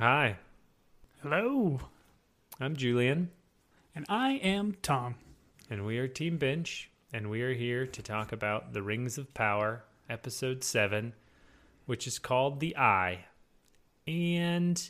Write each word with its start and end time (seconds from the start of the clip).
Hi, 0.00 0.36
Hello. 1.22 1.80
I'm 2.60 2.76
Julian, 2.76 3.32
And 3.96 4.06
I 4.08 4.34
am 4.34 4.76
Tom. 4.80 5.16
and 5.68 5.84
we 5.84 5.98
are 5.98 6.06
Team 6.06 6.36
Binge, 6.38 6.88
and 7.12 7.28
we 7.28 7.42
are 7.42 7.52
here 7.52 7.84
to 7.84 8.00
talk 8.00 8.30
about 8.30 8.72
The 8.72 8.80
Rings 8.80 9.18
of 9.18 9.34
Power, 9.34 9.82
Episode 10.08 10.62
7, 10.62 11.14
which 11.86 12.06
is 12.06 12.20
called 12.20 12.60
The 12.60 12.76
Eye. 12.76 13.24
And 14.06 14.88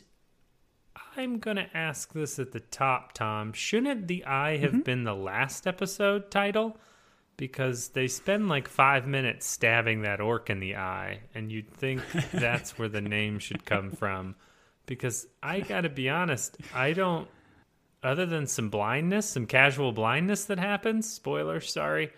I'm 1.17 1.39
going 1.39 1.57
to 1.57 1.75
ask 1.75 2.13
this 2.13 2.37
at 2.37 2.51
the 2.51 2.59
top, 2.59 3.13
Tom. 3.13 3.51
Shouldn't 3.51 4.07
The 4.07 4.23
Eye 4.25 4.57
have 4.57 4.73
mm-hmm. 4.73 4.81
been 4.81 5.05
the 5.05 5.15
last 5.15 5.65
episode 5.65 6.29
title? 6.29 6.77
Because 7.35 7.87
they 7.89 8.07
spend 8.07 8.47
like 8.47 8.67
five 8.67 9.07
minutes 9.07 9.47
stabbing 9.47 10.03
that 10.03 10.21
orc 10.21 10.51
in 10.51 10.59
the 10.59 10.75
eye, 10.75 11.21
and 11.33 11.51
you'd 11.51 11.73
think 11.73 12.03
that's 12.31 12.77
where 12.77 12.89
the 12.89 13.01
name 13.01 13.39
should 13.39 13.65
come 13.65 13.89
from. 13.89 14.35
Because 14.89 15.27
I 15.43 15.59
got 15.59 15.81
to 15.81 15.89
be 15.89 16.09
honest, 16.09 16.57
I 16.73 16.93
don't 16.93 17.27
other 18.01 18.25
than 18.25 18.47
some 18.47 18.69
blindness, 18.69 19.29
some 19.29 19.45
casual 19.45 19.91
blindness 19.91 20.45
that 20.45 20.57
happens, 20.57 21.07
spoiler, 21.07 21.59
sorry, 21.59 22.11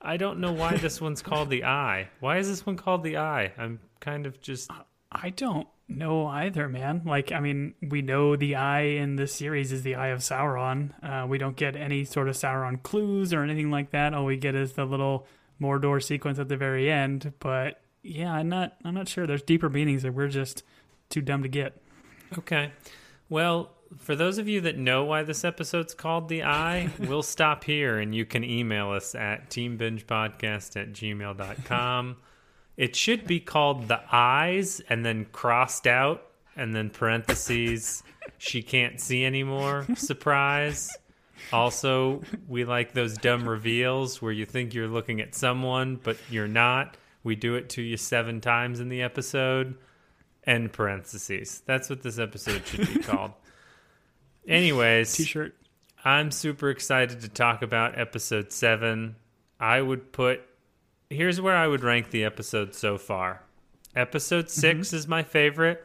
I 0.00 0.18
don't 0.18 0.38
know 0.38 0.52
why 0.52 0.76
this 0.76 1.00
one's 1.00 1.22
called 1.22 1.48
the 1.48 1.64
Eye. 1.64 2.10
Why 2.20 2.36
is 2.36 2.48
this 2.48 2.66
one 2.66 2.76
called 2.76 3.02
the 3.02 3.16
Eye? 3.16 3.52
I'm 3.56 3.80
kind 4.00 4.26
of 4.26 4.40
just 4.42 4.70
I 5.10 5.30
don't 5.30 5.66
know 5.88 6.26
either, 6.26 6.68
man. 6.68 7.02
Like, 7.06 7.32
I 7.32 7.40
mean, 7.40 7.74
we 7.80 8.02
know 8.02 8.36
the 8.36 8.56
eye 8.56 8.82
in 8.82 9.16
this 9.16 9.34
series 9.34 9.72
is 9.72 9.82
the 9.82 9.94
eye 9.94 10.08
of 10.08 10.20
Sauron. 10.20 10.92
Uh, 11.02 11.26
we 11.26 11.38
don't 11.38 11.56
get 11.56 11.76
any 11.76 12.04
sort 12.04 12.28
of 12.28 12.36
Sauron 12.36 12.82
clues 12.82 13.32
or 13.32 13.42
anything 13.42 13.70
like 13.70 13.90
that. 13.92 14.12
All 14.12 14.26
we 14.26 14.36
get 14.36 14.54
is 14.54 14.74
the 14.74 14.84
little 14.84 15.26
Mordor 15.58 16.02
sequence 16.02 16.38
at 16.38 16.48
the 16.48 16.58
very 16.58 16.90
end. 16.90 17.32
But 17.38 17.80
yeah, 18.02 18.32
I'm 18.32 18.50
not. 18.50 18.76
I'm 18.84 18.94
not 18.94 19.08
sure. 19.08 19.26
There's 19.26 19.42
deeper 19.42 19.70
meanings 19.70 20.02
that 20.02 20.12
we're 20.12 20.28
just 20.28 20.62
too 21.08 21.22
dumb 21.22 21.42
to 21.42 21.48
get. 21.48 21.80
Okay. 22.36 22.72
Well, 23.28 23.70
for 23.96 24.14
those 24.14 24.38
of 24.38 24.48
you 24.48 24.60
that 24.62 24.76
know 24.76 25.04
why 25.04 25.22
this 25.22 25.44
episode's 25.44 25.94
called 25.94 26.28
the 26.28 26.42
Eye, 26.44 26.90
we'll 26.98 27.22
stop 27.22 27.64
here 27.64 27.98
and 27.98 28.14
you 28.14 28.24
can 28.24 28.44
email 28.44 28.90
us 28.90 29.14
at 29.14 29.50
teambingepodcast 29.50 30.80
at 30.80 30.92
gmail.com. 30.92 32.16
It 32.76 32.94
should 32.94 33.26
be 33.26 33.40
called 33.40 33.88
the 33.88 34.00
eyes 34.12 34.80
and 34.88 35.04
then 35.04 35.26
crossed 35.32 35.86
out 35.86 36.24
and 36.56 36.74
then 36.74 36.90
parentheses 36.90 38.02
she 38.36 38.62
can't 38.62 39.00
see 39.00 39.24
anymore. 39.24 39.86
Surprise. 39.96 40.96
Also, 41.52 42.22
we 42.46 42.64
like 42.64 42.92
those 42.92 43.16
dumb 43.16 43.48
reveals 43.48 44.20
where 44.20 44.32
you 44.32 44.44
think 44.44 44.74
you're 44.74 44.88
looking 44.88 45.20
at 45.20 45.34
someone 45.34 45.96
but 45.96 46.16
you're 46.30 46.48
not. 46.48 46.96
We 47.24 47.36
do 47.36 47.56
it 47.56 47.70
to 47.70 47.82
you 47.82 47.96
seven 47.96 48.40
times 48.40 48.80
in 48.80 48.88
the 48.88 49.02
episode. 49.02 49.76
End 50.48 50.72
parentheses. 50.72 51.62
That's 51.66 51.90
what 51.90 52.02
this 52.02 52.18
episode 52.18 52.66
should 52.66 52.88
be 52.88 53.00
called. 53.00 53.32
Anyways, 54.48 55.14
T-shirt. 55.14 55.54
I'm 56.02 56.30
super 56.30 56.70
excited 56.70 57.20
to 57.20 57.28
talk 57.28 57.60
about 57.60 57.98
episode 57.98 58.50
seven. 58.50 59.16
I 59.60 59.82
would 59.82 60.10
put 60.10 60.40
here's 61.10 61.38
where 61.38 61.54
I 61.54 61.66
would 61.66 61.82
rank 61.84 62.10
the 62.10 62.24
episode 62.24 62.74
so 62.74 62.96
far. 62.96 63.42
Episode 63.94 64.48
6 64.48 64.88
mm-hmm. 64.88 64.96
is 64.96 65.06
my 65.06 65.22
favorite. 65.22 65.84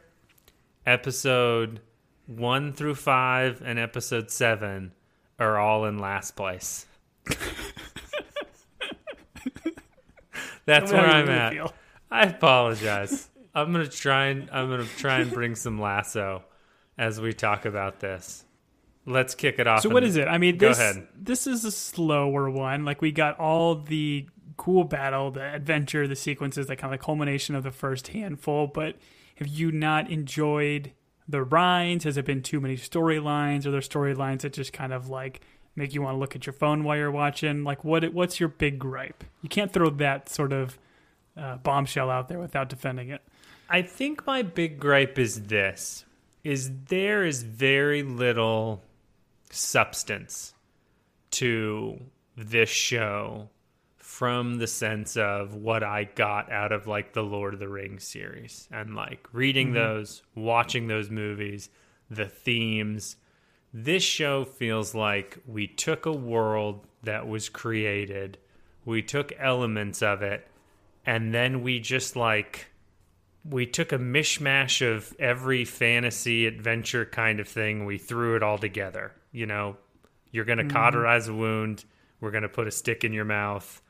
Episode 0.86 1.80
one 2.26 2.72
through 2.72 2.94
five 2.94 3.60
and 3.62 3.78
episode 3.78 4.30
seven 4.30 4.92
are 5.38 5.58
all 5.58 5.84
in 5.84 5.98
last 5.98 6.36
place. 6.36 6.86
That's 10.64 10.90
where 10.90 11.02
I'm 11.02 11.26
really 11.26 11.38
at. 11.38 11.52
feel. 11.52 11.74
I 12.10 12.22
apologize. 12.22 13.28
I'm 13.54 13.72
gonna 13.72 13.86
try 13.88 14.26
and 14.26 14.48
I'm 14.50 14.68
gonna 14.68 14.86
try 14.98 15.20
and 15.20 15.30
bring 15.30 15.54
some 15.54 15.80
lasso 15.80 16.42
as 16.98 17.20
we 17.20 17.32
talk 17.32 17.64
about 17.64 18.00
this. 18.00 18.44
Let's 19.06 19.34
kick 19.34 19.58
it 19.58 19.66
off. 19.66 19.82
So 19.82 19.90
what 19.90 20.02
is 20.02 20.16
it? 20.16 20.28
I 20.28 20.38
mean, 20.38 20.56
Go 20.56 20.68
this 20.68 20.78
ahead. 20.78 21.06
this 21.14 21.46
is 21.46 21.64
a 21.64 21.70
slower 21.70 22.48
one. 22.50 22.84
Like 22.84 23.02
we 23.02 23.12
got 23.12 23.38
all 23.38 23.74
the 23.76 24.26
cool 24.56 24.84
battle, 24.84 25.30
the 25.30 25.42
adventure, 25.54 26.08
the 26.08 26.16
sequences, 26.16 26.66
that 26.68 26.76
kind 26.76 26.92
of 26.94 26.98
the 27.00 27.04
culmination 27.04 27.54
of 27.54 27.62
the 27.64 27.70
first 27.70 28.08
handful. 28.08 28.66
But 28.66 28.96
have 29.36 29.48
you 29.48 29.70
not 29.70 30.10
enjoyed 30.10 30.92
the 31.28 31.42
Rhines? 31.42 32.04
Has 32.04 32.16
it 32.16 32.24
been 32.24 32.42
too 32.42 32.60
many 32.60 32.76
storylines? 32.76 33.66
Are 33.66 33.70
there 33.70 33.80
storylines 33.80 34.40
that 34.40 34.52
just 34.54 34.72
kind 34.72 34.92
of 34.92 35.08
like 35.08 35.42
make 35.76 35.92
you 35.94 36.00
want 36.02 36.14
to 36.14 36.18
look 36.18 36.34
at 36.34 36.46
your 36.46 36.52
phone 36.54 36.82
while 36.82 36.96
you're 36.96 37.10
watching? 37.10 37.62
Like 37.62 37.84
what? 37.84 38.10
What's 38.14 38.40
your 38.40 38.48
big 38.48 38.78
gripe? 38.78 39.22
You 39.42 39.48
can't 39.48 39.72
throw 39.72 39.90
that 39.90 40.28
sort 40.30 40.52
of 40.52 40.78
uh, 41.36 41.56
bombshell 41.58 42.08
out 42.10 42.28
there 42.28 42.38
without 42.38 42.68
defending 42.70 43.10
it. 43.10 43.20
I 43.68 43.82
think 43.82 44.26
my 44.26 44.42
big 44.42 44.78
gripe 44.78 45.18
is 45.18 45.42
this 45.42 46.04
is 46.42 46.70
there 46.88 47.24
is 47.24 47.42
very 47.42 48.02
little 48.02 48.82
substance 49.50 50.54
to 51.30 51.98
this 52.36 52.68
show 52.68 53.48
from 53.96 54.58
the 54.58 54.66
sense 54.66 55.16
of 55.16 55.54
what 55.54 55.82
I 55.82 56.04
got 56.04 56.52
out 56.52 56.70
of 56.70 56.86
like 56.86 57.14
the 57.14 57.22
Lord 57.22 57.54
of 57.54 57.60
the 57.60 57.68
Rings 57.68 58.04
series 58.04 58.68
and 58.70 58.94
like 58.94 59.26
reading 59.32 59.68
mm-hmm. 59.68 59.76
those, 59.76 60.22
watching 60.34 60.86
those 60.86 61.10
movies, 61.10 61.70
the 62.10 62.28
themes. 62.28 63.16
This 63.72 64.02
show 64.02 64.44
feels 64.44 64.94
like 64.94 65.38
we 65.46 65.66
took 65.66 66.06
a 66.06 66.12
world 66.12 66.86
that 67.02 67.26
was 67.26 67.48
created, 67.48 68.38
we 68.84 69.02
took 69.02 69.32
elements 69.38 70.02
of 70.02 70.22
it, 70.22 70.46
and 71.06 71.34
then 71.34 71.62
we 71.62 71.80
just 71.80 72.14
like 72.14 72.66
we 73.48 73.66
took 73.66 73.92
a 73.92 73.98
mishmash 73.98 74.86
of 74.86 75.14
every 75.18 75.64
fantasy 75.64 76.46
adventure 76.46 77.04
kind 77.04 77.40
of 77.40 77.48
thing. 77.48 77.84
We 77.84 77.98
threw 77.98 78.36
it 78.36 78.42
all 78.42 78.58
together. 78.58 79.12
You 79.32 79.46
know 79.46 79.76
you're 80.30 80.44
going 80.44 80.58
to 80.58 80.74
cauterize 80.74 81.28
a 81.28 81.34
wound. 81.34 81.84
We're 82.20 82.32
going 82.32 82.42
to 82.42 82.48
put 82.48 82.66
a 82.66 82.72
stick 82.72 83.04
in 83.04 83.12
your 83.12 83.24
mouth. 83.24 83.80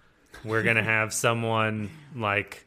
We're 0.45 0.63
going 0.63 0.77
to 0.83 0.83
have 0.83 1.15
someone 1.15 1.91
like 2.15 2.67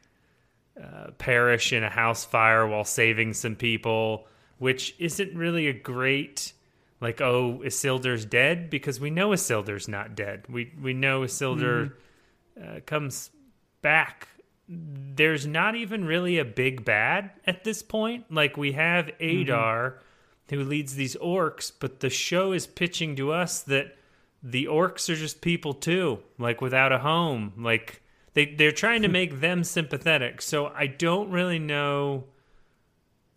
uh, 0.81 1.11
perish 1.17 1.73
in 1.73 1.83
a 1.83 1.89
house 1.89 2.25
fire 2.25 2.65
while 2.65 2.85
saving 2.85 3.33
some 3.33 3.55
people 3.55 4.27
which 4.57 4.95
isn't 4.99 5.35
really 5.35 5.67
a 5.67 5.73
great 5.73 6.53
like 6.99 7.21
oh 7.21 7.61
isildur's 7.63 8.25
dead? 8.25 8.69
Because 8.69 8.99
we 8.99 9.09
know 9.09 9.29
isildur's 9.29 9.87
not 9.87 10.15
dead. 10.15 10.45
We 10.49 10.73
we 10.81 10.93
know 10.93 11.21
isildur 11.21 11.93
uh, 12.61 12.79
comes 12.85 13.29
back 13.81 14.27
there's 14.67 15.47
not 15.47 15.75
even 15.75 16.05
really 16.05 16.37
a 16.37 16.45
big 16.45 16.83
bad 16.83 17.31
at 17.45 17.63
this 17.63 17.81
point. 17.81 18.25
Like 18.31 18.57
we 18.57 18.73
have 18.73 19.09
Adar 19.19 19.99
who 20.49 20.63
leads 20.63 20.95
these 20.95 21.15
orcs, 21.17 21.71
but 21.77 21.99
the 21.99 22.09
show 22.09 22.51
is 22.51 22.67
pitching 22.67 23.15
to 23.17 23.31
us 23.31 23.61
that 23.61 23.97
the 24.41 24.65
orcs 24.65 25.09
are 25.09 25.15
just 25.15 25.41
people 25.41 25.73
too, 25.73 26.19
like 26.37 26.61
without 26.61 26.91
a 26.91 26.99
home. 26.99 27.53
Like 27.57 28.01
they 28.33 28.45
they're 28.45 28.71
trying 28.71 29.01
to 29.01 29.07
make 29.09 29.39
them 29.39 29.63
sympathetic. 29.63 30.41
So 30.41 30.67
I 30.67 30.87
don't 30.87 31.31
really 31.31 31.59
know 31.59 32.25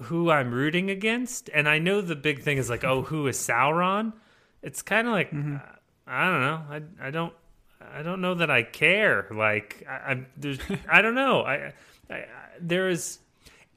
who 0.02 0.30
I'm 0.30 0.52
rooting 0.52 0.90
against, 0.90 1.50
and 1.52 1.68
I 1.68 1.78
know 1.78 2.00
the 2.00 2.16
big 2.16 2.42
thing 2.42 2.58
is 2.58 2.70
like, 2.70 2.84
oh, 2.84 3.02
who 3.02 3.26
is 3.26 3.36
Sauron? 3.36 4.14
It's 4.62 4.82
kind 4.82 5.06
of 5.06 5.12
like 5.12 5.32
uh, 5.32 5.58
I 6.06 6.30
don't 6.30 6.40
know. 6.40 6.62
I 6.70 7.08
I 7.08 7.10
don't 7.10 7.34
I 7.80 8.02
don't 8.02 8.20
know 8.20 8.34
that 8.34 8.50
I 8.50 8.62
care. 8.62 9.26
Like 9.30 9.84
I, 9.88 10.10
I'm 10.10 10.26
there's 10.36 10.58
I 10.90 11.02
don't 11.02 11.14
know. 11.14 11.42
I, 11.42 11.72
I, 12.08 12.14
I 12.14 12.26
there 12.60 12.88
is, 12.88 13.18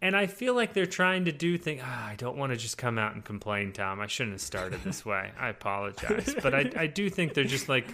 and 0.01 0.15
I 0.15 0.27
feel 0.27 0.53
like 0.55 0.73
they're 0.73 0.85
trying 0.85 1.25
to 1.25 1.31
do 1.31 1.57
things. 1.57 1.81
Ah, 1.83 2.07
I 2.07 2.15
don't 2.15 2.37
want 2.37 2.51
to 2.51 2.57
just 2.57 2.77
come 2.77 2.97
out 2.97 3.13
and 3.13 3.23
complain, 3.23 3.71
Tom. 3.71 3.99
I 3.99 4.07
shouldn't 4.07 4.33
have 4.33 4.41
started 4.41 4.83
this 4.83 5.05
way. 5.11 5.31
I 5.39 5.49
apologize, 5.49 6.35
but 6.41 6.53
I 6.53 6.69
I 6.75 6.87
do 6.87 7.09
think 7.09 7.33
they're 7.33 7.43
just 7.43 7.69
like 7.69 7.85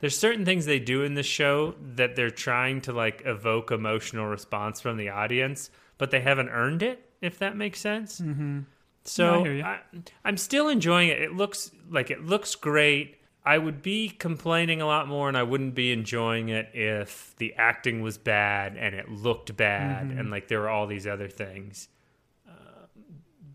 there's 0.00 0.18
certain 0.18 0.44
things 0.44 0.66
they 0.66 0.80
do 0.80 1.04
in 1.04 1.14
the 1.14 1.22
show 1.22 1.74
that 1.94 2.16
they're 2.16 2.30
trying 2.30 2.80
to 2.82 2.92
like 2.92 3.22
evoke 3.24 3.70
emotional 3.70 4.26
response 4.26 4.80
from 4.80 4.96
the 4.96 5.10
audience, 5.10 5.70
but 5.98 6.10
they 6.10 6.20
haven't 6.20 6.48
earned 6.48 6.82
it. 6.82 7.08
If 7.20 7.38
that 7.38 7.56
makes 7.56 7.78
sense. 7.78 8.20
Mm-hmm. 8.20 8.58
No, 8.58 8.64
So 9.04 9.44
I. 9.44 9.60
I, 9.62 9.80
I'm 10.24 10.36
still 10.36 10.68
enjoying 10.68 11.08
it. 11.08 11.22
It 11.22 11.32
looks 11.32 11.70
like 11.88 12.10
it 12.10 12.24
looks 12.24 12.56
great. 12.56 13.18
I 13.44 13.58
would 13.58 13.82
be 13.82 14.08
complaining 14.08 14.80
a 14.80 14.86
lot 14.86 15.08
more, 15.08 15.26
and 15.28 15.36
I 15.36 15.42
wouldn't 15.42 15.74
be 15.74 15.92
enjoying 15.92 16.48
it 16.48 16.68
if 16.74 17.34
the 17.38 17.54
acting 17.54 18.00
was 18.00 18.16
bad 18.16 18.76
and 18.76 18.94
it 18.94 19.10
looked 19.10 19.56
bad, 19.56 20.08
Mm-hmm. 20.08 20.18
and 20.18 20.30
like 20.30 20.46
there 20.48 20.60
were 20.60 20.68
all 20.68 20.86
these 20.86 21.06
other 21.08 21.28
things. 21.28 21.88
Uh, 22.48 22.52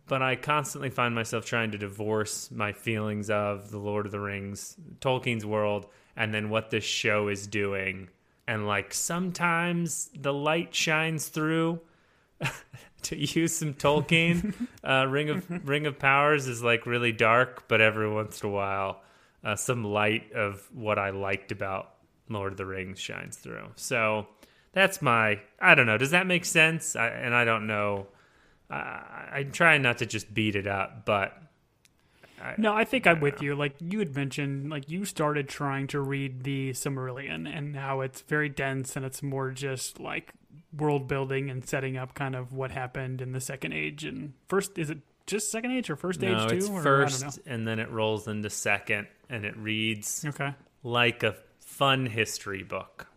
but 0.05 0.21
I 0.21 0.35
constantly 0.35 0.89
find 0.89 1.15
myself 1.15 1.45
trying 1.45 1.71
to 1.71 1.77
divorce 1.77 2.51
my 2.51 2.73
feelings 2.73 3.29
of 3.29 3.71
the 3.71 3.77
Lord 3.79 4.05
of 4.05 4.11
the 4.11 4.19
Rings, 4.19 4.75
Tolkien's 4.99 5.45
world, 5.45 5.85
and 6.17 6.33
then 6.33 6.49
what 6.49 6.69
this 6.69 6.83
show 6.83 7.29
is 7.29 7.47
doing. 7.47 8.09
And 8.45 8.67
like 8.67 8.93
sometimes 8.93 10.09
the 10.13 10.33
light 10.33 10.75
shines 10.75 11.27
through. 11.29 11.79
to 13.03 13.15
use 13.15 13.55
some 13.55 13.73
Tolkien, 13.73 14.53
uh, 14.83 15.05
Ring 15.07 15.29
of 15.29 15.67
Ring 15.67 15.85
of 15.85 15.97
Powers 15.97 16.47
is 16.47 16.61
like 16.61 16.85
really 16.85 17.11
dark, 17.11 17.67
but 17.67 17.79
every 17.81 18.09
once 18.11 18.41
in 18.43 18.49
a 18.49 18.51
while, 18.51 19.01
uh, 19.43 19.55
some 19.55 19.83
light 19.83 20.31
of 20.33 20.67
what 20.73 20.99
I 20.99 21.11
liked 21.11 21.51
about 21.51 21.93
Lord 22.29 22.53
of 22.53 22.57
the 22.57 22.65
Rings 22.65 22.99
shines 22.99 23.37
through. 23.37 23.69
So 23.75 24.27
that's 24.73 25.01
my 25.01 25.39
I 25.59 25.75
don't 25.75 25.85
know. 25.85 25.97
Does 25.97 26.11
that 26.11 26.27
make 26.27 26.45
sense? 26.45 26.95
I, 26.95 27.07
and 27.07 27.33
I 27.35 27.45
don't 27.45 27.67
know 27.67 28.07
I, 28.69 29.29
I'm 29.33 29.51
trying 29.51 29.81
not 29.81 29.99
to 29.99 30.05
just 30.05 30.33
beat 30.33 30.55
it 30.55 30.67
up, 30.67 31.05
but 31.05 31.33
No, 32.57 32.73
I 32.73 32.83
think 32.83 33.07
I'm 33.07 33.19
with 33.19 33.41
you. 33.41 33.55
Like 33.55 33.75
you 33.79 33.99
had 33.99 34.15
mentioned, 34.15 34.69
like 34.69 34.89
you 34.89 35.05
started 35.05 35.47
trying 35.47 35.87
to 35.87 35.99
read 35.99 36.43
the 36.43 36.71
Silmarillion 36.71 37.47
and 37.51 37.75
how 37.75 38.01
it's 38.01 38.21
very 38.21 38.49
dense 38.49 38.95
and 38.95 39.05
it's 39.05 39.23
more 39.23 39.51
just 39.51 39.99
like 39.99 40.33
world 40.75 41.07
building 41.07 41.49
and 41.49 41.67
setting 41.67 41.97
up 41.97 42.13
kind 42.13 42.35
of 42.35 42.53
what 42.53 42.71
happened 42.71 43.21
in 43.21 43.31
the 43.31 43.41
Second 43.41 43.73
Age 43.73 44.03
and 44.03 44.33
first. 44.47 44.77
Is 44.77 44.89
it 44.89 44.99
just 45.25 45.51
Second 45.51 45.71
Age 45.71 45.89
or 45.89 45.95
First 45.95 46.21
no, 46.21 46.43
Age 46.43 46.49
too? 46.49 46.55
it's 46.57 46.69
or, 46.69 46.81
I 46.81 46.83
don't 46.83 46.83
first, 46.83 47.39
and 47.45 47.67
then 47.67 47.79
it 47.79 47.89
rolls 47.89 48.27
into 48.27 48.49
second, 48.49 49.07
and 49.29 49.45
it 49.45 49.56
reads. 49.57 50.25
Okay. 50.25 50.53
like 50.83 51.24
a 51.24 51.35
fun 51.59 52.06
history 52.06 52.63
book. 52.63 53.07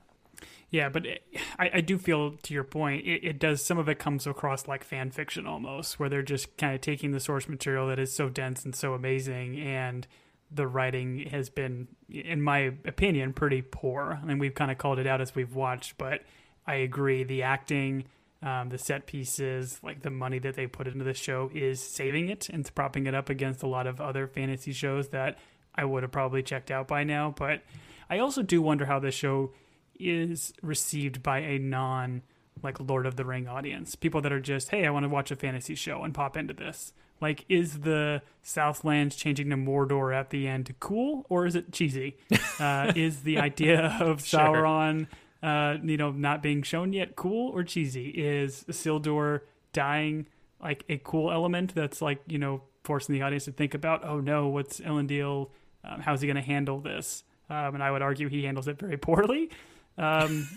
Yeah, 0.70 0.88
but 0.88 1.04
it, 1.04 1.22
I, 1.58 1.70
I 1.74 1.80
do 1.80 1.98
feel 1.98 2.36
to 2.42 2.54
your 2.54 2.62
point, 2.62 3.04
it, 3.04 3.24
it 3.24 3.38
does. 3.38 3.64
Some 3.64 3.78
of 3.78 3.88
it 3.88 3.98
comes 3.98 4.26
across 4.26 4.68
like 4.68 4.84
fan 4.84 5.10
fiction 5.10 5.46
almost, 5.46 5.98
where 5.98 6.08
they're 6.08 6.22
just 6.22 6.56
kind 6.56 6.74
of 6.74 6.80
taking 6.80 7.10
the 7.10 7.20
source 7.20 7.48
material 7.48 7.88
that 7.88 7.98
is 7.98 8.14
so 8.14 8.28
dense 8.28 8.64
and 8.64 8.74
so 8.74 8.94
amazing, 8.94 9.58
and 9.60 10.06
the 10.52 10.66
writing 10.66 11.28
has 11.30 11.48
been, 11.48 11.88
in 12.08 12.42
my 12.42 12.72
opinion, 12.84 13.32
pretty 13.32 13.62
poor. 13.62 14.20
I 14.22 14.24
mean, 14.24 14.38
we've 14.38 14.54
kind 14.54 14.70
of 14.70 14.78
called 14.78 14.98
it 14.98 15.06
out 15.06 15.20
as 15.20 15.34
we've 15.34 15.54
watched, 15.54 15.98
but 15.98 16.22
I 16.66 16.74
agree. 16.76 17.24
The 17.24 17.42
acting, 17.42 18.04
um, 18.42 18.68
the 18.68 18.78
set 18.78 19.06
pieces, 19.06 19.80
like 19.82 20.02
the 20.02 20.10
money 20.10 20.38
that 20.40 20.54
they 20.54 20.66
put 20.66 20.86
into 20.86 21.04
the 21.04 21.14
show 21.14 21.50
is 21.52 21.80
saving 21.80 22.28
it 22.28 22.48
and 22.48 22.72
propping 22.74 23.06
it 23.06 23.14
up 23.14 23.28
against 23.28 23.62
a 23.62 23.68
lot 23.68 23.86
of 23.86 24.00
other 24.00 24.26
fantasy 24.28 24.72
shows 24.72 25.08
that 25.08 25.38
I 25.80 25.84
would 25.84 26.02
have 26.02 26.12
probably 26.12 26.42
checked 26.42 26.70
out 26.70 26.86
by 26.86 27.04
now. 27.04 27.34
But 27.36 27.62
I 28.10 28.18
also 28.18 28.42
do 28.42 28.60
wonder 28.60 28.84
how 28.84 28.98
this 28.98 29.14
show 29.14 29.52
is 29.98 30.52
received 30.62 31.22
by 31.22 31.38
a 31.38 31.58
non 31.58 32.22
like 32.62 32.78
Lord 32.78 33.06
of 33.06 33.16
the 33.16 33.24
Ring 33.24 33.48
audience. 33.48 33.94
People 33.94 34.20
that 34.20 34.32
are 34.32 34.40
just, 34.40 34.68
hey, 34.68 34.86
I 34.86 34.90
want 34.90 35.04
to 35.04 35.08
watch 35.08 35.30
a 35.30 35.36
fantasy 35.36 35.74
show 35.74 36.02
and 36.02 36.12
pop 36.12 36.36
into 36.36 36.52
this. 36.52 36.92
Like, 37.18 37.46
is 37.48 37.80
the 37.80 38.20
Southlands 38.42 39.16
changing 39.16 39.48
to 39.50 39.56
Mordor 39.56 40.14
at 40.14 40.30
the 40.30 40.46
end 40.46 40.74
cool 40.80 41.24
or 41.30 41.46
is 41.46 41.54
it 41.56 41.72
cheesy? 41.72 42.16
Uh, 42.60 42.92
is 42.94 43.22
the 43.22 43.38
idea 43.38 43.96
of 44.02 44.22
Sure. 44.26 44.38
Sauron, 44.38 45.06
uh, 45.42 45.78
you 45.82 45.96
know, 45.96 46.10
not 46.10 46.42
being 46.42 46.62
shown 46.62 46.92
yet 46.92 47.16
cool 47.16 47.50
or 47.52 47.64
cheesy? 47.64 48.10
Is 48.10 48.66
Isildur 48.68 49.40
dying 49.72 50.26
like 50.62 50.84
a 50.90 50.98
cool 50.98 51.32
element 51.32 51.74
that's 51.74 52.02
like, 52.02 52.20
you 52.26 52.36
know, 52.36 52.60
forcing 52.84 53.14
the 53.14 53.22
audience 53.22 53.46
to 53.46 53.52
think 53.52 53.72
about, 53.72 54.04
oh 54.04 54.20
no, 54.20 54.48
what's 54.48 54.78
Elendil? 54.80 55.48
Um, 55.84 56.00
how's 56.00 56.20
he 56.20 56.26
going 56.26 56.36
to 56.36 56.42
handle 56.42 56.80
this? 56.80 57.24
Um, 57.48 57.74
and 57.74 57.82
I 57.82 57.90
would 57.90 58.02
argue 58.02 58.28
he 58.28 58.44
handles 58.44 58.68
it 58.68 58.78
very 58.78 58.96
poorly. 58.96 59.50
Um, 59.98 60.48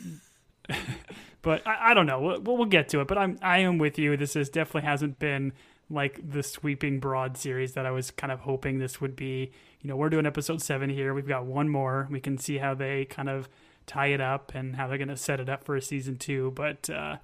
but 1.42 1.66
I, 1.68 1.92
I 1.92 1.94
don't 1.94 2.06
know. 2.06 2.22
We'll, 2.22 2.42
we'll 2.42 2.66
get 2.66 2.90
to 2.90 3.02
it. 3.02 3.08
But 3.08 3.18
I'm 3.18 3.40
I 3.42 3.60
am 3.60 3.78
with 3.78 3.98
you. 3.98 4.16
This 4.18 4.36
is 4.36 4.50
definitely 4.50 4.88
hasn't 4.88 5.20
been 5.20 5.54
like 5.90 6.20
the 6.32 6.44
sweeping 6.44 7.00
broad 7.00 7.38
series 7.38 7.74
that 7.74 7.86
I 7.86 7.92
was 7.92 8.12
kind 8.12 8.32
of 8.32 8.42
hoping 8.42 8.80
this 8.80 9.02
would 9.02 9.16
be. 9.16 9.52
You 9.82 9.90
know, 9.90 9.96
we're 9.96 10.10
doing 10.10 10.26
episode 10.26 10.62
seven 10.62 10.90
here. 10.90 11.14
We've 11.14 11.28
got 11.28 11.46
one 11.46 11.68
more. 11.68 12.08
We 12.10 12.20
can 12.20 12.38
see 12.38 12.58
how 12.58 12.74
they 12.74 13.06
kind 13.06 13.30
of 13.30 13.50
tie 13.86 14.08
it 14.08 14.22
up 14.22 14.54
and 14.56 14.76
how 14.76 14.88
they're 14.88 14.98
going 14.98 15.10
to 15.10 15.18
set 15.18 15.40
it 15.40 15.50
up 15.50 15.64
for 15.64 15.76
a 15.76 15.82
season 15.82 16.16
two. 16.18 16.52
But 16.56 16.90
uh, 16.90 17.18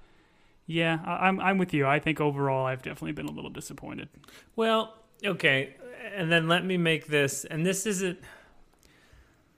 yeah, 0.66 0.98
I, 1.04 1.28
I'm 1.28 1.40
I'm 1.40 1.58
with 1.58 1.72
you. 1.72 1.86
I 1.86 1.98
think 1.98 2.20
overall 2.20 2.66
I've 2.66 2.82
definitely 2.82 3.12
been 3.12 3.26
a 3.26 3.32
little 3.32 3.50
disappointed. 3.50 4.08
Well, 4.56 4.94
okay. 5.24 5.74
And 6.14 6.30
then 6.30 6.48
let 6.48 6.64
me 6.64 6.76
make 6.76 7.06
this, 7.06 7.44
and 7.44 7.64
this 7.64 7.86
isn't 7.86 8.18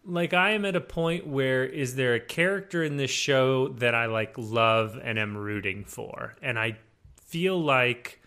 like 0.04 0.34
I 0.34 0.50
am 0.50 0.64
at 0.64 0.74
a 0.74 0.80
point 0.80 1.26
where 1.26 1.64
is 1.64 1.94
there 1.94 2.14
a 2.14 2.20
character 2.20 2.82
in 2.82 2.96
this 2.96 3.10
show 3.10 3.68
that 3.68 3.94
I 3.94 4.06
like 4.06 4.34
love 4.36 4.98
and 5.02 5.18
am 5.18 5.36
rooting 5.36 5.84
for? 5.84 6.34
And 6.42 6.58
I 6.58 6.78
feel 7.16 7.62
like 7.62 8.20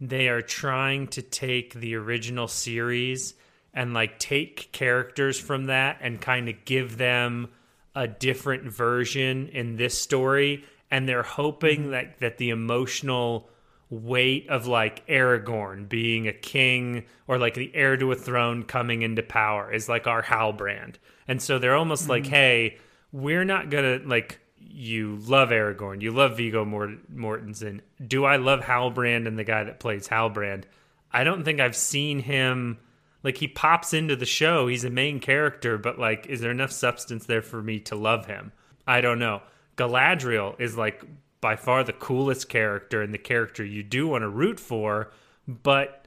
they 0.00 0.28
are 0.28 0.42
trying 0.42 1.06
to 1.08 1.22
take 1.22 1.74
the 1.74 1.94
original 1.94 2.48
series 2.48 3.34
and 3.72 3.94
like 3.94 4.18
take 4.18 4.72
characters 4.72 5.38
from 5.38 5.66
that 5.66 5.98
and 6.00 6.20
kind 6.20 6.48
of 6.48 6.64
give 6.64 6.96
them 6.96 7.48
a 7.94 8.08
different 8.08 8.64
version 8.64 9.48
in 9.48 9.76
this 9.76 9.98
story 9.98 10.64
and 10.90 11.08
they're 11.08 11.22
hoping 11.22 11.82
mm-hmm. 11.82 11.90
that 11.90 12.18
that 12.20 12.38
the 12.38 12.50
emotional 12.50 13.48
weight 13.90 14.48
of 14.48 14.68
like 14.68 15.06
Aragorn 15.08 15.88
being 15.88 16.28
a 16.28 16.32
king 16.32 17.04
or 17.26 17.38
like 17.38 17.54
the 17.54 17.74
heir 17.74 17.96
to 17.96 18.12
a 18.12 18.16
throne 18.16 18.62
coming 18.62 19.02
into 19.02 19.22
power 19.22 19.72
is 19.72 19.88
like 19.88 20.06
our 20.06 20.22
Halbrand. 20.22 20.94
And 21.26 21.42
so 21.42 21.58
they're 21.58 21.74
almost 21.74 22.08
like, 22.08 22.24
mm-hmm. 22.24 22.32
hey, 22.32 22.78
we're 23.12 23.44
not 23.44 23.68
gonna 23.68 24.00
like 24.04 24.40
you 24.58 25.16
love 25.16 25.50
Aragorn, 25.50 26.00
you 26.00 26.12
love 26.12 26.36
Viggo 26.36 26.64
Mort- 26.64 27.12
Mortensen. 27.12 27.80
Do 28.04 28.24
I 28.24 28.36
love 28.36 28.60
Halbrand 28.60 29.26
and 29.26 29.38
the 29.38 29.44
guy 29.44 29.64
that 29.64 29.80
plays 29.80 30.08
Halbrand? 30.08 30.64
I 31.12 31.24
don't 31.24 31.44
think 31.44 31.60
I've 31.60 31.76
seen 31.76 32.20
him 32.20 32.78
like 33.24 33.36
he 33.36 33.48
pops 33.48 33.92
into 33.92 34.14
the 34.14 34.26
show. 34.26 34.68
He's 34.68 34.84
a 34.84 34.90
main 34.90 35.18
character, 35.18 35.76
but 35.76 35.98
like, 35.98 36.26
is 36.26 36.40
there 36.40 36.52
enough 36.52 36.72
substance 36.72 37.26
there 37.26 37.42
for 37.42 37.60
me 37.60 37.80
to 37.80 37.96
love 37.96 38.26
him? 38.26 38.52
I 38.86 39.00
don't 39.00 39.18
know. 39.18 39.42
Galadriel 39.76 40.58
is 40.60 40.76
like 40.76 41.02
by 41.40 41.56
far 41.56 41.82
the 41.84 41.92
coolest 41.92 42.48
character 42.48 43.00
and 43.02 43.14
the 43.14 43.18
character 43.18 43.64
you 43.64 43.82
do 43.82 44.08
want 44.08 44.22
to 44.22 44.28
root 44.28 44.60
for, 44.60 45.10
but 45.46 46.04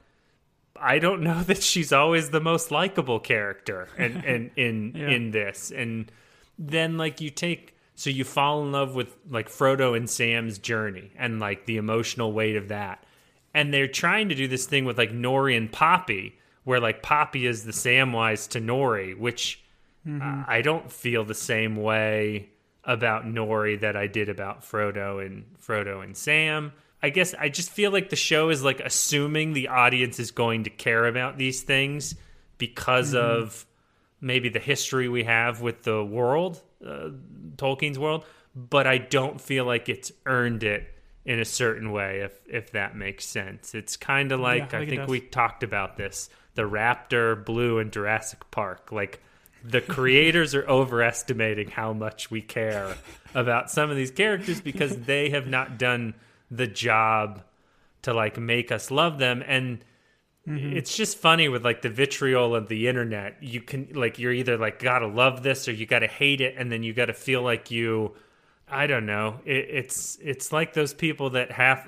I 0.76 0.98
don't 0.98 1.22
know 1.22 1.42
that 1.46 1.62
she's 1.62 1.92
always 1.92 2.30
the 2.30 2.40
most 2.40 2.70
likable 2.70 3.20
character 3.20 3.88
and 3.98 4.24
in, 4.24 4.50
in, 4.56 4.92
Yeah. 4.94 5.08
in 5.10 5.30
this. 5.30 5.70
And 5.70 6.10
then 6.58 6.96
like 6.96 7.20
you 7.20 7.30
take 7.30 7.72
so 7.96 8.10
you 8.10 8.24
fall 8.24 8.62
in 8.64 8.72
love 8.72 8.94
with 8.96 9.16
like 9.30 9.48
Frodo 9.48 9.96
and 9.96 10.10
Sam's 10.10 10.58
journey 10.58 11.12
and 11.16 11.38
like 11.38 11.66
the 11.66 11.76
emotional 11.76 12.32
weight 12.32 12.56
of 12.56 12.68
that. 12.68 13.04
And 13.54 13.72
they're 13.72 13.86
trying 13.86 14.30
to 14.30 14.34
do 14.34 14.48
this 14.48 14.66
thing 14.66 14.84
with 14.84 14.98
like 14.98 15.12
Nori 15.12 15.56
and 15.56 15.70
Poppy, 15.70 16.36
where 16.64 16.80
like 16.80 17.02
Poppy 17.04 17.46
is 17.46 17.62
the 17.64 17.70
Samwise 17.70 18.48
to 18.50 18.60
Nori, 18.60 19.16
which 19.16 19.62
uh, 20.08 20.42
I 20.48 20.60
don't 20.62 20.90
feel 20.90 21.24
the 21.24 21.34
same 21.34 21.76
way 21.76 22.48
about 22.86 23.24
Nori 23.24 23.80
that 23.80 23.96
I 23.96 24.06
did 24.06 24.28
about 24.28 24.62
Frodo 24.62 25.24
and 25.24 25.44
Frodo 25.60 26.02
and 26.02 26.16
Sam. 26.16 26.72
I 27.02 27.10
guess 27.10 27.34
I 27.38 27.48
just 27.48 27.70
feel 27.70 27.90
like 27.90 28.10
the 28.10 28.16
show 28.16 28.48
is 28.48 28.62
like 28.62 28.80
assuming 28.80 29.52
the 29.52 29.68
audience 29.68 30.18
is 30.18 30.30
going 30.30 30.64
to 30.64 30.70
care 30.70 31.06
about 31.06 31.36
these 31.36 31.62
things 31.62 32.14
because 32.56 33.14
of 33.14 33.66
maybe 34.20 34.48
the 34.48 34.58
history 34.58 35.08
we 35.08 35.24
have 35.24 35.60
with 35.60 35.82
the 35.82 36.02
world, 36.02 36.62
uh, 36.84 37.10
Tolkien's 37.56 37.98
world, 37.98 38.24
but 38.54 38.86
I 38.86 38.98
don't 38.98 39.40
feel 39.40 39.64
like 39.64 39.88
it's 39.88 40.12
earned 40.24 40.64
it 40.64 40.88
in 41.24 41.40
a 41.40 41.44
certain 41.44 41.90
way 41.90 42.20
if 42.20 42.38
if 42.48 42.72
that 42.72 42.96
makes 42.96 43.24
sense. 43.24 43.74
It's 43.74 43.96
kind 43.96 44.32
of 44.32 44.40
like 44.40 44.74
I 44.74 44.78
I 44.78 44.80
think 44.80 44.92
it 44.92 44.96
think 44.96 45.08
we 45.08 45.20
talked 45.20 45.62
about 45.62 45.96
this, 45.96 46.28
the 46.54 46.62
raptor 46.62 47.44
blue 47.44 47.78
in 47.78 47.90
Jurassic 47.90 48.50
Park, 48.50 48.92
like 48.92 49.20
the 49.64 49.80
creators 49.80 50.54
are 50.54 50.68
overestimating 50.68 51.70
how 51.70 51.92
much 51.92 52.30
we 52.30 52.42
care 52.42 52.96
about 53.34 53.70
some 53.70 53.90
of 53.90 53.96
these 53.96 54.10
characters 54.10 54.60
because 54.60 54.96
they 54.96 55.30
have 55.30 55.46
not 55.46 55.78
done 55.78 56.14
the 56.50 56.66
job 56.66 57.42
to 58.02 58.12
like 58.12 58.38
make 58.38 58.70
us 58.70 58.90
love 58.90 59.18
them. 59.18 59.42
And 59.46 59.82
mm-hmm. 60.46 60.76
it's 60.76 60.94
just 60.94 61.16
funny 61.16 61.48
with 61.48 61.64
like 61.64 61.80
the 61.80 61.88
vitriol 61.88 62.54
of 62.54 62.68
the 62.68 62.88
internet. 62.88 63.42
You 63.42 63.62
can 63.62 63.88
like 63.94 64.18
you're 64.18 64.32
either 64.32 64.58
like 64.58 64.80
gotta 64.80 65.06
love 65.06 65.42
this 65.42 65.66
or 65.66 65.72
you 65.72 65.86
gotta 65.86 66.06
hate 66.08 66.42
it 66.42 66.56
and 66.58 66.70
then 66.70 66.82
you 66.82 66.92
gotta 66.92 67.14
feel 67.14 67.42
like 67.42 67.70
you 67.70 68.14
i 68.68 68.86
don't 68.86 69.06
know. 69.06 69.40
It, 69.46 69.68
it's 69.70 70.18
it's 70.22 70.52
like 70.52 70.74
those 70.74 70.92
people 70.92 71.30
that 71.30 71.50
half 71.50 71.86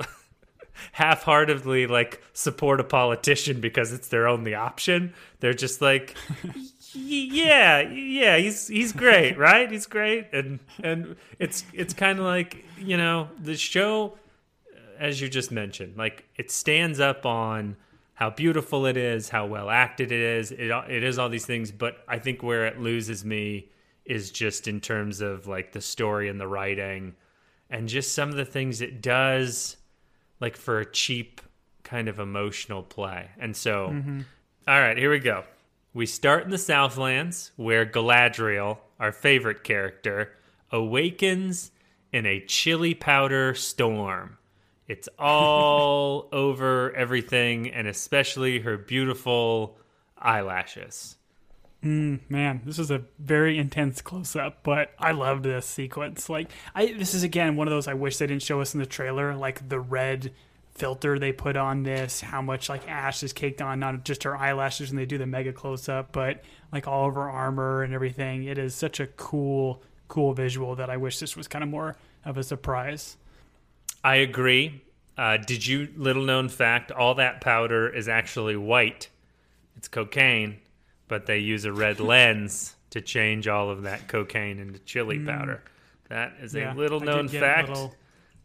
half-heartedly 0.92 1.86
like 1.86 2.22
support 2.32 2.80
a 2.80 2.84
politician 2.84 3.60
because 3.60 3.92
it's 3.92 4.08
their 4.08 4.28
only 4.28 4.54
option. 4.54 5.12
They're 5.40 5.54
just 5.54 5.82
like 5.82 6.16
"Y- 6.42 6.52
yeah 6.96 7.80
yeah 7.80 8.36
he's 8.36 8.68
he's 8.68 8.92
great 8.92 9.36
right? 9.38 9.70
He's 9.70 9.86
great 9.86 10.28
and 10.32 10.58
and 10.82 11.16
it's 11.38 11.64
it's 11.72 11.94
kind 11.94 12.18
of 12.18 12.24
like 12.24 12.64
you 12.78 12.96
know 12.96 13.28
the 13.38 13.56
show 13.56 14.18
uh, 14.74 14.78
as 14.98 15.20
you 15.20 15.28
just 15.28 15.50
mentioned 15.50 15.96
like 15.96 16.24
it 16.36 16.50
stands 16.50 17.00
up 17.00 17.26
on 17.26 17.76
how 18.14 18.30
beautiful 18.30 18.86
it 18.86 18.96
is 18.96 19.28
how 19.28 19.46
well 19.46 19.70
acted 19.70 20.10
it 20.10 20.20
is 20.20 20.50
it, 20.52 20.70
it 20.88 21.02
is 21.02 21.18
all 21.18 21.28
these 21.28 21.46
things 21.46 21.70
but 21.70 21.98
i 22.08 22.18
think 22.18 22.42
where 22.42 22.66
it 22.66 22.80
loses 22.80 23.24
me 23.24 23.68
is 24.04 24.30
just 24.30 24.68
in 24.68 24.80
terms 24.80 25.20
of 25.20 25.46
like 25.46 25.72
the 25.72 25.80
story 25.80 26.28
and 26.28 26.40
the 26.40 26.46
writing 26.46 27.14
and 27.70 27.88
just 27.88 28.14
some 28.14 28.28
of 28.28 28.36
the 28.36 28.44
things 28.44 28.80
it 28.80 29.02
does 29.02 29.76
like 30.40 30.56
for 30.56 30.80
a 30.80 30.90
cheap 30.90 31.40
kind 31.82 32.08
of 32.08 32.18
emotional 32.18 32.82
play 32.82 33.28
and 33.38 33.56
so 33.56 33.88
mm-hmm. 33.88 34.20
all 34.66 34.80
right 34.80 34.96
here 34.96 35.10
we 35.10 35.18
go 35.18 35.44
we 35.96 36.04
start 36.04 36.44
in 36.44 36.50
the 36.50 36.58
southlands 36.58 37.52
where 37.56 37.86
galadriel 37.86 38.76
our 39.00 39.10
favorite 39.10 39.64
character 39.64 40.30
awakens 40.70 41.70
in 42.12 42.26
a 42.26 42.38
chili 42.40 42.92
powder 42.92 43.54
storm 43.54 44.36
it's 44.86 45.08
all 45.18 46.28
over 46.32 46.94
everything 46.94 47.70
and 47.70 47.88
especially 47.88 48.58
her 48.58 48.76
beautiful 48.76 49.78
eyelashes 50.18 51.16
mm, 51.82 52.20
Man, 52.28 52.60
this 52.66 52.78
is 52.78 52.90
a 52.90 53.02
very 53.18 53.56
intense 53.56 54.02
close 54.02 54.36
up, 54.36 54.62
but 54.62 54.92
I 54.98 55.12
loved 55.12 55.44
this 55.44 55.66
sequence. 55.66 56.28
Like, 56.28 56.50
I 56.74 56.92
this 56.92 57.14
is 57.14 57.22
again 57.22 57.56
one 57.56 57.68
of 57.68 57.72
those 57.72 57.86
I 57.88 57.94
wish 57.94 58.18
they 58.18 58.26
didn't 58.26 58.42
show 58.42 58.60
us 58.60 58.74
in 58.74 58.80
the 58.80 58.86
trailer, 58.86 59.34
like 59.34 59.68
the 59.68 59.80
red 59.80 60.32
filter 60.76 61.18
they 61.18 61.32
put 61.32 61.56
on 61.56 61.82
this, 61.82 62.20
how 62.20 62.42
much 62.42 62.68
like 62.68 62.88
ash 62.88 63.22
is 63.22 63.32
caked 63.32 63.62
on 63.62 63.80
not 63.80 64.04
just 64.04 64.22
her 64.24 64.36
eyelashes 64.36 64.90
when 64.90 64.96
they 64.96 65.06
do 65.06 65.18
the 65.18 65.26
mega 65.26 65.52
close 65.52 65.88
up, 65.88 66.12
but 66.12 66.42
like 66.72 66.86
all 66.86 67.08
of 67.08 67.14
her 67.14 67.28
armor 67.30 67.82
and 67.82 67.94
everything. 67.94 68.44
It 68.44 68.58
is 68.58 68.74
such 68.74 69.00
a 69.00 69.06
cool, 69.06 69.82
cool 70.08 70.34
visual 70.34 70.76
that 70.76 70.90
I 70.90 70.96
wish 70.98 71.18
this 71.18 71.36
was 71.36 71.48
kind 71.48 71.62
of 71.64 71.70
more 71.70 71.96
of 72.24 72.36
a 72.36 72.42
surprise. 72.42 73.16
I 74.04 74.16
agree. 74.16 74.82
Uh, 75.16 75.38
did 75.38 75.66
you, 75.66 75.88
little 75.96 76.24
known 76.24 76.48
fact, 76.50 76.92
all 76.92 77.14
that 77.14 77.40
powder 77.40 77.88
is 77.88 78.06
actually 78.06 78.56
white. 78.56 79.08
It's 79.78 79.88
cocaine, 79.88 80.58
but 81.08 81.24
they 81.26 81.38
use 81.38 81.64
a 81.64 81.72
red 81.72 82.00
lens 82.12 82.76
to 82.90 83.00
change 83.00 83.48
all 83.48 83.70
of 83.70 83.82
that 83.82 84.08
cocaine 84.08 84.58
into 84.58 84.78
chili 84.80 85.18
powder. 85.18 85.62
That 86.10 86.34
is 86.40 86.52
Mm. 86.52 86.56
Yeah, 86.60 86.74
a 86.74 86.76
little 86.76 87.00
known 87.00 87.28
fact 87.28 87.68
little- 87.70 87.94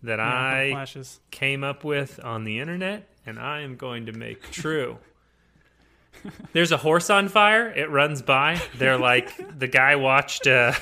that 0.03 0.20
yeah, 0.20 0.25
I 0.25 0.70
flashes. 0.72 1.20
came 1.31 1.63
up 1.63 1.84
with 1.84 2.20
on 2.24 2.43
the 2.43 2.60
internet, 2.60 3.08
and 3.25 3.39
I 3.39 3.62
am 3.62 3.75
going 3.75 4.08
to 4.08 4.12
make 4.13 4.51
true. 4.51 4.98
There's 6.53 6.72
a 6.72 6.77
horse 6.77 7.10
on 7.10 7.29
fire. 7.29 7.70
It 7.70 7.89
runs 7.89 8.22
by. 8.22 8.62
They're 8.77 8.98
like 8.98 9.34
the 9.60 9.67
guy 9.67 9.96
watched. 9.96 10.48
Uh, 10.48 10.74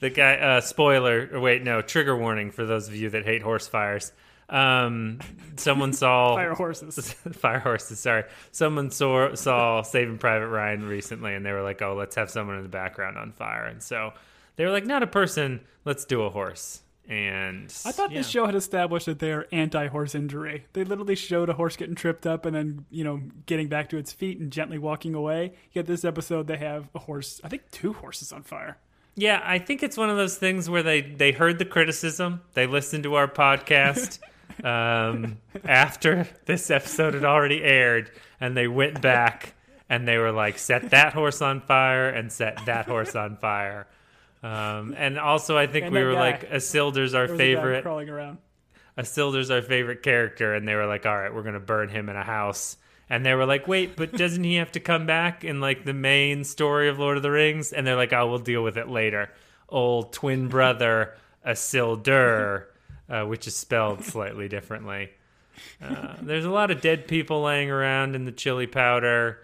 the 0.00 0.10
guy. 0.10 0.36
Uh, 0.36 0.60
spoiler. 0.60 1.28
Or 1.32 1.40
wait, 1.40 1.62
no. 1.62 1.82
Trigger 1.82 2.16
warning 2.16 2.50
for 2.50 2.64
those 2.64 2.88
of 2.88 2.94
you 2.96 3.10
that 3.10 3.24
hate 3.24 3.42
horse 3.42 3.66
fires. 3.68 4.12
Um, 4.48 5.20
someone 5.56 5.92
saw 5.92 6.34
Fire 6.36 6.54
horses. 6.54 7.12
fire 7.34 7.60
horses. 7.60 8.00
Sorry, 8.00 8.24
someone 8.50 8.90
saw 8.90 9.34
saw 9.36 9.82
Saving 9.82 10.18
Private 10.18 10.48
Ryan 10.48 10.88
recently, 10.88 11.34
and 11.34 11.46
they 11.46 11.52
were 11.52 11.62
like, 11.62 11.80
"Oh, 11.82 11.94
let's 11.94 12.16
have 12.16 12.30
someone 12.30 12.56
in 12.56 12.64
the 12.64 12.68
background 12.68 13.16
on 13.16 13.30
fire." 13.30 13.66
And 13.66 13.80
so 13.80 14.12
they 14.56 14.64
were 14.64 14.72
like, 14.72 14.86
"Not 14.86 15.04
a 15.04 15.06
person. 15.06 15.60
Let's 15.84 16.04
do 16.04 16.22
a 16.22 16.30
horse." 16.30 16.82
And 17.10 17.64
I 17.84 17.90
thought 17.90 18.10
this 18.10 18.28
show 18.28 18.46
had 18.46 18.54
established 18.54 19.06
that 19.06 19.18
they're 19.18 19.52
anti-horse 19.52 20.14
injury. 20.14 20.66
They 20.74 20.84
literally 20.84 21.16
showed 21.16 21.48
a 21.48 21.54
horse 21.54 21.76
getting 21.76 21.96
tripped 21.96 22.24
up 22.24 22.46
and 22.46 22.54
then, 22.54 22.86
you 22.88 23.02
know, 23.02 23.20
getting 23.46 23.66
back 23.66 23.88
to 23.88 23.96
its 23.96 24.12
feet 24.12 24.38
and 24.38 24.52
gently 24.52 24.78
walking 24.78 25.16
away. 25.16 25.54
Yet 25.72 25.86
this 25.86 26.04
episode, 26.04 26.46
they 26.46 26.58
have 26.58 26.88
a 26.94 27.00
horse. 27.00 27.40
I 27.42 27.48
think 27.48 27.68
two 27.72 27.94
horses 27.94 28.32
on 28.32 28.44
fire. 28.44 28.78
Yeah, 29.16 29.42
I 29.44 29.58
think 29.58 29.82
it's 29.82 29.96
one 29.96 30.08
of 30.08 30.16
those 30.16 30.38
things 30.38 30.70
where 30.70 30.84
they 30.84 31.00
they 31.00 31.32
heard 31.32 31.58
the 31.58 31.64
criticism, 31.64 32.42
they 32.54 32.68
listened 32.68 33.02
to 33.02 33.14
our 33.16 33.26
podcast 33.26 34.20
um, 34.64 35.38
after 35.64 36.28
this 36.46 36.70
episode 36.70 37.14
had 37.14 37.24
already 37.24 37.60
aired, 37.64 38.12
and 38.40 38.56
they 38.56 38.68
went 38.68 39.02
back 39.02 39.54
and 39.88 40.06
they 40.06 40.16
were 40.16 40.30
like, 40.30 40.58
set 40.58 40.90
that 40.90 41.12
horse 41.12 41.42
on 41.42 41.60
fire 41.60 42.08
and 42.08 42.30
set 42.30 42.64
that 42.66 42.86
horse 42.86 43.16
on 43.16 43.36
fire. 43.36 43.88
Um, 44.42 44.94
and 44.96 45.18
also, 45.18 45.56
I 45.56 45.66
think 45.66 45.86
And 45.86 45.94
we 45.94 46.02
were 46.02 46.14
guy. 46.14 46.30
like, 46.30 46.50
Isildur's 46.50 47.14
our 47.14 47.28
favorite. 47.28 47.82
crawling 47.82 48.08
around. 48.08 48.38
Isildur's 48.98 49.50
our 49.50 49.62
favorite 49.62 50.02
character, 50.02 50.54
and 50.54 50.66
they 50.66 50.74
were 50.74 50.86
like, 50.86 51.06
all 51.06 51.16
right, 51.16 51.32
we're 51.34 51.42
gonna 51.42 51.60
burn 51.60 51.88
him 51.88 52.08
in 52.08 52.16
a 52.16 52.24
house. 52.24 52.76
And 53.08 53.26
they 53.26 53.34
were 53.34 53.46
like, 53.46 53.66
wait, 53.66 53.96
but 53.96 54.12
doesn't 54.12 54.44
he 54.44 54.54
have 54.56 54.72
to 54.72 54.80
come 54.80 55.04
back 55.04 55.42
in 55.44 55.60
like 55.60 55.84
the 55.84 55.92
main 55.92 56.44
story 56.44 56.88
of 56.88 56.98
Lord 56.98 57.16
of 57.16 57.22
the 57.22 57.30
Rings? 57.30 57.72
And 57.72 57.86
they're 57.86 57.96
like, 57.96 58.12
oh, 58.12 58.28
we'll 58.28 58.38
deal 58.38 58.62
with 58.62 58.76
it 58.78 58.88
later. 58.88 59.30
Old 59.68 60.12
twin 60.12 60.48
brother 60.48 61.14
Isildur, 61.46 62.66
uh, 63.08 63.24
which 63.24 63.46
is 63.46 63.56
spelled 63.56 64.04
slightly 64.04 64.48
differently. 64.48 65.10
Uh, 65.82 66.14
there's 66.22 66.44
a 66.44 66.50
lot 66.50 66.70
of 66.70 66.80
dead 66.80 67.08
people 67.08 67.42
laying 67.42 67.70
around 67.70 68.14
in 68.14 68.24
the 68.24 68.32
chili 68.32 68.66
powder. 68.66 69.38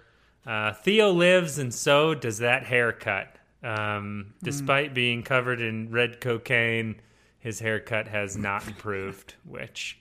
Uh, 0.46 0.72
Theo 0.72 1.10
lives, 1.10 1.58
and 1.58 1.74
so 1.74 2.14
does 2.14 2.38
that 2.38 2.64
haircut. 2.64 3.35
Um, 3.66 4.34
despite 4.44 4.94
being 4.94 5.24
covered 5.24 5.60
in 5.60 5.90
red 5.90 6.20
cocaine, 6.20 7.00
his 7.40 7.58
haircut 7.58 8.06
has 8.06 8.36
not 8.36 8.64
improved. 8.68 9.34
Which 9.44 9.98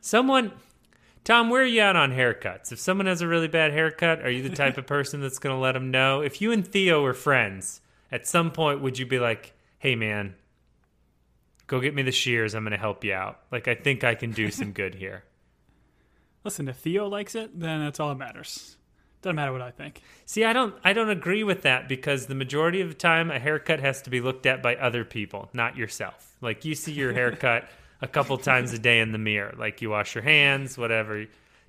someone, 0.00 0.52
Tom, 1.24 1.50
where 1.50 1.62
are 1.62 1.66
you 1.66 1.80
at 1.80 1.96
on 1.96 2.12
haircuts? 2.12 2.70
If 2.70 2.78
someone 2.78 3.06
has 3.06 3.20
a 3.20 3.26
really 3.26 3.48
bad 3.48 3.72
haircut, 3.72 4.20
are 4.22 4.30
you 4.30 4.48
the 4.48 4.54
type 4.54 4.78
of 4.78 4.86
person 4.86 5.20
that's 5.20 5.40
going 5.40 5.54
to 5.54 5.60
let 5.60 5.72
them 5.72 5.90
know? 5.90 6.20
If 6.20 6.40
you 6.40 6.52
and 6.52 6.66
Theo 6.66 7.02
were 7.02 7.12
friends, 7.12 7.80
at 8.12 8.28
some 8.28 8.52
point, 8.52 8.80
would 8.80 9.00
you 9.00 9.06
be 9.06 9.18
like, 9.18 9.52
"Hey, 9.80 9.96
man, 9.96 10.36
go 11.66 11.80
get 11.80 11.96
me 11.96 12.02
the 12.02 12.12
shears. 12.12 12.54
I'm 12.54 12.62
going 12.62 12.70
to 12.70 12.78
help 12.78 13.02
you 13.02 13.14
out. 13.14 13.40
Like, 13.50 13.66
I 13.66 13.74
think 13.74 14.04
I 14.04 14.14
can 14.14 14.30
do 14.30 14.52
some 14.52 14.70
good 14.70 14.94
here." 14.94 15.24
Listen, 16.44 16.68
if 16.68 16.76
Theo 16.76 17.08
likes 17.08 17.34
it, 17.34 17.58
then 17.58 17.80
that's 17.80 17.98
all 17.98 18.10
that 18.10 18.18
matters. 18.18 18.76
Doesn't 19.22 19.36
matter 19.36 19.52
what 19.52 19.62
I 19.62 19.70
think. 19.70 20.02
See, 20.26 20.44
I 20.44 20.52
don't 20.52 20.74
I 20.82 20.92
don't 20.92 21.08
agree 21.08 21.44
with 21.44 21.62
that 21.62 21.88
because 21.88 22.26
the 22.26 22.34
majority 22.34 22.80
of 22.80 22.88
the 22.88 22.94
time 22.94 23.30
a 23.30 23.38
haircut 23.38 23.78
has 23.78 24.02
to 24.02 24.10
be 24.10 24.20
looked 24.20 24.46
at 24.46 24.62
by 24.62 24.74
other 24.76 25.04
people, 25.04 25.48
not 25.52 25.76
yourself. 25.76 26.34
Like 26.40 26.64
you 26.64 26.74
see 26.74 26.92
your 26.92 27.12
haircut 27.20 27.68
a 28.00 28.08
couple 28.08 28.36
times 28.36 28.72
a 28.72 28.78
day 28.80 28.98
in 28.98 29.12
the 29.12 29.18
mirror, 29.18 29.54
like 29.56 29.80
you 29.80 29.90
wash 29.90 30.16
your 30.16 30.24
hands, 30.24 30.76
whatever, 30.76 31.24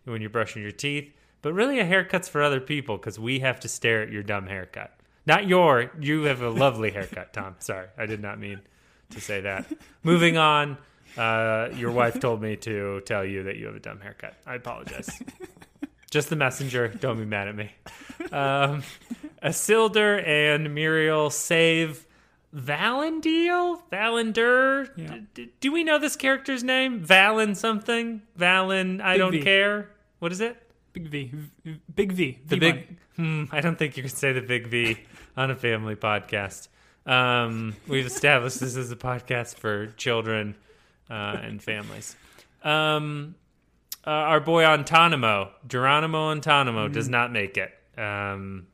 when 0.06 0.20
you're 0.20 0.32
brushing 0.32 0.64
your 0.64 0.72
teeth. 0.72 1.14
But 1.44 1.54
really 1.54 1.80
a 1.80 1.86
haircut's 1.86 2.28
for 2.28 2.42
other 2.42 2.60
people 2.60 2.98
cuz 2.98 3.20
we 3.20 3.40
have 3.40 3.60
to 3.60 3.68
stare 3.68 4.02
at 4.02 4.12
your 4.12 4.24
dumb 4.24 4.48
haircut. 4.48 4.92
Not 5.28 5.48
your, 5.48 5.92
you 6.00 6.24
have 6.24 6.42
a 6.42 6.50
lovely 6.50 6.90
haircut, 6.90 7.34
Tom. 7.34 7.56
Sorry, 7.60 7.88
I 7.98 8.08
did 8.08 8.20
not 8.20 8.40
mean 8.40 8.62
to 9.12 9.22
say 9.22 9.42
that. 9.42 9.72
Moving 10.02 10.38
on, 10.38 10.78
uh, 11.18 11.70
your 11.76 11.92
wife 11.92 12.20
told 12.20 12.42
me 12.42 12.56
to 12.58 13.02
tell 13.02 13.24
you 13.24 13.44
that 13.44 13.58
you 13.58 13.68
have 13.68 13.76
a 13.76 13.80
dumb 13.80 14.00
haircut. 14.02 14.34
I 14.46 14.56
apologize. 14.56 15.22
Just 16.14 16.30
the 16.30 16.36
messenger. 16.36 16.88
Don't 16.90 17.18
be 17.18 17.26
mad 17.26 17.48
at 17.48 17.56
me. 17.56 17.72
Um, 18.32 18.84
Isildur 19.42 20.24
and 20.26 20.74
Muriel 20.74 21.32
save 21.32 22.06
Valendiel? 22.56 23.82
Valander? 23.92 24.90
Yeah. 24.96 25.18
D- 25.34 25.50
do 25.60 25.72
we 25.72 25.84
know 25.84 25.98
this 25.98 26.16
character's 26.16 26.64
name? 26.64 27.04
Valen 27.04 27.56
something? 27.56 28.22
Valen, 28.38 29.02
I 29.02 29.14
Big 29.14 29.20
don't 29.20 29.32
V. 29.32 29.42
care. 29.42 29.90
What 30.20 30.32
is 30.32 30.40
it? 30.40 30.56
Big 30.94 31.08
V. 31.08 31.32
V- 31.66 31.80
Big 31.96 32.12
V. 32.12 32.38
The 32.46 32.58
V 32.58 32.60
big. 32.60 32.98
Hmm, 33.16 33.46
I 33.52 33.62
don't 33.62 33.78
think 33.80 33.98
you 33.98 34.04
could 34.04 34.12
say 34.12 34.34
the 34.34 34.42
big 34.42 34.68
V 34.68 34.98
on 35.36 35.50
a 35.50 35.56
family 35.56 35.96
podcast. 35.96 36.68
Um, 37.08 37.76
we've 37.88 38.06
established 38.06 38.60
this 38.60 38.76
is 38.76 38.92
a 38.92 38.96
podcast 38.96 39.56
for 39.56 39.88
children 39.88 40.56
uh, 41.10 41.40
and 41.42 41.62
families. 41.62 42.16
Um, 42.64 43.34
uh, 44.06 44.10
our 44.10 44.40
boy 44.40 44.64
Antonimo, 44.64 45.50
Geronimo 45.68 46.34
Antonimo, 46.34 46.92
does 46.92 47.10
not 47.10 47.32
make 47.32 47.58
it. 47.58 47.72
Um, 47.98 48.68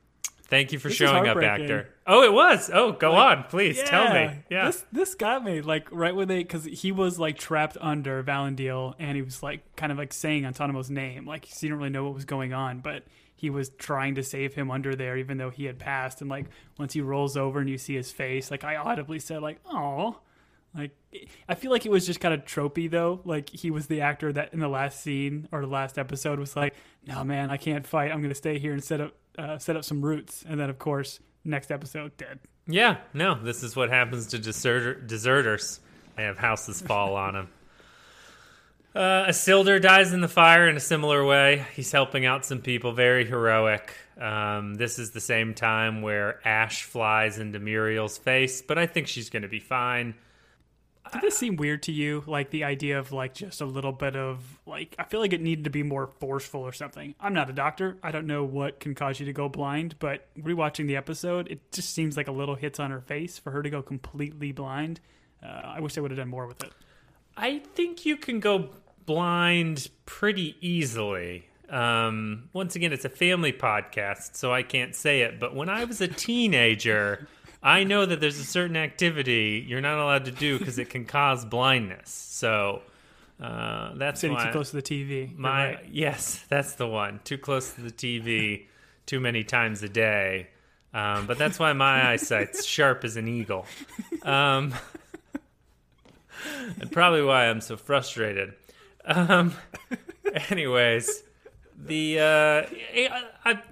thank 0.44 0.72
you 0.72 0.78
for 0.78 0.88
This 0.88 0.96
showing 0.96 1.28
up, 1.28 1.36
actor. 1.42 1.88
Oh, 2.06 2.24
it 2.24 2.32
was. 2.32 2.70
Oh, 2.72 2.92
go 2.92 3.12
on, 3.12 3.44
please 3.44 3.80
tell 3.82 4.12
me. 4.12 4.42
Yeah. 4.50 4.66
This 4.66 4.84
this 4.90 5.14
got 5.14 5.44
me 5.44 5.60
like 5.60 5.88
right 5.92 6.14
when 6.14 6.26
they 6.26 6.42
because 6.42 6.64
he 6.64 6.90
was 6.90 7.18
like 7.18 7.38
trapped 7.38 7.76
under 7.80 8.22
Valendiel 8.24 8.94
and 8.98 9.14
he 9.16 9.22
was 9.22 9.42
like 9.42 9.76
kind 9.76 9.92
of 9.92 9.98
like 9.98 10.12
saying 10.12 10.42
Antonimo's 10.42 10.90
name 10.90 11.26
like 11.26 11.44
he 11.44 11.54
didn't 11.60 11.78
really 11.78 11.90
know 11.90 12.04
what 12.04 12.14
was 12.14 12.24
going 12.24 12.52
on 12.52 12.80
but 12.80 13.04
he 13.36 13.48
was 13.48 13.70
trying 13.78 14.16
to 14.16 14.22
save 14.24 14.54
him 14.54 14.70
under 14.70 14.96
there 14.96 15.16
even 15.16 15.38
though 15.38 15.50
he 15.50 15.66
had 15.66 15.78
passed 15.78 16.20
and 16.20 16.28
like 16.28 16.46
once 16.78 16.92
he 16.92 17.00
rolls 17.00 17.36
over 17.36 17.60
and 17.60 17.70
you 17.70 17.78
see 17.78 17.94
his 17.94 18.10
face 18.10 18.50
like 18.50 18.64
I 18.64 18.76
audibly 18.76 19.20
said 19.20 19.40
like 19.40 19.60
oh 19.70 20.18
like 20.74 20.92
I 21.48 21.54
feel 21.54 21.70
like 21.70 21.84
it 21.84 21.90
was 21.90 22.06
just 22.06 22.20
kind 22.20 22.32
of 22.32 22.44
tropey 22.44 22.90
though 22.90 23.20
like 23.24 23.50
he 23.50 23.70
was 23.70 23.86
the 23.86 24.02
actor 24.02 24.32
that 24.32 24.52
in 24.52 24.60
the 24.60 24.68
last 24.68 25.00
scene 25.00 25.48
or 25.50 25.60
the 25.62 25.66
last 25.66 25.98
episode 25.98 26.38
was 26.38 26.54
like 26.54 26.74
no 27.06 27.24
man 27.24 27.50
I 27.50 27.56
can't 27.56 27.86
fight 27.86 28.12
I'm 28.12 28.22
gonna 28.22 28.34
stay 28.34 28.58
here 28.58 28.72
and 28.72 28.82
set 28.82 29.00
up 29.00 29.14
uh, 29.38 29.58
set 29.58 29.76
up 29.76 29.84
some 29.84 30.04
roots 30.04 30.44
and 30.48 30.60
then 30.60 30.70
of 30.70 30.78
course 30.78 31.20
next 31.44 31.70
episode 31.70 32.16
dead. 32.16 32.38
Yeah, 32.66 32.98
no, 33.14 33.34
this 33.34 33.62
is 33.62 33.74
what 33.74 33.90
happens 33.90 34.28
to 34.28 34.38
deserter, 34.38 34.94
deserters. 34.94 35.80
They 36.16 36.24
have 36.24 36.38
houses 36.38 36.80
fall 36.80 37.16
on 37.16 37.34
them. 37.34 37.48
Uh, 38.92 39.28
Isildur 39.28 39.80
dies 39.80 40.12
in 40.12 40.20
the 40.20 40.26
fire 40.26 40.66
in 40.66 40.76
a 40.76 40.80
similar 40.80 41.24
way. 41.24 41.64
He's 41.76 41.92
helping 41.92 42.26
out 42.26 42.44
some 42.44 42.58
people, 42.58 42.90
very 42.90 43.24
heroic. 43.24 43.94
Um, 44.20 44.74
this 44.74 44.98
is 44.98 45.12
the 45.12 45.20
same 45.20 45.54
time 45.54 46.02
where 46.02 46.40
ash 46.44 46.82
flies 46.82 47.38
into 47.38 47.60
Muriel's 47.60 48.18
face, 48.18 48.62
but 48.62 48.78
I 48.78 48.86
think 48.86 49.06
she's 49.06 49.30
going 49.30 49.42
to 49.42 49.48
be 49.48 49.60
fine. 49.60 50.16
Did 51.12 51.22
this 51.22 51.36
seem 51.36 51.56
weird 51.56 51.82
to 51.84 51.92
you? 51.92 52.22
Like 52.26 52.50
the 52.50 52.64
idea 52.64 52.98
of 52.98 53.12
like 53.12 53.34
just 53.34 53.60
a 53.60 53.64
little 53.64 53.92
bit 53.92 54.16
of 54.16 54.60
like 54.66 54.94
I 54.98 55.04
feel 55.04 55.20
like 55.20 55.32
it 55.32 55.40
needed 55.40 55.64
to 55.64 55.70
be 55.70 55.82
more 55.82 56.06
forceful 56.06 56.60
or 56.60 56.72
something. 56.72 57.14
I'm 57.20 57.34
not 57.34 57.50
a 57.50 57.52
doctor. 57.52 57.96
I 58.02 58.10
don't 58.10 58.26
know 58.26 58.44
what 58.44 58.80
can 58.80 58.94
cause 58.94 59.18
you 59.20 59.26
to 59.26 59.32
go 59.32 59.48
blind, 59.48 59.96
but 59.98 60.28
rewatching 60.38 60.86
the 60.86 60.96
episode, 60.96 61.48
it 61.48 61.72
just 61.72 61.92
seems 61.92 62.16
like 62.16 62.28
a 62.28 62.32
little 62.32 62.54
hits 62.54 62.78
on 62.78 62.90
her 62.90 63.00
face 63.00 63.38
for 63.38 63.50
her 63.50 63.62
to 63.62 63.70
go 63.70 63.82
completely 63.82 64.52
blind. 64.52 65.00
Uh, 65.42 65.46
I 65.46 65.80
wish 65.80 65.94
they 65.94 66.00
would 66.00 66.10
have 66.10 66.18
done 66.18 66.28
more 66.28 66.46
with 66.46 66.62
it. 66.62 66.72
I 67.36 67.60
think 67.74 68.04
you 68.04 68.16
can 68.16 68.40
go 68.40 68.70
blind 69.06 69.88
pretty 70.06 70.56
easily. 70.60 71.46
Um, 71.68 72.48
once 72.52 72.74
again, 72.76 72.92
it's 72.92 73.04
a 73.04 73.10
family 73.10 73.52
podcast, 73.52 74.34
so 74.36 74.52
I 74.52 74.62
can't 74.62 74.94
say 74.94 75.22
it. 75.22 75.38
But 75.38 75.54
when 75.54 75.68
I 75.68 75.84
was 75.84 76.00
a 76.00 76.08
teenager, 76.08 77.28
I 77.62 77.84
know 77.84 78.06
that 78.06 78.20
there's 78.20 78.38
a 78.38 78.44
certain 78.44 78.76
activity 78.76 79.64
you're 79.66 79.80
not 79.80 79.98
allowed 79.98 80.24
to 80.26 80.30
do 80.30 80.58
because 80.58 80.78
it 80.78 80.90
can 80.90 81.04
cause 81.04 81.44
blindness. 81.44 82.10
So 82.10 82.82
uh, 83.40 83.94
that's 83.94 84.20
Sitting 84.20 84.36
too 84.38 84.50
close 84.50 84.70
to 84.70 84.76
the 84.76 84.82
TV. 84.82 85.36
My 85.36 85.74
right. 85.74 85.88
yes, 85.90 86.44
that's 86.48 86.74
the 86.74 86.86
one. 86.86 87.20
Too 87.24 87.38
close 87.38 87.72
to 87.74 87.82
the 87.82 87.90
TV, 87.90 88.66
too 89.06 89.20
many 89.20 89.44
times 89.44 89.82
a 89.82 89.88
day. 89.88 90.48
Um, 90.92 91.26
but 91.26 91.38
that's 91.38 91.58
why 91.58 91.72
my 91.72 92.10
eyesight's 92.10 92.64
sharp 92.64 93.04
as 93.04 93.16
an 93.16 93.28
eagle. 93.28 93.64
Um, 94.22 94.74
and 96.80 96.90
probably 96.90 97.22
why 97.22 97.46
I'm 97.46 97.60
so 97.60 97.76
frustrated. 97.76 98.54
Um, 99.04 99.54
Anyways, 100.50 101.22
the 101.76 102.18
uh, 102.18 102.22
I, 102.24 103.24
I 103.44 103.62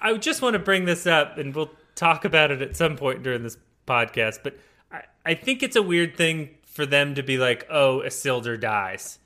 I 0.00 0.16
just 0.16 0.42
want 0.42 0.54
to 0.54 0.58
bring 0.58 0.84
this 0.84 1.06
up, 1.06 1.38
and 1.38 1.54
we'll 1.54 1.70
talk 1.96 2.24
about 2.24 2.52
it 2.52 2.62
at 2.62 2.76
some 2.76 2.96
point 2.96 3.24
during 3.24 3.42
this 3.42 3.58
podcast. 3.86 4.38
But 4.44 4.56
I, 4.92 5.02
I 5.24 5.34
think 5.34 5.64
it's 5.64 5.74
a 5.74 5.82
weird 5.82 6.16
thing 6.16 6.50
for 6.64 6.86
them 6.86 7.16
to 7.16 7.22
be 7.24 7.38
like, 7.38 7.66
"Oh, 7.68 8.02
Isildur 8.06 8.60
dies," 8.60 9.18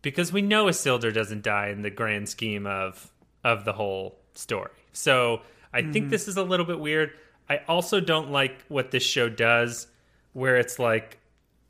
because 0.00 0.32
we 0.32 0.40
know 0.40 0.66
Isildur 0.66 1.12
doesn't 1.12 1.42
die 1.42 1.68
in 1.68 1.82
the 1.82 1.90
grand 1.90 2.30
scheme 2.30 2.66
of 2.66 3.12
of 3.44 3.64
the 3.64 3.72
whole 3.74 4.18
story. 4.32 4.70
So 4.92 5.42
I 5.74 5.82
think 5.82 6.06
mhm. 6.06 6.10
this 6.10 6.28
is 6.28 6.36
a 6.36 6.42
little 6.42 6.66
bit 6.66 6.78
weird. 6.78 7.12
I 7.50 7.60
also 7.68 8.00
don't 8.00 8.30
like 8.30 8.64
what 8.68 8.90
this 8.90 9.02
show 9.02 9.28
does, 9.28 9.88
where 10.32 10.56
it's 10.56 10.78
like 10.78 11.18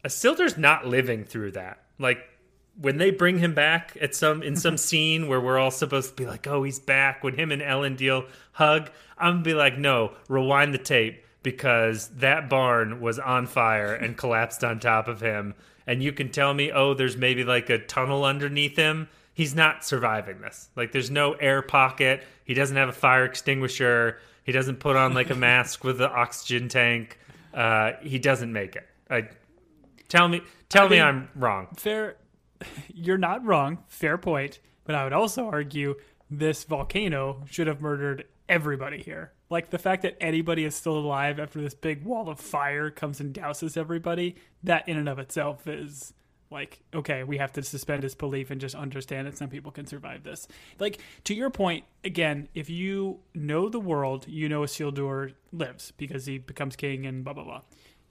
Isildur's 0.05 0.59
not 0.59 0.87
living 0.87 1.25
through 1.25 1.53
that. 1.53 1.83
Like 1.99 2.19
when 2.81 2.97
they 2.97 3.11
bring 3.11 3.39
him 3.39 3.55
back 3.55 3.97
at 4.01 4.15
some 4.15 4.43
in 4.43 4.57
some 4.57 4.77
scene 4.89 5.29
where 5.29 5.41
we're 5.41 5.59
all 5.59 5.71
supposed 5.71 6.11
to 6.11 6.15
be 6.15 6.27
like, 6.27 6.47
"Oh, 6.47 6.63
he's 6.63 6.79
back." 6.79 7.23
When 7.23 7.35
him 7.35 7.53
and 7.53 7.63
Elendil 7.63 8.29
hug, 8.53 8.91
I'm 9.23 9.35
gonna 9.35 9.45
be 9.45 9.55
like, 9.55 9.79
"No, 9.79 10.13
rewind 10.29 10.75
the 10.75 10.79
tape 10.79 11.25
because 11.43 12.09
that 12.17 12.49
barn 12.49 13.01
was 13.01 13.19
on 13.19 13.47
fire 13.47 13.95
and 13.95 14.17
collapsed 14.17 14.63
on 14.65 14.81
top 14.81 15.09
of 15.09 15.21
him." 15.21 15.55
And 15.87 16.03
you 16.03 16.13
can 16.13 16.29
tell 16.31 16.53
me, 16.55 16.71
"Oh, 16.71 16.95
there's 16.95 17.17
maybe 17.17 17.45
like 17.45 17.71
a 17.71 17.79
tunnel 17.79 18.25
underneath 18.25 18.77
him." 18.77 19.09
He's 19.35 19.55
not 19.55 19.85
surviving 19.85 20.41
this. 20.43 20.69
Like, 20.77 20.93
there's 20.93 21.11
no 21.11 21.33
air 21.33 21.63
pocket. 21.63 22.23
He 22.45 22.53
doesn't 22.55 22.77
have 22.77 22.91
a 22.91 22.93
fire 22.93 23.25
extinguisher. 23.25 24.19
He 24.45 24.53
doesn't 24.53 24.77
put 24.81 24.95
on 24.97 25.15
like 25.15 25.31
a 25.31 25.35
mask 25.49 25.85
with 25.85 25.99
the 25.99 26.11
oxygen 26.11 26.69
tank. 26.69 27.19
Uh, 27.55 27.93
he 28.03 28.19
doesn't 28.19 28.53
make 28.53 28.77
it. 28.77 28.87
I 29.09 29.29
tell 30.09 30.29
me, 30.29 30.43
tell 30.69 30.89
me, 30.89 30.97
mean- 30.97 31.05
I'm 31.05 31.29
wrong. 31.35 31.69
Fair, 31.77 32.17
you're 32.95 33.19
not 33.19 33.45
wrong. 33.45 33.79
Fair 33.89 34.19
point. 34.19 34.59
But 34.85 34.97
I 34.97 35.05
would 35.05 35.13
also 35.13 35.47
argue 35.47 35.95
this 36.33 36.65
volcano 36.65 37.45
should 37.51 37.67
have 37.67 37.83
murdered 37.83 38.25
everybody 38.49 39.03
here. 39.03 39.33
Like 39.51 39.69
the 39.69 39.79
fact 39.79 40.03
that 40.03 40.17
anybody 40.19 40.65
is 40.65 40.75
still 40.75 40.97
alive 40.97 41.39
after 41.39 41.61
this 41.61 41.75
big 41.75 42.05
wall 42.05 42.31
of 42.31 42.41
fire 42.41 42.91
comes 42.91 43.21
and 43.21 43.35
douses 43.35 43.77
everybody, 43.77 44.37
that 44.63 44.89
in 44.89 44.97
and 44.97 45.11
of 45.11 45.19
itself 45.19 45.67
is 45.67 46.15
like, 46.51 46.81
okay, 46.95 47.23
we 47.23 47.37
have 47.37 47.53
to 47.53 47.63
suspend 47.63 48.03
disbelief 48.03 48.51
and 48.51 48.61
just 48.61 48.75
understand 48.75 49.27
that 49.27 49.37
some 49.37 49.49
people 49.49 49.71
can 49.71 49.87
survive 49.87 50.23
this. 50.23 50.49
Like, 50.79 51.01
to 51.25 51.35
your 51.35 51.51
point, 51.51 51.85
again, 52.05 52.49
if 52.55 52.69
you 52.69 53.21
know 53.35 53.69
the 53.69 53.81
world, 53.81 54.27
you 54.29 54.49
know 54.49 54.63
a 54.63 54.67
Isildur 54.67 55.33
lives 55.53 55.93
because 55.97 56.27
he 56.27 56.39
becomes 56.39 56.77
king 56.77 57.07
and 57.07 57.25
blah, 57.25 57.33
blah, 57.33 57.45
blah. 57.45 57.61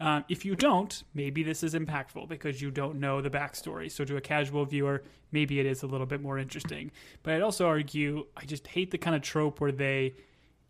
Um, 0.02 0.26
if 0.28 0.44
you 0.46 0.56
don't, 0.56 1.04
maybe 1.14 1.44
this 1.44 1.62
is 1.62 1.76
impactful 1.76 2.28
because 2.28 2.62
you 2.62 2.72
don't 2.72 3.00
know 3.00 3.22
the 3.22 3.30
backstory. 3.30 3.92
So 3.92 4.04
to 4.04 4.18
a 4.18 4.22
casual 4.22 4.66
viewer, 4.66 5.04
maybe 5.32 5.60
it 5.60 5.68
is 5.68 5.84
a 5.84 5.88
little 5.88 6.08
bit 6.08 6.22
more 6.22 6.40
interesting. 6.40 6.92
But 7.22 7.36
I'd 7.36 7.42
also 7.42 7.68
argue 7.68 8.26
I 8.36 8.46
just 8.46 8.66
hate 8.68 8.90
the 8.90 8.98
kind 8.98 9.16
of 9.16 9.22
trope 9.22 9.62
where 9.62 9.72
they 9.72 10.16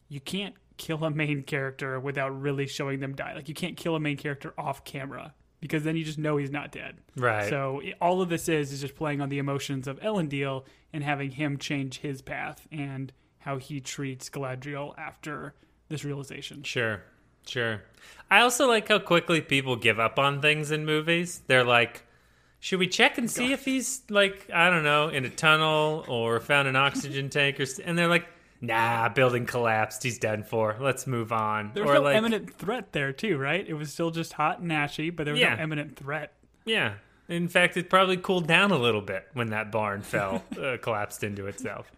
you 0.09 0.19
can't 0.19 0.55
kill 0.75 1.03
a 1.05 1.09
main 1.09 1.43
character 1.43 1.99
without 1.99 2.29
really 2.41 2.67
showing 2.67 2.99
them 2.99 3.15
die. 3.15 3.33
Like 3.33 3.47
you 3.47 3.55
can't 3.55 3.77
kill 3.77 3.95
a 3.95 3.99
main 3.99 4.17
character 4.17 4.53
off 4.57 4.83
camera 4.83 5.33
because 5.61 5.83
then 5.83 5.95
you 5.95 6.03
just 6.03 6.17
know 6.17 6.35
he's 6.35 6.51
not 6.51 6.71
dead. 6.71 6.97
Right. 7.15 7.49
So 7.49 7.81
all 8.01 8.21
of 8.21 8.27
this 8.27 8.49
is 8.49 8.73
is 8.73 8.81
just 8.81 8.95
playing 8.95 9.21
on 9.21 9.29
the 9.29 9.37
emotions 9.37 9.87
of 9.87 9.97
Ellen 10.01 10.27
Elendil 10.27 10.65
and 10.91 11.03
having 11.03 11.31
him 11.31 11.57
change 11.57 11.99
his 11.99 12.21
path 12.21 12.67
and 12.71 13.13
how 13.39 13.57
he 13.57 13.79
treats 13.79 14.29
Galadriel 14.29 14.93
after 14.97 15.53
this 15.87 16.03
realization. 16.03 16.63
Sure, 16.63 17.01
sure. 17.51 17.81
I 18.29 18.41
also 18.41 18.67
like 18.67 18.87
how 18.87 18.99
quickly 18.99 19.41
people 19.41 19.75
give 19.75 19.99
up 19.99 20.17
on 20.17 20.41
things 20.41 20.71
in 20.71 20.85
movies. 20.85 21.41
They're 21.47 21.65
like, 21.65 22.03
should 22.61 22.79
we 22.79 22.87
check 22.87 23.17
and 23.17 23.29
see 23.29 23.51
if 23.51 23.65
he's 23.65 24.03
like, 24.09 24.49
I 24.53 24.69
don't 24.69 24.83
know, 24.83 25.09
in 25.09 25.25
a 25.25 25.29
tunnel 25.29 26.05
or 26.07 26.39
found 26.39 26.67
an 26.67 26.75
oxygen 26.77 27.29
tank 27.37 27.59
or, 27.59 27.65
and 27.83 27.97
they're 27.97 28.07
like, 28.07 28.27
nah, 28.61 29.09
building 29.09 29.45
collapsed. 29.45 30.01
He's 30.03 30.17
done 30.19 30.43
for. 30.43 30.77
Let's 30.79 31.05
move 31.07 31.31
on. 31.33 31.71
There 31.73 31.83
was 31.83 31.91
or 31.91 31.95
no 31.95 32.01
like, 32.03 32.15
imminent 32.17 32.53
threat 32.53 32.93
there 32.93 33.11
too, 33.11 33.37
right? 33.37 33.67
It 33.67 33.73
was 33.73 33.91
still 33.91 34.11
just 34.11 34.33
hot 34.33 34.59
and 34.59 34.71
ashy, 34.71 35.09
but 35.09 35.25
there 35.25 35.33
was 35.33 35.41
Yeah. 35.41 35.55
no 35.55 35.63
imminent 35.63 35.97
threat. 35.97 36.31
yeah. 36.65 36.93
In 37.27 37.47
fact, 37.47 37.77
it 37.77 37.89
probably 37.89 38.17
cooled 38.17 38.45
down 38.45 38.71
a 38.71 38.77
little 38.77 38.99
bit 39.01 39.25
when 39.33 39.51
that 39.51 39.71
barn 39.71 40.01
fell, 40.13 40.43
uh, 40.61 40.75
collapsed 40.81 41.23
into 41.23 41.47
itself. 41.47 41.89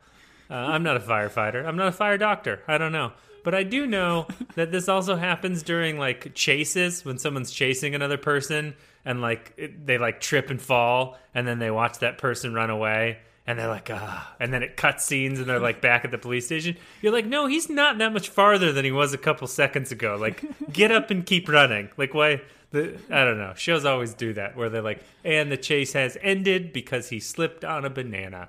Uh, 0.50 0.54
I'm 0.54 0.84
not 0.84 0.96
a 0.96 1.00
firefighter. 1.00 1.66
I'm 1.66 1.76
not 1.76 1.88
a 1.88 1.92
fire 1.92 2.18
doctor. 2.20 2.62
I 2.68 2.78
don't 2.78 2.92
know. 2.92 3.14
But 3.44 3.54
I 3.54 3.64
do 3.64 3.86
know 3.86 4.28
that 4.56 4.72
this 4.72 4.88
also 4.88 5.16
happens 5.16 5.64
during 5.64 5.98
like 5.98 6.34
chases 6.34 7.04
when 7.04 7.18
someone's 7.18 7.52
chasing 7.52 7.94
another 7.94 8.18
person 8.18 8.76
and 9.06 9.22
like 9.22 9.54
it, 9.58 9.86
they 9.86 9.98
like 9.98 10.22
trip 10.22 10.50
and 10.50 10.62
fall 10.62 11.18
and 11.36 11.48
then 11.48 11.60
they 11.60 11.70
watch 11.70 12.00
that 12.00 12.18
person 12.18 12.54
run 12.54 12.70
away 12.70 13.20
and 13.46 13.60
they're 13.60 13.68
like, 13.68 13.90
ah, 13.92 14.34
and 14.40 14.54
then 14.54 14.64
it 14.64 14.78
cuts 14.78 15.04
scenes 15.04 15.40
and 15.40 15.50
they're 15.50 15.60
like 15.60 15.82
back 15.82 16.06
at 16.06 16.12
the 16.12 16.18
police 16.18 16.46
station. 16.46 16.78
You're 17.02 17.12
like, 17.12 17.26
no, 17.26 17.48
he's 17.48 17.70
not 17.70 17.98
that 17.98 18.14
much 18.14 18.30
farther 18.30 18.72
than 18.72 18.86
he 18.86 18.92
was 18.92 19.14
a 19.14 19.18
couple 19.18 19.48
seconds 19.48 19.92
ago. 19.92 20.16
Like, 20.20 20.44
get 20.72 20.92
up 20.92 21.12
and 21.12 21.26
keep 21.26 21.50
running. 21.50 21.90
Like, 21.98 22.14
why? 22.14 22.42
The, 22.72 22.98
I 23.12 23.26
don't 23.26 23.38
know. 23.38 23.54
Shows 23.56 23.86
always 23.86 24.14
do 24.14 24.34
that 24.34 24.56
where 24.56 24.70
they're 24.70 24.82
like, 24.82 25.04
and 25.26 25.52
the 25.52 25.58
chase 25.58 25.94
has 25.94 26.18
ended 26.22 26.72
because 26.72 27.10
he 27.10 27.20
slipped 27.20 27.66
on 27.66 27.84
a 27.84 27.90
banana. 27.90 28.48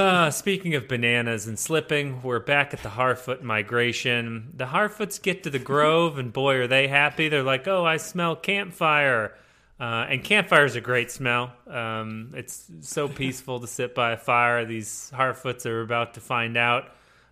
Uh, 0.00 0.30
speaking 0.30 0.74
of 0.74 0.88
bananas 0.88 1.46
and 1.46 1.58
slipping, 1.58 2.22
we're 2.22 2.40
back 2.40 2.72
at 2.72 2.82
the 2.82 2.88
Harfoot 2.88 3.42
migration. 3.42 4.50
The 4.56 4.64
Harfoots 4.64 5.20
get 5.20 5.42
to 5.42 5.50
the 5.50 5.58
grove, 5.58 6.16
and 6.16 6.32
boy, 6.32 6.54
are 6.54 6.66
they 6.66 6.88
happy. 6.88 7.28
They're 7.28 7.42
like, 7.42 7.68
oh, 7.68 7.84
I 7.84 7.98
smell 7.98 8.34
campfire. 8.34 9.34
Uh, 9.78 10.06
and 10.08 10.24
campfire 10.24 10.64
is 10.64 10.74
a 10.74 10.80
great 10.80 11.10
smell. 11.10 11.52
Um, 11.68 12.32
it's 12.34 12.70
so 12.80 13.08
peaceful 13.08 13.60
to 13.60 13.66
sit 13.66 13.94
by 13.94 14.12
a 14.12 14.16
fire. 14.16 14.64
These 14.64 15.12
Harfoots 15.14 15.66
are 15.66 15.82
about 15.82 16.14
to 16.14 16.20
find 16.20 16.56
out. 16.56 16.84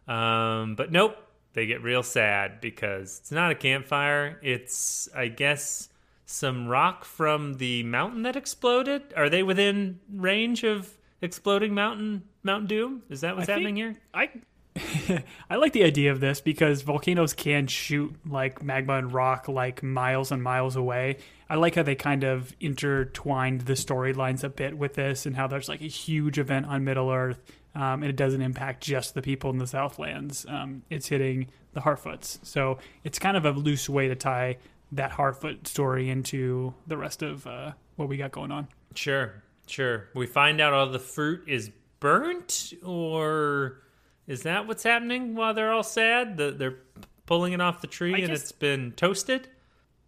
Um, 0.06 0.74
but 0.74 0.92
nope, 0.92 1.16
they 1.54 1.64
get 1.64 1.82
real 1.82 2.02
sad 2.02 2.60
because 2.60 3.20
it's 3.20 3.32
not 3.32 3.50
a 3.50 3.54
campfire. 3.54 4.38
It's, 4.42 5.08
I 5.16 5.28
guess, 5.28 5.88
some 6.26 6.68
rock 6.68 7.06
from 7.06 7.54
the 7.54 7.82
mountain 7.84 8.24
that 8.24 8.36
exploded. 8.36 9.14
Are 9.16 9.30
they 9.30 9.42
within 9.42 10.00
range 10.12 10.64
of 10.64 10.98
exploding 11.22 11.72
mountain 11.72 12.24
Mount 12.48 12.66
Doom? 12.66 13.02
Is 13.08 13.20
that 13.20 13.36
what's 13.36 13.48
I 13.48 13.52
happening 13.52 13.76
here? 13.76 13.94
I 14.12 14.30
I 15.50 15.56
like 15.56 15.72
the 15.72 15.84
idea 15.84 16.12
of 16.12 16.20
this 16.20 16.40
because 16.40 16.82
volcanoes 16.82 17.34
can 17.34 17.66
shoot 17.66 18.14
like 18.26 18.62
magma 18.62 18.94
and 18.94 19.12
rock 19.12 19.48
like 19.48 19.82
miles 19.82 20.32
and 20.32 20.42
miles 20.42 20.74
away. 20.74 21.18
I 21.50 21.56
like 21.56 21.74
how 21.74 21.82
they 21.82 21.94
kind 21.94 22.24
of 22.24 22.54
intertwined 22.58 23.62
the 23.62 23.74
storylines 23.74 24.44
a 24.44 24.48
bit 24.48 24.78
with 24.78 24.94
this 24.94 25.26
and 25.26 25.36
how 25.36 25.46
there's 25.46 25.68
like 25.68 25.82
a 25.82 25.88
huge 25.88 26.38
event 26.38 26.66
on 26.66 26.84
Middle 26.84 27.10
Earth 27.10 27.40
um, 27.74 28.02
and 28.02 28.06
it 28.06 28.16
doesn't 28.16 28.42
impact 28.42 28.82
just 28.82 29.14
the 29.14 29.22
people 29.22 29.50
in 29.50 29.58
the 29.58 29.66
Southlands. 29.66 30.46
Um, 30.48 30.82
it's 30.90 31.08
hitting 31.08 31.48
the 31.74 31.80
Harfoots. 31.80 32.38
So 32.42 32.78
it's 33.04 33.18
kind 33.18 33.36
of 33.36 33.44
a 33.44 33.52
loose 33.52 33.88
way 33.88 34.08
to 34.08 34.16
tie 34.16 34.56
that 34.92 35.12
Harfoot 35.12 35.66
story 35.66 36.08
into 36.08 36.74
the 36.86 36.96
rest 36.96 37.22
of 37.22 37.46
uh, 37.46 37.72
what 37.96 38.08
we 38.08 38.16
got 38.16 38.32
going 38.32 38.50
on. 38.50 38.68
Sure, 38.94 39.42
sure. 39.66 40.08
We 40.14 40.26
find 40.26 40.60
out 40.60 40.72
all 40.72 40.88
the 40.88 40.98
fruit 40.98 41.44
is 41.46 41.70
burnt, 42.00 42.72
or 42.84 43.80
is 44.26 44.42
that 44.42 44.66
what's 44.66 44.82
happening 44.82 45.34
while 45.34 45.54
they're 45.54 45.72
all 45.72 45.82
sad? 45.82 46.36
The, 46.36 46.50
they're 46.52 46.78
pulling 47.26 47.52
it 47.52 47.60
off 47.60 47.80
the 47.80 47.86
tree 47.86 48.14
I 48.14 48.18
and 48.18 48.26
guess- 48.28 48.42
it's 48.42 48.52
been 48.52 48.92
toasted? 48.92 49.48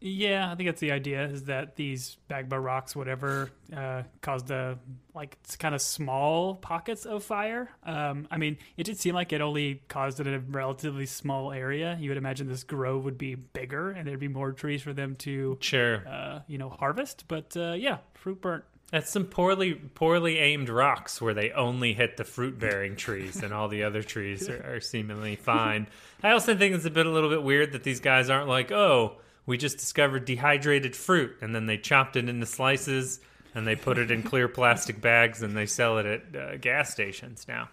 Yeah, 0.03 0.51
I 0.51 0.55
think 0.55 0.67
that's 0.67 0.81
the 0.81 0.93
idea. 0.93 1.25
Is 1.27 1.45
that 1.45 1.77
these 1.77 2.17
magma 2.31 2.59
rocks, 2.59 2.97
whatever, 2.97 3.51
uh, 3.77 4.05
caused 4.23 4.47
the 4.47 4.79
like 5.15 5.37
kind 5.59 5.75
of 5.75 5.83
small 5.83 6.55
pockets 6.55 7.05
of 7.05 7.23
fire. 7.23 7.69
Um, 7.85 8.27
I 8.31 8.39
mean, 8.39 8.57
it 8.79 8.85
did 8.85 8.99
seem 8.99 9.15
like 9.15 9.35
it 9.35 9.43
only 9.43 9.83
caused 9.89 10.19
it 10.19 10.27
in 10.27 10.33
a 10.33 10.39
relatively 10.39 11.05
small 11.05 11.53
area. 11.53 11.99
You 12.01 12.09
would 12.09 12.17
imagine 12.17 12.49
this 12.49 12.65
grove 12.65 13.05
would 13.05 13.19
be 13.19 13.35
bigger, 13.35 13.91
and 13.91 14.09
there'd 14.09 14.19
be 14.19 14.29
more 14.29 14.53
trees 14.53 14.81
for 14.81 14.95
them 14.95 15.17
to, 15.17 15.59
Sure. 15.61 16.09
uh, 16.09 16.41
you 16.47 16.57
know, 16.57 16.71
harvest. 16.71 17.25
But 17.29 17.55
uh, 17.55 17.73
yeah, 17.73 17.99
fruit 18.15 18.41
burnt. 18.41 18.65
That's 18.91 19.11
some 19.11 19.25
poorly 19.25 19.75
poorly 19.75 20.39
aimed 20.39 20.69
rocks 20.69 21.21
where 21.21 21.35
they 21.35 21.53
only 21.53 21.93
hit 21.93 22.17
the 22.17 22.25
fruit 22.25 22.59
bearing 22.59 22.97
trees 22.97 23.43
and 23.43 23.55
all 23.55 23.69
the 23.69 23.85
other 23.85 24.03
trees 24.03 24.49
are, 24.49 24.77
are 24.77 24.81
seemingly 24.81 25.37
fine. 25.37 25.87
I 26.23 26.33
also 26.33 26.57
think 26.57 26.75
it's 26.75 26.85
a 26.85 26.91
bit 26.91 27.07
a 27.07 27.11
little 27.11 27.31
bit 27.31 27.43
weird 27.43 27.73
that 27.73 27.85
these 27.85 28.01
guys 28.01 28.29
aren't 28.29 28.49
like, 28.49 28.73
oh, 28.73 29.19
we 29.47 29.57
just 29.59 29.79
discovered 29.79 30.25
dehydrated 30.25 30.97
fruit 30.97 31.37
and 31.41 31.55
then 31.55 31.67
they 31.67 31.79
chopped 31.79 32.17
it 32.17 32.29
into 32.29 32.47
slices 32.47 33.21
and 33.55 33.67
they 33.67 33.77
put 33.77 33.99
it 33.99 34.11
in 34.11 34.23
clear 34.23 34.49
plastic 34.49 35.01
bags 35.01 35.43
and 35.43 35.57
they 35.57 35.67
sell 35.67 35.99
it 35.99 36.07
at 36.07 36.37
uh, 36.37 36.57
gas 36.57 36.91
stations 36.91 37.47
now. 37.49 37.69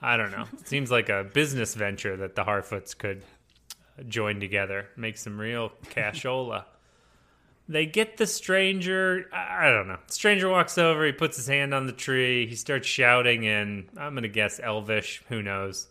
I 0.00 0.16
don't 0.16 0.32
know. 0.32 0.46
It 0.54 0.66
seems 0.66 0.90
like 0.90 1.10
a 1.10 1.22
business 1.22 1.74
venture 1.74 2.16
that 2.16 2.34
the 2.34 2.44
Harfoots 2.44 2.96
could 2.96 3.22
join 4.08 4.40
together, 4.40 4.88
make 4.96 5.16
some 5.16 5.38
real 5.38 5.70
cashola 5.90 6.64
they 7.68 7.86
get 7.86 8.16
the 8.16 8.26
stranger. 8.26 9.28
I 9.32 9.68
I 9.68 9.70
don't 9.70 9.88
know. 9.88 9.98
Stranger 10.08 10.48
walks 10.48 10.78
over. 10.78 11.04
He 11.06 11.12
puts 11.12 11.36
his 11.36 11.46
hand 11.46 11.72
on 11.72 11.86
the 11.86 11.92
tree. 11.92 12.46
He 12.46 12.56
starts 12.56 12.86
shouting 12.86 13.44
in, 13.44 13.88
I'm 13.96 14.14
going 14.14 14.22
to 14.24 14.28
guess 14.28 14.60
Elvish. 14.60 15.22
Who 15.28 15.42
knows? 15.42 15.88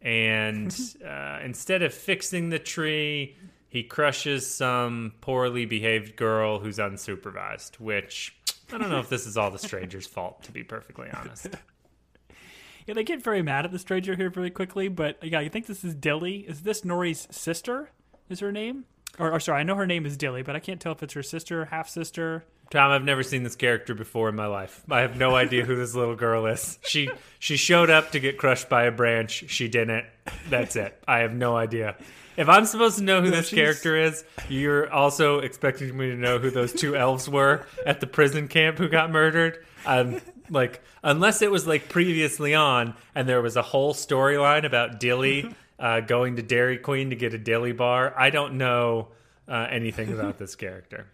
And 0.00 0.74
uh, 1.06 1.40
instead 1.44 1.82
of 1.82 1.92
fixing 1.92 2.50
the 2.50 2.58
tree, 2.58 3.36
he 3.68 3.82
crushes 3.82 4.46
some 4.48 5.12
poorly 5.20 5.66
behaved 5.66 6.16
girl 6.16 6.58
who's 6.58 6.78
unsupervised, 6.78 7.80
which 7.80 8.36
I 8.72 8.78
don't 8.78 8.90
know 8.90 9.00
if 9.00 9.08
this 9.08 9.26
is 9.26 9.36
all 9.36 9.50
the 9.50 9.58
stranger's 9.58 10.06
fault, 10.14 10.42
to 10.44 10.52
be 10.52 10.62
perfectly 10.62 11.08
honest. 11.12 11.48
Yeah, 12.86 12.94
they 12.94 13.04
get 13.04 13.22
very 13.22 13.42
mad 13.42 13.66
at 13.66 13.70
the 13.70 13.78
stranger 13.78 14.16
here 14.16 14.30
very 14.30 14.48
quickly, 14.48 14.88
but 14.88 15.18
yeah, 15.22 15.40
you 15.40 15.50
think 15.50 15.66
this 15.66 15.84
is 15.84 15.94
Dilly? 15.94 16.38
Is 16.48 16.62
this 16.62 16.86
Nori's 16.86 17.28
sister? 17.30 17.90
Is 18.30 18.40
her 18.40 18.50
name? 18.50 18.86
Or, 19.18 19.32
or 19.32 19.40
sorry, 19.40 19.60
I 19.60 19.62
know 19.64 19.74
her 19.74 19.86
name 19.86 20.06
is 20.06 20.16
Dilly, 20.16 20.42
but 20.42 20.54
I 20.56 20.60
can't 20.60 20.80
tell 20.80 20.92
if 20.92 21.02
it's 21.02 21.14
her 21.14 21.22
sister, 21.22 21.64
half 21.66 21.88
sister. 21.88 22.44
Tom, 22.70 22.90
I've 22.90 23.04
never 23.04 23.22
seen 23.22 23.42
this 23.44 23.56
character 23.56 23.94
before 23.94 24.28
in 24.28 24.36
my 24.36 24.46
life. 24.46 24.82
I 24.90 25.00
have 25.00 25.16
no 25.16 25.34
idea 25.34 25.64
who 25.64 25.74
this 25.74 25.94
little 25.94 26.14
girl 26.16 26.46
is. 26.46 26.78
She 26.86 27.08
she 27.38 27.56
showed 27.56 27.88
up 27.88 28.12
to 28.12 28.20
get 28.20 28.36
crushed 28.36 28.68
by 28.68 28.84
a 28.84 28.90
branch. 28.92 29.44
She 29.48 29.68
didn't. 29.68 30.04
That's 30.50 30.76
it. 30.76 31.00
I 31.08 31.20
have 31.20 31.32
no 31.32 31.56
idea. 31.56 31.96
If 32.36 32.48
I'm 32.48 32.66
supposed 32.66 32.98
to 32.98 33.04
know 33.04 33.20
who 33.22 33.30
No, 33.30 33.36
this 33.36 33.48
she's- 33.48 33.58
character 33.58 33.96
is, 33.96 34.22
you're 34.48 34.92
also 34.92 35.38
expecting 35.40 35.96
me 35.96 36.10
to 36.10 36.16
know 36.16 36.38
who 36.38 36.50
those 36.50 36.72
two 36.72 36.94
elves 36.94 37.28
were 37.28 37.66
at 37.86 38.00
the 38.00 38.06
prison 38.06 38.46
camp 38.48 38.78
who 38.78 38.88
got 38.88 39.10
murdered. 39.10 39.64
Um, 39.86 40.20
like 40.50 40.82
unless 41.02 41.40
it 41.42 41.50
was 41.50 41.66
like 41.66 41.88
previously 41.88 42.54
on, 42.54 42.94
and 43.14 43.26
there 43.28 43.40
was 43.42 43.56
a 43.56 43.62
whole 43.62 43.94
storyline 43.94 44.64
about 44.64 45.00
Dilly 45.00 45.52
uh, 45.78 46.00
going 46.00 46.36
to 46.36 46.42
Dairy 46.42 46.78
Queen 46.78 47.10
to 47.10 47.16
get 47.16 47.34
a 47.34 47.38
Dilly 47.38 47.72
bar. 47.72 48.14
I 48.16 48.30
don't 48.30 48.54
know 48.54 49.08
uh, 49.46 49.66
anything 49.70 50.12
about 50.12 50.38
this 50.38 50.54
character. 50.56 51.06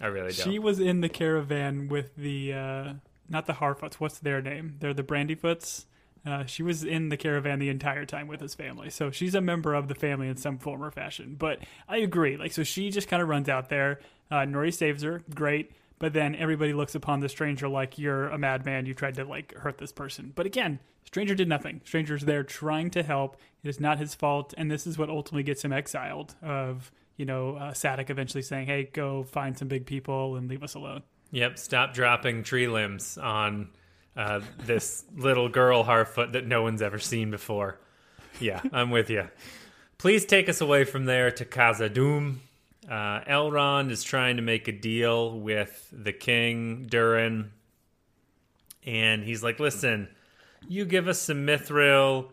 I 0.00 0.06
really 0.06 0.32
don't. 0.32 0.50
She 0.50 0.58
was 0.58 0.80
in 0.80 1.00
the 1.00 1.08
caravan 1.08 1.88
with 1.88 2.14
the 2.16 2.52
uh, 2.52 2.92
not 3.28 3.46
the 3.46 3.54
Harfoots. 3.54 3.94
What's 3.94 4.18
their 4.18 4.40
name? 4.40 4.76
They're 4.78 4.94
the 4.94 5.02
Brandyfoots. 5.02 5.84
Uh, 6.26 6.44
she 6.44 6.62
was 6.62 6.84
in 6.84 7.08
the 7.08 7.16
caravan 7.16 7.58
the 7.58 7.68
entire 7.68 8.04
time 8.04 8.26
with 8.26 8.40
his 8.40 8.54
family, 8.54 8.90
so 8.90 9.10
she's 9.10 9.34
a 9.34 9.40
member 9.40 9.72
of 9.72 9.88
the 9.88 9.94
family 9.94 10.28
in 10.28 10.36
some 10.36 10.58
form 10.58 10.82
or 10.82 10.90
fashion. 10.90 11.36
But 11.38 11.60
I 11.88 11.98
agree, 11.98 12.36
like, 12.36 12.52
so 12.52 12.64
she 12.64 12.90
just 12.90 13.08
kind 13.08 13.22
of 13.22 13.28
runs 13.28 13.48
out 13.48 13.68
there. 13.68 14.00
Uh, 14.30 14.38
Nori 14.38 14.74
saves 14.74 15.02
her, 15.04 15.22
great. 15.34 15.72
But 15.98 16.12
then 16.12 16.34
everybody 16.36 16.72
looks 16.72 16.94
upon 16.94 17.20
the 17.20 17.28
stranger 17.28 17.68
like 17.68 17.98
you're 17.98 18.28
a 18.28 18.38
madman. 18.38 18.86
You 18.86 18.94
tried 18.94 19.14
to 19.16 19.24
like 19.24 19.54
hurt 19.54 19.78
this 19.78 19.92
person. 19.92 20.32
But 20.34 20.46
again, 20.46 20.78
stranger 21.04 21.34
did 21.34 21.48
nothing. 21.48 21.80
Stranger's 21.84 22.24
there 22.24 22.44
trying 22.44 22.90
to 22.90 23.02
help. 23.02 23.36
It 23.64 23.68
is 23.68 23.80
not 23.80 23.98
his 23.98 24.14
fault, 24.14 24.54
and 24.56 24.70
this 24.70 24.86
is 24.86 24.96
what 24.96 25.10
ultimately 25.10 25.42
gets 25.42 25.64
him 25.64 25.72
exiled. 25.72 26.34
Of 26.42 26.92
you 27.16 27.24
know, 27.24 27.56
uh, 27.56 27.74
eventually 27.84 28.42
saying, 28.42 28.66
"Hey, 28.66 28.84
go 28.92 29.24
find 29.24 29.58
some 29.58 29.68
big 29.68 29.86
people 29.86 30.36
and 30.36 30.48
leave 30.48 30.62
us 30.62 30.74
alone." 30.74 31.02
Yep, 31.30 31.58
stop 31.58 31.92
dropping 31.92 32.42
tree 32.44 32.68
limbs 32.68 33.18
on 33.18 33.68
uh, 34.16 34.40
this 34.64 35.04
little 35.16 35.48
girl 35.48 35.84
Harfoot 35.84 36.32
that 36.32 36.46
no 36.46 36.62
one's 36.62 36.82
ever 36.82 36.98
seen 36.98 37.30
before. 37.30 37.78
Yeah, 38.40 38.62
I'm 38.72 38.90
with 38.90 39.10
you. 39.10 39.28
Please 39.98 40.24
take 40.24 40.48
us 40.48 40.60
away 40.60 40.84
from 40.84 41.06
there 41.06 41.30
to 41.32 41.44
Khazad-dûm. 41.44 42.36
Uh, 42.88 43.20
Elrond 43.24 43.90
is 43.90 44.02
trying 44.02 44.36
to 44.36 44.42
make 44.42 44.66
a 44.66 44.72
deal 44.72 45.38
with 45.38 45.88
the 45.92 46.12
king, 46.12 46.86
Durin, 46.88 47.52
and 48.86 49.22
he's 49.22 49.42
like, 49.42 49.60
listen, 49.60 50.08
you 50.68 50.86
give 50.86 51.06
us 51.06 51.20
some 51.20 51.46
mithril, 51.46 52.30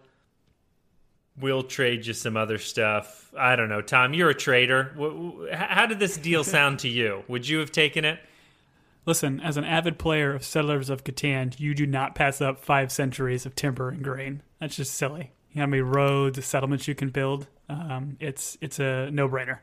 we'll 1.37 1.63
trade 1.63 2.05
you 2.05 2.13
some 2.13 2.37
other 2.37 2.57
stuff. 2.57 3.33
I 3.37 3.57
don't 3.57 3.67
know, 3.67 3.81
Tom, 3.81 4.13
you're 4.13 4.29
a 4.29 4.35
trader. 4.35 4.95
How 5.51 5.85
did 5.85 5.99
this 5.99 6.17
deal 6.17 6.43
sound 6.45 6.79
to 6.79 6.87
you? 6.87 7.23
Would 7.27 7.47
you 7.49 7.59
have 7.59 7.71
taken 7.71 8.05
it? 8.05 8.19
Listen, 9.05 9.39
as 9.41 9.57
an 9.57 9.65
avid 9.65 9.99
player 9.99 10.33
of 10.33 10.43
Settlers 10.43 10.89
of 10.89 11.03
Catan, 11.03 11.59
you 11.59 11.75
do 11.75 11.85
not 11.85 12.15
pass 12.15 12.41
up 12.41 12.59
five 12.59 12.91
centuries 12.91 13.45
of 13.45 13.55
timber 13.55 13.89
and 13.89 14.03
grain. 14.03 14.41
That's 14.59 14.75
just 14.75 14.95
silly. 14.95 15.31
You 15.51 15.59
know 15.59 15.63
how 15.63 15.67
many 15.67 15.81
roads, 15.81 16.43
settlements 16.43 16.87
you 16.87 16.95
can 16.95 17.09
build? 17.09 17.47
Um, 17.69 18.17
it's 18.19 18.57
it's 18.61 18.79
a 18.79 19.09
no 19.11 19.29
brainer. 19.29 19.59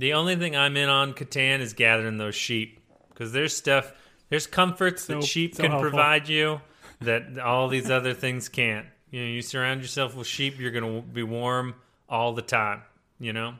The 0.00 0.14
only 0.14 0.34
thing 0.34 0.56
I'm 0.56 0.78
in 0.78 0.88
on 0.88 1.12
Catan 1.12 1.60
is 1.60 1.74
gathering 1.74 2.16
those 2.16 2.34
sheep 2.34 2.80
because 3.10 3.32
there's 3.32 3.54
stuff, 3.54 3.92
there's 4.30 4.46
comforts 4.46 5.04
that 5.04 5.22
sheep 5.22 5.54
so 5.54 5.62
can 5.62 5.72
helpful. 5.72 5.90
provide 5.90 6.26
you 6.26 6.62
that 7.02 7.38
all 7.38 7.68
these 7.68 7.90
other 7.90 8.14
things 8.14 8.48
can't. 8.48 8.86
You 9.10 9.20
know, 9.20 9.26
you 9.26 9.42
surround 9.42 9.82
yourself 9.82 10.16
with 10.16 10.26
sheep, 10.26 10.58
you're 10.58 10.70
gonna 10.70 11.02
be 11.02 11.22
warm 11.22 11.74
all 12.08 12.32
the 12.32 12.40
time. 12.40 12.80
You 13.18 13.34
know, 13.34 13.54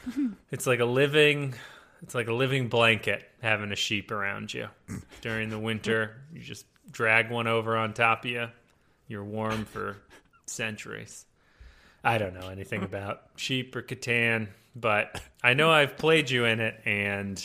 it's 0.50 0.66
like 0.66 0.80
a 0.80 0.84
living, 0.84 1.54
it's 2.02 2.16
like 2.16 2.26
a 2.26 2.32
living 2.32 2.66
blanket 2.66 3.22
having 3.40 3.70
a 3.70 3.76
sheep 3.76 4.10
around 4.10 4.52
you 4.52 4.66
during 5.20 5.48
the 5.48 5.60
winter. 5.60 6.16
You 6.32 6.40
just 6.40 6.66
drag 6.90 7.30
one 7.30 7.46
over 7.46 7.76
on 7.76 7.94
top 7.94 8.24
of 8.24 8.32
you. 8.32 8.48
You're 9.06 9.22
warm 9.22 9.64
for 9.64 9.98
centuries. 10.46 11.24
I 12.02 12.18
don't 12.18 12.34
know 12.34 12.48
anything 12.48 12.82
about 12.82 13.22
sheep 13.36 13.76
or 13.76 13.82
Catan, 13.82 14.48
but 14.74 15.20
I 15.42 15.54
know 15.54 15.70
I've 15.70 15.96
played 15.96 16.30
you 16.30 16.44
in 16.44 16.60
it. 16.60 16.80
And 16.84 17.42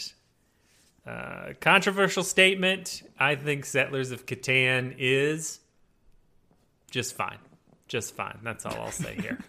uh, 1.05 1.53
controversial 1.59 2.23
statement: 2.23 3.03
I 3.19 3.35
think 3.35 3.65
Settlers 3.65 4.11
of 4.11 4.25
Catan 4.25 4.95
is 4.97 5.59
just 6.91 7.15
fine, 7.15 7.39
just 7.87 8.15
fine. 8.15 8.39
That's 8.43 8.65
all 8.65 8.75
I'll 8.79 8.91
say 8.91 9.15
here. 9.15 9.39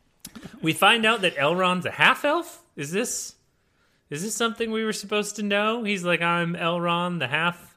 we 0.62 0.72
find 0.72 1.04
out 1.04 1.22
that 1.22 1.36
Elrond's 1.36 1.86
a 1.86 1.90
half 1.90 2.24
elf. 2.24 2.62
Is 2.76 2.92
this 2.92 3.34
is 4.10 4.22
this 4.22 4.34
something 4.34 4.70
we 4.70 4.84
were 4.84 4.92
supposed 4.92 5.36
to 5.36 5.42
know? 5.42 5.82
He's 5.82 6.04
like, 6.04 6.22
I'm 6.22 6.54
Elrond, 6.54 7.18
the 7.18 7.26
half 7.26 7.76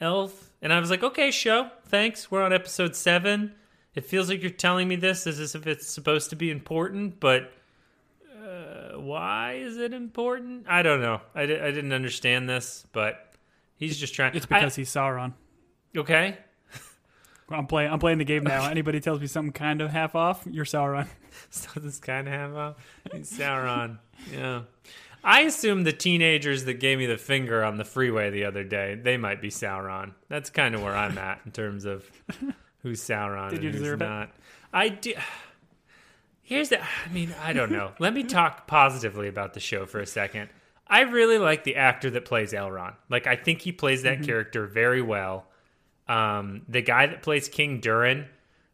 elf, 0.00 0.50
and 0.62 0.72
I 0.72 0.80
was 0.80 0.90
like, 0.90 1.02
okay, 1.02 1.30
show, 1.30 1.70
thanks. 1.86 2.30
We're 2.30 2.42
on 2.42 2.52
episode 2.52 2.96
seven. 2.96 3.54
It 3.94 4.04
feels 4.04 4.28
like 4.28 4.40
you're 4.40 4.50
telling 4.50 4.88
me 4.88 4.96
this 4.96 5.26
as 5.26 5.54
if 5.54 5.66
it's 5.66 5.88
supposed 5.88 6.30
to 6.30 6.36
be 6.36 6.50
important, 6.50 7.20
but 7.20 7.52
why 9.02 9.54
is 9.54 9.76
it 9.76 9.92
important? 9.92 10.66
I 10.68 10.82
don't 10.82 11.00
know. 11.00 11.20
I, 11.34 11.46
di- 11.46 11.60
I 11.60 11.70
didn't 11.70 11.92
understand 11.92 12.48
this, 12.48 12.86
but 12.92 13.32
he's 13.76 13.98
just 13.98 14.14
trying. 14.14 14.34
It's 14.34 14.46
because 14.46 14.74
he's 14.76 14.90
Sauron. 14.90 15.32
I- 15.94 15.98
okay. 16.00 16.38
I'm 17.52 17.66
playing. 17.66 17.90
I'm 17.92 17.98
playing 17.98 18.18
the 18.18 18.24
game 18.24 18.44
now. 18.44 18.68
Anybody 18.70 19.00
tells 19.00 19.20
me 19.20 19.26
something 19.26 19.52
kind 19.52 19.80
of 19.80 19.90
half 19.90 20.14
off, 20.14 20.46
you're 20.48 20.64
Sauron. 20.64 21.08
So 21.50 21.80
this 21.80 21.98
kind 22.00 22.26
of 22.28 22.34
have 22.34 22.54
a 22.54 22.76
he's 23.14 23.32
Sauron. 23.32 23.98
yeah. 24.32 24.62
I 25.22 25.42
assume 25.42 25.84
the 25.84 25.92
teenagers 25.92 26.64
that 26.64 26.74
gave 26.80 26.98
me 26.98 27.06
the 27.06 27.16
finger 27.18 27.62
on 27.64 27.76
the 27.76 27.84
freeway 27.84 28.30
the 28.30 28.44
other 28.46 28.64
day, 28.64 28.94
they 29.00 29.16
might 29.16 29.40
be 29.40 29.48
Sauron. 29.48 30.12
That's 30.28 30.50
kind 30.50 30.74
of 30.74 30.82
where 30.82 30.94
I'm 30.96 31.16
at 31.18 31.40
in 31.46 31.52
terms 31.52 31.84
of 31.84 32.08
who's 32.82 33.00
Sauron 33.00 33.50
Did 33.50 33.58
and 33.58 33.64
you 33.64 33.70
who's 33.70 33.80
deserve 33.80 34.02
it? 34.02 34.06
not. 34.06 34.30
I 34.72 34.88
do. 34.88 35.12
Here's 36.50 36.68
the. 36.68 36.82
I 36.82 37.08
mean, 37.12 37.32
I 37.40 37.52
don't 37.52 37.70
know. 37.70 37.92
Let 38.00 38.12
me 38.12 38.24
talk 38.24 38.66
positively 38.66 39.28
about 39.28 39.54
the 39.54 39.60
show 39.60 39.86
for 39.86 40.00
a 40.00 40.06
second. 40.06 40.50
I 40.86 41.02
really 41.02 41.38
like 41.38 41.62
the 41.62 41.76
actor 41.76 42.10
that 42.10 42.24
plays 42.24 42.52
Elrond. 42.52 42.96
Like, 43.08 43.28
I 43.28 43.36
think 43.36 43.60
he 43.62 43.70
plays 43.70 44.02
Mm-hmm. 44.02 44.20
that 44.22 44.26
character 44.26 44.66
very 44.66 45.00
well. 45.00 45.46
Um, 46.08 46.62
the 46.68 46.82
guy 46.82 47.06
that 47.06 47.22
plays 47.22 47.48
King 47.48 47.78
Durin, 47.78 48.26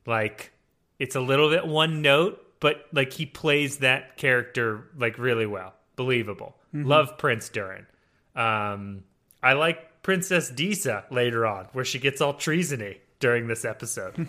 like, 0.07 0.53
it's 0.99 1.15
a 1.17 1.21
little 1.21 1.51
bit 1.51 1.67
one 1.67 2.01
note, 2.01 2.43
but 2.61 2.87
like 2.95 3.13
he 3.13 3.27
plays 3.27 3.77
that 3.79 4.17
character 4.17 4.85
like 4.97 5.19
really 5.19 5.45
well, 5.45 5.75
believable. 5.97 6.57
Love 6.73 7.19
Prince 7.19 7.51
Durin. 7.51 7.87
Um, 8.35 9.05
I 9.43 9.53
like 9.53 10.03
Princess 10.03 10.49
Disa 10.49 11.05
later 11.11 11.45
on, 11.47 11.67
where 11.75 11.85
she 11.85 11.99
gets 11.99 12.23
all 12.23 12.33
treasony 12.33 12.97
during 13.21 13.47
this 13.49 13.67
episode. 13.67 14.29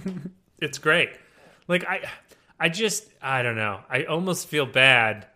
it's 0.58 0.78
great. 0.78 1.10
Like 1.66 1.84
I, 1.86 2.08
I 2.58 2.68
just 2.68 3.06
I 3.22 3.42
don't 3.42 3.56
know. 3.56 3.80
I 3.88 4.04
almost 4.04 4.48
feel 4.48 4.66
bad 4.66 5.26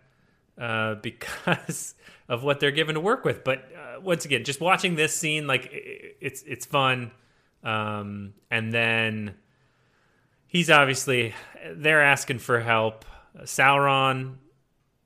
uh, 0.57 0.95
because 1.01 1.95
of 2.27 2.43
what 2.43 2.59
they're 2.59 2.71
given 2.71 2.95
to 2.95 3.01
work 3.01 3.25
with. 3.25 3.43
But 3.43 3.59
uh, 3.75 4.01
once 4.01 4.25
again, 4.25 4.43
just 4.43 4.61
watching 4.61 4.95
this 4.95 5.15
scene, 5.15 5.47
like 5.47 5.69
it's 5.71 6.43
it's 6.43 6.65
fun. 6.65 7.11
Um, 7.63 8.33
and 8.51 8.73
then 8.73 9.35
he's 10.47 10.69
obviously 10.69 11.33
they're 11.71 12.03
asking 12.03 12.39
for 12.39 12.59
help. 12.59 13.05
Sauron, 13.41 14.35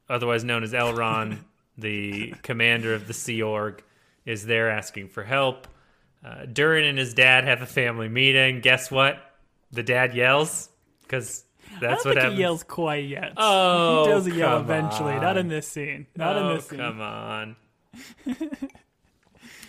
otherwise 0.10 0.43
known 0.43 0.63
as 0.63 0.73
Elrond, 0.73 1.38
the 1.77 2.34
commander 2.41 2.93
of 2.93 3.08
the 3.08 3.13
Sea 3.13 3.41
Org, 3.41 3.84
is 4.25 4.45
there 4.45 4.69
asking 4.69 5.10
for 5.10 5.23
help. 5.23 5.67
Uh, 6.25 6.45
Durin 6.45 6.84
and 6.84 6.97
his 6.97 7.13
dad 7.13 7.45
have 7.45 7.62
a 7.62 7.67
family 7.67 8.10
meeting. 8.10 8.60
Guess 8.60 8.91
what? 8.91 9.19
The 9.71 9.84
dad 9.84 10.13
yells 10.13 10.69
because 11.03 11.45
I 11.75 11.80
that's 11.80 12.03
don't 12.03 12.10
what 12.12 12.15
think 12.15 12.15
happens. 12.17 12.34
he 12.36 12.41
yells 12.41 12.63
quite 12.63 13.08
yet. 13.08 13.34
Oh, 13.38 14.06
he 14.06 14.12
does 14.12 14.27
yell 14.27 14.60
eventually. 14.60 15.13
on. 15.13 15.21
Not 15.21 15.38
in 15.38 15.47
this 15.47 15.67
scene. 15.67 16.08
Not 16.15 16.36
oh, 16.36 16.49
in 16.49 16.56
this 16.56 16.67
scene. 16.67 16.80
come 16.80 17.01
on. 17.01 17.56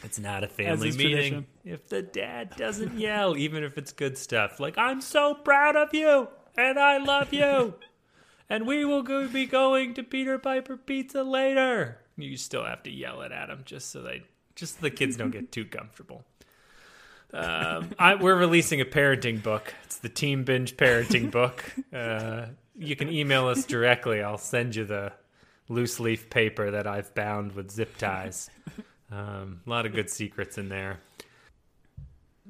it's 0.04 0.18
not 0.18 0.44
a 0.44 0.48
family 0.48 0.90
meeting. 0.92 1.06
tradition. 1.06 1.46
If 1.64 1.88
the 1.88 2.02
dad 2.02 2.56
doesn't 2.56 2.98
yell, 2.98 3.36
even 3.36 3.64
if 3.64 3.76
it's 3.78 3.92
good 3.92 4.16
stuff, 4.16 4.60
like 4.60 4.78
I'm 4.78 5.00
so 5.00 5.34
proud 5.34 5.76
of 5.76 5.92
you 5.94 6.28
and 6.56 6.78
I 6.78 6.98
love 6.98 7.32
you, 7.32 7.74
and 8.48 8.66
we 8.66 8.84
will 8.84 9.02
go- 9.02 9.28
be 9.28 9.46
going 9.46 9.94
to 9.94 10.02
Peter 10.02 10.38
Piper 10.38 10.76
Pizza 10.76 11.22
later. 11.22 11.98
You 12.16 12.36
still 12.36 12.64
have 12.64 12.82
to 12.84 12.90
yell 12.90 13.22
it 13.22 13.32
at 13.32 13.48
him 13.48 13.62
just 13.64 13.90
so 13.90 14.02
they, 14.02 14.22
just 14.56 14.76
so 14.76 14.80
the 14.82 14.90
kids 14.90 15.16
don't 15.16 15.30
get 15.30 15.52
too 15.52 15.64
comfortable. 15.64 16.24
Um, 17.32 17.90
I, 17.98 18.14
we're 18.16 18.36
releasing 18.36 18.80
a 18.80 18.84
parenting 18.84 19.42
book. 19.42 19.74
It's 19.84 19.98
the 19.98 20.08
Team 20.08 20.44
Binge 20.44 20.76
parenting 20.76 21.30
book. 21.32 21.64
Uh, 21.92 22.46
you 22.76 22.96
can 22.96 23.08
email 23.10 23.48
us 23.48 23.64
directly. 23.64 24.22
I'll 24.22 24.38
send 24.38 24.76
you 24.76 24.84
the 24.84 25.12
loose 25.68 26.00
leaf 26.00 26.30
paper 26.30 26.70
that 26.70 26.86
I've 26.86 27.14
bound 27.14 27.52
with 27.52 27.70
zip 27.70 27.96
ties. 27.98 28.48
Um, 29.10 29.60
a 29.66 29.70
lot 29.70 29.86
of 29.86 29.92
good 29.92 30.10
secrets 30.10 30.58
in 30.58 30.68
there. 30.68 31.00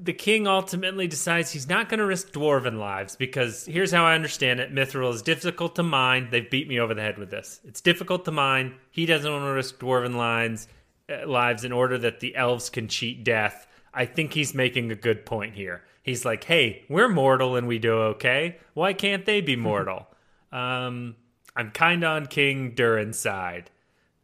the 0.00 0.12
king 0.12 0.46
ultimately 0.46 1.08
decides 1.08 1.50
he's 1.50 1.68
not 1.68 1.88
going 1.88 1.98
to 1.98 2.06
risk 2.06 2.30
dwarven 2.30 2.78
lives 2.78 3.16
because 3.16 3.64
here's 3.66 3.90
how 3.90 4.04
I 4.04 4.14
understand 4.14 4.60
it 4.60 4.72
Mithril 4.72 5.12
is 5.12 5.22
difficult 5.22 5.74
to 5.76 5.82
mine. 5.82 6.28
They've 6.30 6.48
beat 6.48 6.68
me 6.68 6.78
over 6.78 6.94
the 6.94 7.02
head 7.02 7.18
with 7.18 7.30
this. 7.30 7.60
It's 7.64 7.80
difficult 7.80 8.24
to 8.26 8.30
mine. 8.30 8.74
He 8.90 9.06
doesn't 9.06 9.30
want 9.30 9.44
to 9.44 9.50
risk 9.52 9.78
dwarven 9.78 10.14
lives, 10.14 10.68
uh, 11.10 11.26
lives 11.26 11.64
in 11.64 11.72
order 11.72 11.98
that 11.98 12.20
the 12.20 12.36
elves 12.36 12.70
can 12.70 12.86
cheat 12.88 13.24
death. 13.24 13.66
I 13.98 14.06
think 14.06 14.32
he's 14.32 14.54
making 14.54 14.92
a 14.92 14.94
good 14.94 15.26
point 15.26 15.56
here. 15.56 15.82
He's 16.04 16.24
like, 16.24 16.44
hey, 16.44 16.84
we're 16.88 17.08
mortal 17.08 17.56
and 17.56 17.66
we 17.66 17.80
do 17.80 17.92
okay. 18.14 18.58
Why 18.72 18.92
can't 18.92 19.26
they 19.26 19.40
be 19.40 19.56
mortal? 19.56 20.06
um, 20.52 21.16
I'm 21.56 21.72
kind 21.72 22.04
of 22.04 22.10
on 22.10 22.26
King 22.26 22.74
Durin's 22.76 23.18
side. 23.18 23.70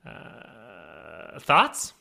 Uh, 0.07 1.41
thoughts? 1.41 1.93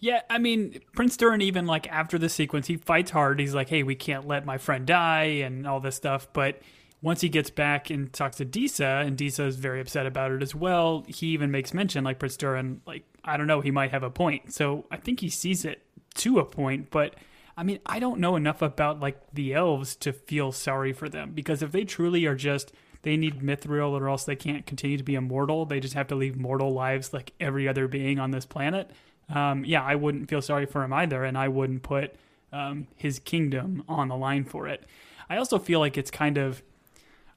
Yeah, 0.00 0.22
I 0.30 0.38
mean, 0.38 0.80
Prince 0.94 1.16
Durin, 1.18 1.42
even 1.42 1.66
like 1.66 1.86
after 1.88 2.18
the 2.18 2.30
sequence, 2.30 2.68
he 2.68 2.76
fights 2.76 3.10
hard. 3.10 3.38
He's 3.38 3.54
like, 3.54 3.68
hey, 3.68 3.82
we 3.82 3.94
can't 3.94 4.26
let 4.26 4.46
my 4.46 4.56
friend 4.56 4.86
die 4.86 5.42
and 5.44 5.66
all 5.66 5.80
this 5.80 5.96
stuff. 5.96 6.28
But 6.32 6.62
once 7.02 7.20
he 7.20 7.28
gets 7.28 7.50
back 7.50 7.90
and 7.90 8.10
talks 8.12 8.38
to 8.38 8.44
Disa, 8.44 9.02
and 9.04 9.16
Disa 9.16 9.44
is 9.44 9.56
very 9.56 9.80
upset 9.80 10.06
about 10.06 10.32
it 10.32 10.42
as 10.42 10.54
well, 10.54 11.04
he 11.06 11.28
even 11.28 11.50
makes 11.50 11.74
mention, 11.74 12.02
like, 12.04 12.18
Prince 12.18 12.36
Durin, 12.36 12.80
like, 12.86 13.04
I 13.22 13.36
don't 13.36 13.46
know, 13.46 13.60
he 13.60 13.70
might 13.70 13.90
have 13.90 14.02
a 14.02 14.10
point. 14.10 14.54
So 14.54 14.86
I 14.90 14.96
think 14.96 15.20
he 15.20 15.28
sees 15.28 15.64
it 15.64 15.82
to 16.18 16.38
a 16.38 16.44
point. 16.44 16.90
But 16.90 17.14
I 17.56 17.62
mean, 17.62 17.80
I 17.86 17.98
don't 17.98 18.20
know 18.20 18.36
enough 18.36 18.62
about 18.62 19.00
like 19.00 19.20
the 19.32 19.54
elves 19.54 19.96
to 19.96 20.12
feel 20.12 20.52
sorry 20.52 20.92
for 20.92 21.08
them 21.08 21.32
because 21.32 21.62
if 21.62 21.72
they 21.72 21.84
truly 21.84 22.26
are 22.26 22.36
just 22.36 22.72
they 23.02 23.16
need 23.16 23.40
mithril 23.40 23.92
or 23.92 24.08
else 24.08 24.24
they 24.24 24.34
can't 24.34 24.66
continue 24.66 24.96
to 24.98 25.04
be 25.04 25.14
immortal. 25.14 25.64
They 25.64 25.78
just 25.78 25.94
have 25.94 26.08
to 26.08 26.16
leave 26.16 26.36
mortal 26.36 26.72
lives 26.72 27.12
like 27.12 27.32
every 27.38 27.68
other 27.68 27.86
being 27.86 28.18
on 28.18 28.32
this 28.32 28.44
planet 28.44 28.90
um, 29.28 29.64
yeah, 29.64 29.82
I 29.82 29.94
wouldn't 29.94 30.28
feel 30.28 30.42
sorry 30.42 30.66
for 30.66 30.82
him 30.82 30.92
either, 30.92 31.24
and 31.24 31.36
I 31.36 31.48
wouldn't 31.48 31.82
put 31.82 32.14
um, 32.52 32.86
his 32.96 33.18
kingdom 33.18 33.84
on 33.88 34.08
the 34.08 34.16
line 34.16 34.44
for 34.44 34.66
it. 34.68 34.84
I 35.28 35.36
also 35.36 35.58
feel 35.58 35.80
like 35.80 35.98
it's 35.98 36.10
kind 36.10 36.38
of 36.38 36.62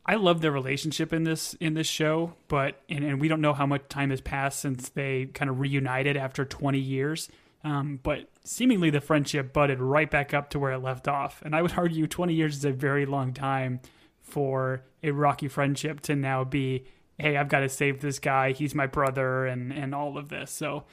I 0.06 0.16
love 0.16 0.42
their 0.42 0.52
relationship 0.52 1.14
in 1.14 1.24
this 1.24 1.54
in 1.56 1.74
this 1.74 1.88
show, 1.88 2.34
but 2.48 2.82
and, 2.90 3.04
and 3.04 3.20
we 3.20 3.28
don't 3.28 3.42
know 3.42 3.54
how 3.54 3.66
much 3.66 3.90
time 3.90 4.10
has 4.10 4.22
passed 4.22 4.60
since 4.60 4.90
they 4.90 5.26
kind 5.26 5.50
of 5.50 5.60
reunited 5.60 6.16
after 6.16 6.46
20 6.46 6.80
years. 6.80 7.30
Um, 7.64 8.00
but 8.02 8.28
seemingly 8.44 8.90
the 8.90 9.02
friendship 9.02 9.54
budded 9.54 9.80
right 9.80 10.10
back 10.10 10.34
up 10.34 10.50
to 10.52 10.60
where 10.60 10.72
it 10.72 10.80
left 10.80 11.08
off, 11.08 11.42
and 11.44 11.56
I 11.56 11.62
would 11.62 11.74
argue 11.78 12.08
20 12.08 12.34
years 12.34 12.58
is 12.58 12.66
a 12.66 12.72
very 12.72 13.06
long 13.06 13.34
time 13.34 13.82
for 14.20 14.84
a 15.04 15.12
rocky 15.12 15.48
friendship 15.48 16.02
to 16.02 16.16
now 16.16 16.44
be, 16.44 16.86
hey, 17.20 17.38
I've 17.38 17.50
got 17.50 17.60
to 17.60 17.70
save 17.70 18.02
this 18.02 18.20
guy, 18.20 18.52
he's 18.52 18.74
my 18.74 18.88
brother, 18.88 19.46
and 19.46 19.72
and 19.72 19.94
all 19.94 20.18
of 20.18 20.30
this. 20.30 20.50
So 20.52 20.86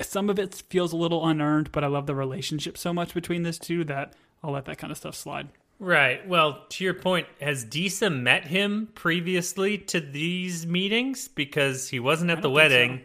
some 0.00 0.30
of 0.30 0.38
it 0.38 0.62
feels 0.68 0.92
a 0.92 0.96
little 0.96 1.26
unearned, 1.26 1.72
but 1.72 1.84
I 1.84 1.88
love 1.88 2.06
the 2.06 2.14
relationship 2.14 2.78
so 2.78 2.92
much 2.92 3.14
between 3.14 3.42
these 3.42 3.58
two 3.58 3.84
that 3.84 4.14
I'll 4.42 4.52
let 4.52 4.66
that 4.66 4.78
kind 4.78 4.90
of 4.90 4.96
stuff 4.96 5.14
slide. 5.14 5.48
Right. 5.80 6.26
Well, 6.28 6.64
to 6.68 6.84
your 6.84 6.94
point, 6.94 7.26
has 7.40 7.64
Disa 7.64 8.08
met 8.08 8.46
him 8.46 8.88
previously 8.94 9.78
to 9.78 10.00
these 10.00 10.66
meetings? 10.66 11.28
Because 11.28 11.88
he 11.88 11.98
wasn't 11.98 12.30
at 12.30 12.42
the 12.42 12.50
wedding, 12.50 12.98
so. 12.98 13.04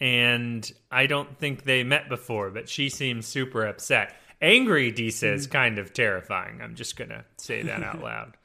And 0.00 0.70
I 0.90 1.06
don't 1.06 1.36
think 1.38 1.64
they 1.64 1.82
met 1.82 2.08
before, 2.08 2.50
but 2.50 2.68
she 2.68 2.88
seems 2.88 3.26
super 3.26 3.66
upset. 3.66 4.14
Angry 4.40 4.90
Disa 4.90 5.26
mm-hmm. 5.26 5.34
is 5.34 5.46
kind 5.46 5.78
of 5.78 5.92
terrifying. 5.92 6.60
I'm 6.62 6.76
just 6.76 6.96
going 6.96 7.10
to 7.10 7.24
say 7.36 7.62
that 7.62 7.82
out 7.82 8.02
loud. 8.02 8.36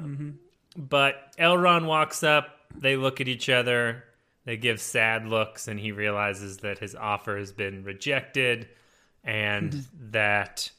mm-hmm. 0.00 0.30
But 0.76 1.34
Elrond 1.38 1.86
walks 1.86 2.22
up, 2.22 2.48
they 2.76 2.96
look 2.96 3.20
at 3.20 3.28
each 3.28 3.48
other. 3.48 4.04
They 4.44 4.56
give 4.56 4.80
sad 4.80 5.26
looks, 5.26 5.68
and 5.68 5.78
he 5.78 5.92
realizes 5.92 6.58
that 6.58 6.78
his 6.78 6.94
offer 6.94 7.36
has 7.36 7.52
been 7.52 7.84
rejected, 7.84 8.68
and 9.22 9.72
mm-hmm. 9.72 10.10
that 10.12 10.70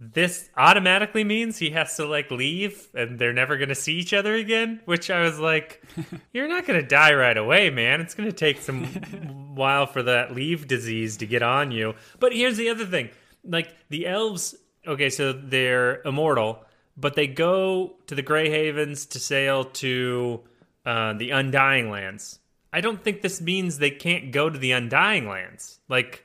this 0.00 0.48
automatically 0.56 1.24
means 1.24 1.58
he 1.58 1.70
has 1.70 1.96
to 1.96 2.06
like 2.06 2.30
leave 2.30 2.88
and 2.94 3.18
they're 3.18 3.32
never 3.32 3.56
going 3.56 3.68
to 3.68 3.74
see 3.74 3.94
each 3.94 4.14
other 4.14 4.34
again 4.34 4.80
which 4.84 5.10
i 5.10 5.20
was 5.22 5.38
like 5.38 5.82
you're 6.32 6.46
not 6.46 6.66
going 6.66 6.80
to 6.80 6.86
die 6.86 7.12
right 7.14 7.36
away 7.36 7.70
man. 7.70 8.00
It's 8.00 8.14
going 8.14 8.28
to 8.28 8.34
take 8.34 8.60
some 8.60 8.84
while 9.54 9.86
for 9.86 10.02
that 10.04 10.34
leave 10.34 10.68
disease 10.68 11.16
to 11.18 11.26
get 11.26 11.42
on 11.42 11.70
you. 11.72 11.94
But 12.20 12.32
here's 12.32 12.56
the 12.56 12.68
other 12.70 12.86
thing. 12.86 13.10
Like 13.44 13.74
the 13.88 14.06
elves 14.06 14.54
okay 14.86 15.10
so 15.10 15.32
they're 15.32 16.00
immortal 16.02 16.64
but 16.96 17.14
they 17.14 17.26
go 17.26 17.96
to 18.06 18.14
the 18.14 18.22
gray 18.22 18.50
havens 18.50 19.06
to 19.06 19.18
sail 19.18 19.64
to 19.64 20.40
uh, 20.84 21.12
the 21.14 21.30
undying 21.30 21.90
lands. 21.90 22.38
I 22.72 22.80
don't 22.80 23.02
think 23.02 23.22
this 23.22 23.40
means 23.40 23.78
they 23.78 23.90
can't 23.90 24.30
go 24.30 24.50
to 24.50 24.58
the 24.58 24.72
Undying 24.72 25.28
Lands. 25.28 25.80
Like, 25.88 26.24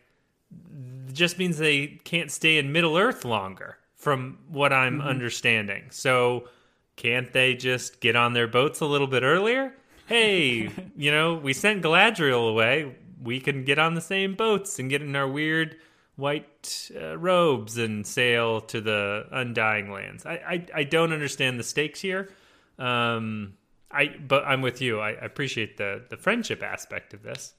just 1.14 1.38
means 1.38 1.58
they 1.58 2.00
can't 2.04 2.32
stay 2.32 2.58
in 2.58 2.72
Middle 2.72 2.98
Earth 2.98 3.26
longer, 3.26 3.78
from 3.96 4.40
what 4.50 4.74
I'm 4.74 5.00
mm-hmm. 5.00 5.08
understanding. 5.08 5.86
So, 5.92 6.50
can't 6.96 7.32
they 7.34 7.56
just 7.56 8.02
get 8.02 8.16
on 8.16 8.34
their 8.34 8.48
boats 8.48 8.80
a 8.82 8.86
little 8.86 9.08
bit 9.08 9.24
earlier? 9.24 9.74
Hey, 10.08 10.70
you 10.96 11.12
know, 11.12 11.36
we 11.36 11.54
sent 11.54 11.84
Galadriel 11.84 12.50
away. 12.50 12.96
We 13.22 13.40
can 13.40 13.64
get 13.64 13.80
on 13.80 13.94
the 13.94 14.02
same 14.02 14.36
boats 14.36 14.80
and 14.80 14.90
get 14.90 15.02
in 15.02 15.16
our 15.16 15.28
weird 15.28 15.78
white 16.16 16.92
uh, 16.96 17.18
robes 17.18 17.78
and 17.78 18.06
sail 18.06 18.62
to 18.62 18.82
the 18.82 19.26
Undying 19.32 19.92
Lands. 19.92 20.26
I, 20.26 20.34
I, 20.34 20.66
I 20.76 20.84
don't 20.84 21.14
understand 21.14 21.60
the 21.60 21.64
stakes 21.64 22.02
here. 22.02 22.30
Um, 22.78 23.54
I 23.92 24.08
but 24.08 24.44
I'm 24.46 24.62
with 24.62 24.82
you. 24.82 25.00
I 25.00 25.12
appreciate 25.12 25.78
the 25.78 26.04
the 26.10 26.18
friendship 26.18 26.64
aspect 26.64 27.14
of 27.14 27.22
this. 27.22 27.54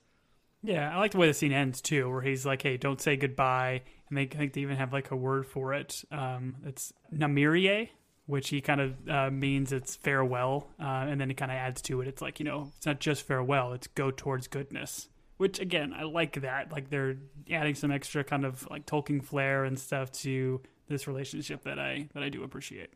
Yeah, 0.65 0.97
I 0.97 0.99
like 0.99 1.11
the 1.11 1.19
way 1.19 1.27
the 1.27 1.35
scene 1.35 1.53
ends 1.53 1.83
too, 1.83 2.11
where 2.11 2.23
he's 2.23 2.47
like, 2.47 2.63
"Hey, 2.63 2.79
don't 2.79 2.99
say 2.99 3.17
goodbye," 3.17 3.83
and 4.09 4.17
they 4.17 4.23
I 4.23 4.27
think 4.29 4.55
they 4.55 4.63
even 4.63 4.77
have 4.79 4.95
like 4.95 5.11
a 5.11 5.17
word 5.17 5.47
for 5.47 5.75
it. 5.75 6.03
Um, 6.11 6.57
it's 6.65 6.91
namárië, 7.15 7.91
which 8.25 8.49
he 8.49 8.63
kind 8.63 8.81
of 8.81 9.09
uh, 9.09 9.31
means 9.31 9.73
it's 9.73 9.95
farewell, 9.95 10.71
uh, 10.81 11.05
and 11.07 11.21
then 11.21 11.29
he 11.29 11.35
kind 11.35 11.53
of 11.53 11.57
adds 11.57 11.83
to 11.83 12.01
it. 12.01 12.09
It's 12.09 12.23
like 12.23 12.41
you 12.41 12.47
know, 12.47 12.73
it's 12.79 12.87
not 12.87 12.99
just 12.99 13.27
farewell; 13.27 13.75
it's 13.75 13.89
go 13.89 14.11
towards 14.11 14.49
goodness. 14.49 15.09
Which 15.37 15.59
again, 15.59 15.93
I 15.95 16.05
like 16.05 16.41
that. 16.41 16.73
Like 16.73 16.89
they're 16.89 17.19
adding 17.51 17.75
some 17.75 17.91
extra 17.91 18.25
kind 18.25 18.47
of 18.47 18.67
like 18.71 18.87
Tolkien 18.87 19.23
flair 19.23 19.65
and 19.65 19.79
stuff 19.79 20.13
to 20.13 20.63
this 20.89 21.07
relationship 21.07 21.65
that 21.65 21.79
I 21.79 22.09
that 22.15 22.23
I 22.23 22.31
do 22.31 22.43
appreciate. 22.43 22.89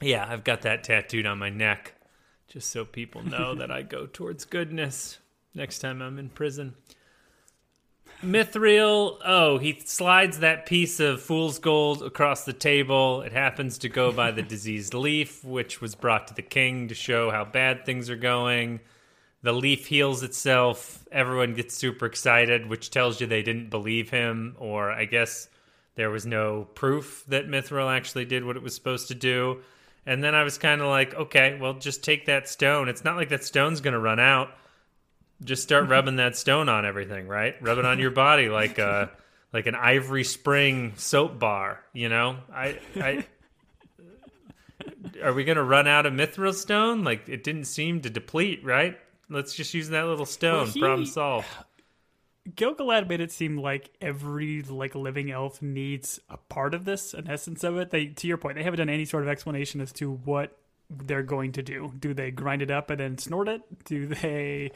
Yeah, 0.00 0.26
I've 0.28 0.42
got 0.42 0.62
that 0.62 0.82
tattooed 0.82 1.26
on 1.26 1.38
my 1.38 1.50
neck 1.50 1.94
just 2.48 2.70
so 2.70 2.84
people 2.84 3.22
know 3.22 3.54
that 3.54 3.70
I 3.70 3.82
go 3.82 4.06
towards 4.06 4.44
goodness 4.44 5.18
next 5.54 5.78
time 5.78 6.02
I'm 6.02 6.18
in 6.18 6.28
prison. 6.28 6.74
Mithril, 8.22 9.18
oh, 9.24 9.58
he 9.58 9.80
slides 9.84 10.38
that 10.38 10.66
piece 10.66 10.98
of 10.98 11.20
fool's 11.20 11.58
gold 11.58 12.02
across 12.02 12.44
the 12.44 12.52
table. 12.52 13.22
It 13.22 13.32
happens 13.32 13.78
to 13.78 13.88
go 13.88 14.12
by 14.12 14.30
the 14.30 14.42
diseased 14.54 14.94
leaf, 14.94 15.44
which 15.44 15.80
was 15.80 15.94
brought 15.94 16.28
to 16.28 16.34
the 16.34 16.42
king 16.42 16.88
to 16.88 16.94
show 16.94 17.30
how 17.30 17.44
bad 17.44 17.84
things 17.84 18.08
are 18.08 18.16
going. 18.16 18.80
The 19.42 19.52
leaf 19.52 19.86
heals 19.86 20.22
itself. 20.22 21.06
Everyone 21.12 21.52
gets 21.52 21.76
super 21.76 22.06
excited, 22.06 22.66
which 22.66 22.90
tells 22.90 23.20
you 23.20 23.26
they 23.26 23.42
didn't 23.42 23.68
believe 23.68 24.08
him, 24.08 24.56
or 24.58 24.90
I 24.90 25.04
guess 25.04 25.48
there 25.96 26.10
was 26.10 26.24
no 26.24 26.66
proof 26.74 27.24
that 27.28 27.46
Mithril 27.46 27.94
actually 27.94 28.24
did 28.24 28.44
what 28.44 28.56
it 28.56 28.62
was 28.62 28.74
supposed 28.74 29.08
to 29.08 29.14
do. 29.14 29.60
And 30.06 30.24
then 30.24 30.34
I 30.34 30.44
was 30.44 30.56
kind 30.56 30.80
of 30.80 30.88
like, 30.88 31.14
okay, 31.14 31.58
well, 31.60 31.74
just 31.74 32.02
take 32.02 32.26
that 32.26 32.48
stone. 32.48 32.88
It's 32.88 33.04
not 33.04 33.16
like 33.16 33.28
that 33.30 33.44
stone's 33.44 33.80
going 33.82 33.92
to 33.92 34.00
run 34.00 34.20
out. 34.20 34.50
Just 35.42 35.62
start 35.62 35.88
rubbing 35.88 36.16
that 36.16 36.36
stone 36.36 36.68
on 36.68 36.86
everything, 36.86 37.26
right? 37.26 37.56
Rub 37.60 37.78
it 37.78 37.84
on 37.84 37.98
your 37.98 38.10
body 38.10 38.48
like 38.48 38.78
a 38.78 39.10
like 39.52 39.66
an 39.66 39.74
ivory 39.74 40.24
spring 40.24 40.92
soap 40.96 41.38
bar. 41.38 41.80
You 41.92 42.08
know, 42.08 42.36
I 42.52 42.78
I. 42.96 43.26
Are 45.22 45.32
we 45.32 45.44
going 45.44 45.56
to 45.56 45.62
run 45.62 45.86
out 45.86 46.06
of 46.06 46.12
mithril 46.12 46.54
stone? 46.54 47.04
Like 47.04 47.28
it 47.28 47.42
didn't 47.44 47.64
seem 47.64 48.00
to 48.02 48.10
deplete, 48.10 48.64
right? 48.64 48.98
Let's 49.30 49.54
just 49.54 49.72
use 49.74 49.88
that 49.90 50.06
little 50.06 50.26
stone. 50.26 50.64
Well, 50.64 50.66
he, 50.66 50.80
Problem 50.80 51.06
solved. 51.06 51.46
Gil-galad 52.56 53.08
made 53.08 53.20
it 53.20 53.32
seem 53.32 53.56
like 53.56 53.90
every 54.02 54.62
like 54.62 54.94
living 54.94 55.30
elf 55.30 55.62
needs 55.62 56.20
a 56.28 56.36
part 56.36 56.74
of 56.74 56.84
this, 56.84 57.14
an 57.14 57.28
essence 57.30 57.64
of 57.64 57.78
it. 57.78 57.90
They, 57.90 58.06
to 58.08 58.26
your 58.26 58.36
point, 58.36 58.56
they 58.56 58.62
haven't 58.62 58.78
done 58.78 58.90
any 58.90 59.06
sort 59.06 59.22
of 59.22 59.30
explanation 59.30 59.80
as 59.80 59.92
to 59.92 60.12
what 60.12 60.56
they're 60.90 61.22
going 61.22 61.52
to 61.52 61.62
do. 61.62 61.92
Do 61.98 62.12
they 62.12 62.30
grind 62.30 62.60
it 62.60 62.70
up 62.70 62.90
and 62.90 63.00
then 63.00 63.16
snort 63.18 63.48
it? 63.48 63.62
Do 63.84 64.06
they? 64.06 64.72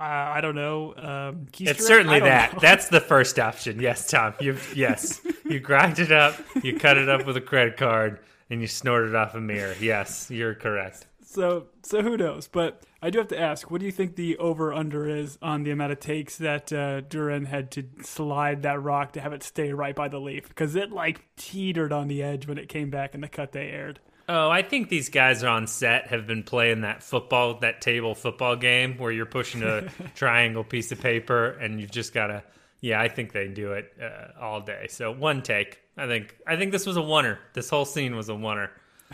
Uh, 0.00 0.04
I 0.04 0.40
don't 0.40 0.54
know. 0.54 0.94
Um, 0.96 1.46
it's 1.58 1.84
certainly 1.84 2.20
that. 2.20 2.54
Know. 2.54 2.58
That's 2.60 2.88
the 2.88 3.00
first 3.00 3.38
option. 3.38 3.80
Yes, 3.80 4.08
Tom. 4.08 4.34
You 4.40 4.56
yes, 4.74 5.20
you 5.44 5.58
grind 5.58 5.98
it 5.98 6.12
up, 6.12 6.36
you 6.62 6.78
cut 6.78 6.96
it 6.96 7.08
up 7.08 7.26
with 7.26 7.36
a 7.36 7.40
credit 7.40 7.76
card, 7.76 8.20
and 8.48 8.60
you 8.60 8.68
snort 8.68 9.08
it 9.08 9.16
off 9.16 9.34
a 9.34 9.40
mirror. 9.40 9.74
Yes, 9.80 10.30
you're 10.30 10.54
correct. 10.54 11.06
So 11.24 11.66
so 11.82 12.02
who 12.02 12.16
knows? 12.16 12.46
But 12.46 12.82
I 13.02 13.10
do 13.10 13.18
have 13.18 13.28
to 13.28 13.38
ask, 13.38 13.70
what 13.70 13.80
do 13.80 13.86
you 13.86 13.92
think 13.92 14.16
the 14.16 14.36
over 14.38 14.72
under 14.72 15.08
is 15.08 15.38
on 15.42 15.62
the 15.62 15.70
amount 15.70 15.92
of 15.92 16.00
takes 16.00 16.36
that 16.38 16.72
uh, 16.72 17.00
Durin 17.02 17.46
had 17.46 17.70
to 17.72 17.84
slide 18.02 18.62
that 18.62 18.82
rock 18.82 19.12
to 19.12 19.20
have 19.20 19.32
it 19.32 19.42
stay 19.42 19.72
right 19.72 19.94
by 19.94 20.08
the 20.08 20.18
leaf? 20.20 20.48
Because 20.48 20.74
it 20.74 20.90
like 20.90 21.24
teetered 21.36 21.92
on 21.92 22.08
the 22.08 22.22
edge 22.22 22.46
when 22.46 22.58
it 22.58 22.68
came 22.68 22.90
back 22.90 23.14
in 23.14 23.20
the 23.20 23.28
cut 23.28 23.52
they 23.52 23.68
aired. 23.68 24.00
Oh, 24.30 24.50
I 24.50 24.60
think 24.60 24.90
these 24.90 25.08
guys 25.08 25.42
are 25.42 25.48
on 25.48 25.66
set 25.66 26.08
have 26.08 26.26
been 26.26 26.42
playing 26.42 26.82
that 26.82 27.02
football, 27.02 27.60
that 27.60 27.80
table 27.80 28.14
football 28.14 28.56
game 28.56 28.98
where 28.98 29.10
you're 29.10 29.24
pushing 29.24 29.62
a 29.62 29.88
triangle 30.14 30.64
piece 30.64 30.92
of 30.92 31.00
paper 31.00 31.50
and 31.52 31.80
you've 31.80 31.90
just 31.90 32.12
got 32.12 32.26
to 32.26 32.42
Yeah, 32.82 33.00
I 33.00 33.08
think 33.08 33.32
they 33.32 33.48
do 33.48 33.72
it 33.72 33.90
uh, 34.00 34.38
all 34.38 34.60
day. 34.60 34.86
So 34.90 35.10
one 35.10 35.42
take. 35.42 35.80
I 35.96 36.06
think 36.06 36.36
I 36.46 36.56
think 36.56 36.72
this 36.72 36.84
was 36.84 36.98
a 36.98 37.00
oneer. 37.00 37.38
This 37.54 37.70
whole 37.70 37.86
scene 37.86 38.16
was 38.16 38.28
a 38.28 38.32
oneer. 38.32 38.68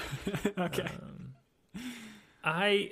okay. 0.59 0.88
I 2.42 2.90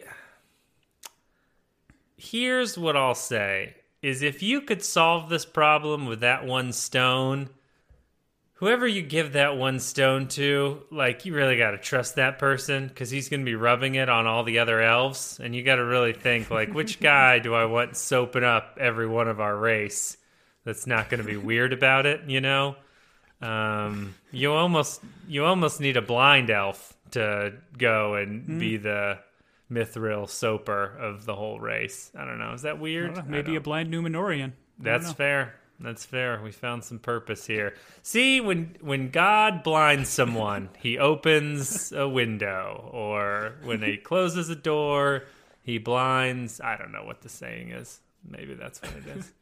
here's 2.17 2.79
what 2.79 2.97
I'll 2.97 3.17
say 3.17 3.75
is 4.01 4.23
if 4.23 4.43
you 4.45 4.61
could 4.61 4.85
solve 4.85 5.29
this 5.29 5.45
problem 5.45 6.07
with 6.07 6.21
that 6.21 6.47
one 6.47 6.73
stone, 6.73 7.49
whoever 8.62 8.87
you 8.87 9.03
give 9.03 9.33
that 9.33 9.57
one 9.57 9.81
stone 9.81 10.29
to, 10.29 10.81
like 10.92 11.25
you 11.25 11.35
really 11.35 11.57
got 11.57 11.72
to 11.72 11.79
trust 11.79 12.14
that 12.14 12.38
person 12.38 12.87
because 12.87 13.11
he's 13.11 13.29
going 13.29 13.40
to 13.40 13.44
be 13.44 13.57
rubbing 13.57 13.96
it 13.96 14.09
on 14.09 14.25
all 14.25 14.44
the 14.44 14.61
other 14.61 14.81
elves, 14.81 15.40
and 15.42 15.53
you 15.53 15.64
got 15.64 15.77
to 15.77 15.85
really 15.85 16.12
think 16.12 16.48
like, 16.48 16.72
which 16.72 17.01
guy 17.01 17.40
do 17.40 17.55
I 17.55 17.64
want 17.64 17.96
soaping 17.96 18.44
up 18.44 18.79
every 18.81 19.09
one 19.09 19.27
of 19.27 19.40
our 19.40 19.57
race? 19.57 20.16
That's 20.64 20.87
not 20.87 21.11
going 21.11 21.20
to 21.20 21.27
be 21.27 21.37
weird 21.37 21.72
about 21.72 22.07
it, 22.07 22.29
you 22.29 22.40
know. 22.40 22.77
Um, 23.40 24.14
you 24.31 24.53
almost 24.53 25.01
you 25.27 25.44
almost 25.44 25.81
need 25.81 25.96
a 25.96 26.03
blind 26.03 26.48
elf 26.48 26.96
to 27.11 27.55
go 27.77 28.14
and 28.14 28.61
be 28.61 28.77
the 28.77 29.18
mithril 29.68 30.29
soaper 30.29 30.85
of 30.85 31.27
the 31.27 31.35
whole 31.35 31.59
race. 31.59 32.12
I 32.16 32.25
don't 32.25 32.38
know. 32.38 32.53
Is 32.53 32.62
that 32.62 32.79
weird? 32.79 33.16
don't 33.16 33.29
know, 33.29 33.38
I 33.38 33.42
maybe 33.42 33.57
a 33.57 33.61
blind 33.61 33.92
Numenorian. 33.92 34.53
That's 34.79 35.12
fair. 35.12 35.55
That's 35.83 36.05
fair. 36.07 36.40
We 36.42 36.53
found 36.53 36.85
some 36.85 37.01
purpose 37.01 37.47
here. 37.47 37.75
See, 38.03 38.40
when 38.40 38.77
when 38.81 39.11
God 39.11 39.62
blinds 39.62 40.09
someone, 40.09 40.71
he 40.79 40.97
opens 40.99 41.92
a 41.92 42.09
window, 42.09 42.88
or 42.92 43.57
when 43.64 43.83
he 43.83 43.97
closes 44.11 44.49
a 44.49 44.57
door, 44.57 45.25
he 45.62 45.79
blinds. 45.79 46.61
I 46.61 46.77
don't 46.77 46.92
know 46.92 47.05
what 47.05 47.23
the 47.23 47.29
saying 47.29 47.71
is. 47.71 48.01
Maybe 48.29 48.55
that's 48.55 48.81
what 48.81 48.92
it 48.92 49.16
is. 49.16 49.33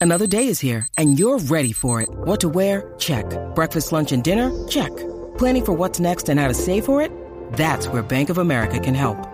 Another 0.00 0.26
day 0.26 0.48
is 0.48 0.60
here, 0.60 0.86
and 0.98 1.18
you're 1.18 1.38
ready 1.38 1.72
for 1.72 2.02
it. 2.02 2.10
What 2.10 2.40
to 2.42 2.48
wear? 2.50 2.92
Check. 2.98 3.24
Breakfast, 3.54 3.90
lunch, 3.90 4.12
and 4.12 4.22
dinner? 4.22 4.52
Check. 4.68 4.94
Planning 5.38 5.64
for 5.64 5.72
what's 5.72 5.98
next 5.98 6.28
and 6.28 6.38
how 6.38 6.46
to 6.46 6.52
save 6.52 6.84
for 6.84 7.00
it? 7.00 7.10
That's 7.54 7.88
where 7.88 8.02
Bank 8.02 8.28
of 8.28 8.36
America 8.36 8.78
can 8.78 8.94
help. 8.94 9.33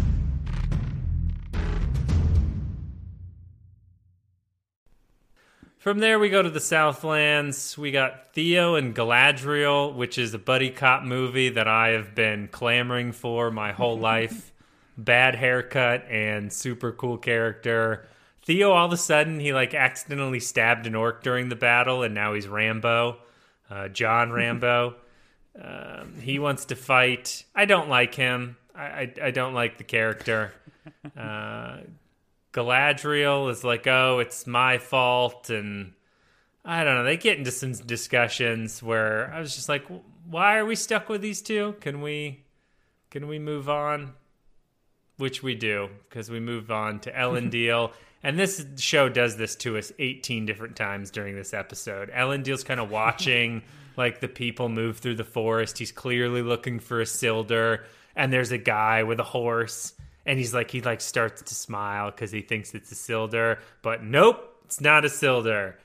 From 5.81 5.97
there, 5.97 6.19
we 6.19 6.29
go 6.29 6.43
to 6.43 6.49
the 6.51 6.59
Southlands. 6.59 7.75
We 7.75 7.89
got 7.89 8.33
Theo 8.33 8.75
and 8.75 8.95
Galadriel, 8.95 9.95
which 9.95 10.19
is 10.19 10.31
a 10.35 10.37
buddy 10.37 10.69
cop 10.69 11.01
movie 11.01 11.49
that 11.49 11.67
I 11.67 11.87
have 11.89 12.13
been 12.13 12.49
clamoring 12.49 13.13
for 13.13 13.49
my 13.49 13.71
whole 13.71 13.97
life. 14.11 14.53
Bad 14.95 15.33
haircut 15.33 16.05
and 16.07 16.53
super 16.53 16.91
cool 16.91 17.17
character. 17.17 18.05
Theo, 18.43 18.69
all 18.73 18.85
of 18.85 18.93
a 18.93 18.97
sudden, 18.97 19.39
he 19.39 19.53
like 19.53 19.73
accidentally 19.73 20.39
stabbed 20.39 20.85
an 20.85 20.93
orc 20.93 21.23
during 21.23 21.49
the 21.49 21.55
battle, 21.55 22.03
and 22.03 22.13
now 22.13 22.35
he's 22.35 22.47
Rambo, 22.47 23.17
uh, 23.71 23.87
John 23.87 24.31
Rambo. 24.31 24.93
um, 25.59 26.13
he 26.21 26.37
wants 26.37 26.65
to 26.65 26.75
fight. 26.75 27.43
I 27.55 27.65
don't 27.65 27.89
like 27.89 28.13
him. 28.13 28.55
I, 28.75 28.83
I, 28.83 29.13
I 29.23 29.31
don't 29.31 29.55
like 29.55 29.79
the 29.79 29.83
character. 29.83 30.53
Uh, 31.15 31.77
Galadriel 32.53 33.49
is 33.49 33.63
like, 33.63 33.87
oh, 33.87 34.19
it's 34.19 34.45
my 34.45 34.77
fault, 34.77 35.49
and 35.49 35.93
I 36.65 36.83
don't 36.83 36.95
know. 36.95 37.03
They 37.03 37.17
get 37.17 37.37
into 37.37 37.51
some 37.51 37.71
discussions 37.71 38.83
where 38.83 39.33
I 39.33 39.39
was 39.39 39.55
just 39.55 39.69
like, 39.69 39.85
why 40.29 40.57
are 40.57 40.65
we 40.65 40.75
stuck 40.75 41.07
with 41.07 41.21
these 41.21 41.41
two? 41.41 41.75
Can 41.79 42.01
we, 42.01 42.43
can 43.09 43.27
we 43.27 43.39
move 43.39 43.69
on? 43.69 44.13
Which 45.17 45.43
we 45.43 45.55
do 45.55 45.89
because 46.09 46.29
we 46.29 46.39
move 46.39 46.71
on 46.71 46.99
to 47.01 47.11
Elendil, 47.11 47.93
and 48.23 48.37
this 48.37 48.65
show 48.77 49.07
does 49.07 49.37
this 49.37 49.55
to 49.57 49.77
us 49.77 49.91
18 49.97 50.45
different 50.45 50.75
times 50.75 51.11
during 51.11 51.35
this 51.35 51.53
episode. 51.53 52.11
Elendil's 52.11 52.63
kind 52.63 52.79
of 52.79 52.89
watching 52.91 53.61
like 53.97 54.19
the 54.19 54.27
people 54.27 54.67
move 54.67 54.97
through 54.97 55.15
the 55.15 55.23
forest. 55.23 55.77
He's 55.77 55.91
clearly 55.91 56.41
looking 56.41 56.79
for 56.79 57.01
a 57.01 57.05
Isildur, 57.05 57.83
and 58.15 58.33
there's 58.33 58.51
a 58.51 58.57
guy 58.57 59.03
with 59.03 59.19
a 59.19 59.23
horse 59.23 59.93
and 60.25 60.37
he's 60.37 60.53
like 60.53 60.71
he 60.71 60.81
like 60.81 61.01
starts 61.01 61.41
to 61.41 61.55
smile 61.55 62.11
because 62.11 62.31
he 62.31 62.41
thinks 62.41 62.73
it's 62.73 62.91
a 62.91 62.95
Isildur, 62.95 63.59
but 63.81 64.03
nope, 64.03 64.55
it's 64.65 64.81
not 64.81 65.05
a 65.05 65.07
Isildur. 65.07 65.75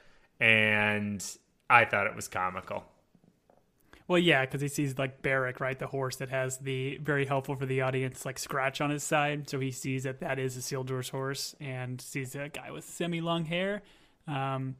And 0.40 1.24
I 1.70 1.84
thought 1.84 2.06
it 2.06 2.14
was 2.14 2.28
comical. 2.28 2.84
Well, 4.08 4.20
yeah, 4.20 4.42
because 4.42 4.60
he 4.60 4.68
sees 4.68 4.98
like 4.98 5.20
Barrick, 5.20 5.58
right, 5.58 5.76
the 5.76 5.88
horse 5.88 6.16
that 6.16 6.28
has 6.28 6.58
the 6.58 6.98
very 6.98 7.26
helpful 7.26 7.56
for 7.56 7.66
the 7.66 7.80
audience 7.80 8.24
like 8.24 8.38
scratch 8.38 8.80
on 8.80 8.90
his 8.90 9.02
side. 9.02 9.50
So 9.50 9.58
he 9.58 9.72
sees 9.72 10.04
that 10.04 10.20
that 10.20 10.38
is 10.38 10.56
a 10.56 10.60
Isildur's 10.60 11.08
horse, 11.08 11.56
and 11.60 12.00
sees 12.00 12.34
a 12.36 12.48
guy 12.48 12.70
with 12.70 12.84
semi-long 12.84 13.46
hair. 13.46 13.82
Um, 14.28 14.76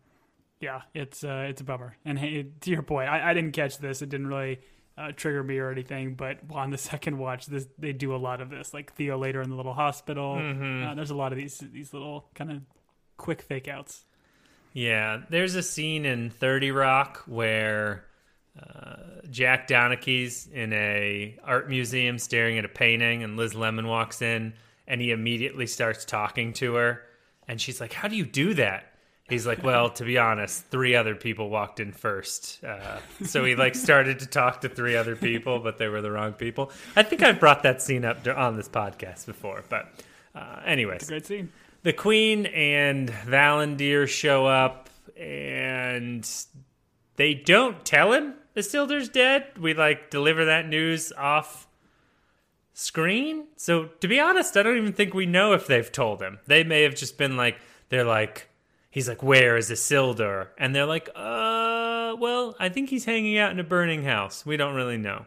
yeah, 0.61 0.83
it's 0.95 1.25
uh, 1.25 1.47
it's 1.49 1.61
a 1.61 1.65
bummer. 1.65 1.97
And 2.05 2.19
hey, 2.19 2.47
to 2.61 2.71
your 2.71 2.83
point, 2.83 3.09
I, 3.09 3.31
I 3.31 3.35
didn't 3.35 3.53
catch 3.53 3.79
this. 3.79 4.01
It 4.01 4.11
didn't 4.11 4.29
really 4.29 4.61
uh, 4.99 5.13
trigger 5.13 5.43
me 5.43 5.59
or 5.59 5.71
anything. 5.71 6.15
But 6.15 6.39
on 6.51 6.71
the 6.71 6.79
second 6.93 7.19
watch, 7.19 7.47
this 7.47 7.67
they 7.79 7.93
do 7.93 8.15
a 8.15 8.19
lot 8.19 8.41
of 8.41 8.51
this. 8.51 8.73
Like 8.75 8.93
Theo 8.95 9.19
later 9.19 9.43
in 9.43 9.51
the 9.51 9.57
little 9.57 9.75
hospital. 9.75 10.35
Uh, 10.35 10.95
there's 10.95 11.11
a 11.11 11.15
lot 11.15 11.33
of 11.33 11.39
these 11.39 11.59
these 11.73 11.93
little 11.93 12.29
kind 12.35 12.51
of 12.51 12.63
quick 13.17 13.43
fake 13.43 13.69
outs. 13.69 14.05
Yeah, 14.73 15.23
there's 15.31 15.55
a 15.55 15.63
scene 15.63 16.05
in 16.05 16.29
30 16.29 16.71
Rock 16.71 17.23
where 17.27 18.05
uh, 18.63 18.97
Jack 19.31 19.69
Donaghy's 19.69 20.47
in 20.49 20.73
a 20.75 21.39
art 21.43 21.71
museum 21.71 22.19
staring 22.19 22.59
at 22.59 22.67
a 22.67 22.69
painting, 22.69 23.23
and 23.23 23.39
Liz 23.39 23.55
Lemon 23.55 23.87
walks 23.87 24.21
in, 24.21 24.53
and 24.87 25.01
he 25.01 25.13
immediately 25.13 25.67
starts 25.67 26.05
talking 26.05 26.53
to 26.55 26.75
her, 26.75 27.03
and 27.49 27.59
she's 27.61 27.81
like, 27.81 27.93
"How 27.95 28.09
do 28.09 28.17
you 28.17 28.27
do 28.27 28.53
that?" 28.55 28.93
He's 29.29 29.47
like, 29.47 29.63
"Well, 29.65 29.91
to 29.91 30.05
be 30.05 30.19
honest, 30.19 30.67
three 30.67 30.95
other 30.95 31.15
people 31.17 31.51
walked 31.51 31.81
in 31.81 31.93
first, 31.93 32.63
uh, 32.65 32.99
so 33.25 33.45
he 33.45 33.57
like 33.57 33.75
started 33.75 34.21
to 34.21 34.27
talk 34.27 34.61
to 34.61 34.69
three 34.69 34.97
other 34.97 35.17
people, 35.17 35.59
but 35.59 35.79
they 35.79 35.89
were 35.89 36.01
the 36.01 36.13
wrong 36.13 36.33
people." 36.33 36.71
I 36.95 37.03
think 37.03 37.23
I've 37.23 37.41
brought 37.41 37.63
that 37.65 37.83
scene 37.83 38.05
up 38.05 38.27
on 38.27 38.57
this 38.57 38.69
podcast 38.69 39.27
before, 39.27 39.65
but 39.69 39.89
uh, 40.35 40.61
anyways, 40.65 41.09
Great 41.09 41.27
scene. 41.27 41.51
the 41.83 41.93
queen 41.93 42.47
and 42.47 43.09
Valandir 43.11 44.07
show 44.07 44.47
up 44.47 44.91
and 45.17 46.29
they 47.17 47.35
don't 47.35 47.85
tell 47.85 48.13
him 48.13 48.35
Isildur's 48.57 49.09
dead. 49.09 49.47
We 49.59 49.75
like 49.75 50.11
deliver 50.11 50.45
that 50.45 50.69
news 50.69 51.13
off 51.17 51.67
screen. 52.75 53.47
So 53.57 53.87
to 54.01 54.09
be 54.09 54.21
honest, 54.21 54.57
I 54.57 54.63
don't 54.63 54.77
even 54.77 54.93
think 54.93 55.15
we 55.15 55.27
know 55.27 55.53
if 55.53 55.67
they've 55.67 55.91
told 55.91 56.21
him. 56.23 56.39
They 56.47 56.63
may 56.65 56.83
have 56.83 56.95
just 56.95 57.19
been 57.19 57.37
like 57.37 57.57
they're 57.89 58.05
like 58.05 58.49
he's 58.97 59.09
like 59.09 59.23
where 59.23 59.59
is 59.59 59.71
Isildur? 59.71 60.49
And 60.57 60.75
they're 60.75 60.87
like 60.87 61.11
uh 61.15 62.17
well, 62.19 62.57
I 62.59 62.71
think 62.71 62.89
he's 62.89 63.05
hanging 63.05 63.37
out 63.37 63.51
in 63.53 63.61
a 63.61 63.65
burning 63.65 64.05
house. 64.05 64.47
We 64.47 64.57
don't 64.57 64.75
really 64.75 64.97
know. 64.97 65.27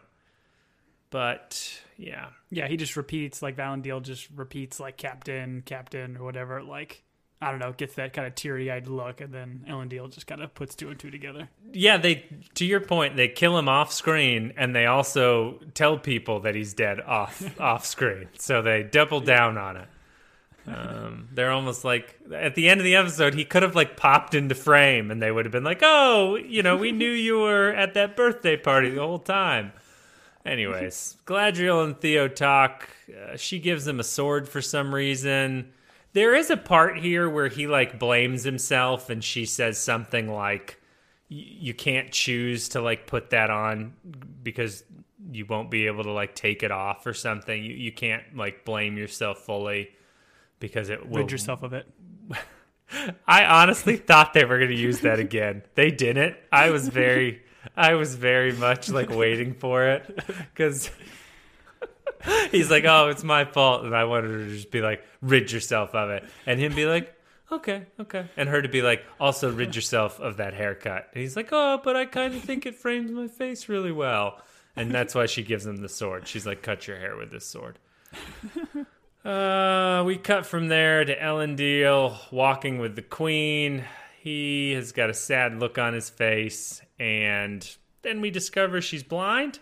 But 1.10 1.80
yeah. 1.96 2.30
Yeah, 2.50 2.66
he 2.66 2.76
just 2.76 2.96
repeats 2.96 3.42
like 3.42 3.56
Valendale 3.56 4.02
just 4.02 4.28
repeats 4.34 4.80
like 4.80 4.96
Captain, 4.96 5.62
Captain, 5.64 6.16
or 6.16 6.24
whatever. 6.24 6.64
Like 6.64 7.04
I 7.40 7.52
don't 7.52 7.60
know, 7.60 7.72
gets 7.72 7.94
that 7.94 8.12
kind 8.12 8.26
of 8.26 8.34
teary 8.34 8.70
eyed 8.72 8.88
look, 8.88 9.20
and 9.22 9.32
then 9.32 9.64
Elendil 9.66 10.12
just 10.12 10.26
kind 10.26 10.42
of 10.42 10.52
puts 10.52 10.74
two 10.74 10.90
and 10.90 10.98
two 10.98 11.10
together. 11.10 11.48
yeah, 11.72 11.96
they 11.96 12.24
to 12.54 12.64
your 12.64 12.80
point, 12.80 13.14
they 13.14 13.28
kill 13.28 13.56
him 13.56 13.68
off 13.68 13.92
screen 13.92 14.52
and 14.56 14.74
they 14.74 14.86
also 14.86 15.60
tell 15.74 15.96
people 15.96 16.40
that 16.40 16.56
he's 16.56 16.74
dead 16.74 17.00
off 17.00 17.40
off 17.60 17.86
screen. 17.86 18.26
So 18.36 18.62
they 18.62 18.82
double 18.82 19.20
down 19.20 19.56
on 19.56 19.76
it. 19.76 19.86
Um, 20.74 21.28
they're 21.32 21.50
almost 21.50 21.84
like 21.84 22.18
at 22.32 22.54
the 22.54 22.68
end 22.68 22.80
of 22.80 22.84
the 22.84 22.96
episode, 22.96 23.34
he 23.34 23.44
could 23.44 23.62
have 23.62 23.74
like 23.74 23.96
popped 23.96 24.34
into 24.34 24.54
frame 24.54 25.10
and 25.10 25.20
they 25.20 25.30
would 25.30 25.44
have 25.44 25.52
been 25.52 25.64
like, 25.64 25.80
"Oh, 25.82 26.36
you 26.36 26.62
know, 26.62 26.76
we 26.76 26.92
knew 27.00 27.10
you 27.10 27.40
were 27.40 27.70
at 27.70 27.94
that 27.94 28.16
birthday 28.16 28.56
party 28.56 28.90
the 28.90 29.00
whole 29.00 29.18
time." 29.18 29.72
Anyways, 30.44 31.16
Galadriel 31.26 31.84
and 31.84 32.00
Theo 32.00 32.28
talk. 32.28 32.88
Uh, 33.08 33.36
she 33.36 33.58
gives 33.58 33.86
him 33.86 34.00
a 34.00 34.04
sword 34.04 34.48
for 34.48 34.62
some 34.62 34.94
reason. 34.94 35.72
There 36.12 36.34
is 36.34 36.50
a 36.50 36.56
part 36.56 36.98
here 36.98 37.28
where 37.28 37.48
he 37.48 37.66
like 37.66 37.98
blames 37.98 38.42
himself 38.42 39.10
and 39.10 39.22
she 39.22 39.44
says 39.46 39.78
something 39.78 40.28
like 40.32 40.80
y- 41.30 41.36
you 41.36 41.74
can't 41.74 42.10
choose 42.10 42.70
to 42.70 42.80
like 42.80 43.06
put 43.06 43.30
that 43.30 43.50
on 43.50 43.94
because 44.42 44.82
you 45.30 45.46
won't 45.46 45.70
be 45.70 45.86
able 45.86 46.02
to 46.02 46.10
like 46.10 46.34
take 46.34 46.62
it 46.62 46.70
off 46.72 47.06
or 47.06 47.14
something. 47.14 47.62
You 47.62 47.74
you 47.74 47.92
can't 47.92 48.36
like 48.36 48.64
blame 48.64 48.96
yourself 48.96 49.38
fully 49.40 49.90
because 50.60 50.88
it 50.88 51.08
will 51.08 51.18
Rid 51.18 51.32
yourself 51.32 51.62
of 51.62 51.72
it. 51.72 51.86
I 53.26 53.44
honestly 53.44 53.96
thought 53.96 54.34
they 54.34 54.44
were 54.44 54.58
going 54.58 54.70
to 54.70 54.76
use 54.76 55.00
that 55.00 55.18
again. 55.18 55.62
They 55.74 55.90
didn't. 55.90 56.36
I 56.52 56.70
was 56.70 56.88
very 56.88 57.42
I 57.76 57.94
was 57.94 58.14
very 58.14 58.52
much 58.52 58.88
like 58.88 59.10
waiting 59.10 59.54
for 59.54 59.86
it 59.86 60.18
because 60.54 60.90
he's 62.50 62.70
like, 62.70 62.84
"Oh, 62.84 63.08
it's 63.08 63.24
my 63.24 63.44
fault," 63.44 63.84
and 63.84 63.94
I 63.94 64.04
wanted 64.04 64.30
her 64.30 64.44
to 64.44 64.50
just 64.50 64.70
be 64.70 64.80
like, 64.80 65.04
"Rid 65.20 65.52
yourself 65.52 65.94
of 65.94 66.10
it," 66.10 66.24
and 66.46 66.58
him 66.58 66.74
be 66.74 66.86
like, 66.86 67.14
"Okay, 67.52 67.86
okay," 67.98 68.26
and 68.36 68.48
her 68.48 68.62
to 68.62 68.68
be 68.68 68.82
like, 68.82 69.04
"Also, 69.18 69.50
rid 69.52 69.74
yourself 69.76 70.18
of 70.20 70.38
that 70.38 70.54
haircut." 70.54 71.08
And 71.12 71.22
he's 71.22 71.36
like, 71.36 71.50
"Oh, 71.52 71.80
but 71.82 71.96
I 71.96 72.06
kind 72.06 72.34
of 72.34 72.42
think 72.42 72.66
it 72.66 72.74
frames 72.74 73.10
my 73.10 73.28
face 73.28 73.68
really 73.68 73.92
well," 73.92 74.40
and 74.76 74.90
that's 74.90 75.14
why 75.14 75.26
she 75.26 75.42
gives 75.42 75.66
him 75.66 75.76
the 75.76 75.88
sword. 75.88 76.26
She's 76.26 76.46
like, 76.46 76.62
"Cut 76.62 76.86
your 76.86 76.98
hair 76.98 77.16
with 77.16 77.30
this 77.30 77.46
sword." 77.46 77.78
Uh, 79.24 80.02
we 80.06 80.16
cut 80.16 80.46
from 80.46 80.68
there 80.68 81.04
to 81.04 81.14
Elendil 81.14 82.18
walking 82.32 82.78
with 82.78 82.96
the 82.96 83.02
queen. 83.02 83.84
He 84.18 84.72
has 84.72 84.92
got 84.92 85.10
a 85.10 85.14
sad 85.14 85.58
look 85.58 85.78
on 85.78 85.92
his 85.92 86.08
face, 86.08 86.80
and 86.98 87.76
then 88.02 88.20
we 88.20 88.30
discover 88.30 88.80
she's 88.80 89.02
blind, 89.02 89.58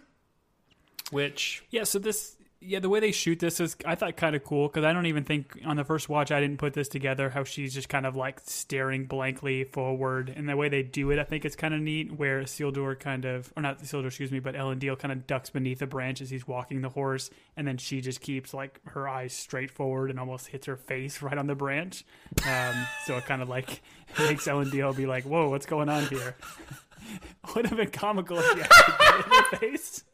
which 1.11 1.65
Yeah, 1.71 1.85
so 1.85 1.99
this 1.99 2.38
yeah, 2.61 2.81
the 2.81 2.89
way 2.89 2.99
they 2.99 3.13
shoot 3.13 3.39
this 3.39 3.61
is 3.61 3.77
I 3.85 3.95
thought 3.95 4.17
kind 4.17 4.35
of 4.35 4.43
cool 4.43 4.69
because 4.69 4.85
I 4.85 4.93
don't 4.93 5.07
even 5.07 5.25
think 5.25 5.61
on 5.65 5.77
the 5.77 5.85
first 5.85 6.09
watch 6.09 6.33
I 6.33 6.41
didn't 6.41 6.59
put 6.59 6.73
this 6.73 6.89
together 6.89 7.31
how 7.31 7.45
she's 7.45 7.73
just 7.73 7.89
kind 7.89 8.05
of 8.05 8.17
like 8.17 8.41
staring 8.45 9.05
blankly 9.07 9.65
forward 9.65 10.33
and 10.35 10.49
the 10.49 10.57
way 10.57 10.69
they 10.69 10.83
do 10.83 11.11
it 11.13 11.19
I 11.19 11.25
think 11.25 11.45
it's 11.45 11.55
kind 11.55 11.73
of 11.73 11.81
neat 11.81 12.13
where 12.13 12.43
Isildur 12.43 12.99
kind 12.99 13.25
of 13.25 13.53
or 13.57 13.63
not 13.63 13.81
Isildur 13.81 14.07
excuse 14.07 14.33
me 14.33 14.41
but 14.41 14.55
Elendil 14.55 14.99
kind 14.99 15.13
of 15.13 15.27
ducks 15.27 15.51
beneath 15.51 15.81
a 15.83 15.87
branch 15.87 16.21
as 16.21 16.31
he's 16.31 16.49
walking 16.49 16.81
the 16.81 16.89
horse 16.89 17.31
and 17.57 17.67
then 17.67 17.79
she 17.79 18.01
just 18.01 18.21
keeps 18.21 18.53
like 18.53 18.81
her 18.87 19.09
eyes 19.09 19.33
straight 19.33 19.71
forward 19.71 20.11
and 20.11 20.19
almost 20.19 20.49
hits 20.49 20.67
her 20.67 20.77
face 20.77 21.23
right 21.23 21.39
on 21.39 21.47
the 21.47 21.55
branch 21.55 22.05
um, 22.45 22.75
so 23.07 23.17
it 23.17 23.25
kind 23.25 23.41
of 23.41 23.49
like 23.49 23.83
makes 24.19 24.47
Elendil 24.47 24.97
be 24.97 25.07
like 25.07 25.25
whoa 25.25 25.49
what's 25.49 25.67
going 25.67 25.89
on 25.89 26.05
here 26.07 26.35
would 27.55 27.67
have 27.67 27.77
been 27.77 27.91
comical 27.91 28.39
if 28.39 28.45
she 28.53 28.61
actually 28.63 28.95
did 28.99 29.21
it 29.21 29.27
in 29.27 29.33
her 29.33 29.57
face. 29.59 30.05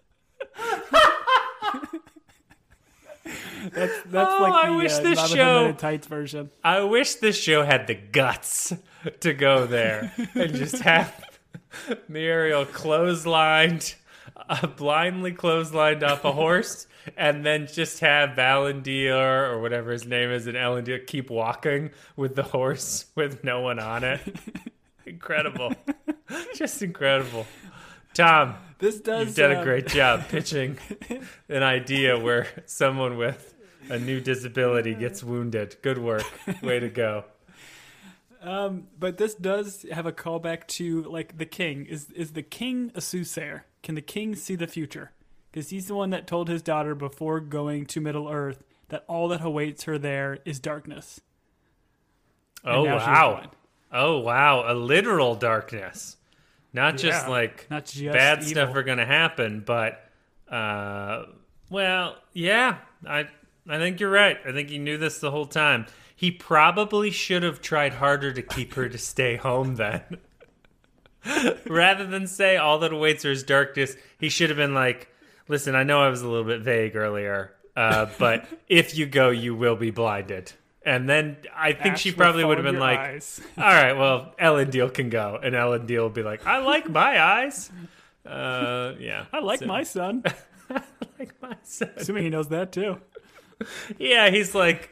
That's 3.72 4.02
that's 4.06 4.32
Oh, 4.38 4.42
like 4.42 4.66
I 4.66 4.70
wish 4.70 4.92
uh, 4.92 5.00
this 5.02 5.30
show- 5.30 5.72
Tights 5.72 6.06
version. 6.06 6.50
I 6.62 6.80
wish 6.80 7.14
this 7.16 7.36
show 7.40 7.64
had 7.64 7.86
the 7.86 7.94
guts 7.94 8.72
to 9.20 9.32
go 9.32 9.66
there 9.66 10.12
and 10.34 10.54
just 10.54 10.78
have 10.80 11.24
Muriel 12.08 12.64
clotheslined, 12.66 13.94
uh, 14.48 14.66
blindly 14.66 15.32
clotheslined 15.32 16.02
off 16.02 16.24
a 16.24 16.32
horse, 16.32 16.86
and 17.16 17.44
then 17.44 17.66
just 17.66 18.00
have 18.00 18.30
Valendir 18.30 19.50
or 19.50 19.60
whatever 19.60 19.90
his 19.92 20.06
name 20.06 20.30
is 20.30 20.46
and 20.46 20.56
Elendil 20.56 21.06
keep 21.06 21.30
walking 21.30 21.90
with 22.16 22.34
the 22.36 22.42
horse 22.42 23.06
with 23.14 23.42
no 23.44 23.60
one 23.60 23.78
on 23.78 24.04
it. 24.04 24.20
incredible. 25.06 25.72
just 26.54 26.80
incredible. 26.82 27.46
Tom, 28.14 28.54
This 28.78 29.00
does. 29.00 29.26
you've 29.26 29.36
done 29.36 29.52
a 29.52 29.60
uh, 29.60 29.64
great 29.64 29.86
job 29.88 30.28
pitching 30.28 30.78
an 31.48 31.62
idea 31.62 32.18
where 32.18 32.46
someone 32.66 33.16
with 33.16 33.54
a 33.90 33.98
new 33.98 34.20
disability 34.20 34.94
gets 34.94 35.22
wounded. 35.22 35.76
Good 35.82 35.98
work. 35.98 36.24
Way 36.62 36.80
to 36.80 36.88
go. 36.88 37.24
Um, 38.40 38.88
but 38.98 39.16
this 39.16 39.34
does 39.34 39.86
have 39.90 40.06
a 40.06 40.12
callback 40.12 40.66
to 40.68 41.02
like 41.04 41.38
the 41.38 41.46
king. 41.46 41.86
Is 41.86 42.10
is 42.10 42.32
the 42.32 42.42
king 42.42 42.92
a 42.94 43.00
soothsayer? 43.00 43.64
Can 43.82 43.94
the 43.94 44.02
king 44.02 44.34
see 44.36 44.54
the 44.54 44.66
future? 44.66 45.12
Because 45.50 45.70
he's 45.70 45.86
the 45.86 45.94
one 45.94 46.10
that 46.10 46.26
told 46.26 46.48
his 46.48 46.62
daughter 46.62 46.94
before 46.94 47.40
going 47.40 47.86
to 47.86 48.00
Middle 48.00 48.28
Earth 48.28 48.62
that 48.88 49.04
all 49.08 49.28
that 49.28 49.40
awaits 49.40 49.84
her 49.84 49.98
there 49.98 50.38
is 50.44 50.60
darkness. 50.60 51.20
And 52.62 52.76
Oh 52.76 52.84
wow. 52.84 53.50
Oh 53.92 54.18
wow, 54.18 54.64
a 54.70 54.74
literal 54.74 55.34
darkness. 55.36 56.16
Not 56.74 56.98
just 56.98 57.24
Yeah, 57.24 57.30
like 57.30 57.66
not 57.70 57.86
just 57.86 58.04
bad 58.04 58.38
evil. 58.40 58.50
stuff 58.50 58.76
are 58.76 58.82
going 58.82 58.98
to 58.98 59.06
happen, 59.06 59.62
but 59.64 60.04
uh 60.50 61.22
well, 61.70 62.16
yeah, 62.34 62.78
I 63.06 63.28
I 63.68 63.78
think 63.78 64.00
you're 64.00 64.10
right. 64.10 64.36
I 64.46 64.52
think 64.52 64.68
he 64.68 64.78
knew 64.78 64.98
this 64.98 65.20
the 65.20 65.30
whole 65.30 65.46
time. 65.46 65.86
He 66.14 66.30
probably 66.30 67.10
should 67.10 67.42
have 67.42 67.62
tried 67.62 67.94
harder 67.94 68.32
to 68.32 68.42
keep 68.42 68.74
her 68.74 68.88
to 68.88 68.98
stay 68.98 69.36
home 69.36 69.76
then. 69.76 70.02
Rather 71.66 72.06
than 72.06 72.26
say 72.26 72.56
all 72.56 72.78
that 72.80 72.92
awaits 72.92 73.22
her 73.24 73.30
is 73.30 73.42
darkness, 73.42 73.96
he 74.18 74.28
should 74.28 74.50
have 74.50 74.56
been 74.58 74.74
like, 74.74 75.08
"Listen, 75.48 75.74
I 75.74 75.82
know 75.82 76.02
I 76.02 76.08
was 76.08 76.20
a 76.22 76.28
little 76.28 76.44
bit 76.44 76.60
vague 76.60 76.94
earlier, 76.96 77.54
uh, 77.74 78.06
but 78.18 78.46
if 78.68 78.96
you 78.98 79.06
go, 79.06 79.30
you 79.30 79.54
will 79.54 79.76
be 79.76 79.90
blinded." 79.90 80.52
And 80.84 81.08
then 81.08 81.38
I 81.56 81.72
think 81.72 81.94
Ash 81.94 82.00
she 82.02 82.12
probably 82.12 82.44
would 82.44 82.58
have 82.58 82.64
been 82.64 82.78
like, 82.78 82.98
eyes. 82.98 83.40
all 83.58 83.64
right, 83.64 83.94
well, 83.94 84.34
Elendil 84.38 84.92
can 84.92 85.08
go, 85.08 85.38
and 85.42 85.54
Elendil 85.54 85.98
will 85.98 86.10
be 86.10 86.22
like, 86.22 86.46
I 86.46 86.58
like 86.58 86.88
my 86.88 87.20
eyes. 87.22 87.70
Uh, 88.26 88.94
yeah, 88.98 89.26
I 89.34 89.40
like 89.40 89.58
So- 89.58 89.66
my 89.66 89.82
son. 89.82 90.24
like 91.18 91.34
my 91.42 91.54
son. 91.62 91.90
Assuming 91.94 92.22
he 92.24 92.30
knows 92.30 92.48
that 92.48 92.72
too. 92.72 92.96
Yeah, 93.98 94.30
he's 94.30 94.54
like, 94.54 94.90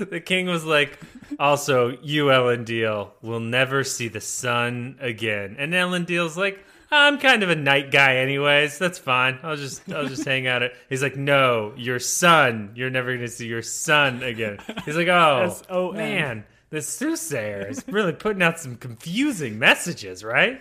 the 0.00 0.18
king 0.18 0.46
was 0.46 0.64
like, 0.64 0.98
also, 1.38 1.98
you 2.02 2.24
Elendil 2.28 3.10
will 3.20 3.40
never 3.40 3.84
see 3.84 4.08
the 4.08 4.22
sun 4.22 4.96
again, 4.98 5.56
and 5.58 5.74
Elendil's 5.74 6.38
like. 6.38 6.64
I'm 6.90 7.18
kind 7.18 7.42
of 7.42 7.50
a 7.50 7.56
night 7.56 7.90
guy, 7.90 8.16
anyways. 8.16 8.78
That's 8.78 8.98
fine. 8.98 9.38
I'll 9.42 9.56
just, 9.56 9.90
I'll 9.92 10.06
just 10.06 10.24
hang 10.24 10.46
out. 10.46 10.62
At. 10.62 10.72
He's 10.88 11.02
like, 11.02 11.16
no, 11.16 11.74
your 11.76 11.98
son. 11.98 12.72
You're 12.74 12.90
never 12.90 13.14
gonna 13.14 13.28
see 13.28 13.46
your 13.46 13.62
son 13.62 14.22
again. 14.22 14.58
He's 14.84 14.96
like, 14.96 15.08
oh 15.08 15.42
S-O-N. 15.46 15.96
man, 15.96 16.44
the 16.70 16.80
soothsayer 16.80 17.66
is 17.68 17.84
really 17.88 18.12
putting 18.12 18.42
out 18.42 18.58
some 18.58 18.76
confusing 18.76 19.58
messages, 19.58 20.24
right? 20.24 20.60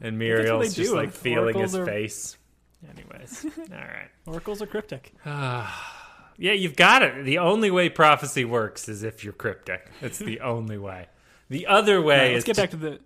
And 0.00 0.18
Muriel's 0.18 0.74
just 0.74 0.90
do. 0.90 0.96
like 0.96 1.12
feeling 1.12 1.56
his 1.58 1.74
are- 1.76 1.86
face. 1.86 2.36
Anyways, 2.96 3.44
all 3.72 3.76
right. 3.78 4.10
Oracles 4.26 4.60
are 4.60 4.66
cryptic. 4.66 5.14
Yeah, 6.36 6.50
you've 6.50 6.74
got 6.74 7.02
it. 7.02 7.24
The 7.24 7.38
only 7.38 7.70
way 7.70 7.88
prophecy 7.88 8.44
works 8.44 8.88
is 8.88 9.04
if 9.04 9.22
you're 9.22 9.32
cryptic. 9.32 9.86
It's 10.00 10.18
the 10.18 10.40
only 10.40 10.78
way. 10.78 11.06
The 11.48 11.68
other 11.68 12.02
way 12.02 12.18
right, 12.18 12.30
is 12.32 12.34
let's 12.34 12.44
get 12.46 12.54
to- 12.56 12.60
back 12.62 12.70
to 12.70 12.76
the. 12.76 13.00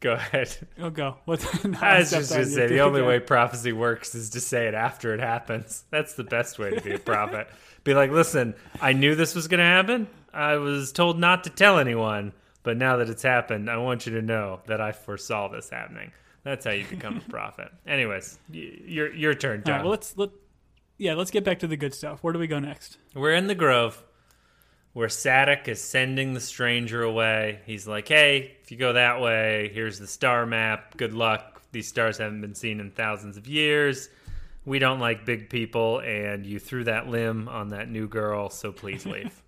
Go 0.00 0.12
ahead. 0.12 0.56
Oh, 0.80 0.90
go. 0.90 1.16
What? 1.24 1.44
I 1.82 1.98
was 1.98 2.10
just 2.10 2.30
gonna 2.32 2.46
say 2.46 2.66
the 2.66 2.80
only 2.80 3.02
way 3.02 3.20
prophecy 3.20 3.72
works 3.72 4.14
is 4.14 4.30
to 4.30 4.40
say 4.40 4.66
it 4.68 4.74
after 4.74 5.14
it 5.14 5.20
happens. 5.20 5.84
That's 5.90 6.14
the 6.14 6.24
best 6.24 6.58
way 6.58 6.70
to 6.70 6.80
be 6.80 6.92
a 6.92 6.98
prophet. 6.98 7.48
be 7.84 7.94
like, 7.94 8.10
listen, 8.10 8.54
I 8.80 8.92
knew 8.92 9.14
this 9.14 9.34
was 9.34 9.48
gonna 9.48 9.64
happen. 9.64 10.08
I 10.32 10.56
was 10.56 10.92
told 10.92 11.18
not 11.18 11.44
to 11.44 11.50
tell 11.50 11.78
anyone, 11.78 12.32
but 12.62 12.76
now 12.76 12.96
that 12.98 13.08
it's 13.08 13.22
happened, 13.22 13.70
I 13.70 13.78
want 13.78 14.06
you 14.06 14.12
to 14.14 14.22
know 14.22 14.60
that 14.66 14.80
I 14.80 14.92
foresaw 14.92 15.48
this 15.48 15.70
happening. 15.70 16.12
That's 16.44 16.64
how 16.64 16.70
you 16.72 16.84
become 16.86 17.16
a 17.26 17.30
prophet. 17.30 17.68
Anyways, 17.86 18.38
y- 18.52 18.72
your 18.84 19.12
your 19.14 19.34
turn, 19.34 19.62
Tom. 19.62 19.74
right, 19.74 19.82
well, 19.82 19.90
let's 19.90 20.16
let. 20.16 20.30
Yeah, 20.96 21.14
let's 21.14 21.30
get 21.30 21.44
back 21.44 21.60
to 21.60 21.66
the 21.68 21.76
good 21.76 21.94
stuff. 21.94 22.22
Where 22.24 22.32
do 22.32 22.38
we 22.40 22.46
go 22.48 22.58
next? 22.58 22.98
We're 23.14 23.34
in 23.34 23.46
the 23.46 23.54
grove 23.54 24.02
where 24.98 25.06
Sadoc 25.06 25.68
is 25.68 25.80
sending 25.80 26.34
the 26.34 26.40
stranger 26.40 27.04
away. 27.04 27.60
He's 27.66 27.86
like, 27.86 28.08
hey, 28.08 28.56
if 28.64 28.72
you 28.72 28.76
go 28.76 28.94
that 28.94 29.20
way, 29.20 29.70
here's 29.72 30.00
the 30.00 30.08
star 30.08 30.44
map. 30.44 30.96
Good 30.96 31.14
luck. 31.14 31.62
These 31.70 31.86
stars 31.86 32.18
haven't 32.18 32.40
been 32.40 32.56
seen 32.56 32.80
in 32.80 32.90
thousands 32.90 33.36
of 33.36 33.46
years. 33.46 34.08
We 34.64 34.80
don't 34.80 34.98
like 34.98 35.24
big 35.24 35.50
people, 35.50 36.00
and 36.00 36.44
you 36.44 36.58
threw 36.58 36.82
that 36.82 37.06
limb 37.06 37.48
on 37.48 37.68
that 37.68 37.88
new 37.88 38.08
girl, 38.08 38.50
so 38.50 38.72
please 38.72 39.06
leave. 39.06 39.40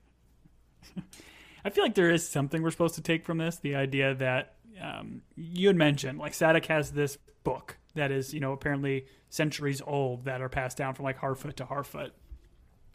I 1.65 1.71
feel 1.71 1.83
like 1.83 1.97
there 1.97 2.13
is 2.13 2.29
something 2.29 2.63
we're 2.63 2.71
supposed 2.71 2.95
to 2.95 3.03
take 3.03 3.25
from 3.25 3.39
this. 3.39 3.57
The 3.57 3.75
idea 3.75 4.15
that 4.15 4.55
um, 4.81 5.23
you 5.35 5.67
had 5.67 5.75
mentioned, 5.75 6.21
like 6.21 6.31
Sadoc 6.31 6.67
has 6.67 6.93
this 6.93 7.19
book 7.43 7.77
that 7.97 8.13
is, 8.13 8.33
you 8.33 8.39
know, 8.39 8.53
apparently 8.53 9.07
centuries 9.31 9.83
old 9.85 10.27
that 10.27 10.43
are 10.43 10.49
passed 10.49 10.77
down 10.77 10.95
from 10.95 11.07
like 11.07 11.19
Harfoot 11.19 11.57
to 11.57 11.65
Harfoot. 11.65 12.13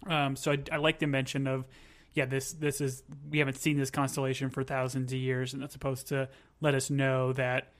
Um, 0.07 0.37
so 0.37 0.53
I, 0.53 0.59
I 0.71 0.77
like 0.77 0.99
the 0.99 1.07
mention 1.07 1.47
of, 1.47 1.65
yeah, 2.15 2.25
this 2.25 2.53
this 2.53 2.81
is 2.81 3.03
we 3.29 3.39
haven't 3.39 3.57
seen 3.57 3.77
this 3.77 3.91
constellation 3.91 4.49
for 4.49 4.63
thousands 4.63 5.11
of 5.11 5.19
years, 5.19 5.53
and 5.53 5.61
that's 5.61 5.73
supposed 5.73 6.07
to 6.07 6.29
let 6.61 6.73
us 6.73 6.89
know 6.89 7.33
that 7.33 7.73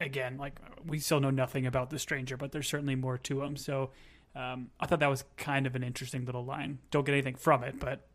again, 0.00 0.36
like 0.36 0.60
we 0.86 0.98
still 0.98 1.20
know 1.20 1.30
nothing 1.30 1.66
about 1.66 1.88
the 1.90 1.98
stranger, 1.98 2.36
but 2.36 2.52
there's 2.52 2.68
certainly 2.68 2.94
more 2.94 3.16
to 3.18 3.42
him. 3.42 3.56
So 3.56 3.90
um, 4.36 4.68
I 4.78 4.86
thought 4.86 5.00
that 5.00 5.08
was 5.08 5.24
kind 5.38 5.66
of 5.66 5.74
an 5.74 5.82
interesting 5.82 6.26
little 6.26 6.44
line. 6.44 6.78
Don't 6.90 7.04
get 7.04 7.14
anything 7.14 7.34
from 7.34 7.64
it, 7.64 7.80
but 7.80 8.06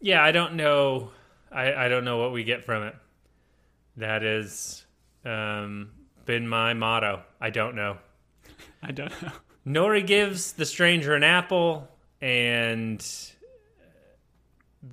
yeah, 0.00 0.24
I 0.24 0.32
don't 0.32 0.54
know. 0.54 1.10
I, 1.52 1.74
I 1.74 1.88
don't 1.88 2.04
know 2.04 2.16
what 2.16 2.32
we 2.32 2.42
get 2.42 2.64
from 2.64 2.82
it. 2.82 2.94
That 3.98 4.22
has 4.22 4.84
um, 5.24 5.90
been 6.24 6.48
my 6.48 6.72
motto. 6.72 7.22
I 7.40 7.50
don't 7.50 7.76
know. 7.76 7.98
I 8.82 8.92
don't 8.92 9.12
know. 9.22 9.32
Nori 9.66 10.06
gives 10.06 10.52
the 10.52 10.64
stranger 10.64 11.14
an 11.14 11.24
apple, 11.24 11.88
and 12.22 13.04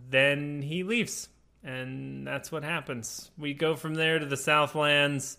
then 0.10 0.62
he 0.62 0.84
leaves. 0.84 1.30
And 1.64 2.28
that's 2.28 2.52
what 2.52 2.64
happens. 2.64 3.32
We 3.38 3.54
go 3.54 3.76
from 3.76 3.96
there 3.96 4.20
to 4.20 4.26
the 4.26 4.38
Southlands. 4.38 5.38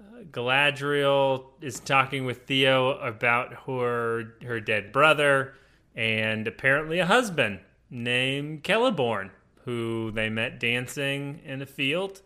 Uh, 0.00 0.22
Galadriel 0.30 1.46
is 1.60 1.80
talking 1.80 2.24
with 2.24 2.46
Theo 2.46 2.90
about 2.98 3.66
her 3.66 4.34
her 4.42 4.60
dead 4.60 4.92
brother 4.92 5.54
and 5.94 6.46
apparently 6.46 7.00
a 7.00 7.06
husband 7.06 7.60
named 7.90 8.62
Celeborn, 8.62 9.30
who 9.64 10.10
they 10.12 10.28
met 10.28 10.60
dancing 10.60 11.40
in 11.44 11.60
a 11.62 11.66
field. 11.66 12.22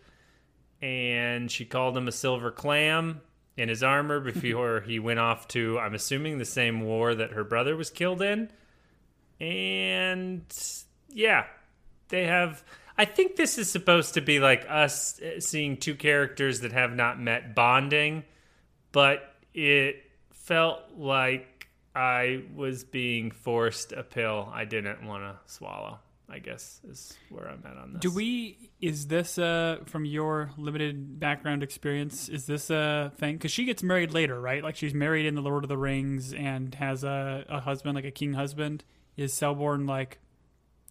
And 0.82 1.50
she 1.50 1.64
called 1.64 1.96
him 1.96 2.08
a 2.08 2.12
silver 2.12 2.50
clam. 2.50 3.22
in 3.56 3.68
his 3.68 3.82
armor 3.82 4.20
before 4.20 4.80
he 4.86 4.98
went 4.98 5.18
off 5.18 5.48
to, 5.48 5.78
I'm 5.78 5.94
assuming, 5.94 6.38
the 6.38 6.44
same 6.44 6.82
war 6.82 7.14
that 7.14 7.32
her 7.32 7.44
brother 7.44 7.74
was 7.74 7.88
killed 7.88 8.20
in. 8.20 8.50
And 9.40 10.44
yeah, 11.14 11.46
they 12.08 12.26
have. 12.26 12.62
I 12.98 13.06
think 13.06 13.36
this 13.36 13.56
is 13.58 13.70
supposed 13.70 14.14
to 14.14 14.20
be 14.20 14.38
like 14.40 14.66
us 14.68 15.20
uh, 15.20 15.40
seeing 15.40 15.78
two 15.78 15.94
characters 15.94 16.60
that 16.60 16.72
have 16.72 16.92
not 16.92 17.18
met 17.20 17.54
bonding, 17.54 18.24
but 18.92 19.34
it 19.54 20.02
felt 20.32 20.80
like 20.96 21.68
I 21.94 22.42
was 22.54 22.84
being 22.84 23.30
forced 23.30 23.92
a 23.92 24.02
pill 24.02 24.50
I 24.52 24.64
didn't 24.64 25.06
want 25.06 25.22
to 25.22 25.52
swallow. 25.52 26.00
I 26.26 26.38
guess 26.38 26.80
is 26.88 27.16
where 27.28 27.48
I'm 27.48 27.62
at 27.66 27.76
on 27.76 27.92
this. 27.92 28.00
Do 28.00 28.10
we? 28.10 28.70
Is 28.80 29.06
this 29.08 29.38
uh 29.38 29.78
from 29.84 30.04
your 30.04 30.50
limited 30.56 31.20
background 31.20 31.62
experience? 31.62 32.28
Is 32.28 32.46
this 32.46 32.70
a 32.70 33.12
thing? 33.18 33.36
Because 33.36 33.52
she 33.52 33.64
gets 33.64 33.82
married 33.82 34.12
later, 34.12 34.40
right? 34.40 34.62
Like 34.62 34.74
she's 34.74 34.94
married 34.94 35.26
in 35.26 35.34
the 35.34 35.42
Lord 35.42 35.64
of 35.64 35.68
the 35.68 35.76
Rings 35.76 36.32
and 36.32 36.74
has 36.76 37.04
a, 37.04 37.44
a 37.48 37.60
husband, 37.60 37.94
like 37.94 38.06
a 38.06 38.10
king 38.10 38.32
husband. 38.32 38.84
Is 39.16 39.32
Celeborn 39.32 39.86
like 39.86 40.18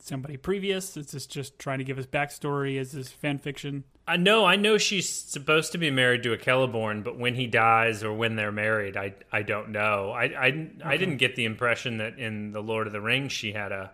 somebody 0.03 0.37
previous? 0.37 0.95
Is 0.97 1.07
this 1.07 1.25
just 1.25 1.57
trying 1.59 1.79
to 1.79 1.83
give 1.83 1.97
us 1.97 2.05
backstory? 2.05 2.77
Is 2.77 2.91
this 2.91 3.09
fan 3.09 3.39
fiction? 3.39 3.83
I 4.07 4.17
know, 4.17 4.43
I 4.45 4.57
know 4.57 4.77
she's 4.77 5.09
supposed 5.09 5.71
to 5.71 5.77
be 5.77 5.89
married 5.89 6.23
to 6.23 6.33
a 6.33 6.37
Celeborn, 6.37 7.03
but 7.03 7.17
when 7.17 7.35
he 7.35 7.47
dies 7.47 8.03
or 8.03 8.13
when 8.13 8.35
they're 8.35 8.51
married, 8.51 8.97
I 8.97 9.13
I 9.31 9.43
don't 9.43 9.69
know. 9.69 10.11
I 10.11 10.23
I, 10.25 10.69
I 10.83 10.97
didn't 10.97 11.17
get 11.17 11.35
the 11.35 11.45
impression 11.45 11.97
that 11.97 12.19
in 12.19 12.51
the 12.51 12.61
Lord 12.61 12.85
of 12.87 12.93
the 12.93 13.01
Rings 13.01 13.31
she 13.31 13.53
had 13.53 13.71
a 13.71 13.91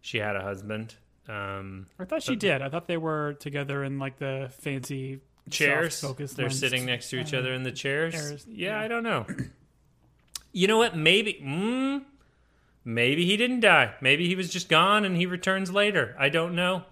she 0.00 0.18
had 0.18 0.36
a 0.36 0.42
husband. 0.42 0.94
Um, 1.28 1.86
I 1.98 2.04
thought 2.04 2.22
she 2.22 2.36
did. 2.36 2.62
I 2.62 2.68
thought 2.68 2.86
they 2.86 2.96
were 2.96 3.34
together 3.34 3.82
in 3.84 3.98
like 3.98 4.18
the 4.18 4.50
fancy 4.60 5.20
chairs. 5.50 6.00
They're 6.00 6.46
lens. 6.46 6.58
sitting 6.58 6.86
next 6.86 7.10
to 7.10 7.18
each 7.18 7.34
other 7.34 7.52
in 7.52 7.62
the 7.62 7.72
chairs. 7.72 8.14
chairs, 8.14 8.46
Yeah, 8.48 8.78
yeah. 8.78 8.80
I 8.80 8.88
don't 8.88 9.02
know. 9.02 9.26
you 10.52 10.68
know 10.68 10.78
what? 10.78 10.96
Maybe. 10.96 11.40
Mm, 11.44 12.04
maybe 12.86 13.26
he 13.26 13.36
didn't 13.36 13.60
die. 13.60 13.94
Maybe 14.00 14.26
he 14.26 14.34
was 14.34 14.48
just 14.48 14.70
gone 14.70 15.04
and 15.04 15.14
he 15.16 15.26
returns 15.26 15.70
later. 15.70 16.16
I 16.18 16.30
don't 16.30 16.54
know. 16.54 16.84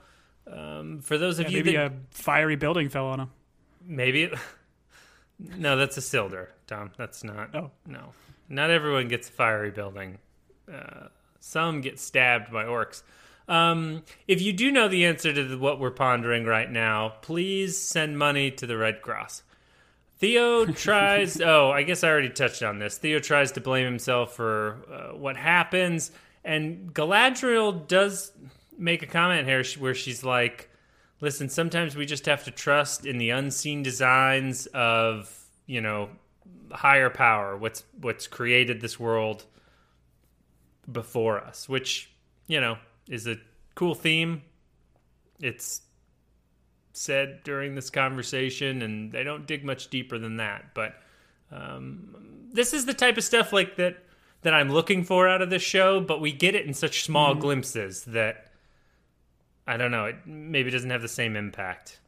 Um, 0.51 1.01
for 1.01 1.16
those 1.16 1.38
of 1.38 1.47
Yeah, 1.47 1.59
you 1.59 1.64
maybe 1.64 1.76
that 1.76 1.92
a 1.92 1.95
fiery 2.11 2.57
building 2.57 2.90
fell 2.90 3.07
on 3.07 3.20
him. 3.20 3.30
Maybe. 3.86 4.24
It, 4.24 4.34
no, 5.38 5.76
that's 5.76 5.97
a 5.97 6.01
Isildur, 6.01 6.49
Tom. 6.66 6.90
That's 6.99 7.24
not. 7.24 7.55
Oh. 7.55 7.70
No. 7.86 8.12
Not 8.49 8.70
everyone 8.70 9.09
gets 9.09 9.28
a 9.30 9.32
fiery 9.32 9.70
building. 9.70 10.18
Uh, 10.70 11.09
some 11.40 11.80
get 11.80 11.99
stabbed 11.99 12.53
by 12.53 12.64
orcs. 12.64 13.03
Um, 13.49 14.03
if 14.26 14.42
you 14.42 14.53
do 14.53 14.72
know 14.72 14.88
the 14.88 15.05
answer 15.05 15.32
to 15.32 15.45
the, 15.45 15.59
what 15.59 15.78
we're 15.78 15.90
pondering 15.90 16.45
right 16.45 16.70
now, 16.70 17.14
please 17.22 17.78
send 17.78 18.18
money 18.18 18.51
to 18.53 18.66
the 18.66 18.76
Red 18.76 19.03
Cross. 19.03 19.42
Theo 20.25 20.64
tries. 20.64 21.39
oh, 21.41 21.70
I 21.70 21.83
guess 21.83 22.03
I 22.03 22.09
already 22.09 22.31
touched 22.31 22.62
on 22.62 22.79
this. 22.79 22.97
Theo 22.97 23.18
tries 23.18 23.53
to 23.53 23.61
blame 23.61 23.85
himself 23.85 24.35
for 24.35 24.79
uh, 24.91 25.16
what 25.16 25.37
happens, 25.37 26.11
and 26.45 26.95
Galadriel 26.95 27.87
does 27.87 28.33
make 28.79 29.03
a 29.03 29.07
comment 29.07 29.47
here 29.47 29.62
where 29.79 29.95
she's 29.95 30.25
like, 30.25 30.70
"Listen, 31.20 31.51
sometimes 31.51 31.95
we 31.95 32.07
just 32.07 32.25
have 32.25 32.45
to 32.45 32.51
trust 32.51 33.05
in 33.05 33.18
the 33.18 33.31
unseen 33.31 33.83
designs 33.83 34.64
of 34.68 35.31
you 35.66 35.83
know 35.83 36.09
higher 36.72 37.11
power. 37.11 37.55
What's 37.59 37.85
what's 38.01 38.27
created 38.27 38.81
this 38.81 38.99
world 38.99 39.45
before 40.91 41.39
us?" 41.39 41.68
Which 41.68 42.11
you 42.47 42.62
know 42.62 42.79
is 43.11 43.27
a 43.27 43.37
cool 43.75 43.95
theme. 43.95 44.41
It's 45.39 45.83
said 46.95 47.42
during 47.45 47.74
this 47.74 47.90
conversation, 47.90 48.82
and 48.82 49.12
they 49.12 49.22
don't 49.22 49.47
dig 49.47 49.64
much 49.64 49.90
deeper 49.90 50.18
than 50.18 50.36
that. 50.36 50.74
But 50.74 50.95
um, 51.53 52.49
this 52.53 52.72
is 52.72 52.86
the 52.86 52.95
type 52.95 53.18
of 53.18 53.24
stuff 53.24 53.53
like 53.53 53.76
that 53.76 53.99
that 54.42 54.55
I'm 54.55 54.70
looking 54.70 55.05
for 55.05 55.28
out 55.28 55.42
of 55.42 55.51
this 55.51 55.62
show. 55.62 56.01
But 56.01 56.20
we 56.20 56.32
get 56.32 56.55
it 56.55 56.66
in 56.66 56.74
such 56.74 57.05
small 57.05 57.34
glimpses 57.34 58.05
that 58.05 58.47
I 59.66 59.76
don't 59.76 59.90
know. 59.90 60.07
It 60.07 60.26
maybe 60.26 60.70
doesn't 60.70 60.90
have 60.90 61.03
the 61.03 61.09
same 61.09 61.36
impact. 61.36 62.01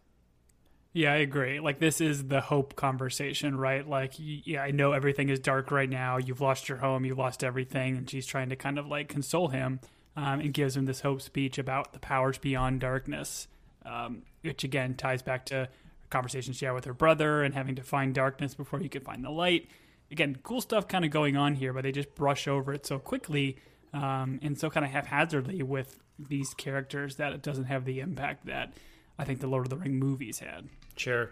Yeah, 0.93 1.13
I 1.13 1.17
agree. 1.17 1.61
Like 1.61 1.79
this 1.79 2.01
is 2.01 2.29
the 2.29 2.41
hope 2.41 2.75
conversation, 2.75 3.59
right? 3.59 3.87
Like, 3.87 4.15
yeah, 4.17 4.63
I 4.63 4.71
know 4.71 4.93
everything 4.93 5.29
is 5.29 5.39
dark 5.39 5.71
right 5.71 5.91
now. 5.91 6.17
You've 6.17 6.41
lost 6.41 6.71
your 6.71 6.79
home, 6.79 7.05
you've 7.05 7.19
lost 7.19 7.45
everything, 7.45 7.99
and 7.99 8.09
she's 8.09 8.25
trying 8.25 8.49
to 8.49 8.57
kind 8.57 8.79
of 8.79 8.87
like 8.87 9.09
console 9.09 9.49
him 9.49 9.81
um, 10.17 10.41
and 10.41 10.55
gives 10.55 10.75
him 10.75 10.87
this 10.87 11.03
hope 11.03 11.21
speech 11.21 11.59
about 11.59 11.93
the 11.93 11.99
powers 11.99 12.39
beyond 12.39 12.81
darkness, 12.81 13.47
um, 13.85 14.23
which 14.47 14.65
again 14.65 14.95
ties 14.95 15.23
back 15.23 15.47
to 15.47 15.69
conversation 16.11 16.53
she 16.53 16.65
had 16.65 16.73
with 16.73 16.85
her 16.85 16.95
brother 16.95 17.43
and 17.43 17.55
having 17.55 17.75
to 17.75 17.83
find 17.83 18.15
darkness 18.15 18.55
before 18.55 18.79
he 18.79 18.89
could 18.89 19.05
find 19.05 19.25
the 19.25 19.31
light. 19.31 19.69
Again, 20.11 20.37
cool 20.43 20.61
stuff 20.61 20.87
kind 20.87 21.05
of 21.05 21.11
going 21.11 21.37
on 21.37 21.57
here, 21.57 21.73
but 21.73 21.83
they 21.83 21.93
just 21.93 22.15
brush 22.15 22.47
over 22.47 22.73
it 22.73 22.87
so 22.87 22.99
quickly 22.99 23.57
um, 23.93 24.39
and 24.43 24.59
so 24.59 24.71
kind 24.71 24.85
of 24.85 24.93
haphazardly 24.93 25.63
with 25.63 25.99
these 26.19 26.55
characters 26.55 27.17
that 27.17 27.33
it 27.33 27.43
doesn't 27.43 27.65
have 27.65 27.85
the 27.85 28.01
impact 28.01 28.47
that 28.47 28.73
I 29.19 29.25
think 29.25 29.41
the 29.41 29.47
Lord 29.47 29.67
of 29.67 29.71
the 29.71 29.77
Ring 29.77 29.99
movies 29.99 30.39
had. 30.39 30.69
Sure. 30.97 31.31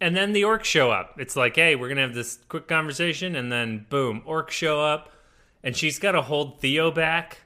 And 0.00 0.16
then 0.16 0.32
the 0.32 0.42
orcs 0.42 0.64
show 0.64 0.90
up. 0.90 1.16
It's 1.18 1.36
like, 1.36 1.56
hey, 1.56 1.76
we're 1.76 1.88
gonna 1.88 2.00
have 2.00 2.14
this 2.14 2.38
quick 2.48 2.68
conversation, 2.68 3.36
and 3.36 3.52
then 3.52 3.86
boom, 3.90 4.22
orcs 4.26 4.50
show 4.50 4.80
up, 4.80 5.12
and 5.62 5.76
she's 5.76 5.98
got 5.98 6.12
to 6.12 6.22
hold 6.22 6.60
Theo 6.60 6.90
back. 6.90 7.42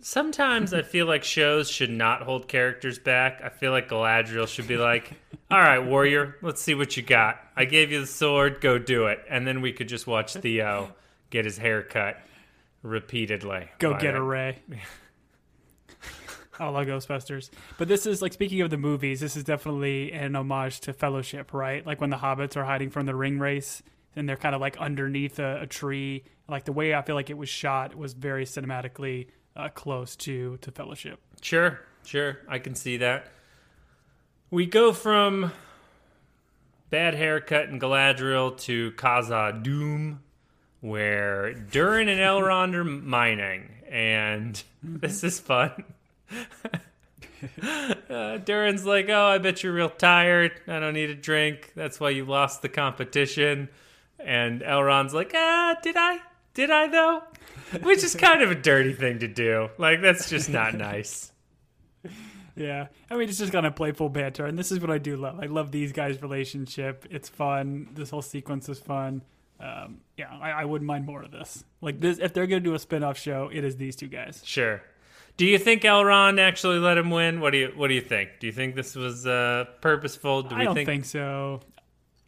Sometimes 0.00 0.72
I 0.72 0.82
feel 0.82 1.06
like 1.06 1.24
shows 1.24 1.68
should 1.70 1.90
not 1.90 2.22
hold 2.22 2.48
characters 2.48 2.98
back. 2.98 3.40
I 3.44 3.48
feel 3.48 3.72
like 3.72 3.88
Galadriel 3.88 4.46
should 4.48 4.68
be 4.68 4.76
like, 4.76 5.12
"All 5.50 5.58
right, 5.58 5.80
warrior, 5.80 6.36
let's 6.42 6.62
see 6.62 6.74
what 6.74 6.96
you 6.96 7.02
got. 7.02 7.40
I 7.56 7.64
gave 7.64 7.90
you 7.90 8.00
the 8.00 8.06
sword, 8.06 8.60
go 8.60 8.78
do 8.78 9.06
it." 9.06 9.24
And 9.28 9.46
then 9.46 9.60
we 9.60 9.72
could 9.72 9.88
just 9.88 10.06
watch 10.06 10.34
Theo 10.34 10.94
get 11.30 11.44
his 11.44 11.58
hair 11.58 11.82
cut 11.82 12.16
repeatedly. 12.82 13.68
Go 13.78 13.94
get 13.98 14.14
a- 14.14 14.18
a 14.18 14.22
Ray. 14.22 14.58
I 16.60 16.68
love 16.68 16.86
Ghostbusters. 16.86 17.50
But 17.76 17.86
this 17.86 18.04
is 18.04 18.20
like 18.20 18.32
speaking 18.32 18.60
of 18.62 18.70
the 18.70 18.78
movies, 18.78 19.20
this 19.20 19.36
is 19.36 19.44
definitely 19.44 20.12
an 20.12 20.34
homage 20.34 20.80
to 20.80 20.92
Fellowship, 20.92 21.52
right? 21.54 21.86
Like 21.86 22.00
when 22.00 22.10
the 22.10 22.16
hobbits 22.16 22.56
are 22.56 22.64
hiding 22.64 22.90
from 22.90 23.06
the 23.06 23.12
Ringwraiths 23.12 23.82
and 24.16 24.28
they're 24.28 24.36
kind 24.36 24.54
of 24.56 24.60
like 24.60 24.76
underneath 24.78 25.38
a, 25.38 25.60
a 25.62 25.66
tree. 25.66 26.24
Like 26.48 26.64
the 26.64 26.72
way 26.72 26.94
I 26.94 27.02
feel 27.02 27.14
like 27.14 27.30
it 27.30 27.36
was 27.38 27.48
shot 27.48 27.94
was 27.94 28.12
very 28.14 28.44
cinematically 28.44 29.28
uh, 29.58 29.68
close 29.68 30.16
to 30.16 30.56
to 30.58 30.70
Fellowship. 30.70 31.18
Sure, 31.42 31.80
sure. 32.04 32.38
I 32.48 32.58
can 32.58 32.74
see 32.74 32.96
that. 32.98 33.26
We 34.50 34.64
go 34.64 34.92
from 34.92 35.52
bad 36.88 37.14
haircut 37.14 37.68
and 37.68 37.80
Galadriel 37.80 38.56
to 38.60 38.92
Khazad-dûm, 38.92 40.18
where 40.80 41.52
Durin 41.52 42.08
and 42.08 42.20
Elrond 42.20 42.74
are 42.74 42.84
mining, 42.84 43.68
and 43.90 44.62
this 44.82 45.22
is 45.24 45.38
fun. 45.40 45.84
uh, 48.08 48.38
Durin's 48.38 48.86
like, 48.86 49.08
"Oh, 49.08 49.26
I 49.26 49.38
bet 49.38 49.62
you're 49.62 49.72
real 49.72 49.90
tired. 49.90 50.52
I 50.66 50.78
don't 50.78 50.94
need 50.94 51.10
a 51.10 51.14
drink. 51.14 51.72
That's 51.74 51.98
why 51.98 52.10
you 52.10 52.24
lost 52.24 52.62
the 52.62 52.68
competition." 52.68 53.68
And 54.18 54.62
Elrond's 54.62 55.14
like, 55.14 55.32
"Ah, 55.34 55.76
did 55.82 55.96
I? 55.96 56.18
Did 56.54 56.70
I 56.70 56.86
though?" 56.86 57.22
Which 57.82 58.02
is 58.04 58.14
kind 58.14 58.42
of 58.42 58.50
a 58.50 58.54
dirty 58.54 58.92
thing 58.92 59.18
to 59.20 59.28
do. 59.28 59.68
Like, 59.78 60.00
that's 60.00 60.28
just 60.30 60.48
not 60.50 60.74
nice. 60.76 61.32
Yeah, 62.56 62.88
I 63.08 63.16
mean 63.16 63.28
it's 63.28 63.38
just 63.38 63.52
kind 63.52 63.66
of 63.66 63.76
playful 63.76 64.08
banter, 64.08 64.44
and 64.44 64.58
this 64.58 64.72
is 64.72 64.80
what 64.80 64.90
I 64.90 64.98
do 64.98 65.16
love. 65.16 65.38
I 65.40 65.46
love 65.46 65.70
these 65.70 65.92
guys' 65.92 66.20
relationship. 66.20 67.06
It's 67.08 67.28
fun. 67.28 67.88
This 67.94 68.10
whole 68.10 68.22
sequence 68.22 68.68
is 68.68 68.80
fun. 68.80 69.22
Um, 69.60 69.98
yeah, 70.16 70.36
I, 70.40 70.50
I 70.50 70.64
wouldn't 70.64 70.86
mind 70.86 71.06
more 71.06 71.22
of 71.22 71.30
this. 71.30 71.64
Like 71.80 72.00
this, 72.00 72.18
if 72.18 72.32
they're 72.32 72.48
gonna 72.48 72.60
do 72.60 72.74
a 72.74 72.78
spin-off 72.78 73.16
show, 73.16 73.48
it 73.52 73.62
is 73.62 73.76
these 73.76 73.94
two 73.94 74.08
guys. 74.08 74.42
Sure. 74.44 74.82
Do 75.36 75.46
you 75.46 75.56
think 75.56 75.82
Elrond 75.82 76.40
actually 76.40 76.80
let 76.80 76.98
him 76.98 77.10
win? 77.10 77.40
What 77.40 77.50
do 77.50 77.58
you 77.58 77.72
What 77.76 77.88
do 77.88 77.94
you 77.94 78.00
think? 78.00 78.30
Do 78.40 78.48
you 78.48 78.52
think 78.52 78.74
this 78.74 78.96
was 78.96 79.24
uh, 79.24 79.66
purposeful? 79.80 80.42
Do 80.42 80.56
I 80.56 80.64
don't 80.64 80.74
think, 80.74 81.04
so. 81.04 81.60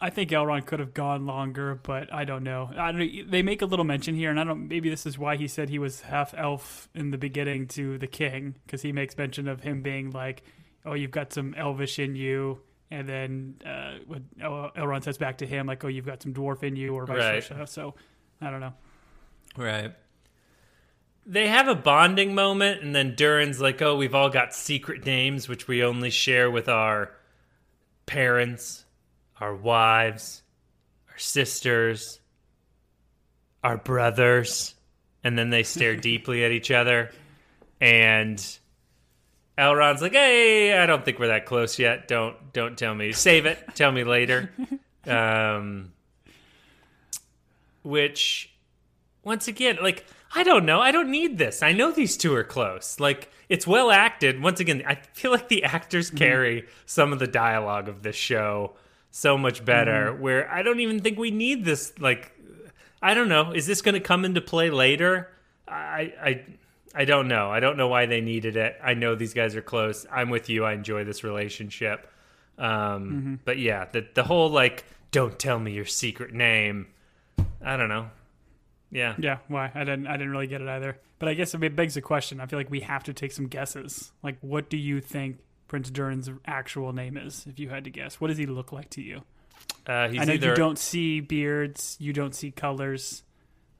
I 0.02 0.08
think 0.10 0.30
Elrond 0.30 0.64
could 0.64 0.80
have 0.80 0.94
gone 0.94 1.26
longer, 1.26 1.74
but 1.74 2.10
I 2.12 2.24
don't 2.24 2.42
know. 2.42 2.70
I 2.76 2.90
don't. 2.90 3.30
They 3.30 3.42
make 3.42 3.60
a 3.60 3.66
little 3.66 3.84
mention 3.84 4.14
here, 4.14 4.30
and 4.30 4.40
I 4.40 4.44
don't. 4.44 4.66
Maybe 4.68 4.88
this 4.88 5.04
is 5.04 5.18
why 5.18 5.36
he 5.36 5.46
said 5.46 5.68
he 5.68 5.78
was 5.78 6.00
half 6.02 6.32
elf 6.36 6.88
in 6.94 7.10
the 7.10 7.18
beginning 7.18 7.66
to 7.68 7.98
the 7.98 8.06
king, 8.06 8.54
because 8.64 8.80
he 8.82 8.92
makes 8.92 9.16
mention 9.18 9.46
of 9.46 9.60
him 9.62 9.82
being 9.82 10.10
like, 10.10 10.42
"Oh, 10.86 10.94
you've 10.94 11.10
got 11.10 11.32
some 11.34 11.52
elvish 11.54 11.98
in 11.98 12.16
you," 12.16 12.60
and 12.90 13.06
then 13.06 13.56
uh, 13.66 13.98
what 14.06 14.22
El- 14.40 14.70
Elrond 14.74 15.04
says 15.04 15.18
back 15.18 15.36
to 15.38 15.46
him, 15.46 15.66
like, 15.66 15.84
"Oh, 15.84 15.88
you've 15.88 16.06
got 16.06 16.22
some 16.22 16.32
dwarf 16.32 16.62
in 16.62 16.76
you," 16.76 16.94
or 16.94 17.04
vice 17.04 17.18
Right. 17.18 17.44
versa. 17.44 17.66
So, 17.66 17.94
I 18.40 18.50
don't 18.50 18.60
know. 18.60 18.72
Right. 19.58 19.92
They 21.26 21.48
have 21.48 21.68
a 21.68 21.74
bonding 21.74 22.34
moment, 22.34 22.82
and 22.82 22.96
then 22.96 23.14
Durin's 23.16 23.60
like, 23.60 23.82
"Oh, 23.82 23.96
we've 23.96 24.14
all 24.14 24.30
got 24.30 24.54
secret 24.54 25.04
names, 25.04 25.46
which 25.46 25.68
we 25.68 25.84
only 25.84 26.08
share 26.08 26.50
with 26.50 26.70
our 26.70 27.12
parents, 28.06 28.86
our 29.40 29.54
wives, 29.54 30.42
our 31.10 31.18
sisters, 31.18 32.20
our 33.64 33.76
brothers." 33.76 34.74
And 35.24 35.38
then 35.38 35.50
they 35.50 35.62
stare 35.62 35.96
deeply 36.10 36.44
at 36.44 36.50
each 36.50 36.70
other, 36.70 37.10
and 37.80 38.38
Elrond's 39.58 40.02
like, 40.02 40.12
"Hey, 40.12 40.78
I 40.78 40.86
don't 40.86 41.04
think 41.04 41.18
we're 41.18 41.28
that 41.28 41.46
close 41.46 41.78
yet. 41.78 42.08
Don't 42.08 42.52
don't 42.52 42.78
tell 42.78 42.94
me. 42.94 43.12
Save 43.12 43.46
it. 43.46 43.58
Tell 43.74 43.92
me 43.92 44.04
later." 44.04 44.50
Um, 45.06 45.92
which 47.82 48.52
once 49.24 49.48
again, 49.48 49.78
like 49.82 50.04
I 50.34 50.42
don't 50.42 50.64
know, 50.66 50.80
I 50.80 50.92
don't 50.92 51.10
need 51.10 51.38
this. 51.38 51.62
I 51.62 51.72
know 51.72 51.90
these 51.90 52.16
two 52.16 52.34
are 52.34 52.44
close. 52.44 53.00
Like 53.00 53.30
it's 53.48 53.66
well 53.66 53.90
acted. 53.90 54.42
Once 54.42 54.60
again, 54.60 54.82
I 54.86 54.96
feel 55.14 55.30
like 55.30 55.48
the 55.48 55.64
actors 55.64 56.08
Mm-hmm. 56.08 56.18
carry 56.18 56.68
some 56.86 57.12
of 57.12 57.18
the 57.18 57.26
dialogue 57.26 57.88
of 57.88 58.02
this 58.02 58.16
show 58.16 58.74
so 59.10 59.36
much 59.38 59.64
better. 59.64 60.12
Mm-hmm. 60.12 60.22
Where 60.22 60.50
I 60.50 60.62
don't 60.62 60.80
even 60.80 61.00
think 61.00 61.18
we 61.18 61.30
need 61.30 61.64
this. 61.64 61.92
Like 61.98 62.32
I 63.02 63.14
don't 63.14 63.28
know, 63.28 63.52
is 63.52 63.66
this 63.66 63.82
going 63.82 63.94
to 63.94 64.00
come 64.00 64.24
into 64.24 64.40
play 64.40 64.70
later? 64.70 65.30
I 65.66 66.12
I 66.22 66.44
I 66.94 67.04
don't 67.04 67.28
know. 67.28 67.50
I 67.50 67.60
don't 67.60 67.76
know 67.76 67.88
why 67.88 68.06
they 68.06 68.20
needed 68.20 68.56
it. 68.56 68.76
I 68.82 68.94
know 68.94 69.14
these 69.14 69.34
guys 69.34 69.54
are 69.54 69.62
close. 69.62 70.06
I'm 70.10 70.28
with 70.28 70.48
you. 70.48 70.64
I 70.64 70.72
enjoy 70.72 71.04
this 71.04 71.22
relationship. 71.24 72.10
Um, 72.58 72.66
Mm-hmm. 72.68 73.34
But 73.44 73.58
yeah, 73.58 73.86
the 73.86 74.06
the 74.14 74.24
whole 74.24 74.50
like, 74.50 74.84
don't 75.12 75.38
tell 75.38 75.58
me 75.58 75.72
your 75.72 75.86
secret 75.86 76.34
name. 76.34 76.88
I 77.64 77.76
don't 77.76 77.88
know. 77.88 78.10
Yeah. 78.90 79.14
Yeah, 79.18 79.38
why? 79.48 79.70
I 79.74 79.80
didn't 79.84 80.06
I 80.08 80.12
didn't 80.12 80.30
really 80.30 80.46
get 80.48 80.60
it 80.60 80.68
either. 80.68 80.98
But 81.18 81.28
I 81.28 81.34
guess 81.34 81.54
it 81.54 81.76
begs 81.76 81.94
the 81.94 82.00
question. 82.00 82.40
I 82.40 82.46
feel 82.46 82.58
like 82.58 82.70
we 82.70 82.80
have 82.80 83.04
to 83.04 83.12
take 83.12 83.32
some 83.32 83.46
guesses. 83.46 84.10
Like 84.22 84.36
what 84.40 84.68
do 84.68 84.76
you 84.76 85.00
think 85.00 85.38
Prince 85.70 85.88
Durin's 85.88 86.28
actual 86.46 86.92
name 86.92 87.16
is 87.16 87.46
if 87.48 87.60
you 87.60 87.68
had 87.68 87.84
to 87.84 87.90
guess? 87.90 88.20
What 88.20 88.26
does 88.26 88.38
he 88.38 88.46
look 88.46 88.72
like 88.72 88.90
to 88.90 89.00
you? 89.02 89.22
Uh, 89.86 90.08
he's 90.08 90.20
I 90.20 90.24
know 90.24 90.32
either 90.32 90.48
you 90.48 90.54
don't 90.56 90.76
see 90.80 91.20
beards, 91.20 91.96
you 92.00 92.12
don't 92.12 92.34
see 92.34 92.50
colors. 92.50 93.22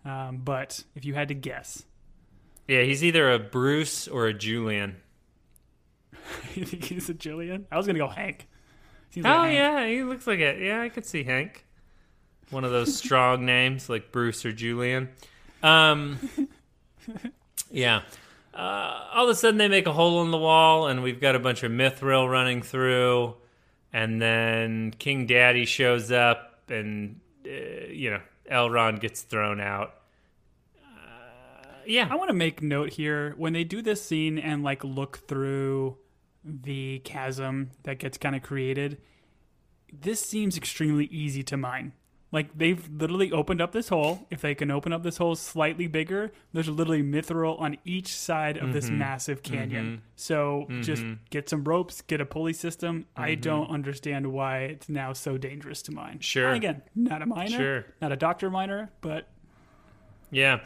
Um, 0.04 0.36
but 0.44 0.84
if 0.94 1.04
you 1.04 1.14
had 1.14 1.26
to 1.28 1.34
guess, 1.34 1.82
yeah 2.68 2.82
he's 2.82 3.02
either 3.02 3.32
a 3.32 3.40
Bruce 3.40 4.06
or 4.06 4.28
a 4.28 4.32
Julian. 4.32 4.98
you 6.54 6.64
think 6.64 6.84
he's 6.84 7.08
a 7.08 7.14
Julian? 7.14 7.66
I 7.72 7.76
was 7.76 7.88
gonna 7.88 7.98
go 7.98 8.06
Hank. 8.06 8.46
Seems 9.10 9.26
Oh 9.26 9.30
like 9.30 9.50
Hank. 9.50 9.54
yeah, 9.56 9.86
he 9.88 10.04
looks 10.04 10.28
like 10.28 10.38
it. 10.38 10.60
Yeah, 10.62 10.80
I 10.80 10.90
could 10.90 11.04
see 11.04 11.24
Hank. 11.24 11.66
One 12.50 12.62
of 12.62 12.70
those 12.70 12.96
strong 12.96 13.44
names 13.46 13.88
like 13.88 14.12
Bruce 14.12 14.44
or 14.46 14.52
Julian. 14.52 15.08
Um, 15.60 16.20
yeah. 17.72 18.02
Uh, 18.60 19.08
all 19.14 19.24
of 19.24 19.30
a 19.30 19.34
sudden, 19.34 19.56
they 19.56 19.68
make 19.68 19.86
a 19.86 19.92
hole 19.92 20.22
in 20.22 20.30
the 20.30 20.36
wall, 20.36 20.86
and 20.86 21.02
we've 21.02 21.18
got 21.18 21.34
a 21.34 21.38
bunch 21.38 21.62
of 21.62 21.72
mithril 21.72 22.30
running 22.30 22.60
through. 22.60 23.34
And 23.90 24.20
then 24.20 24.92
King 24.98 25.26
Daddy 25.26 25.64
shows 25.64 26.12
up, 26.12 26.60
and 26.68 27.20
uh, 27.46 27.86
you 27.88 28.10
know 28.10 28.20
Elrond 28.52 29.00
gets 29.00 29.22
thrown 29.22 29.62
out. 29.62 29.94
Uh, 30.76 31.78
yeah, 31.86 32.06
I 32.10 32.16
want 32.16 32.28
to 32.28 32.34
make 32.34 32.60
note 32.60 32.90
here 32.90 33.32
when 33.38 33.54
they 33.54 33.64
do 33.64 33.80
this 33.80 34.04
scene 34.04 34.38
and 34.38 34.62
like 34.62 34.84
look 34.84 35.26
through 35.26 35.96
the 36.44 36.98
chasm 36.98 37.70
that 37.84 37.98
gets 37.98 38.18
kind 38.18 38.36
of 38.36 38.42
created. 38.42 38.98
This 39.90 40.20
seems 40.20 40.58
extremely 40.58 41.06
easy 41.06 41.42
to 41.44 41.56
mine. 41.56 41.94
Like 42.32 42.56
they've 42.56 42.88
literally 42.88 43.32
opened 43.32 43.60
up 43.60 43.72
this 43.72 43.88
hole. 43.88 44.26
If 44.30 44.40
they 44.40 44.54
can 44.54 44.70
open 44.70 44.92
up 44.92 45.02
this 45.02 45.16
hole 45.16 45.34
slightly 45.34 45.88
bigger, 45.88 46.30
there's 46.52 46.68
literally 46.68 47.02
mithril 47.02 47.60
on 47.60 47.76
each 47.84 48.14
side 48.14 48.56
of 48.56 48.64
Mm-hmm. 48.64 48.72
this 48.72 48.88
massive 48.88 49.42
canyon. 49.42 50.02
So 50.14 50.66
just 50.80 51.02
get 51.30 51.48
some 51.48 51.64
ropes, 51.64 52.02
get 52.02 52.20
a 52.20 52.24
pulley 52.26 52.52
system. 52.52 53.06
I 53.16 53.34
don't 53.34 53.68
understand 53.68 54.32
why 54.32 54.58
it's 54.60 54.88
now 54.88 55.12
so 55.12 55.36
dangerous 55.38 55.82
to 55.82 55.92
mine. 55.92 56.14
Mm-hmm. 56.14 56.20
Sure. 56.20 56.46
And 56.48 56.56
again, 56.56 56.82
not 56.94 57.20
a 57.22 57.26
miner, 57.26 57.56
Sure. 57.56 57.84
not 58.00 58.12
a 58.12 58.16
doctor 58.16 58.48
miner, 58.48 58.90
but 59.00 59.26
Yeah. 60.30 60.60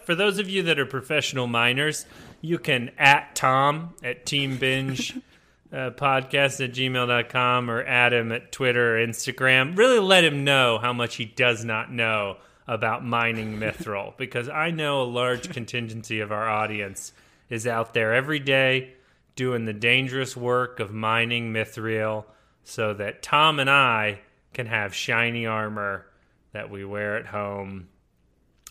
For 0.06 0.16
those 0.16 0.40
of 0.40 0.50
you 0.50 0.64
that 0.64 0.80
are 0.80 0.86
professional 0.86 1.48
miners, 1.48 2.06
you 2.42 2.58
can 2.58 2.92
at 2.98 3.36
Tom 3.36 3.94
at 4.04 4.26
Team 4.26 4.58
Binge 4.58 5.14
uh, 5.72 5.92
podcast 5.92 6.64
at 6.64 6.74
gmail.com 6.74 7.70
or 7.70 7.82
him 7.84 8.32
at 8.32 8.52
Twitter 8.52 8.98
or 8.98 9.08
Instagram. 9.08 9.78
Really 9.78 10.00
let 10.00 10.24
him 10.24 10.44
know 10.44 10.78
how 10.78 10.94
much 10.94 11.16
he 11.16 11.26
does 11.26 11.64
not 11.64 11.92
know 11.92 12.38
about 12.68 13.06
mining 13.06 13.58
mithril 13.58 14.16
because 14.18 14.50
I 14.50 14.72
know 14.72 15.02
a 15.02 15.04
large 15.04 15.50
contingency 15.50 16.20
of 16.20 16.32
our 16.32 16.50
audience 16.50 17.14
is 17.50 17.68
out 17.68 17.94
there 17.94 18.14
every 18.14 18.40
day 18.40 18.94
doing 19.36 19.66
the 19.66 19.74
dangerous 19.74 20.36
work 20.36 20.80
of 20.80 20.94
mining 20.94 21.54
mithril 21.54 22.26
so 22.64 22.94
that 22.94 23.22
Tom 23.24 23.60
and 23.60 23.70
I 23.70 24.22
can 24.54 24.68
have 24.68 24.94
shiny 24.94 25.46
armor 25.46 26.06
that 26.52 26.70
we 26.70 26.84
wear 26.86 27.18
at 27.18 27.26
home 27.26 27.88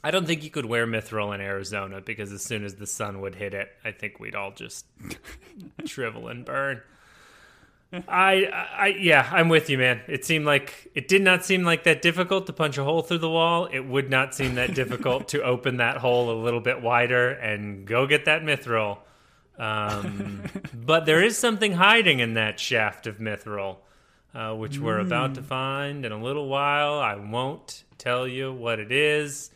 I 0.03 0.11
don't 0.11 0.27
think 0.27 0.43
you 0.43 0.51
could 0.51 0.65
wear 0.65 0.87
mithril 0.87 1.35
in 1.35 1.41
Arizona 1.41 2.01
because 2.01 2.33
as 2.33 2.43
soon 2.43 2.65
as 2.65 2.75
the 2.77 2.87
sun 2.87 3.21
would 3.21 3.35
hit 3.35 3.53
it, 3.53 3.69
I 3.85 3.93
think 3.93 4.19
we'd 4.19 4.35
all 4.35 4.53
just 4.53 4.87
shrivel 5.85 6.29
and 6.29 6.45
burn. 6.45 6.81
I, 7.93 8.45
I, 8.47 8.87
yeah, 8.99 9.29
I'm 9.33 9.49
with 9.49 9.69
you, 9.69 9.77
man. 9.77 10.01
It 10.07 10.25
seemed 10.25 10.47
like 10.47 10.89
it 10.95 11.09
did 11.09 11.23
not 11.23 11.45
seem 11.45 11.65
like 11.65 11.85
that 11.85 12.03
difficult 12.03 12.47
to 12.47 12.53
punch 12.53 12.79
a 12.79 12.85
hole 12.85 13.03
through 13.03 13.19
the 13.19 13.29
wall. 13.29 13.67
It 13.67 13.81
would 13.81 14.09
not 14.09 14.35
seem 14.35 14.55
that 14.55 14.75
difficult 14.75 15.29
to 15.29 15.43
open 15.43 15.79
that 15.79 15.97
hole 15.97 16.31
a 16.31 16.39
little 16.41 16.61
bit 16.61 16.81
wider 16.81 17.31
and 17.31 17.87
go 17.87 18.07
get 18.07 18.27
that 18.27 18.43
mithril. 18.43 18.99
Um, 19.59 20.45
but 20.75 21.05
there 21.05 21.23
is 21.23 21.37
something 21.37 21.73
hiding 21.73 22.21
in 22.21 22.35
that 22.35 22.61
shaft 22.61 23.09
of 23.09 23.19
mithril, 23.19 23.79
uh, 24.35 24.55
which 24.55 24.79
we're 24.79 25.01
about 25.01 25.35
to 25.35 25.43
find 25.43 26.07
in 26.07 26.13
a 26.13 26.23
little 26.23 26.49
while. 26.49 27.01
I 27.01 27.17
won't 27.17 27.83
tell 27.99 28.27
you 28.27 28.53
what 28.53 28.79
it 28.79 28.93
is. 28.93 29.51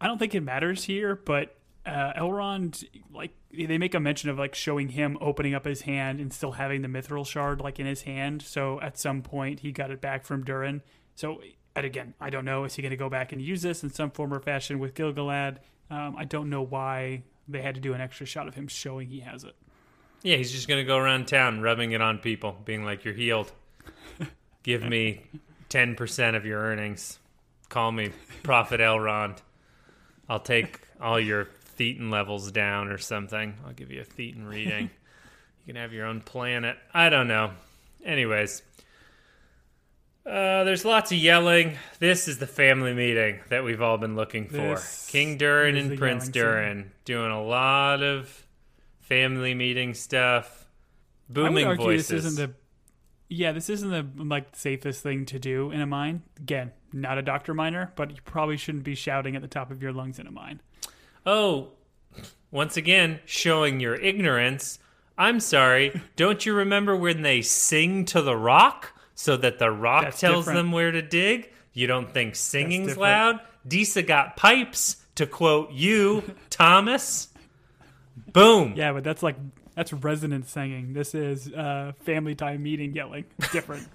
I 0.00 0.06
don't 0.06 0.18
think 0.18 0.34
it 0.34 0.40
matters 0.42 0.84
here, 0.84 1.16
but 1.16 1.56
uh, 1.84 2.12
Elrond, 2.14 2.84
like 3.12 3.32
they 3.52 3.78
make 3.78 3.94
a 3.94 4.00
mention 4.00 4.30
of 4.30 4.38
like 4.38 4.54
showing 4.54 4.90
him 4.90 5.16
opening 5.20 5.54
up 5.54 5.64
his 5.64 5.82
hand 5.82 6.20
and 6.20 6.32
still 6.32 6.52
having 6.52 6.82
the 6.82 6.88
mithril 6.88 7.26
shard 7.26 7.60
like 7.60 7.80
in 7.80 7.86
his 7.86 8.02
hand. 8.02 8.42
So 8.42 8.80
at 8.80 8.98
some 8.98 9.22
point 9.22 9.60
he 9.60 9.72
got 9.72 9.90
it 9.90 10.00
back 10.00 10.24
from 10.24 10.44
Durin. 10.44 10.82
So 11.14 11.40
and 11.74 11.86
again, 11.86 12.14
I 12.20 12.30
don't 12.30 12.44
know. 12.44 12.64
Is 12.64 12.74
he 12.74 12.82
going 12.82 12.90
to 12.90 12.96
go 12.96 13.08
back 13.08 13.32
and 13.32 13.40
use 13.40 13.62
this 13.62 13.82
in 13.82 13.90
some 13.90 14.10
form 14.10 14.34
or 14.34 14.40
fashion 14.40 14.78
with 14.80 14.94
Gil-galad? 14.94 15.58
Um, 15.90 16.16
I 16.18 16.24
don't 16.24 16.50
know 16.50 16.62
why 16.62 17.22
they 17.46 17.62
had 17.62 17.76
to 17.76 17.80
do 17.80 17.94
an 17.94 18.00
extra 18.00 18.26
shot 18.26 18.48
of 18.48 18.54
him 18.54 18.66
showing 18.66 19.08
he 19.08 19.20
has 19.20 19.44
it. 19.44 19.54
Yeah, 20.22 20.36
he's 20.36 20.50
just 20.50 20.66
going 20.66 20.80
to 20.80 20.84
go 20.84 20.98
around 20.98 21.28
town 21.28 21.60
rubbing 21.60 21.92
it 21.92 22.02
on 22.02 22.18
people, 22.18 22.56
being 22.64 22.84
like, 22.84 23.04
You're 23.04 23.14
healed. 23.14 23.52
Give 24.64 24.82
me 24.82 25.22
10% 25.70 26.36
of 26.36 26.44
your 26.44 26.60
earnings. 26.60 27.20
Call 27.68 27.92
me 27.92 28.10
Prophet 28.42 28.80
Elrond. 28.80 29.38
I'll 30.28 30.40
take 30.40 30.80
all 31.00 31.18
your 31.18 31.48
Thetan 31.78 32.10
levels 32.10 32.50
down 32.52 32.88
or 32.88 32.98
something. 32.98 33.54
I'll 33.66 33.72
give 33.72 33.90
you 33.90 34.00
a 34.00 34.04
Thetan 34.04 34.46
reading. 34.46 34.90
you 35.66 35.72
can 35.74 35.76
have 35.76 35.92
your 35.92 36.06
own 36.06 36.20
planet. 36.20 36.76
I 36.92 37.08
don't 37.08 37.28
know. 37.28 37.52
Anyways, 38.04 38.62
uh, 40.26 40.64
there's 40.64 40.84
lots 40.84 41.10
of 41.10 41.18
yelling. 41.18 41.76
This 42.00 42.28
is 42.28 42.38
the 42.38 42.46
family 42.46 42.92
meeting 42.92 43.40
that 43.48 43.64
we've 43.64 43.80
all 43.80 43.96
been 43.96 44.14
looking 44.14 44.48
for. 44.48 44.56
This 44.56 45.08
King 45.10 45.38
Durin 45.38 45.76
and 45.76 45.98
Prince 45.98 46.28
Durin 46.28 46.92
doing 47.04 47.30
a 47.30 47.42
lot 47.42 48.02
of 48.02 48.46
family 49.00 49.54
meeting 49.54 49.94
stuff. 49.94 50.66
Booming 51.30 51.64
I 51.64 51.68
would 51.68 51.78
argue 51.78 51.84
voices. 51.96 52.08
this 52.08 52.24
isn't 52.24 52.48
the 52.50 52.54
yeah, 53.28 53.52
this 53.52 53.68
isn't 53.68 53.90
the 53.90 54.24
like 54.24 54.54
safest 54.56 55.02
thing 55.02 55.26
to 55.26 55.38
do 55.38 55.70
in 55.70 55.80
a 55.80 55.86
mine. 55.86 56.22
Again, 56.38 56.72
not 56.92 57.18
a 57.18 57.22
doctor 57.22 57.54
miner, 57.54 57.92
but 57.96 58.10
you 58.10 58.16
probably 58.24 58.56
shouldn't 58.56 58.84
be 58.84 58.94
shouting 58.94 59.36
at 59.36 59.42
the 59.42 59.48
top 59.48 59.70
of 59.70 59.82
your 59.82 59.92
lungs 59.92 60.18
in 60.18 60.26
a 60.26 60.30
mine. 60.30 60.60
Oh, 61.26 61.68
once 62.50 62.76
again, 62.76 63.20
showing 63.26 63.80
your 63.80 63.94
ignorance. 63.96 64.78
I'm 65.18 65.40
sorry. 65.40 66.00
Don't 66.16 66.46
you 66.46 66.54
remember 66.54 66.96
when 66.96 67.22
they 67.22 67.42
sing 67.42 68.04
to 68.06 68.22
the 68.22 68.36
rock 68.36 68.92
so 69.14 69.36
that 69.36 69.58
the 69.58 69.70
rock 69.70 70.04
That's 70.04 70.20
tells 70.20 70.44
different. 70.44 70.56
them 70.58 70.72
where 70.72 70.90
to 70.92 71.02
dig? 71.02 71.52
You 71.72 71.86
don't 71.86 72.12
think 72.12 72.34
singing's 72.34 72.96
loud? 72.96 73.40
Disa 73.66 74.02
got 74.02 74.36
pipes, 74.36 74.96
to 75.16 75.26
quote 75.26 75.70
you, 75.72 76.22
Thomas. 76.50 77.28
Boom. 78.32 78.74
Yeah, 78.76 78.92
but 78.92 79.04
that's 79.04 79.22
like 79.22 79.36
that's 79.78 79.92
resonance 79.92 80.50
singing. 80.50 80.92
This 80.92 81.14
is 81.14 81.52
uh, 81.52 81.92
family 82.00 82.34
time 82.34 82.64
meeting 82.64 82.94
yelling. 82.94 83.26
Different. 83.52 83.86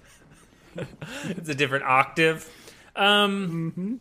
It's 1.26 1.48
a 1.48 1.54
different 1.54 1.84
octave. 1.84 2.50
Um, 2.96 4.00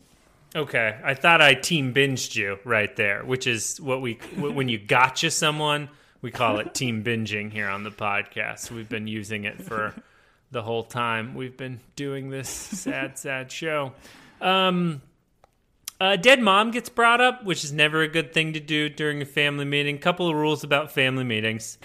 Okay, 0.55 0.99
I 1.03 1.13
thought 1.13 1.39
I 1.39 1.53
team 1.53 1.93
binged 1.93 2.35
you 2.35 2.57
right 2.63 2.95
there, 2.95 3.23
which 3.23 3.45
is 3.45 3.79
what 3.79 4.01
we 4.01 4.13
when 4.35 4.69
you 4.69 4.79
gotcha 4.79 5.29
someone, 5.29 5.89
we 6.23 6.31
call 6.31 6.57
it 6.57 6.73
team 6.73 7.03
binging 7.03 7.51
here 7.51 7.67
on 7.67 7.83
the 7.83 7.91
podcast. 7.91 8.71
We've 8.71 8.89
been 8.89 9.05
using 9.05 9.43
it 9.43 9.61
for 9.61 9.93
the 10.49 10.63
whole 10.63 10.83
time 10.83 11.35
we've 11.35 11.57
been 11.57 11.79
doing 11.95 12.31
this 12.31 12.49
sad, 12.49 13.19
sad 13.19 13.51
show. 13.51 13.93
Um, 14.41 15.03
uh, 16.03 16.17
dead 16.17 16.41
mom 16.41 16.71
gets 16.71 16.89
brought 16.89 17.21
up, 17.21 17.45
which 17.45 17.63
is 17.63 17.71
never 17.71 18.01
a 18.01 18.09
good 18.09 18.33
thing 18.33 18.51
to 18.51 18.59
do 18.59 18.89
during 18.89 19.21
a 19.21 19.25
family 19.25 19.63
meeting. 19.63 19.97
Couple 19.97 20.27
of 20.27 20.35
rules 20.35 20.65
about 20.65 20.91
family 20.91 21.23
meetings: 21.23 21.77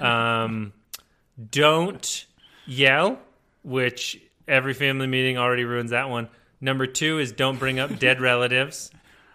um, 0.00 0.72
don't 1.50 2.24
yell, 2.64 3.18
which 3.62 4.18
every 4.48 4.72
family 4.72 5.06
meeting 5.06 5.36
already 5.36 5.64
ruins 5.64 5.90
that 5.90 6.08
one. 6.08 6.30
Number 6.58 6.86
two 6.86 7.18
is 7.18 7.32
don't 7.32 7.58
bring 7.58 7.78
up 7.78 7.98
dead 7.98 8.18
relatives, 8.22 8.90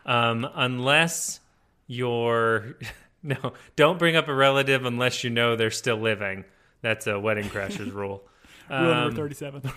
um, 0.08 0.50
unless 0.56 1.40
you're 1.86 2.78
no. 3.24 3.54
Don't 3.76 4.00
bring 4.00 4.16
up 4.16 4.28
a 4.28 4.34
relative 4.34 4.86
unless 4.86 5.24
you 5.24 5.30
know 5.30 5.56
they're 5.56 5.70
still 5.70 5.98
living. 5.98 6.46
That's 6.82 7.06
a 7.06 7.20
Wedding 7.20 7.46
Crashers 7.46 7.94
rule. 7.94 8.24
Rule 8.72 8.80
Um, 8.80 8.88
number 8.88 9.16
thirty-seven. 9.18 9.72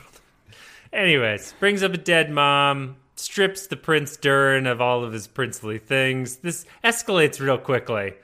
Anyways, 0.91 1.53
brings 1.61 1.83
up 1.83 1.93
a 1.93 1.99
dead 1.99 2.31
mom. 2.31 2.97
Strips 3.17 3.67
the 3.67 3.77
Prince 3.77 4.17
Durin 4.17 4.67
of 4.67 4.81
all 4.81 5.05
of 5.05 5.12
his 5.12 5.27
princely 5.27 5.79
things. 5.79 6.37
This 6.37 6.67
escalates 6.83 7.41
real 7.41 7.59
quickly. 7.59 8.15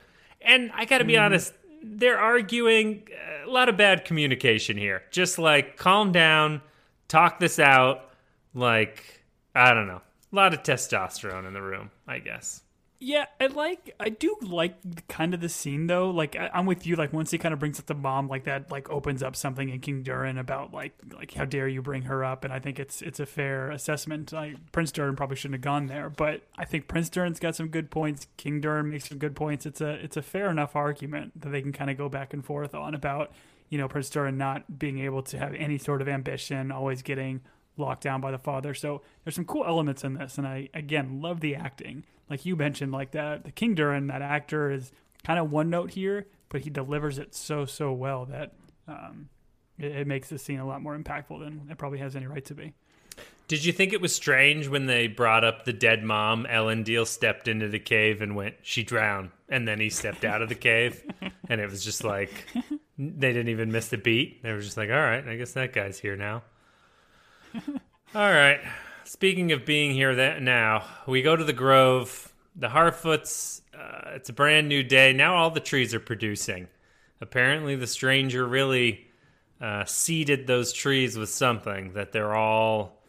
And 0.41 0.71
I 0.75 0.85
got 0.85 0.99
to 0.99 1.05
be 1.05 1.15
mm-hmm. 1.15 1.25
honest, 1.25 1.53
they're 1.83 2.19
arguing 2.19 3.07
a 3.45 3.51
lot 3.51 3.69
of 3.69 3.77
bad 3.77 4.05
communication 4.05 4.77
here. 4.77 5.03
Just 5.11 5.39
like 5.39 5.77
calm 5.77 6.13
down, 6.13 6.61
talk 7.09 7.39
this 7.39 7.59
out. 7.59 8.11
Like, 8.55 9.23
I 9.55 9.75
don't 9.75 9.87
know. 9.87 10.03
A 10.33 10.37
lot 10.37 10.55
of 10.55 10.63
testosterone 10.63 11.47
in 11.47 11.53
the 11.53 11.63
room, 11.63 11.91
I 12.07 12.19
guess. 12.19 12.63
Yeah, 13.03 13.25
I 13.41 13.47
like. 13.47 13.95
I 13.99 14.11
do 14.11 14.37
like 14.43 15.09
kind 15.09 15.33
of 15.33 15.41
the 15.41 15.49
scene 15.49 15.87
though. 15.87 16.11
Like 16.11 16.37
I, 16.37 16.51
I'm 16.53 16.67
with 16.67 16.87
you. 16.87 16.97
Like 16.97 17.15
once 17.15 17.31
he 17.31 17.39
kind 17.39 17.55
of 17.55 17.59
brings 17.59 17.81
up 17.81 17.87
the 17.87 17.95
mom, 17.95 18.29
like 18.29 18.45
that, 18.45 18.71
like 18.71 18.91
opens 18.91 19.23
up 19.23 19.35
something 19.35 19.71
in 19.71 19.81
King 19.81 20.03
Durin 20.03 20.37
about 20.37 20.75
like 20.75 20.93
like 21.15 21.33
how 21.33 21.47
dare 21.47 21.67
you 21.67 21.81
bring 21.81 22.03
her 22.03 22.23
up. 22.23 22.45
And 22.45 22.53
I 22.53 22.59
think 22.59 22.79
it's 22.79 23.01
it's 23.01 23.19
a 23.19 23.25
fair 23.25 23.71
assessment. 23.71 24.35
Like 24.35 24.71
Prince 24.73 24.93
Durin 24.93 25.17
probably 25.17 25.37
shouldn't 25.37 25.55
have 25.55 25.63
gone 25.63 25.87
there, 25.87 26.11
but 26.11 26.43
I 26.59 26.67
think 26.67 26.89
Prince 26.89 27.09
Durin's 27.09 27.41
got 27.41 27.57
some 27.57 27.69
good 27.69 27.91
points. 27.91 28.27
King 28.37 28.61
Durin 28.61 28.91
makes 28.91 29.09
some 29.09 29.17
good 29.17 29.35
points. 29.35 29.65
It's 29.65 29.81
a 29.81 29.93
it's 29.93 30.19
a 30.19 30.23
fair 30.23 30.51
enough 30.51 30.77
argument 30.77 31.41
that 31.41 31.49
they 31.49 31.63
can 31.63 31.73
kind 31.73 31.91
of 31.91 31.97
go 31.97 32.11
back 32.11 32.35
and 32.35 32.45
forth 32.45 32.75
on 32.75 32.95
about 32.95 33.33
you 33.71 33.79
know 33.79 33.89
Prince 33.89 34.11
Durin 34.11 34.37
not 34.37 34.79
being 34.79 34.99
able 34.99 35.23
to 35.23 35.39
have 35.39 35.55
any 35.55 35.79
sort 35.79 36.03
of 36.03 36.09
ambition, 36.09 36.71
always 36.71 37.01
getting 37.01 37.41
locked 37.81 38.03
down 38.03 38.21
by 38.21 38.31
the 38.31 38.39
father. 38.39 38.75
So 38.75 39.03
there's 39.25 39.35
some 39.35 39.45
cool 39.45 39.65
elements 39.67 40.05
in 40.05 40.15
this, 40.15 40.39
and 40.39 40.47
I 40.47 40.69
again 40.75 41.21
love 41.21 41.41
the 41.41 41.57
acting. 41.57 42.05
Like 42.29 42.47
you 42.47 42.55
mentioned, 42.57 42.93
like 42.93 43.13
that 43.13 43.45
the 43.45 43.51
King 43.51 43.75
Durin, 43.75 44.07
that 44.07 44.23
actor 44.23 44.71
is 44.71 44.93
kind 45.25 45.39
of 45.39 45.51
one 45.51 45.71
note 45.71 45.91
here, 45.91 46.27
but 46.49 46.61
he 46.63 46.71
delivers 46.71 47.19
it 47.19 47.35
so 47.35 47.65
so 47.65 47.93
well 47.93 48.27
that 48.27 48.53
um, 48.87 49.29
it, 49.79 49.93
it 49.93 50.07
makes 50.07 50.29
the 50.29 50.39
scene 50.39 50.61
a 50.61 50.67
lot 50.67 50.83
more 50.83 50.97
impactful 50.97 51.41
than 51.41 51.69
it 51.71 51.79
probably 51.79 51.99
has 51.99 52.15
any 52.15 52.27
right 52.27 52.45
to 52.45 52.55
be. 52.55 52.73
Did 53.49 53.65
you 53.65 53.73
think 53.73 53.93
it 53.93 54.01
was 54.01 54.15
strange 54.15 54.69
when 54.69 54.87
they 54.87 55.09
brought 55.09 55.43
up 55.43 55.65
the 55.65 55.73
dead 55.73 56.05
mom? 56.05 56.47
Elendil 56.49 57.05
stepped 57.05 57.49
into 57.49 57.67
the 57.67 57.81
cave 57.81 58.23
and 58.23 58.37
went, 58.37 58.55
"She 58.63 58.85
drowned," 58.85 59.31
and 59.49 59.67
then 59.67 59.81
he 59.81 59.91
stepped 59.91 60.25
out 60.25 60.41
of 60.41 60.49
the 60.49 60.55
cave, 60.55 61.03
and 61.49 61.61
it 61.61 61.69
was 61.69 61.85
just 61.85 62.05
like 62.05 62.47
they 62.97 63.33
didn't 63.33 63.49
even 63.49 63.73
miss 63.73 63.89
the 63.89 63.99
beat. 63.99 64.45
They 64.45 64.53
were 64.53 64.61
just 64.61 64.77
like, 64.77 64.89
"All 64.89 64.95
right, 64.95 65.27
I 65.27 65.35
guess 65.35 65.55
that 65.55 65.73
guy's 65.73 65.99
here 65.99 66.17
now." 66.17 66.45
All 68.15 68.33
right. 68.33 68.61
Speaking 69.05 69.53
of 69.53 69.65
being 69.65 69.93
here 69.93 70.15
that 70.15 70.43
now, 70.43 70.85
we 71.07 71.23
go 71.23 71.37
to 71.37 71.45
the 71.45 71.53
grove. 71.53 72.33
The 72.57 72.69
Harfoots. 72.69 73.63
Uh, 73.73 74.11
it's 74.15 74.29
a 74.29 74.33
brand 74.33 74.69
new 74.69 74.83
day. 74.83 75.13
Now 75.13 75.37
all 75.37 75.51
the 75.51 75.61
trees 75.61 75.95
are 75.95 76.01
producing. 76.01 76.69
Apparently, 77.21 77.77
the 77.77 77.87
stranger 77.87 78.47
really 78.47 79.07
uh, 79.61 79.85
seeded 79.85 80.47
those 80.47 80.73
trees 80.73 81.17
with 81.17 81.29
something 81.29 81.93
that 81.93 82.13
they're 82.13 82.35
all 82.35 83.03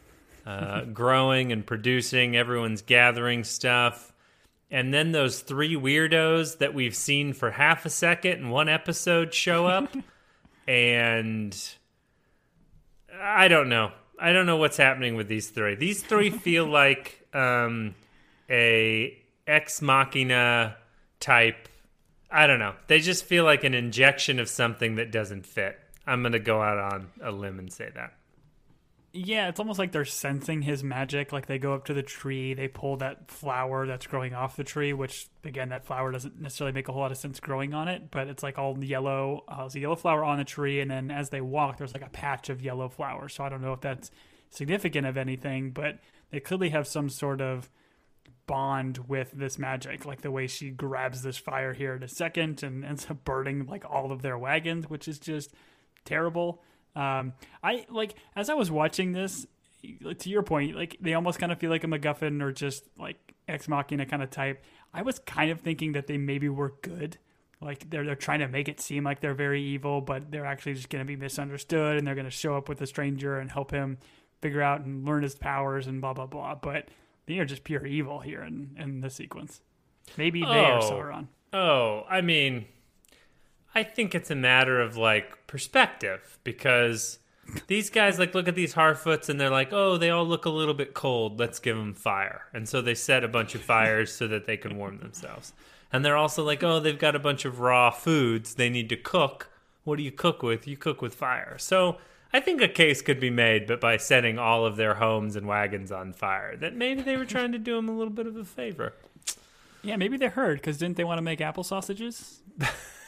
uh, 0.46 0.82
growing 0.94 1.52
and 1.52 1.66
producing. 1.66 2.36
Everyone's 2.36 2.82
gathering 2.82 3.44
stuff. 3.44 4.14
And 4.70 4.94
then 4.94 5.12
those 5.12 5.42
three 5.42 5.76
weirdos 5.76 6.60
that 6.60 6.74
we've 6.74 6.96
seen 6.96 7.34
for 7.34 7.52
half 7.52 7.86
a 7.86 7.89
second 7.89 8.39
in 8.39 8.50
one 8.50 8.70
episode 8.70 9.34
show 9.34 9.66
up. 9.66 9.94
and 10.68 11.58
I 13.20 13.48
don't 13.48 13.70
know. 13.70 13.92
I 14.22 14.34
don't 14.34 14.45
know 14.45 14.57
what's 14.57 14.78
happening 14.78 15.15
with 15.15 15.28
these 15.28 15.49
three. 15.49 15.74
These 15.74 16.03
three 16.03 16.30
feel 16.45 16.65
like 16.65 17.26
um, 17.34 17.95
a 18.49 19.17
ex 19.47 19.82
machina 19.82 20.78
type. 21.19 21.67
I 22.30 22.45
don't 22.47 22.59
know. 22.59 22.76
They 22.88 22.99
just 22.99 23.26
feel 23.26 23.43
like 23.43 23.63
an 23.63 23.74
injection 23.74 24.39
of 24.39 24.47
something 24.47 24.95
that 24.95 25.11
doesn't 25.11 25.45
fit. 25.45 25.78
I'm 26.05 26.22
gonna 26.22 26.39
go 26.39 26.61
out 26.61 26.78
on 26.78 27.07
a 27.22 27.32
limb 27.32 27.57
and 27.59 27.74
say 27.74 27.89
that. 27.95 28.13
Yeah, 29.14 29.49
it's 29.49 29.59
almost 29.59 29.78
like 29.78 29.91
they're 29.91 30.05
sensing 30.05 30.62
his 30.62 30.86
magic. 30.86 31.34
Like 31.34 31.45
they 31.45 31.59
go 31.59 31.74
up 31.74 31.86
to 31.86 31.93
the 31.93 32.01
tree, 32.01 32.53
they 32.53 32.70
pull 32.70 32.97
that 32.97 33.30
flower 33.30 33.86
that's 33.86 34.07
growing 34.07 34.34
off 34.34 34.55
the 34.55 34.64
tree, 34.64 34.93
which 34.93 35.28
again, 35.43 35.70
that 35.70 35.86
flower 35.86 36.12
doesn't 36.12 36.39
necessarily 36.39 36.72
make 36.72 36.88
a 36.88 36.93
whole 36.93 37.01
lot 37.01 37.12
of 37.12 37.18
sense 37.18 37.41
growing 37.41 37.74
on 37.74 37.89
it, 37.89 38.09
but 38.09 38.30
it's 38.30 38.41
like 38.41 38.57
all 38.57 38.82
yellow. 38.82 39.43
Uh, 39.49 39.62
there's 39.62 39.76
a 39.76 39.82
yellow 39.82 39.97
flower 39.97 40.24
on 40.24 40.38
the 40.38 40.45
tree, 40.45 40.80
and 40.80 40.89
then 40.89 41.12
as 41.12 41.30
they 41.30 41.41
walk, 41.41 41.78
there's 41.78 41.93
like 41.93 42.05
a 42.05 42.09
patch 42.09 42.49
of 42.49 42.62
yellow 42.62 42.88
flowers. 42.88 43.34
So 43.34 43.43
I 43.43 43.49
don't 43.49 43.62
know 43.62 43.74
if 43.74 43.82
that's 43.82 44.12
significant 44.49 45.05
of 45.05 45.18
anything, 45.18 45.72
but 45.72 45.99
they 46.30 46.39
clearly 46.39 46.70
have 46.70 46.88
some 46.88 47.09
sort 47.09 47.41
of 47.41 47.70
bond 48.47 49.09
with 49.09 49.32
this 49.32 49.59
magic, 49.59 50.05
like 50.05 50.22
the 50.22 50.32
way 50.32 50.47
she 50.47 50.70
grabs 50.70 51.22
this 51.22 51.38
fire 51.38 51.74
here 51.74 51.95
in 51.95 52.03
a 52.03 52.07
second 52.07 52.64
and 52.64 52.86
ends 52.86 53.07
up 53.09 53.26
burning 53.26 53.66
like 53.66 53.84
all 53.89 54.14
of 54.14 54.22
their 54.22 54.38
wagons, 54.38 54.89
which 54.89 55.09
is 55.09 55.20
just 55.20 55.53
terrible. 56.05 56.64
Um, 56.96 57.34
I 57.64 57.86
like 57.89 58.16
as 58.36 58.50
I 58.50 58.54
was 58.54 58.70
watching 58.72 59.12
this, 59.14 59.48
to 60.18 60.30
your 60.30 60.44
point, 60.44 60.76
like 60.76 60.98
they 61.02 61.14
almost 61.14 61.39
kind 61.39 61.52
of 61.52 61.60
feel 61.60 61.70
like 61.70 61.84
a 61.84 61.88
MacGuffin 61.88 62.42
or 62.42 62.52
just 62.52 62.86
like 62.98 63.34
ex 63.48 63.68
machina 63.68 64.06
kind 64.06 64.22
of 64.24 64.30
type. 64.30 64.64
I 64.94 65.02
was 65.02 65.20
kind 65.20 65.52
of 65.52 65.62
thinking 65.62 65.94
that 65.94 66.08
they 66.08 66.18
maybe 66.18 66.50
were 66.50 66.74
good. 66.82 67.18
Like 67.62 67.89
they're 67.89 68.04
they're 68.06 68.16
trying 68.16 68.39
to 68.39 68.48
make 68.48 68.68
it 68.68 68.80
seem 68.82 69.04
like 69.04 69.22
they're 69.22 69.34
very 69.34 69.62
evil, 69.64 70.02
but 70.02 70.32
they're 70.32 70.46
actually 70.46 70.74
just 70.74 70.89
going 70.89 71.04
to 71.04 71.08
be 71.08 71.16
misunderstood, 71.16 71.98
and 71.98 72.06
they're 72.06 72.16
going 72.16 72.26
to 72.26 72.32
show 72.32 72.58
up 72.58 72.68
with 72.68 72.82
a 72.82 72.88
stranger 72.88 73.38
and 73.39 73.52
help 73.52 73.72
him 73.72 73.98
figure 74.42 74.62
out 74.64 74.82
and 74.82 75.06
learn 75.06 75.22
his 75.24 75.36
powers 75.36 75.88
and 75.88 76.02
blah 76.02 76.14
blah 76.14 76.26
blah. 76.26 76.56
But 76.56 76.89
they 77.28 77.38
are 77.39 77.46
just 77.46 77.64
pure 77.64 77.86
evil 77.86 78.20
here 78.20 78.42
in 78.42 78.76
in 78.78 79.02
the 79.02 79.10
sequence. 79.10 79.62
Maybe 80.18 80.42
they 80.42 80.48
are 80.48 80.80
Oh. 80.80 80.92
Sauron. 80.92 81.28
Oh, 81.54 82.04
I 82.10 82.22
mean, 82.22 82.66
I 83.74 83.84
think 83.84 84.13
it's 84.13 84.32
a 84.32 84.36
matter 84.36 84.82
of 84.82 84.97
like 84.97 85.47
perspective 85.47 86.38
because 86.43 87.19
these 87.67 87.89
guys 87.89 88.19
like 88.19 88.36
look 88.36 88.47
at 88.47 88.55
these 88.55 88.76
Harfoots 88.76 89.30
and 89.30 89.39
they're 89.39 89.49
like, 89.49 89.72
oh, 89.72 89.97
they 89.97 90.09
all 90.09 90.26
look 90.26 90.45
a 90.45 90.49
little 90.49 90.74
bit 90.74 90.93
cold. 90.93 91.39
Let's 91.39 91.59
give 91.59 91.78
them 91.78 91.93
fire, 91.93 92.43
and 92.53 92.67
so 92.67 92.82
they 92.82 92.95
set 92.95 93.24
a 93.24 93.28
bunch 93.28 93.55
of 93.55 93.61
fires 93.61 94.13
so 94.13 94.28
that 94.28 94.45
they 94.45 94.57
can 94.57 94.78
warm 94.78 94.97
themselves. 94.97 95.53
And 95.93 96.05
they're 96.05 96.17
also 96.17 96.43
like, 96.43 96.63
oh, 96.63 96.80
they've 96.80 96.97
got 96.97 97.15
a 97.15 97.19
bunch 97.19 97.43
of 97.43 97.59
raw 97.59 97.91
foods 97.91 98.55
they 98.55 98.69
need 98.69 98.89
to 98.89 98.95
cook. 98.95 99.49
What 99.84 99.97
do 99.97 100.03
you 100.03 100.11
cook 100.11 100.41
with? 100.41 100.67
You 100.67 100.78
cook 100.78 101.01
with 101.01 101.13
fire. 101.13 101.57
So 101.57 101.97
I 102.32 102.39
think 102.39 102.61
a 102.61 102.69
case 102.69 103.01
could 103.01 103.19
be 103.19 103.30
made, 103.30 103.67
but 103.67 103.82
by 103.82 103.97
setting 103.97 104.39
all 104.39 104.65
of 104.65 104.78
their 104.78 104.95
homes 104.95 105.36
and 105.36 105.47
wagons 105.47 105.91
on 105.91 106.13
fire, 106.13 106.55
that 106.57 106.76
maybe 106.76 107.01
they 107.01 107.17
were 107.17 107.26
trying 107.26 107.51
to 107.51 107.57
do 107.57 107.76
them 107.76 107.89
a 107.89 107.97
little 107.97 108.13
bit 108.13 108.28
of 108.28 108.38
a 108.38 108.45
favor. 108.45 108.93
Yeah, 109.84 109.97
maybe 109.97 110.15
they 110.15 110.28
heard 110.28 110.59
because 110.59 110.78
didn't 110.78 110.95
they 110.95 111.03
want 111.03 111.17
to 111.17 111.24
make 111.24 111.41
apple 111.41 111.63
sausages 111.63 112.41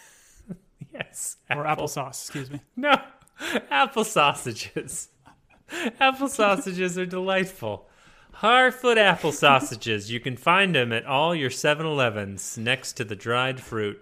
Yes. 0.94 1.38
or 1.50 1.66
apple. 1.66 1.88
applesauce? 1.88 2.22
Excuse 2.22 2.52
me. 2.52 2.62
No, 2.76 2.96
apple 3.72 4.04
sausages. 4.04 5.10
apple 6.00 6.28
sausages 6.28 6.98
are 6.98 7.06
delightful. 7.06 7.90
Harfoot 8.38 8.98
apple 8.98 9.32
sausages. 9.44 10.12
You 10.12 10.20
can 10.20 10.38
find 10.38 10.76
them 10.76 10.92
at 10.92 11.06
all 11.06 11.34
your 11.34 11.50
7 11.50 11.86
Elevens 11.86 12.58
next 12.58 12.94
to 12.94 13.04
the 13.04 13.16
dried 13.16 13.60
fruit. 13.60 14.02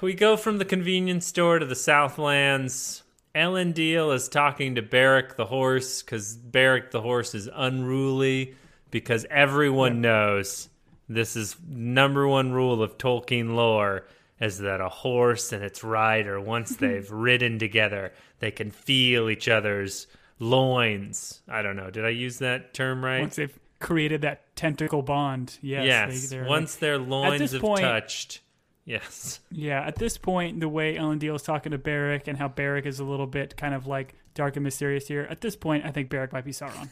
We 0.00 0.14
go 0.14 0.36
from 0.36 0.58
the 0.58 0.64
convenience 0.64 1.26
store 1.26 1.58
to 1.58 1.66
the 1.66 1.74
Southlands. 1.74 3.02
Elendil 3.34 4.14
is 4.14 4.28
talking 4.28 4.74
to 4.74 4.82
Barrack 4.82 5.36
the 5.36 5.46
horse 5.46 6.02
because 6.02 6.36
Barrack 6.36 6.90
the 6.90 7.02
horse 7.02 7.34
is 7.34 7.48
unruly 7.52 8.54
because 8.90 9.26
everyone 9.30 10.00
knows 10.00 10.68
this 11.08 11.36
is 11.36 11.56
number 11.68 12.26
one 12.26 12.52
rule 12.52 12.82
of 12.82 12.98
Tolkien 12.98 13.54
lore 13.54 14.06
is 14.40 14.58
that 14.58 14.80
a 14.80 14.88
horse 14.88 15.52
and 15.52 15.62
its 15.62 15.84
rider, 15.84 16.40
once 16.40 16.76
they've 16.76 17.10
ridden 17.10 17.58
together, 17.58 18.12
they 18.38 18.50
can 18.50 18.70
feel 18.70 19.28
each 19.28 19.48
other's 19.48 20.06
loins. 20.38 21.42
I 21.48 21.62
don't 21.62 21.76
know. 21.76 21.90
Did 21.90 22.04
I 22.04 22.10
use 22.10 22.38
that 22.38 22.72
term 22.72 23.04
right? 23.04 23.20
Once 23.20 23.36
they've 23.36 23.58
created 23.80 24.22
that 24.22 24.56
tentacle 24.56 25.02
bond, 25.02 25.58
yes. 25.60 25.84
yes. 25.84 26.30
they- 26.30 26.42
once 26.42 26.76
their 26.76 26.98
loins 26.98 27.52
have 27.52 27.60
point- 27.60 27.82
touched. 27.82 28.40
Yes. 28.84 29.40
Yeah, 29.52 29.80
at 29.82 29.96
this 29.96 30.16
point, 30.16 30.60
the 30.60 30.68
way 30.68 30.94
Elendil 30.96 31.34
is 31.34 31.42
talking 31.42 31.72
to 31.72 31.78
Barrack 31.78 32.28
and 32.28 32.38
how 32.38 32.48
Barrack 32.48 32.86
is 32.86 33.00
a 33.00 33.04
little 33.04 33.26
bit 33.26 33.56
kind 33.56 33.74
of 33.74 33.86
like 33.86 34.14
dark 34.34 34.56
and 34.56 34.64
mysterious 34.64 35.06
here, 35.08 35.26
at 35.28 35.40
this 35.40 35.56
point, 35.56 35.84
I 35.84 35.90
think 35.90 36.08
Barrack 36.08 36.32
might 36.32 36.44
be 36.44 36.52
Sauron. 36.52 36.88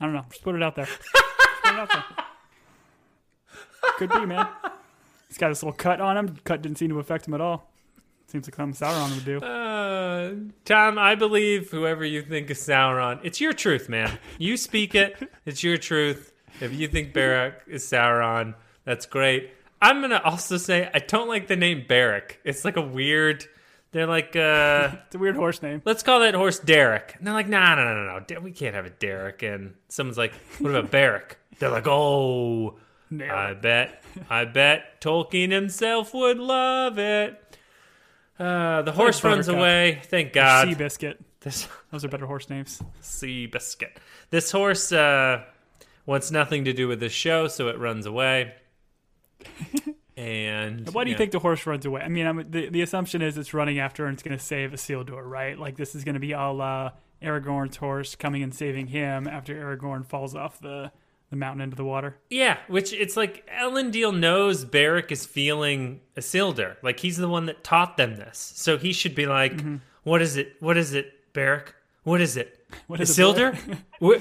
I 0.00 0.04
don't 0.04 0.14
know. 0.14 0.24
Just 0.30 0.42
put 0.42 0.54
it 0.54 0.62
out 0.62 0.74
there. 0.74 0.86
Put 0.86 1.72
it 1.72 1.78
out 1.78 1.88
there. 1.90 2.04
Could 3.98 4.10
be, 4.10 4.26
man. 4.26 4.48
He's 5.28 5.38
got 5.38 5.48
this 5.48 5.62
little 5.62 5.76
cut 5.76 6.00
on 6.00 6.16
him. 6.16 6.36
Cut 6.44 6.62
didn't 6.62 6.78
seem 6.78 6.90
to 6.90 6.98
affect 6.98 7.28
him 7.28 7.34
at 7.34 7.40
all. 7.40 7.70
Seems 8.26 8.46
like 8.46 8.54
something 8.54 8.86
Sauron 8.88 9.14
would 9.14 9.24
do. 9.24 9.38
Uh, 9.38 10.34
Tom, 10.64 10.98
I 10.98 11.14
believe 11.16 11.70
whoever 11.70 12.04
you 12.04 12.22
think 12.22 12.50
is 12.50 12.58
Sauron, 12.58 13.18
it's 13.24 13.40
your 13.40 13.52
truth, 13.52 13.88
man. 13.88 14.18
You 14.38 14.56
speak 14.56 14.94
it. 14.94 15.16
It's 15.46 15.64
your 15.64 15.76
truth. 15.76 16.32
If 16.60 16.72
you 16.72 16.86
think 16.88 17.12
Barrack 17.12 17.62
is 17.66 17.84
Sauron, 17.84 18.54
that's 18.84 19.06
great. 19.06 19.52
I'm 19.82 20.00
gonna 20.00 20.20
also 20.24 20.56
say 20.56 20.90
I 20.92 20.98
don't 20.98 21.28
like 21.28 21.46
the 21.48 21.56
name 21.56 21.84
Barrack. 21.88 22.38
It's 22.44 22.64
like 22.64 22.76
a 22.76 22.82
weird. 22.82 23.44
They're 23.92 24.06
like, 24.06 24.36
uh, 24.36 24.90
It's 25.06 25.14
a 25.14 25.18
weird 25.18 25.34
horse 25.36 25.62
name. 25.62 25.82
let's 25.84 26.02
call 26.02 26.20
that 26.20 26.34
horse 26.34 26.58
Derek. 26.60 27.16
And 27.18 27.26
they're 27.26 27.34
like, 27.34 27.48
nah, 27.48 27.74
no, 27.74 27.84
no, 27.84 27.94
no, 28.04 28.18
no. 28.18 28.24
Da- 28.24 28.38
We 28.38 28.52
can't 28.52 28.74
have 28.74 28.86
a 28.86 28.90
Derek. 28.90 29.42
And 29.42 29.74
someone's 29.88 30.18
like, 30.18 30.32
what 30.60 30.70
about 30.70 30.90
Barrack? 30.92 31.38
They're 31.58 31.70
like, 31.70 31.88
oh, 31.88 32.78
I 33.20 33.54
bet, 33.54 34.02
I 34.30 34.44
bet 34.44 35.00
Tolkien 35.00 35.50
himself 35.50 36.14
would 36.14 36.38
love 36.38 36.98
it. 36.98 37.58
Uh, 38.38 38.82
the 38.82 38.92
horse 38.92 39.22
runs 39.24 39.48
away. 39.48 40.00
Thank 40.04 40.32
God. 40.32 40.68
Seabiscuit. 40.68 41.16
This 41.40 41.66
Those 41.90 42.04
are 42.04 42.08
better 42.08 42.26
horse 42.26 42.48
names. 42.48 42.80
Seabiscuit. 43.02 43.96
This 44.30 44.50
horse 44.52 44.92
uh, 44.92 45.42
wants 46.06 46.30
nothing 46.30 46.64
to 46.66 46.72
do 46.72 46.86
with 46.88 47.00
this 47.00 47.12
show, 47.12 47.48
so 47.48 47.68
it 47.68 47.78
runs 47.78 48.06
away. 48.06 48.54
And 50.16 50.86
Why 50.92 51.04
do 51.04 51.10
you 51.10 51.16
think 51.16 51.30
the 51.32 51.38
horse 51.38 51.64
runs 51.66 51.86
away? 51.86 52.02
I 52.02 52.08
mean, 52.08 52.26
I'm, 52.26 52.50
the 52.50 52.68
the 52.68 52.82
assumption 52.82 53.22
is 53.22 53.38
it's 53.38 53.54
running 53.54 53.78
after 53.78 54.04
and 54.04 54.12
it's 54.12 54.22
going 54.22 54.36
to 54.36 54.44
save 54.44 54.74
a 54.74 54.76
Isildur, 54.76 55.22
right? 55.24 55.58
Like 55.58 55.76
this 55.76 55.94
is 55.94 56.04
going 56.04 56.14
to 56.14 56.20
be 56.20 56.32
a 56.32 56.50
la 56.50 56.90
Aragorn's 57.22 57.76
horse 57.76 58.16
coming 58.16 58.42
and 58.42 58.54
saving 58.54 58.88
him 58.88 59.26
after 59.26 59.54
Aragorn 59.54 60.04
falls 60.04 60.34
off 60.34 60.60
the 60.60 60.92
the 61.30 61.36
mountain 61.36 61.62
into 61.62 61.76
the 61.76 61.84
water. 61.84 62.18
Yeah, 62.28 62.58
which 62.68 62.92
it's 62.92 63.16
like 63.16 63.48
Elendil 63.48 64.18
knows 64.18 64.64
Beric 64.66 65.10
is 65.10 65.24
feeling 65.24 66.00
a 66.16 66.20
Isildur. 66.20 66.76
Like 66.82 67.00
he's 67.00 67.16
the 67.16 67.28
one 67.28 67.46
that 67.46 67.64
taught 67.64 67.96
them 67.96 68.16
this. 68.16 68.52
So 68.56 68.76
he 68.76 68.92
should 68.92 69.14
be 69.14 69.24
like, 69.24 69.52
Mm-hmm. 69.54 69.76
"What 70.02 70.20
is 70.20 70.36
it? 70.36 70.56
What 70.60 70.76
is 70.76 70.92
it, 70.92 71.32
Beric? 71.32 71.72
What 72.02 72.20
is 72.20 72.36
it? 72.36 72.58
What 72.88 73.00
is 73.00 73.18
it, 73.18 73.22
Isildur? 73.22 73.78
what? 74.00 74.20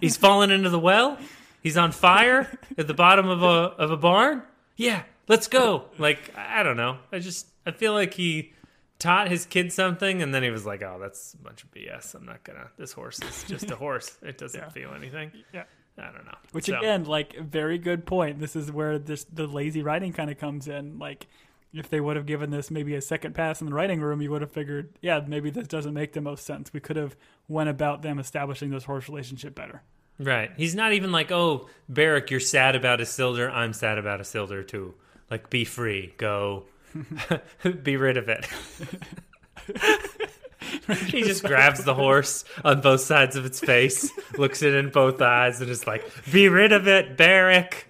He's 0.00 0.16
fallen 0.16 0.50
into 0.50 0.70
the 0.70 0.78
well? 0.80 1.18
He's 1.62 1.76
on 1.76 1.92
fire 1.92 2.48
at 2.78 2.86
the 2.86 2.94
bottom 2.94 3.28
of 3.28 3.42
a 3.42 3.46
of 3.46 3.90
a 3.90 3.96
barn? 3.98 4.42
Yeah, 4.76 5.02
let's 5.28 5.46
go." 5.48 5.86
Like, 5.98 6.32
I 6.36 6.62
don't 6.62 6.76
know. 6.76 6.98
I 7.12 7.18
just 7.18 7.46
I 7.66 7.70
feel 7.70 7.92
like 7.92 8.14
he 8.14 8.52
taught 8.98 9.28
his 9.28 9.44
kid 9.46 9.72
something 9.72 10.22
and 10.22 10.34
then 10.34 10.42
he 10.42 10.50
was 10.50 10.64
like, 10.66 10.82
"Oh, 10.82 10.98
that's 11.00 11.34
a 11.34 11.38
bunch 11.38 11.62
of 11.64 11.70
BS. 11.72 12.14
I'm 12.14 12.24
not 12.26 12.44
going 12.44 12.58
to 12.58 12.68
This 12.76 12.92
horse 12.92 13.20
is 13.20 13.44
just 13.44 13.70
a 13.70 13.76
horse. 13.84 14.16
It 14.22 14.38
doesn't 14.38 14.60
Yeah. 14.60 14.68
feel 14.70 14.92
anything." 14.94 15.32
Yeah. 15.52 15.64
I 15.96 16.06
don't 16.10 16.24
know. 16.26 16.34
Which 16.52 16.64
So- 16.66 16.76
again, 16.78 17.04
like 17.04 17.38
very 17.38 17.78
good 17.78 18.04
point. 18.06 18.40
This 18.40 18.56
is 18.56 18.70
where 18.72 18.98
this 18.98 19.24
the 19.24 19.46
lazy 19.46 19.82
writing 19.82 20.12
kind 20.12 20.30
of 20.30 20.38
comes 20.38 20.66
in. 20.68 20.98
Like 20.98 21.26
if 21.72 21.88
they 21.88 22.00
would 22.00 22.16
have 22.16 22.26
given 22.26 22.50
this 22.50 22.70
maybe 22.70 22.94
a 22.94 23.00
second 23.00 23.34
pass 23.34 23.60
in 23.60 23.66
the 23.68 23.74
writing 23.74 24.00
room, 24.00 24.22
you 24.22 24.30
would 24.30 24.42
have 24.42 24.52
figured, 24.52 24.90
yeah, 25.00 25.20
maybe 25.26 25.50
this 25.50 25.66
doesn't 25.66 25.92
make 25.94 26.12
the 26.12 26.20
most 26.20 26.46
sense. 26.46 26.72
We 26.72 26.78
could 26.80 26.94
have 26.96 27.16
went 27.48 27.68
about 27.68 28.02
them 28.02 28.18
establishing 28.20 28.70
this 28.70 28.84
horse 28.84 29.08
relationship 29.08 29.54
better. 29.56 29.82
Right. 30.18 30.50
He's 30.56 30.74
not 30.74 30.92
even 30.92 31.12
like, 31.12 31.32
oh, 31.32 31.68
Barrack, 31.88 32.30
you're 32.30 32.40
sad 32.40 32.76
about 32.76 33.00
Isildur. 33.00 33.50
I'm 33.50 33.72
sad 33.72 33.98
about 33.98 34.20
Isildur 34.20 34.66
too. 34.66 34.94
Like, 35.30 35.50
be 35.50 35.64
free. 35.64 36.14
Go. 36.16 36.64
be 37.82 37.96
rid 37.96 38.16
of 38.16 38.28
it. 38.28 38.46
he 41.06 41.22
just 41.22 41.42
grabs 41.42 41.82
the 41.84 41.94
horse 41.94 42.44
on 42.64 42.80
both 42.80 43.00
sides 43.00 43.36
of 43.36 43.44
its 43.44 43.58
face, 43.58 44.10
looks 44.38 44.62
it 44.62 44.74
in 44.74 44.90
both 44.90 45.20
eyes, 45.20 45.60
and 45.60 45.70
is 45.70 45.86
like, 45.86 46.04
be 46.30 46.48
rid 46.48 46.72
of 46.72 46.86
it, 46.86 47.16
Barrack. 47.16 47.88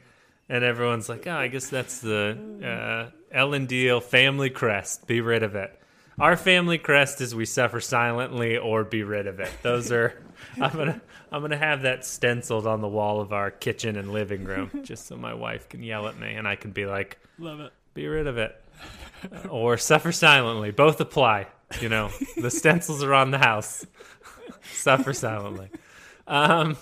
And 0.48 0.64
everyone's 0.64 1.08
like, 1.08 1.26
oh, 1.26 1.36
I 1.36 1.48
guess 1.48 1.68
that's 1.68 2.00
the 2.00 3.10
uh, 3.32 3.36
Elendil 3.36 4.02
family 4.02 4.50
crest. 4.50 5.06
Be 5.06 5.20
rid 5.20 5.42
of 5.42 5.54
it. 5.54 5.78
Our 6.18 6.36
family 6.36 6.78
crest 6.78 7.20
is 7.20 7.34
we 7.34 7.44
suffer 7.44 7.80
silently 7.80 8.56
or 8.56 8.84
be 8.84 9.02
rid 9.02 9.26
of 9.26 9.40
it. 9.40 9.50
Those 9.62 9.90
are 9.90 10.14
I'm 10.60 10.76
gonna 10.76 11.00
I'm 11.34 11.40
gonna 11.40 11.56
have 11.56 11.82
that 11.82 12.04
stenciled 12.04 12.64
on 12.64 12.80
the 12.80 12.86
wall 12.86 13.20
of 13.20 13.32
our 13.32 13.50
kitchen 13.50 13.96
and 13.96 14.12
living 14.12 14.44
room, 14.44 14.70
just 14.84 15.08
so 15.08 15.16
my 15.16 15.34
wife 15.34 15.68
can 15.68 15.82
yell 15.82 16.06
at 16.06 16.16
me 16.16 16.34
and 16.34 16.46
I 16.46 16.54
can 16.54 16.70
be 16.70 16.86
like, 16.86 17.18
Love 17.40 17.58
it. 17.58 17.72
be 17.92 18.06
rid 18.06 18.28
of 18.28 18.38
it. 18.38 18.62
or 19.50 19.76
suffer 19.76 20.12
silently. 20.12 20.70
Both 20.70 21.00
apply. 21.00 21.48
You 21.80 21.88
know, 21.88 22.10
the 22.36 22.52
stencils 22.52 23.02
are 23.02 23.14
on 23.14 23.32
the 23.32 23.38
house. 23.38 23.84
suffer 24.62 25.12
silently. 25.12 25.70
Um, 26.28 26.76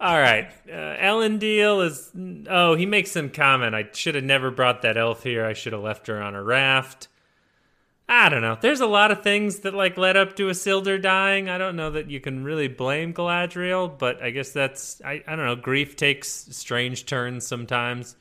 all 0.00 0.18
right. 0.18 0.48
Uh, 0.68 1.28
Deal 1.28 1.82
is. 1.82 2.10
Oh, 2.50 2.74
he 2.74 2.84
makes 2.84 3.12
some 3.12 3.30
comment. 3.30 3.76
I 3.76 3.88
should 3.92 4.16
have 4.16 4.24
never 4.24 4.50
brought 4.50 4.82
that 4.82 4.96
elf 4.96 5.22
here. 5.22 5.46
I 5.46 5.52
should 5.52 5.72
have 5.72 5.82
left 5.82 6.08
her 6.08 6.20
on 6.20 6.34
a 6.34 6.42
raft. 6.42 7.06
I 8.14 8.28
don't 8.28 8.42
know. 8.42 8.58
There's 8.60 8.82
a 8.82 8.86
lot 8.86 9.10
of 9.10 9.22
things 9.22 9.60
that 9.60 9.72
like 9.72 9.96
led 9.96 10.18
up 10.18 10.36
to 10.36 10.48
Isildur 10.48 11.00
dying. 11.00 11.48
I 11.48 11.56
don't 11.56 11.76
know 11.76 11.92
that 11.92 12.10
you 12.10 12.20
can 12.20 12.44
really 12.44 12.68
blame 12.68 13.14
Galadriel, 13.14 13.98
but 13.98 14.22
I 14.22 14.28
guess 14.28 14.50
that's 14.50 15.00
I, 15.02 15.24
I 15.26 15.34
don't 15.34 15.46
know. 15.46 15.56
Grief 15.56 15.96
takes 15.96 16.28
strange 16.28 17.06
turns 17.06 17.46
sometimes. 17.46 18.14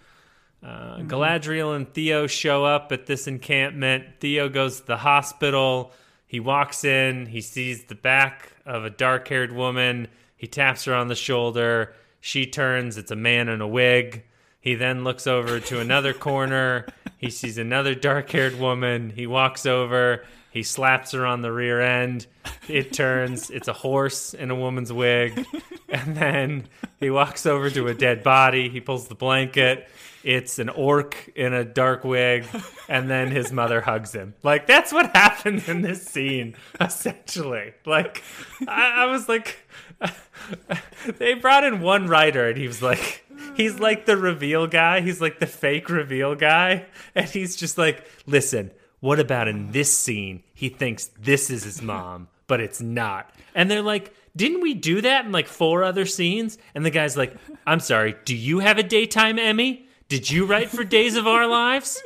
Uh, 0.64 1.00
Galadriel 1.00 1.76
and 1.76 1.94
Theo 1.94 2.26
show 2.26 2.64
up 2.64 2.94
at 2.94 3.06
this 3.06 3.28
encampment. 3.28 4.06
Theo 4.22 4.48
goes 4.48 4.80
to 4.80 4.88
the 4.88 4.98
hospital. 4.98 5.92
He 6.26 6.40
walks 6.40 6.86
in. 6.86 7.26
He 7.26 7.42
sees 7.42 7.84
the 7.84 7.96
back 7.96 8.54
of 8.66 8.86
a 8.86 8.90
dark 8.90 9.28
haired 9.28 9.52
woman. 9.52 10.08
He 10.38 10.48
taps 10.48 10.86
her 10.86 10.94
on 10.94 11.10
the 11.10 11.16
shoulder. 11.16 11.94
She 12.22 12.46
turns. 12.46 12.98
It's 12.98 13.12
a 13.12 13.18
man 13.18 13.50
in 13.50 13.60
a 13.60 13.68
wig. 13.68 14.24
He 14.62 14.76
then 14.76 15.04
looks 15.04 15.28
over 15.28 15.60
to 15.60 15.82
another 15.82 16.14
corner. 16.14 16.88
He 17.22 17.30
sees 17.30 17.58
another 17.60 17.96
dark 17.96 18.30
haired 18.32 18.60
woman. 18.60 19.12
He 19.12 19.28
walks 19.28 19.66
over. 19.66 20.26
He 20.52 20.64
slaps 20.64 21.12
her 21.12 21.26
on 21.26 21.42
the 21.42 21.52
rear 21.52 21.80
end. 21.80 22.28
It 22.68 22.92
turns. 22.92 23.50
It's 23.50 23.70
a 23.70 23.74
horse 23.74 24.34
in 24.34 24.52
a 24.52 24.56
woman's 24.56 24.92
wig. 24.92 25.46
And 25.88 26.18
then 26.18 26.68
he 27.00 27.10
walks 27.10 27.46
over 27.46 27.70
to 27.70 27.88
a 27.88 27.94
dead 27.94 28.24
body. 28.24 28.68
He 28.70 28.82
pulls 28.82 29.08
the 29.08 29.16
blanket. 29.16 29.88
It's 30.24 30.60
an 30.60 30.70
orc 30.70 31.32
in 31.36 31.54
a 31.54 31.64
dark 31.64 32.04
wig. 32.04 32.46
And 32.90 33.10
then 33.10 33.32
his 33.32 33.52
mother 33.52 33.82
hugs 33.82 34.14
him. 34.14 34.34
Like, 34.44 34.68
that's 34.68 34.92
what 34.92 35.16
happened 35.16 35.64
in 35.68 35.84
this 35.84 36.04
scene, 36.04 36.56
essentially. 36.82 37.74
Like, 37.86 38.22
I, 38.68 39.04
I 39.04 39.06
was 39.06 39.30
like, 39.30 39.61
they 41.18 41.34
brought 41.34 41.64
in 41.64 41.82
one 41.82 42.08
writer 42.08 42.50
and 42.50 42.58
he 42.58 42.68
was 42.68 42.82
like 42.82 43.26
he's 43.56 43.80
like 43.80 44.06
the 44.06 44.18
reveal 44.18 44.68
guy. 44.68 45.02
He's 45.02 45.22
like 45.22 45.40
the 45.40 45.48
fake 45.48 45.90
reveal 45.90 46.36
guy. 46.36 46.86
And 47.16 47.28
he's 47.30 47.56
just 47.56 47.78
like 47.78 48.06
listen 48.26 48.72
what 49.00 49.20
about 49.20 49.48
in 49.48 49.72
this 49.72 49.96
scene? 49.96 50.44
He 50.54 50.70
thinks 50.70 51.10
this 51.20 51.50
is 51.50 51.64
his 51.64 51.82
mom 51.82 52.28
but 52.48 52.60
it's 52.60 52.82
not. 52.82 53.34
And 53.56 53.70
they're 53.70 53.82
like 53.82 54.14
didn't 54.36 54.62
we 54.62 54.74
do 54.74 55.02
that 55.02 55.26
in 55.26 55.32
like 55.32 55.48
four 55.48 55.84
other 55.84 56.06
scenes? 56.06 56.58
And 56.74 56.86
the 56.86 56.92
guy's 56.92 57.18
like 57.18 57.36
i'm 57.66 57.80
sorry 57.80 58.16
do 58.26 58.36
you 58.36 58.60
have 58.60 58.78
a 58.78 58.84
daytime 58.84 59.40
emmy? 59.40 59.88
Did 60.08 60.30
you 60.30 60.46
write 60.46 60.70
for 60.70 60.84
days 60.84 61.16
of 61.16 61.28
our 61.28 61.48
lives? 61.48 62.02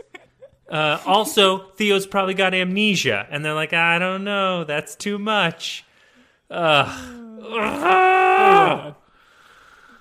Uh, 0.70 1.00
also 1.06 1.70
theo's 1.72 2.08
probably 2.08 2.34
got 2.34 2.54
amnesia. 2.54 3.28
And 3.30 3.46
they're 3.46 3.54
like 3.54 3.74
i 3.74 4.00
don't 4.00 4.24
know 4.24 4.64
that's 4.64 4.96
too 4.96 5.18
much. 5.18 5.86
Ugh. 6.50 7.24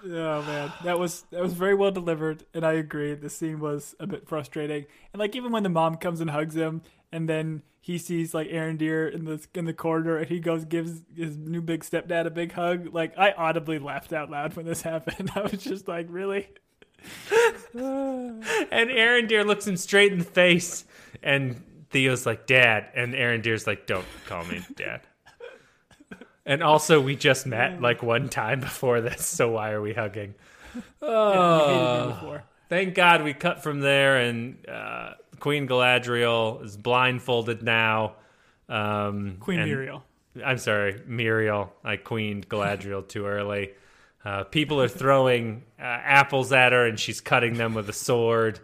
Oh 0.07 0.43
man, 0.43 0.73
that 0.85 0.99
was 0.99 1.23
that 1.31 1.41
was 1.41 1.55
very 1.55 1.75
well 1.75 1.91
delivered, 1.91 2.45
and 2.53 2.65
I 2.65 2.73
agree. 2.73 3.15
The 3.15 3.31
scene 3.31 3.59
was 3.59 3.95
a 3.99 4.07
bit 4.07 4.29
frustrating, 4.29 4.85
and 5.13 5.21
like 5.21 5.35
even 5.35 5.51
when 5.51 5.63
the 5.63 5.71
mom 5.71 5.97
comes 5.97 6.21
and 6.21 6.31
hugs 6.31 6.55
him, 6.55 6.83
and 7.11 7.27
then 7.29 7.63
he 7.81 7.97
sees 7.97 8.35
like 8.35 8.49
Arondir 8.49 9.13
in 9.13 9.25
the 9.25 9.47
in 9.55 9.65
the 9.65 9.73
corridor, 9.73 10.19
and 10.19 10.29
he 10.29 10.41
goes 10.41 10.65
gives 10.65 11.03
his 11.17 11.39
new 11.39 11.63
big 11.63 11.83
stepdad 11.83 12.27
a 12.27 12.31
big 12.31 12.53
hug. 12.53 12.93
Like 12.93 13.17
I 13.17 13.33
audibly 13.33 13.79
laughed 13.79 14.13
out 14.13 14.31
loud 14.31 14.55
when 14.57 14.67
this 14.67 14.83
happened. 14.93 15.31
I 15.35 15.41
was 15.43 15.63
just 15.63 15.89
like, 15.89 16.07
really? 16.11 16.49
And 17.75 18.91
Arondir 18.91 19.45
looks 19.45 19.67
him 19.67 19.77
straight 19.77 20.13
in 20.13 20.19
the 20.19 20.25
face, 20.25 20.85
and 21.23 21.63
Theo's 21.91 22.25
like, 22.25 22.47
"Dad," 22.47 22.89
and 22.95 23.15
Arondir's 23.15 23.67
like, 23.67 23.87
"Don't 23.87 24.07
call 24.27 24.45
me 24.45 24.65
Dad." 24.77 25.01
And 26.47 26.63
also, 26.63 27.01
we 27.01 27.17
just 27.17 27.47
met 27.47 27.81
like 27.81 28.03
one 28.03 28.29
time 28.29 28.61
before 28.61 29.01
this, 29.01 29.25
so 29.27 29.51
why 29.51 29.71
are 29.71 29.81
we 29.81 29.95
hugging? 29.95 30.35
You 30.75 30.83
hated 31.09 32.23
me. 32.23 32.39
Thank 32.69 32.95
God 32.95 33.23
we 33.23 33.35
cut 33.35 33.63
from 33.63 33.81
there, 33.81 34.17
and 34.19 34.57
uh, 34.69 35.13
Queen 35.39 35.69
Galadriel 35.69 36.65
is 36.65 36.77
blindfolded 36.77 37.63
now. 37.63 38.15
Um, 38.69 39.37
Queen 39.41 39.61
and- 39.61 39.69
Muriel. 39.69 40.05
I'm 40.45 40.59
sorry, 40.59 41.01
Muriel. 41.07 41.73
I 41.85 41.97
queened 41.97 42.49
Galadriel 42.49 43.07
too 43.07 43.25
early. 43.27 43.71
Uh, 44.25 44.43
people 44.43 44.81
are 44.81 44.89
throwing 44.89 45.63
uh, 45.79 45.83
apples 45.85 46.53
at 46.53 46.73
her, 46.73 46.87
and 46.87 46.99
she's 46.99 47.21
cutting 47.21 47.55
them 47.55 47.75
with 47.75 47.89
a 47.89 47.93
sword. 47.93 48.59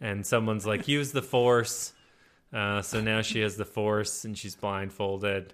And 0.00 0.24
someone's 0.26 0.64
like, 0.66 0.88
"Use 0.88 1.12
the 1.12 1.20
Force." 1.20 1.92
Uh, 2.54 2.80
so 2.80 3.02
now 3.02 3.20
she 3.20 3.40
has 3.40 3.56
the 3.56 3.66
Force, 3.66 4.24
and 4.24 4.38
she's 4.38 4.54
blindfolded. 4.54 5.52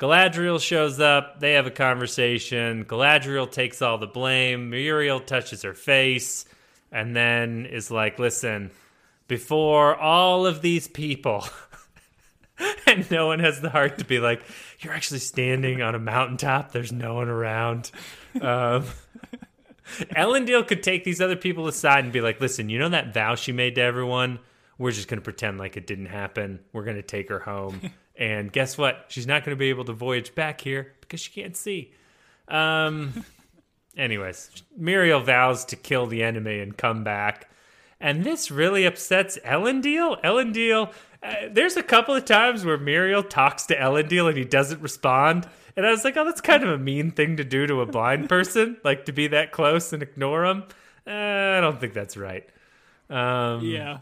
Galadriel 0.00 0.58
shows 0.60 0.98
up. 0.98 1.40
They 1.40 1.52
have 1.52 1.66
a 1.66 1.70
conversation. 1.70 2.86
Galadriel 2.86 3.50
takes 3.50 3.82
all 3.82 3.98
the 3.98 4.06
blame. 4.06 4.70
Muriel 4.70 5.20
touches 5.20 5.62
her 5.62 5.74
face. 5.74 6.46
and 6.90 7.14
then 7.14 7.66
is 7.66 7.90
like, 7.90 8.18
listen, 8.18 8.70
before 9.28 9.94
all 9.94 10.46
of 10.46 10.62
these 10.62 10.88
people. 10.88 11.44
and 12.86 13.08
no 13.10 13.26
one 13.26 13.38
has 13.38 13.60
the 13.60 13.70
heart 13.70 13.98
to 13.98 14.04
be 14.04 14.18
like, 14.18 14.42
you're 14.80 14.92
actually 14.92 15.20
standing 15.20 15.82
on 15.82 15.94
a 15.94 15.98
mountaintop. 15.98 16.72
There's 16.72 16.92
no 16.92 17.14
one 17.14 17.28
around. 17.28 17.90
Um, 18.40 18.86
Elendil 20.16 20.66
could 20.66 20.82
take 20.82 21.04
these 21.04 21.20
other 21.20 21.36
people 21.36 21.68
aside 21.68 22.04
and 22.04 22.12
be 22.12 22.20
like, 22.20 22.40
listen, 22.40 22.70
you 22.70 22.78
know 22.78 22.88
that 22.88 23.12
vow 23.12 23.34
she 23.34 23.52
made 23.52 23.74
to 23.74 23.82
everyone? 23.82 24.38
We're 24.78 24.92
just 24.92 25.08
going 25.08 25.18
to 25.18 25.24
pretend 25.24 25.58
like 25.58 25.76
it 25.76 25.86
didn't 25.86 26.06
happen. 26.06 26.60
We're 26.72 26.84
going 26.84 26.96
to 26.96 27.02
take 27.02 27.28
her 27.28 27.40
home. 27.40 27.80
And 28.20 28.52
guess 28.52 28.76
what? 28.76 29.06
She's 29.08 29.26
not 29.26 29.44
going 29.44 29.56
to 29.56 29.58
be 29.58 29.70
able 29.70 29.86
to 29.86 29.94
voyage 29.94 30.34
back 30.34 30.60
here 30.60 30.92
because 31.00 31.20
she 31.20 31.32
can't 31.32 31.56
see. 31.56 31.92
Um, 32.48 33.24
anyways, 33.96 34.62
Míriel 34.78 35.24
vows 35.24 35.64
to 35.66 35.76
kill 35.76 36.06
the 36.06 36.22
enemy 36.22 36.60
and 36.60 36.76
come 36.76 37.02
back. 37.02 37.50
And 37.98 38.22
this 38.22 38.50
really 38.50 38.84
upsets 38.84 39.38
Elendil. 39.44 40.22
Elendil, 40.22 40.92
uh, 41.22 41.34
there's 41.50 41.78
a 41.78 41.82
couple 41.82 42.14
of 42.14 42.26
times 42.26 42.62
where 42.62 42.78
Míriel 42.78 43.28
talks 43.28 43.64
to 43.66 43.76
Elendil 43.76 44.28
and 44.28 44.36
he 44.36 44.44
doesn't 44.44 44.82
respond. 44.82 45.48
And 45.74 45.86
I 45.86 45.90
was 45.90 46.04
like, 46.04 46.16
oh, 46.18 46.24
that's 46.26 46.42
kind 46.42 46.62
of 46.62 46.68
a 46.68 46.78
mean 46.78 47.12
thing 47.12 47.38
to 47.38 47.44
do 47.44 47.66
to 47.66 47.80
a 47.80 47.86
blind 47.86 48.28
person, 48.28 48.76
like 48.84 49.06
to 49.06 49.12
be 49.12 49.28
that 49.28 49.50
close 49.50 49.94
and 49.94 50.02
ignore 50.02 50.44
him. 50.44 50.64
Uh, 51.06 51.10
I 51.10 51.60
don't 51.62 51.80
think 51.80 51.94
that's 51.94 52.18
right. 52.18 52.46
Um, 53.08 53.64
Yeah. 53.64 54.00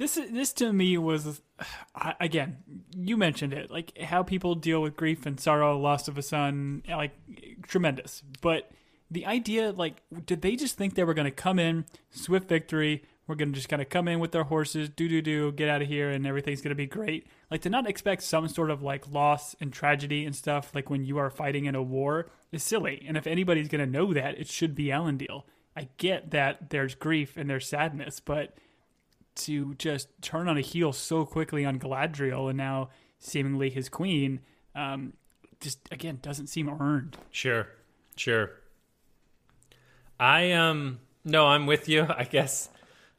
This 0.00 0.14
this 0.14 0.54
to 0.54 0.72
me 0.72 0.96
was 0.96 1.42
again, 2.20 2.56
you 2.96 3.18
mentioned 3.18 3.52
it, 3.52 3.70
like 3.70 3.98
how 3.98 4.22
people 4.22 4.54
deal 4.54 4.80
with 4.80 4.96
grief 4.96 5.26
and 5.26 5.38
sorrow, 5.38 5.78
loss 5.78 6.08
of 6.08 6.16
a 6.16 6.22
son, 6.22 6.82
like 6.88 7.12
tremendous. 7.68 8.22
But 8.40 8.70
the 9.10 9.26
idea, 9.26 9.72
like, 9.72 10.00
did 10.24 10.40
they 10.40 10.56
just 10.56 10.78
think 10.78 10.94
they 10.94 11.04
were 11.04 11.12
going 11.12 11.26
to 11.26 11.30
come 11.30 11.58
in, 11.58 11.84
swift 12.10 12.48
victory? 12.48 13.04
We're 13.26 13.34
going 13.34 13.52
to 13.52 13.54
just 13.54 13.68
kind 13.68 13.82
of 13.82 13.90
come 13.90 14.08
in 14.08 14.20
with 14.20 14.32
their 14.32 14.44
horses, 14.44 14.88
do 14.88 15.06
do 15.06 15.20
do, 15.20 15.52
get 15.52 15.68
out 15.68 15.82
of 15.82 15.88
here, 15.88 16.08
and 16.08 16.26
everything's 16.26 16.62
going 16.62 16.70
to 16.70 16.74
be 16.74 16.86
great. 16.86 17.26
Like 17.50 17.60
to 17.62 17.68
not 17.68 17.86
expect 17.86 18.22
some 18.22 18.48
sort 18.48 18.70
of 18.70 18.82
like 18.82 19.06
loss 19.06 19.54
and 19.60 19.70
tragedy 19.70 20.24
and 20.24 20.34
stuff, 20.34 20.74
like 20.74 20.88
when 20.88 21.04
you 21.04 21.18
are 21.18 21.28
fighting 21.28 21.66
in 21.66 21.74
a 21.74 21.82
war, 21.82 22.30
is 22.52 22.62
silly. 22.62 23.04
And 23.06 23.18
if 23.18 23.26
anybody's 23.26 23.68
going 23.68 23.84
to 23.84 23.98
know 23.98 24.14
that, 24.14 24.40
it 24.40 24.48
should 24.48 24.74
be 24.74 24.86
Elendil. 24.86 25.42
I 25.76 25.88
get 25.98 26.30
that 26.30 26.70
there's 26.70 26.94
grief 26.94 27.36
and 27.36 27.50
there's 27.50 27.68
sadness, 27.68 28.18
but 28.18 28.54
to 29.44 29.74
just 29.74 30.08
turn 30.22 30.48
on 30.48 30.56
a 30.56 30.62
heel 30.62 30.92
so 30.92 31.24
quickly 31.24 31.64
on 31.64 31.78
Galadriel 31.78 32.48
and 32.48 32.56
now 32.56 32.90
seemingly 33.18 33.70
his 33.70 33.88
queen, 33.88 34.40
um, 34.74 35.12
just 35.60 35.78
again 35.90 36.18
doesn't 36.22 36.48
seem 36.48 36.68
earned. 36.68 37.16
Sure, 37.30 37.68
sure. 38.16 38.52
I 40.18 40.52
um 40.52 41.00
no, 41.24 41.46
I'm 41.46 41.66
with 41.66 41.88
you. 41.88 42.06
I 42.16 42.24
guess 42.24 42.68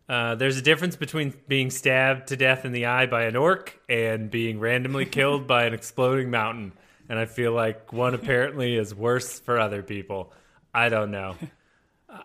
uh, 0.10 0.36
there's 0.36 0.58
a 0.58 0.62
difference 0.62 0.96
between 0.96 1.34
being 1.48 1.70
stabbed 1.70 2.28
to 2.28 2.36
death 2.36 2.66
in 2.66 2.72
the 2.72 2.86
eye 2.88 3.06
by 3.06 3.24
an 3.24 3.36
orc 3.36 3.80
and 3.88 4.30
being 4.30 4.60
randomly 4.60 5.06
killed 5.18 5.48
by 5.48 5.64
an 5.66 5.74
exploding 5.74 6.30
mountain. 6.30 6.74
And 7.10 7.20
I 7.20 7.26
feel 7.26 7.54
like 7.54 7.92
one 7.92 8.14
apparently 8.14 8.76
is 8.76 8.96
worse 8.96 9.40
for 9.40 9.60
other 9.60 9.84
people. 9.84 10.34
I 10.74 10.90
don't 10.90 11.12
know. 11.12 11.36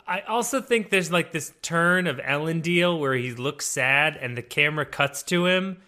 I 0.07 0.21
also 0.23 0.61
think 0.61 0.91
there's 0.91 1.13
like 1.13 1.33
this 1.33 1.53
turn 1.63 2.07
of 2.07 2.17
Elendil 2.19 2.99
where 2.99 3.15
he 3.15 3.33
looks 3.33 3.67
sad 3.67 4.17
and 4.17 4.37
the 4.37 4.43
camera 4.43 4.85
cuts 4.85 5.23
to 5.25 5.47
him 5.47 5.81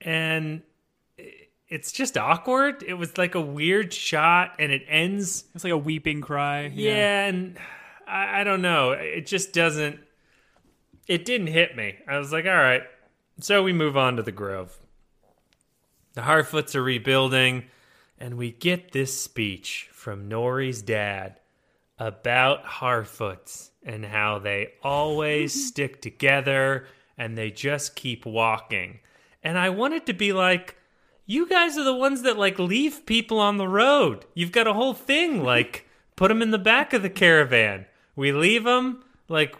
and 0.00 0.62
it's 1.68 1.90
just 1.90 2.18
awkward. 2.18 2.84
It 2.86 2.94
was 2.94 3.16
like 3.18 3.34
a 3.34 3.40
weird 3.40 3.92
shot 3.92 4.56
and 4.58 4.70
it 4.70 4.82
ends 4.88 5.44
It's 5.54 5.64
like 5.64 5.72
a 5.72 5.78
weeping 5.78 6.20
cry. 6.20 6.70
yeah, 6.72 7.26
and 7.26 7.58
I, 8.06 8.40
I 8.40 8.44
don't 8.44 8.62
know. 8.62 8.92
It 8.92 9.26
just 9.26 9.52
doesn't. 9.52 9.98
It 11.08 11.24
didn't 11.24 11.48
hit 11.48 11.74
me. 11.76 11.96
I 12.06 12.18
was 12.18 12.30
like, 12.30 12.44
all 12.44 12.50
right. 12.52 12.82
So 13.40 13.62
we 13.62 13.72
move 13.72 13.96
on 13.96 14.16
to 14.16 14.22
the 14.22 14.32
Grove. 14.32 14.78
The 16.14 16.20
Harfoots 16.20 16.74
are 16.74 16.82
rebuilding, 16.82 17.64
and 18.18 18.36
we 18.36 18.52
get 18.52 18.92
this 18.92 19.18
speech 19.18 19.88
from 19.92 20.28
Nori's 20.28 20.82
dad 20.82 21.40
about 21.98 22.64
Harfoots 22.64 23.70
and 23.84 24.04
how 24.04 24.38
they 24.38 24.72
always 24.82 25.54
mm-hmm. 25.54 25.66
stick 25.66 26.02
together 26.02 26.86
and 27.18 27.36
they 27.36 27.50
just 27.50 27.96
keep 27.96 28.26
walking. 28.26 29.00
And 29.42 29.58
I 29.58 29.70
wanted 29.70 30.06
to 30.06 30.12
be 30.12 30.32
like, 30.32 30.76
you 31.26 31.48
guys 31.48 31.76
are 31.78 31.84
the 31.84 31.94
ones 31.94 32.22
that 32.22 32.38
like 32.38 32.58
leave 32.58 33.06
people 33.06 33.38
on 33.38 33.56
the 33.56 33.68
road. 33.68 34.24
You've 34.34 34.52
got 34.52 34.66
a 34.66 34.72
whole 34.72 34.94
thing 34.94 35.42
like 35.44 35.86
put 36.16 36.28
them 36.28 36.42
in 36.42 36.50
the 36.50 36.58
back 36.58 36.92
of 36.92 37.02
the 37.02 37.10
caravan. 37.10 37.86
We 38.16 38.32
leave 38.32 38.64
them 38.64 39.04
like 39.28 39.56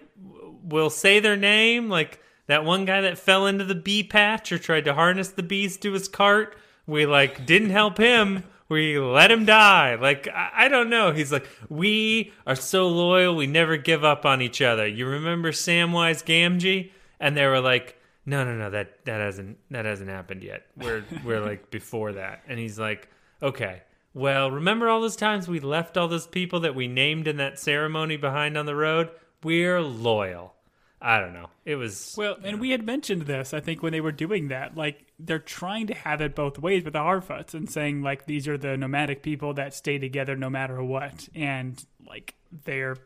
we'll 0.64 0.90
say 0.90 1.20
their 1.20 1.36
name 1.36 1.88
like 1.88 2.20
that 2.46 2.64
one 2.64 2.84
guy 2.84 3.02
that 3.02 3.18
fell 3.18 3.46
into 3.46 3.64
the 3.64 3.74
bee 3.74 4.02
patch 4.02 4.52
or 4.52 4.58
tried 4.58 4.84
to 4.84 4.94
harness 4.94 5.30
the 5.30 5.42
bees 5.42 5.76
to 5.78 5.92
his 5.92 6.08
cart. 6.08 6.56
We 6.86 7.06
like 7.06 7.46
didn't 7.46 7.70
help 7.70 7.98
him. 7.98 8.44
We 8.72 8.98
let 8.98 9.30
him 9.30 9.44
die. 9.44 9.96
Like 9.96 10.26
I, 10.28 10.64
I 10.64 10.68
don't 10.68 10.88
know. 10.88 11.12
He's 11.12 11.30
like, 11.30 11.46
we 11.68 12.32
are 12.46 12.56
so 12.56 12.88
loyal. 12.88 13.36
We 13.36 13.46
never 13.46 13.76
give 13.76 14.02
up 14.02 14.24
on 14.24 14.40
each 14.40 14.62
other. 14.62 14.86
You 14.86 15.06
remember 15.06 15.52
Samwise 15.52 16.24
Gamgee? 16.24 16.90
And 17.20 17.36
they 17.36 17.46
were 17.46 17.60
like, 17.60 17.98
no, 18.24 18.44
no, 18.44 18.56
no. 18.56 18.70
That 18.70 19.04
that 19.04 19.20
hasn't 19.20 19.58
that 19.70 19.84
hasn't 19.84 20.08
happened 20.08 20.42
yet. 20.42 20.66
We're 20.78 21.04
we're 21.24 21.44
like 21.44 21.70
before 21.70 22.12
that. 22.12 22.44
And 22.48 22.58
he's 22.58 22.78
like, 22.78 23.10
okay. 23.42 23.82
Well, 24.14 24.50
remember 24.50 24.88
all 24.88 25.02
those 25.02 25.16
times 25.16 25.48
we 25.48 25.60
left 25.60 25.98
all 25.98 26.08
those 26.08 26.26
people 26.26 26.60
that 26.60 26.74
we 26.74 26.88
named 26.88 27.28
in 27.28 27.36
that 27.36 27.58
ceremony 27.58 28.16
behind 28.16 28.56
on 28.56 28.64
the 28.64 28.74
road? 28.74 29.10
We're 29.42 29.82
loyal. 29.82 30.54
I 31.04 31.18
don't 31.18 31.32
know. 31.32 31.50
It 31.64 31.74
was 31.74 32.14
Well, 32.16 32.36
and 32.44 32.60
we 32.60 32.70
had 32.70 32.86
mentioned 32.86 33.22
this, 33.22 33.52
I 33.52 33.58
think, 33.58 33.82
when 33.82 33.92
they 33.92 34.00
were 34.00 34.12
doing 34.12 34.48
that. 34.48 34.76
Like, 34.76 35.04
they're 35.18 35.40
trying 35.40 35.88
to 35.88 35.94
have 35.94 36.20
it 36.20 36.36
both 36.36 36.60
ways 36.60 36.84
with 36.84 36.92
the 36.92 37.00
Harfoots 37.00 37.54
and 37.54 37.68
saying, 37.68 38.02
like, 38.02 38.26
these 38.26 38.46
are 38.46 38.56
the 38.56 38.76
nomadic 38.76 39.22
people 39.22 39.52
that 39.54 39.74
stay 39.74 39.98
together 39.98 40.36
no 40.36 40.48
matter 40.48 40.82
what. 40.82 41.28
And, 41.34 41.84
like, 42.06 42.36
they're 42.64 42.96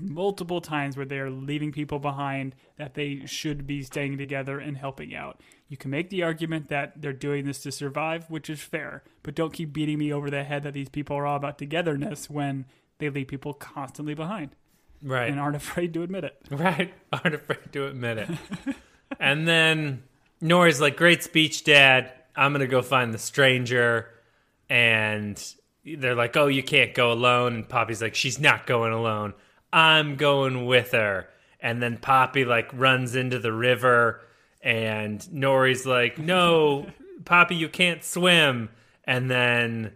multiple 0.00 0.60
times 0.60 0.96
where 0.96 1.06
they're 1.06 1.30
leaving 1.30 1.70
people 1.70 2.00
behind 2.00 2.56
that 2.76 2.94
they 2.94 3.24
should 3.26 3.66
be 3.66 3.82
staying 3.82 4.18
together 4.18 4.58
and 4.58 4.76
helping 4.76 5.14
out. 5.14 5.40
You 5.68 5.76
can 5.76 5.92
make 5.92 6.10
the 6.10 6.24
argument 6.24 6.68
that 6.70 7.00
they're 7.00 7.12
doing 7.12 7.44
this 7.44 7.62
to 7.62 7.70
survive, 7.70 8.28
which 8.30 8.50
is 8.50 8.60
fair, 8.60 9.04
but 9.22 9.36
don't 9.36 9.52
keep 9.52 9.72
beating 9.72 9.98
me 9.98 10.12
over 10.12 10.28
the 10.28 10.42
head 10.42 10.64
that 10.64 10.74
these 10.74 10.88
people 10.88 11.16
are 11.16 11.26
all 11.26 11.36
about 11.36 11.58
togetherness 11.58 12.28
when 12.28 12.64
they 12.98 13.10
leave 13.10 13.28
people 13.28 13.54
constantly 13.54 14.14
behind 14.14 14.56
right. 15.04 15.30
and 15.30 15.38
aren't 15.38 15.56
afraid 15.64 15.94
to 15.94 16.02
admit 16.02 16.24
it. 16.24 16.36
Right. 16.50 16.92
Aren't 17.12 17.34
afraid 17.34 17.72
to 17.72 17.86
admit 17.86 18.18
it. 18.18 18.30
and 19.20 19.46
then 19.46 20.02
Nori's 20.40 20.80
like, 20.80 20.96
Great 20.96 21.22
speech, 21.22 21.64
Dad. 21.64 22.12
I'm 22.34 22.52
going 22.52 22.60
to 22.60 22.66
go 22.66 22.82
find 22.82 23.14
the 23.14 23.18
stranger. 23.18 24.08
And 24.68 25.42
they're 25.84 26.14
like, 26.14 26.36
Oh, 26.36 26.46
you 26.46 26.62
can't 26.62 26.94
go 26.94 27.12
alone. 27.12 27.54
And 27.54 27.68
Poppy's 27.68 28.02
like, 28.02 28.14
She's 28.14 28.40
not 28.40 28.66
going 28.66 28.92
alone. 28.92 29.34
I'm 29.72 30.16
going 30.16 30.66
with 30.66 30.92
her. 30.92 31.28
And 31.60 31.82
then 31.82 31.98
Poppy 31.98 32.44
like 32.44 32.70
runs 32.72 33.14
into 33.14 33.38
the 33.38 33.52
river. 33.52 34.20
And 34.62 35.20
Nori's 35.32 35.86
like, 35.86 36.18
No, 36.18 36.86
Poppy, 37.24 37.56
you 37.56 37.68
can't 37.68 38.02
swim. 38.02 38.70
And 39.04 39.30
then 39.30 39.92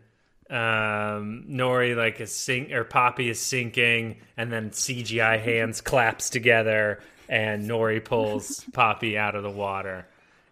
um 0.51 1.45
Nori 1.49 1.95
like 1.95 2.21
is 2.21 2.33
sink 2.33 2.73
or 2.73 2.85
Poppy 2.85 3.29
is 3.29 3.41
sinking 3.41 4.17
and 4.37 4.51
then 4.51 4.71
CGI 4.71 5.41
hands 5.45 5.81
claps 5.81 6.31
together 6.31 7.01
and 7.29 7.69
Nori 7.69 8.05
pulls 8.05 8.65
Poppy 8.73 9.19
out 9.19 9.35
of 9.35 9.43
the 9.43 9.51
water. 9.51 10.07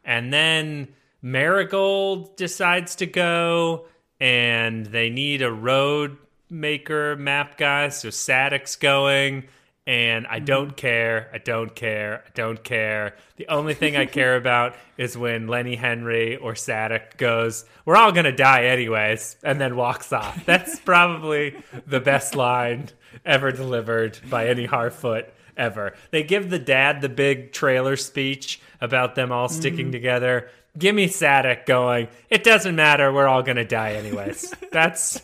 And 0.05 0.32
then 0.32 0.88
Marigold 1.22 2.36
decides 2.36 2.97
to 2.97 3.07
go 3.07 3.86
and 4.20 4.86
they 4.86 5.11
need 5.11 5.42
a 5.42 5.51
road 5.51 6.16
maker 6.49 7.16
map 7.16 7.59
guy 7.59 7.88
so 7.88 8.11
Sadoc's 8.11 8.76
going 8.76 9.49
and 9.87 10.26
I 10.26 10.37
mm-hmm. 10.37 10.45
don't 10.47 10.76
care. 10.76 11.30
I 11.32 11.39
don't 11.39 11.74
care. 11.74 12.24
I 12.26 12.30
don't 12.34 12.62
care. 12.62 13.14
The 13.37 13.49
only 13.49 13.74
thing 13.74 13.97
I 13.97 14.07
care 14.07 14.37
about 14.43 14.74
is 14.97 15.16
when 15.16 15.47
Lenny 15.47 15.76
Henry 15.76 16.37
or 16.37 16.55
Sadoc 16.55 17.16
goes, 17.16 17.64
"We're 17.84 17.97
all 17.97 18.12
gonna 18.12 18.32
die 18.32 18.64
anyways," 18.64 19.37
and 19.43 19.61
then 19.61 19.76
walks 19.76 20.12
off. 20.12 20.45
That's 20.45 20.80
probably 20.84 21.57
the 21.87 22.01
best 22.01 22.34
line 22.34 22.89
ever 23.24 23.53
delivered 23.53 24.18
by 24.28 24.49
any 24.49 24.66
Harfoot 24.66 25.26
ever. 25.57 25.95
They 26.11 26.22
give 26.22 26.51
the 26.51 26.59
dad 26.59 27.01
the 27.01 27.09
big 27.09 27.53
trailer 27.53 27.97
speech 27.97 28.61
about 28.80 29.14
them 29.14 29.32
all 29.32 29.49
sticking 29.49 29.87
mm-hmm. 29.87 29.93
together. 29.93 30.51
Give 30.78 30.95
me 30.95 31.09
Sadoc 31.09 31.64
going. 31.64 32.09
It 32.28 32.45
doesn't 32.45 32.76
matter. 32.76 33.12
We're 33.12 33.28
all 33.28 33.43
gonna 33.43 33.64
die 33.64 33.95
anyways. 33.95 34.53
That's 34.72 35.22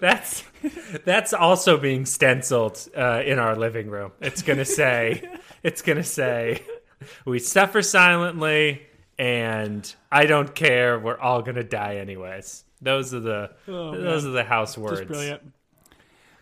that's 0.00 0.44
that's 1.04 1.32
also 1.32 1.76
being 1.78 2.06
stenciled 2.06 2.88
uh, 2.96 3.22
in 3.24 3.38
our 3.38 3.56
living 3.56 3.88
room. 3.90 4.12
It's 4.20 4.42
gonna 4.42 4.64
say, 4.64 5.28
it's 5.62 5.82
gonna 5.82 6.04
say, 6.04 6.62
we 7.24 7.38
suffer 7.38 7.82
silently, 7.82 8.82
and 9.18 9.94
I 10.10 10.26
don't 10.26 10.54
care. 10.54 10.98
We're 10.98 11.18
all 11.18 11.42
gonna 11.42 11.64
die 11.64 11.96
anyways. 11.96 12.64
Those 12.80 13.14
are 13.14 13.20
the 13.20 13.50
Oh, 13.68 13.92
those 13.96 14.24
man. 14.24 14.30
are 14.32 14.34
the 14.34 14.44
house 14.44 14.76
words. 14.76 15.00
Just 15.00 15.08
brilliant. 15.08 15.42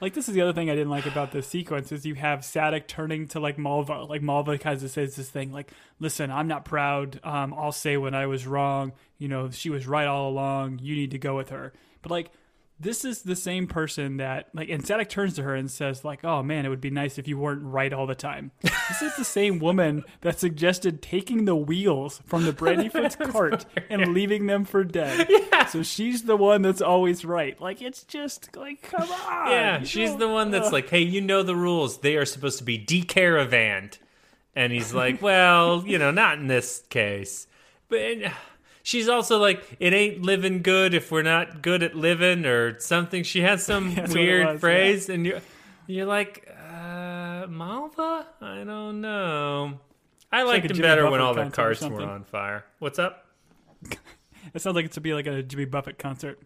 Like 0.01 0.14
this 0.14 0.29
is 0.29 0.35
the 0.35 0.41
other 0.41 0.53
thing 0.53 0.68
I 0.68 0.75
didn't 0.75 0.91
like 0.91 1.07
about 1.07 1.31
this 1.31 1.47
sequence 1.47 1.93
is 1.93 2.05
you 2.05 2.16
have 2.16 2.41
Sadoc 2.41 2.89
turning 2.89 3.29
to 3.29 3.41
like 3.41 3.57
Malva. 3.57 4.03
Like 4.03 4.20
Malva 4.20 4.59
kind 4.59 4.83
of 4.83 4.91
says 4.91 5.14
this 5.14 5.29
thing 5.31 5.53
like, 5.53 5.70
"Listen, 6.01 6.29
I'm 6.33 6.49
not 6.49 6.64
proud. 6.64 7.20
Um, 7.23 7.55
I'll 7.57 7.70
say 7.70 7.97
when 7.97 8.12
I 8.12 8.27
was 8.27 8.45
wrong. 8.45 8.93
You 9.18 9.29
know, 9.29 9.51
she 9.51 9.70
was 9.70 9.87
right 9.87 10.07
all 10.09 10.29
along. 10.29 10.81
You 10.83 10.97
need 10.97 11.12
to 11.12 11.18
go 11.18 11.37
with 11.37 11.51
her." 11.51 11.73
But 12.03 12.11
like 12.11 12.31
this 12.83 13.05
is 13.05 13.22
the 13.22 13.37
same 13.37 13.66
person 13.66 14.16
that 14.16 14.49
like 14.53 14.68
and 14.68 14.83
Sadoc 14.85 15.09
turns 15.09 15.35
to 15.35 15.43
her 15.43 15.55
and 15.55 15.70
says 15.70 16.05
like 16.05 16.24
oh 16.24 16.43
man 16.43 16.66
it 16.66 16.68
would 16.68 16.80
be 16.80 16.91
nice 16.91 17.16
if 17.18 17.28
you 17.28 17.39
weren't 17.39 17.62
right 17.62 17.93
all 17.93 18.07
the 18.07 18.14
time 18.14 18.51
this 18.61 19.03
is 19.03 19.14
the 19.16 19.24
same 19.24 19.59
woman 19.59 20.03
that 20.22 20.39
suggested 20.39 21.01
taking 21.01 21.45
the 21.45 21.55
wheels 21.57 22.20
from 22.26 22.45
the 22.45 22.53
brandyfoot's 22.53 23.16
cart 23.33 23.64
and 23.89 24.12
leaving 24.12 24.47
them 24.47 24.64
for 24.64 24.83
dead 24.85 25.26
yeah. 25.53 25.64
so 25.66 25.83
she's 25.83 26.24
the 26.24 26.37
one 26.37 26.62
that's 26.62 26.83
always 26.83 27.24
right 27.24 27.61
like 27.61 27.80
it's 27.80 28.03
just 28.05 28.55
like 28.57 28.83
come 28.83 29.09
on 29.11 29.51
Yeah, 29.51 29.83
she's 29.85 30.11
know? 30.12 30.18
the 30.18 30.28
one 30.28 30.51
that's 30.51 30.72
like, 30.72 30.89
"Hey, 30.91 31.03
you 31.03 31.20
know 31.20 31.43
the 31.43 31.57
rules. 31.57 31.99
They 31.99 32.16
are 32.16 32.24
supposed 32.24 32.59
to 32.59 32.64
be 32.64 32.78
decaravaned," 32.78 33.99
and 34.55 34.72
he's 34.72 34.93
like, 34.93 35.22
"Well, 35.22 35.85
you 35.87 35.99
know, 35.99 36.11
not 36.11 36.39
in 36.39 36.47
this 36.47 36.83
case." 36.91 37.47
But 37.89 38.24
uh, 38.24 38.30
she's 38.83 39.09
also 39.09 39.39
like, 39.39 39.76
"It 39.78 39.93
ain't 39.93 40.22
living 40.22 40.62
good 40.62 40.95
if 40.95 41.11
we're 41.11 41.22
not 41.22 41.62
good 41.62 41.83
at 41.83 41.95
living," 41.95 42.45
or 42.45 42.78
something. 42.80 43.22
She 43.22 43.43
has 43.43 43.64
some 43.64 43.95
That's 43.95 44.11
what 44.11 44.20
it 44.20 44.24
weird 44.24 44.47
was, 44.47 44.61
phrase, 44.61 45.09
and 45.09 45.26
you're 45.26 45.41
you're 45.87 46.07
like, 46.07 46.49
uh, 46.49 47.47
"Malva? 47.49 48.26
I 48.41 48.64
don't 48.64 49.01
know." 49.01 49.80
I 50.30 50.45
liked 50.45 50.62
like 50.64 50.70
him 50.70 50.76
Jimmy 50.76 50.89
better 50.89 51.11
when 51.11 51.20
all 51.20 51.35
the 51.35 51.51
carts 51.51 51.83
were 51.83 52.03
on 52.03 52.24
fire. 52.24 52.64
What's 52.78 52.99
up? 52.99 53.26
it 54.55 54.62
sounds 54.62 54.74
like 54.74 54.87
it 54.87 54.93
to 54.93 55.01
be 55.01 55.12
like 55.12 55.26
a 55.26 55.43
Jimmy 55.43 55.66
Buffett 55.66 55.99
concert 55.99 56.41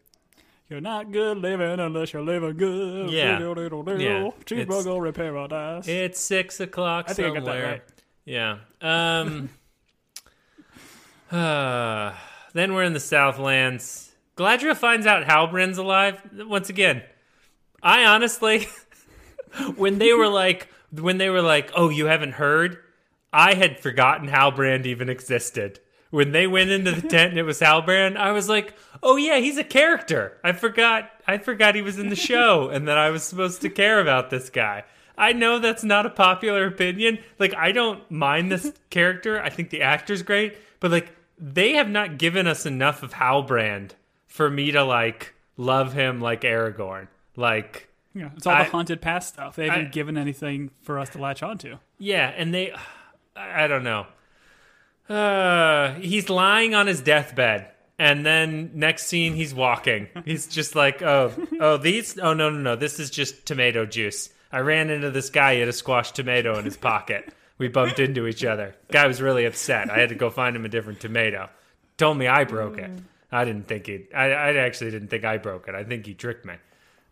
you're 0.68 0.80
not 0.80 1.12
good 1.12 1.38
living 1.38 1.78
unless 1.78 2.12
you're 2.12 2.22
living 2.22 2.56
good. 2.56 3.10
Yeah. 3.10 3.38
Yeah. 3.38 4.30
Cheeseburger 4.44 5.06
in 5.06 5.12
paradise. 5.12 5.86
It's 5.86 6.20
six 6.20 6.60
o'clock 6.60 7.06
I 7.08 7.12
think 7.12 7.28
I 7.28 7.40
got 7.40 7.44
that 7.44 7.50
somewhere. 7.52 7.70
right. 7.70 7.82
Yeah. 8.24 8.58
Um. 8.80 9.50
then 11.30 12.74
we're 12.74 12.84
in 12.84 12.92
the 12.92 13.00
Southlands. 13.00 14.12
Galadriel 14.36 14.76
finds 14.76 15.06
out 15.06 15.24
Halbrand's 15.24 15.78
alive. 15.78 16.20
Once 16.46 16.68
again, 16.68 17.02
I 17.82 18.04
honestly, 18.04 18.68
when 19.76 19.98
they 19.98 20.12
were 20.12 20.28
like, 20.28 20.68
when 20.92 21.18
they 21.18 21.30
were 21.30 21.42
like, 21.42 21.72
"Oh, 21.74 21.88
you 21.88 22.06
haven't 22.06 22.32
heard," 22.32 22.78
I 23.32 23.54
had 23.54 23.80
forgotten 23.80 24.28
Halbrand 24.28 24.86
even 24.86 25.08
existed. 25.08 25.80
When 26.10 26.32
they 26.32 26.46
went 26.46 26.70
into 26.70 26.92
the 26.92 27.06
tent 27.08 27.30
and 27.30 27.38
it 27.38 27.42
was 27.42 27.60
Halbrand, 27.60 28.16
I 28.16 28.32
was 28.32 28.48
like, 28.48 28.74
"Oh 29.02 29.16
yeah, 29.16 29.38
he's 29.38 29.58
a 29.58 29.64
character." 29.64 30.38
I 30.44 30.52
forgot. 30.52 31.10
I 31.26 31.38
forgot 31.38 31.74
he 31.74 31.82
was 31.82 31.98
in 31.98 32.08
the 32.08 32.16
show 32.16 32.68
and 32.68 32.86
that 32.88 32.98
I 32.98 33.10
was 33.10 33.22
supposed 33.24 33.62
to 33.62 33.68
care 33.68 34.00
about 34.00 34.30
this 34.30 34.50
guy. 34.50 34.84
I 35.18 35.32
know 35.32 35.58
that's 35.58 35.84
not 35.84 36.06
a 36.06 36.10
popular 36.10 36.66
opinion. 36.66 37.18
Like, 37.38 37.54
I 37.54 37.72
don't 37.72 38.08
mind 38.10 38.52
this 38.52 38.72
character. 38.90 39.40
I 39.40 39.48
think 39.48 39.70
the 39.70 39.82
actor's 39.82 40.22
great, 40.22 40.56
but 40.78 40.90
like, 40.90 41.15
they 41.38 41.72
have 41.74 41.88
not 41.88 42.18
given 42.18 42.46
us 42.46 42.66
enough 42.66 43.02
of 43.02 43.12
Halbrand 43.14 43.90
for 44.26 44.48
me 44.50 44.70
to 44.72 44.82
like 44.84 45.34
love 45.56 45.92
him 45.92 46.20
like 46.20 46.42
Aragorn. 46.42 47.08
Like, 47.36 47.88
Yeah, 48.14 48.30
it's 48.36 48.46
all 48.46 48.54
I- 48.54 48.64
the 48.64 48.70
haunted 48.70 49.00
past 49.00 49.28
stuff. 49.34 49.56
They 49.56 49.68
haven't 49.68 49.86
I- 49.86 49.90
given 49.90 50.16
anything 50.18 50.70
for 50.82 50.98
us 50.98 51.10
to 51.10 51.18
latch 51.18 51.42
onto. 51.42 51.76
yeah, 51.98 52.32
and 52.36 52.52
they, 52.54 52.72
I 53.36 53.66
don't 53.66 53.84
know. 53.84 54.06
Uh, 55.08 55.94
he's 55.94 56.28
lying 56.28 56.74
on 56.74 56.86
his 56.86 57.00
deathbed, 57.00 57.68
and 57.98 58.26
then 58.26 58.72
next 58.74 59.06
scene 59.06 59.34
he's 59.34 59.54
walking. 59.54 60.08
He's 60.24 60.46
just 60.48 60.74
like, 60.74 61.00
oh, 61.02 61.32
oh, 61.60 61.76
these, 61.76 62.18
oh 62.18 62.34
no, 62.34 62.50
no, 62.50 62.58
no, 62.58 62.76
this 62.76 62.98
is 62.98 63.10
just 63.10 63.46
tomato 63.46 63.86
juice. 63.86 64.30
I 64.50 64.60
ran 64.60 64.90
into 64.90 65.10
this 65.10 65.30
guy. 65.30 65.54
He 65.54 65.60
had 65.60 65.68
a 65.68 65.72
squashed 65.72 66.14
tomato 66.16 66.58
in 66.58 66.64
his 66.64 66.76
pocket. 66.76 67.32
We 67.58 67.68
bumped 67.68 67.98
into 67.98 68.26
each 68.26 68.44
other. 68.44 68.74
Guy 68.90 69.06
was 69.06 69.22
really 69.22 69.46
upset. 69.46 69.90
I 69.90 69.98
had 69.98 70.10
to 70.10 70.14
go 70.14 70.28
find 70.28 70.54
him 70.54 70.64
a 70.64 70.68
different 70.68 71.00
tomato. 71.00 71.48
Told 71.96 72.18
me 72.18 72.26
I 72.26 72.44
broke 72.44 72.78
it. 72.78 72.90
I 73.32 73.44
didn't 73.44 73.66
think 73.66 73.86
he. 73.86 74.06
I, 74.14 74.26
I 74.30 74.56
actually 74.56 74.90
didn't 74.90 75.08
think 75.08 75.24
I 75.24 75.38
broke 75.38 75.66
it. 75.68 75.74
I 75.74 75.82
think 75.82 76.06
he 76.06 76.14
tricked 76.14 76.44
me. 76.44 76.54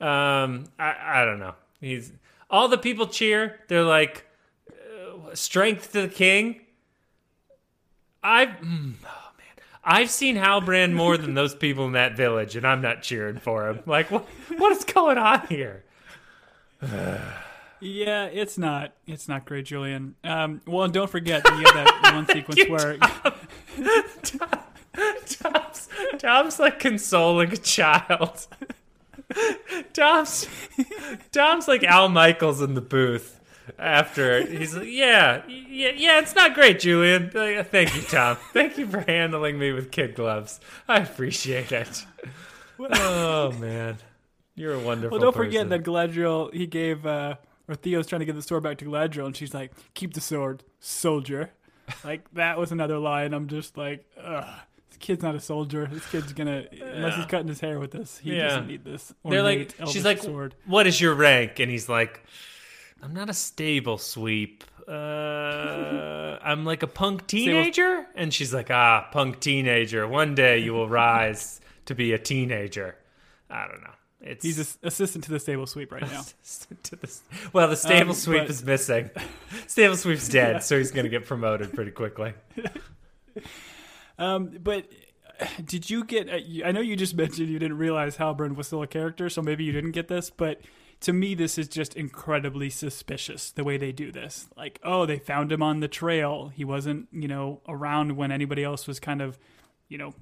Um, 0.00 0.66
I, 0.78 0.94
I 1.02 1.24
don't 1.24 1.38
know. 1.38 1.54
He's 1.80 2.12
all 2.50 2.68
the 2.68 2.78
people 2.78 3.06
cheer. 3.06 3.60
They're 3.68 3.84
like, 3.84 4.26
uh, 4.70 5.34
strength 5.34 5.92
to 5.92 6.02
the 6.02 6.08
king. 6.08 6.60
I've 8.22 8.48
mm, 8.48 8.94
oh 9.04 9.30
man, 9.38 9.64
I've 9.82 10.10
seen 10.10 10.36
Halbrand 10.36 10.92
more 10.92 11.16
than 11.16 11.34
those 11.34 11.54
people 11.54 11.86
in 11.86 11.92
that 11.92 12.16
village, 12.16 12.54
and 12.56 12.66
I'm 12.66 12.82
not 12.82 13.02
cheering 13.02 13.38
for 13.38 13.68
him. 13.68 13.80
Like, 13.86 14.10
what 14.10 14.26
what 14.56 14.72
is 14.72 14.84
going 14.84 15.18
on 15.18 15.46
here? 15.46 15.84
Yeah, 17.84 18.24
it's 18.26 18.56
not. 18.56 18.94
It's 19.06 19.28
not 19.28 19.44
great, 19.44 19.66
Julian. 19.66 20.14
Um, 20.24 20.62
well, 20.66 20.84
and 20.84 20.92
don't 20.92 21.10
forget 21.10 21.44
that 21.44 21.58
you 21.58 21.66
have 21.66 21.74
that 21.74 22.14
one 22.14 22.26
sequence 22.32 22.58
you, 22.58 22.72
where 22.72 22.96
Tom's, 25.26 25.88
Tom's 26.18 26.58
like 26.58 26.80
consoling 26.80 27.52
a 27.52 27.56
child. 27.58 28.46
Tom's 29.92 30.48
Tom's 31.30 31.68
like 31.68 31.84
Al 31.84 32.08
Michaels 32.08 32.62
in 32.62 32.74
the 32.74 32.80
booth 32.80 33.38
after 33.78 34.46
he's 34.46 34.74
like, 34.74 34.88
yeah, 34.88 35.42
yeah, 35.46 35.92
yeah. 35.94 36.20
It's 36.20 36.34
not 36.34 36.54
great, 36.54 36.80
Julian. 36.80 37.30
Like, 37.34 37.68
Thank 37.70 37.94
you, 37.94 38.02
Tom. 38.02 38.38
Thank 38.52 38.78
you 38.78 38.86
for 38.86 39.00
handling 39.00 39.58
me 39.58 39.72
with 39.72 39.90
kid 39.90 40.14
gloves. 40.14 40.58
I 40.88 40.98
appreciate 41.00 41.72
it. 41.72 42.06
Oh 42.78 43.52
man, 43.52 43.98
you're 44.54 44.74
a 44.74 44.78
wonderful. 44.78 45.18
Well, 45.18 45.20
don't 45.20 45.36
forget 45.36 45.68
person. 45.68 45.82
that 45.82 45.84
Galadriel, 45.84 46.52
he 46.52 46.66
gave, 46.66 47.06
uh, 47.06 47.36
or 47.68 47.74
Theo's 47.74 48.06
trying 48.06 48.20
to 48.20 48.26
get 48.26 48.34
the 48.34 48.42
sword 48.42 48.62
back 48.62 48.78
to 48.78 48.84
Galadriel, 48.84 49.26
and 49.26 49.36
she's 49.36 49.54
like, 49.54 49.72
keep 49.94 50.14
the 50.14 50.20
sword, 50.20 50.62
soldier. 50.80 51.50
Like, 52.04 52.30
that 52.34 52.58
was 52.58 52.72
another 52.72 52.98
line. 52.98 53.32
I'm 53.34 53.46
just 53.48 53.76
like, 53.76 54.04
ugh. 54.22 54.46
This 54.90 54.98
kid's 54.98 55.22
not 55.22 55.34
a 55.34 55.40
soldier. 55.40 55.88
This 55.90 56.06
kid's 56.08 56.32
gonna, 56.32 56.66
unless 56.80 57.16
he's 57.16 57.26
cutting 57.26 57.48
his 57.48 57.58
hair 57.60 57.80
with 57.80 57.90
this, 57.90 58.18
he 58.18 58.36
Yeah. 58.36 58.44
doesn't 58.48 58.68
need 58.68 58.84
this. 58.84 59.12
They're 59.24 59.42
like, 59.42 59.74
she's 59.88 60.04
like, 60.04 60.18
sword. 60.22 60.54
"What 60.66 60.86
is 60.86 61.00
your 61.00 61.14
rank?" 61.14 61.58
And 61.58 61.68
he's 61.70 61.88
like, 61.88 62.22
"I'm 63.02 63.12
not 63.12 63.28
a 63.28 63.34
stable 63.34 63.98
sweep. 63.98 64.62
Uh, 64.86 64.92
I'm 66.42 66.64
like 66.64 66.82
a 66.82 66.86
punk 66.86 67.26
teenager." 67.26 68.06
And 68.14 68.32
she's 68.32 68.54
like, 68.54 68.70
"Ah, 68.70 69.08
punk 69.12 69.40
teenager. 69.40 70.06
One 70.06 70.34
day 70.36 70.58
you 70.58 70.72
will 70.72 70.88
rise 70.88 71.60
to 71.86 71.94
be 71.96 72.12
a 72.12 72.18
teenager." 72.18 72.96
I 73.50 73.66
don't 73.66 73.82
know. 73.82 73.90
It's 74.26 74.42
He's 74.44 74.58
ass- 74.58 74.78
assistant 74.82 75.24
to 75.24 75.30
the 75.32 75.38
stable 75.38 75.66
sweep 75.66 75.92
right 75.92 76.00
now. 76.02 76.22
to 76.84 76.96
the, 76.96 77.18
well, 77.52 77.68
the 77.68 77.76
stable 77.76 78.10
Um, 78.10 78.16
sweep 78.16 78.40
but- 78.42 78.50
is 78.50 78.64
missing. 78.64 79.10
Stable 79.68 79.96
sweep's 79.96 80.28
dead, 80.28 80.62
so 80.64 80.78
he's 80.78 80.90
going 80.90 81.04
to 81.04 81.10
get 81.10 81.26
promoted 81.26 81.72
pretty 81.74 81.90
quickly. 81.92 82.32
Um, 84.18 84.50
but 84.62 84.86
uh, 85.40 85.46
did 85.64 85.90
you 85.90 86.04
get? 86.04 86.28
Uh, 86.28 86.38
I 86.64 86.72
know 86.72 86.80
you 86.80 86.96
just 86.96 87.16
mentioned 87.16 87.48
you 87.48 87.58
didn't 87.58 87.78
realize 87.78 88.16
Halbrand 88.16 88.56
was 88.56 88.68
still 88.68 88.82
a 88.82 88.86
character, 88.86 89.28
so 89.28 89.42
maybe 89.42 89.64
you 89.64 89.72
didn't 89.72 89.90
get 89.92 90.08
this. 90.08 90.30
But 90.30 90.60
to 91.00 91.12
me, 91.12 91.34
this 91.34 91.58
is 91.58 91.68
just 91.68 91.94
incredibly 91.96 92.70
suspicious 92.70 93.50
the 93.50 93.64
way 93.64 93.76
they 93.76 93.90
do 93.92 94.12
this. 94.12 94.46
Like, 94.56 94.78
oh, 94.84 95.04
they 95.06 95.18
found 95.18 95.50
him 95.50 95.62
on 95.62 95.80
the 95.80 95.88
trail. 95.88 96.52
He 96.54 96.64
wasn't, 96.64 97.08
you 97.12 97.26
know, 97.28 97.60
around 97.68 98.16
when 98.16 98.30
anybody 98.30 98.62
else 98.62 98.86
was 98.86 99.00
kind 99.00 99.20
of, 99.20 99.38
you 99.88 99.98
know, 99.98 100.14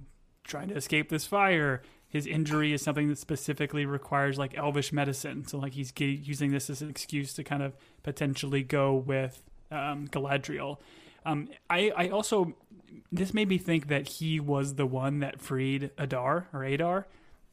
trying 0.44 0.68
to 0.68 0.74
escape 0.74 1.10
this 1.10 1.26
fire. 1.26 1.82
His 2.12 2.26
injury 2.26 2.74
is 2.74 2.82
something 2.82 3.08
that 3.08 3.16
specifically 3.16 3.86
requires 3.86 4.36
like 4.36 4.54
elvish 4.54 4.92
medicine. 4.92 5.46
So 5.46 5.56
like 5.56 5.72
he's 5.72 5.94
using 5.98 6.52
this 6.52 6.68
as 6.68 6.82
an 6.82 6.90
excuse 6.90 7.32
to 7.32 7.42
kind 7.42 7.62
of 7.62 7.74
potentially 8.02 8.62
go 8.62 8.92
with 8.94 9.42
um, 9.70 10.08
Galadriel. 10.08 10.76
Um, 11.24 11.48
I 11.70 11.90
I 11.96 12.08
also 12.10 12.54
this 13.10 13.32
made 13.32 13.48
me 13.48 13.56
think 13.56 13.88
that 13.88 14.08
he 14.08 14.38
was 14.38 14.74
the 14.74 14.84
one 14.84 15.20
that 15.20 15.40
freed 15.40 15.90
Adar 15.96 16.48
or 16.52 16.64
Adar 16.64 17.06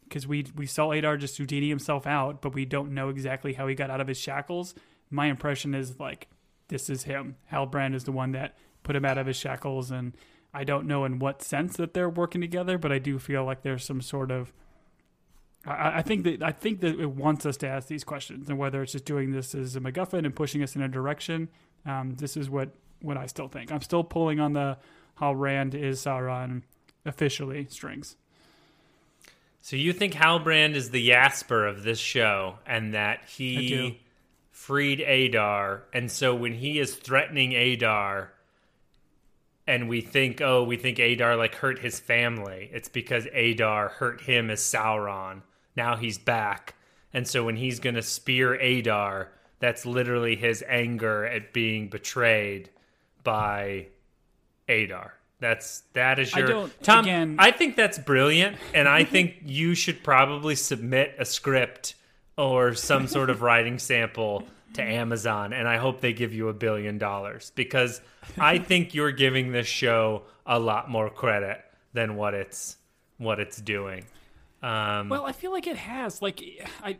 because 0.03 0.27
we 0.27 0.45
we 0.53 0.65
saw 0.65 0.91
Adar 0.91 1.15
just 1.15 1.37
Houdini 1.37 1.69
himself 1.69 2.05
out, 2.05 2.41
but 2.41 2.53
we 2.53 2.65
don't 2.65 2.93
know 2.93 3.07
exactly 3.07 3.53
how 3.53 3.65
he 3.65 3.75
got 3.75 3.89
out 3.89 4.01
of 4.01 4.09
his 4.09 4.19
shackles. 4.19 4.75
My 5.09 5.27
impression 5.27 5.73
is 5.73 6.01
like 6.01 6.27
this 6.67 6.89
is 6.89 7.03
him. 7.03 7.37
Halbrand 7.49 7.95
is 7.95 8.03
the 8.03 8.11
one 8.11 8.33
that 8.33 8.57
put 8.83 8.97
him 8.97 9.05
out 9.05 9.17
of 9.17 9.25
his 9.25 9.37
shackles, 9.37 9.89
and 9.89 10.17
I 10.53 10.63
don't 10.63 10.87
know 10.87 11.05
in 11.05 11.19
what 11.19 11.41
sense 11.41 11.77
that 11.77 11.93
they're 11.93 12.09
working 12.09 12.41
together, 12.41 12.77
but 12.77 12.91
I 12.91 12.99
do 12.99 13.19
feel 13.19 13.45
like 13.45 13.61
there's 13.61 13.85
some 13.85 14.01
sort 14.01 14.31
of. 14.31 14.51
I, 15.65 15.99
I 15.99 16.01
think 16.01 16.23
that 16.23 16.41
I 16.41 16.51
think 16.51 16.79
that 16.81 16.99
it 16.99 17.11
wants 17.11 17.45
us 17.45 17.57
to 17.57 17.67
ask 17.67 17.87
these 17.87 18.03
questions, 18.03 18.49
and 18.49 18.57
whether 18.57 18.81
it's 18.81 18.93
just 18.93 19.05
doing 19.05 19.31
this 19.31 19.53
as 19.53 19.75
a 19.75 19.79
MacGuffin 19.79 20.25
and 20.25 20.35
pushing 20.35 20.63
us 20.63 20.75
in 20.75 20.81
a 20.81 20.87
direction. 20.87 21.49
Um, 21.85 22.15
this 22.15 22.35
is 22.35 22.49
what 22.49 22.69
what 23.01 23.17
I 23.17 23.27
still 23.27 23.47
think. 23.47 23.71
I'm 23.71 23.81
still 23.81 24.03
pulling 24.03 24.39
on 24.39 24.53
the 24.53 24.77
Halbrand 25.19 25.73
is 25.75 26.03
Sauron 26.03 26.63
officially 27.05 27.67
strings. 27.69 28.15
So 29.61 29.75
you 29.75 29.93
think 29.93 30.13
Halbrand 30.13 30.75
is 30.75 30.89
the 30.89 31.05
Jasper 31.07 31.67
of 31.67 31.83
this 31.83 31.99
show, 31.99 32.55
and 32.65 32.93
that 32.93 33.25
he 33.27 33.99
freed 34.51 35.01
Adar, 35.01 35.83
and 35.93 36.11
so 36.11 36.33
when 36.33 36.53
he 36.53 36.79
is 36.79 36.95
threatening 36.95 37.53
Adar, 37.53 38.33
and 39.69 39.87
we 39.87 40.01
think, 40.01 40.41
oh, 40.41 40.63
we 40.63 40.77
think 40.77 40.97
Adar 40.97 41.35
like 41.35 41.53
hurt 41.53 41.77
his 41.77 41.99
family, 41.99 42.71
it's 42.73 42.89
because 42.89 43.27
Adar 43.27 43.89
hurt 43.89 44.19
him 44.21 44.49
as 44.49 44.61
Sauron. 44.61 45.43
Now 45.75 45.95
he's 45.95 46.17
back, 46.17 46.73
And 47.13 47.27
so 47.27 47.45
when 47.45 47.55
he's 47.55 47.79
going 47.79 47.93
to 47.95 48.01
spear 48.01 48.55
Adar, 48.55 49.29
that's 49.59 49.85
literally 49.85 50.35
his 50.35 50.63
anger 50.67 51.23
at 51.25 51.53
being 51.53 51.87
betrayed 51.87 52.71
by 53.23 53.87
Adar. 54.67 55.13
That's 55.39 55.83
that 55.93 56.17
is 56.19 56.33
I 56.33 56.39
your 56.39 56.47
don't- 56.47 56.83
Tom. 56.83 57.05
again- 57.05 57.35
I 57.37 57.51
think 57.51 57.75
that's 57.75 57.99
brilliant, 57.99 58.57
and 58.73 58.87
I 58.89 59.03
think 59.03 59.35
you 59.45 59.75
should 59.75 60.03
probably 60.03 60.55
submit 60.55 61.15
a 61.19 61.25
script 61.25 61.93
or 62.37 62.73
some 62.73 63.05
sort 63.07 63.29
of 63.29 63.41
writing 63.43 63.77
sample 63.79 64.47
to 64.73 64.83
Amazon, 64.83 65.53
and 65.53 65.67
I 65.67 65.77
hope 65.77 66.01
they 66.01 66.13
give 66.13 66.33
you 66.33 66.49
a 66.49 66.53
billion 66.53 66.97
dollars 66.97 67.51
because 67.55 68.01
I 68.37 68.57
think 68.69 68.93
you're 68.93 69.11
giving 69.11 69.51
this 69.51 69.67
show 69.67 70.23
a 70.45 70.59
lot 70.59 70.89
more 70.89 71.09
credit 71.09 71.63
than 71.93 72.15
what 72.15 72.33
it's 72.33 72.77
what 73.17 73.39
it's 73.39 73.59
doing. 73.59 74.05
Um, 74.61 75.09
Well, 75.09 75.25
I 75.25 75.31
feel 75.31 75.51
like 75.51 75.67
it 75.67 75.77
has. 75.77 76.21
Like, 76.21 76.43
I 76.83 76.97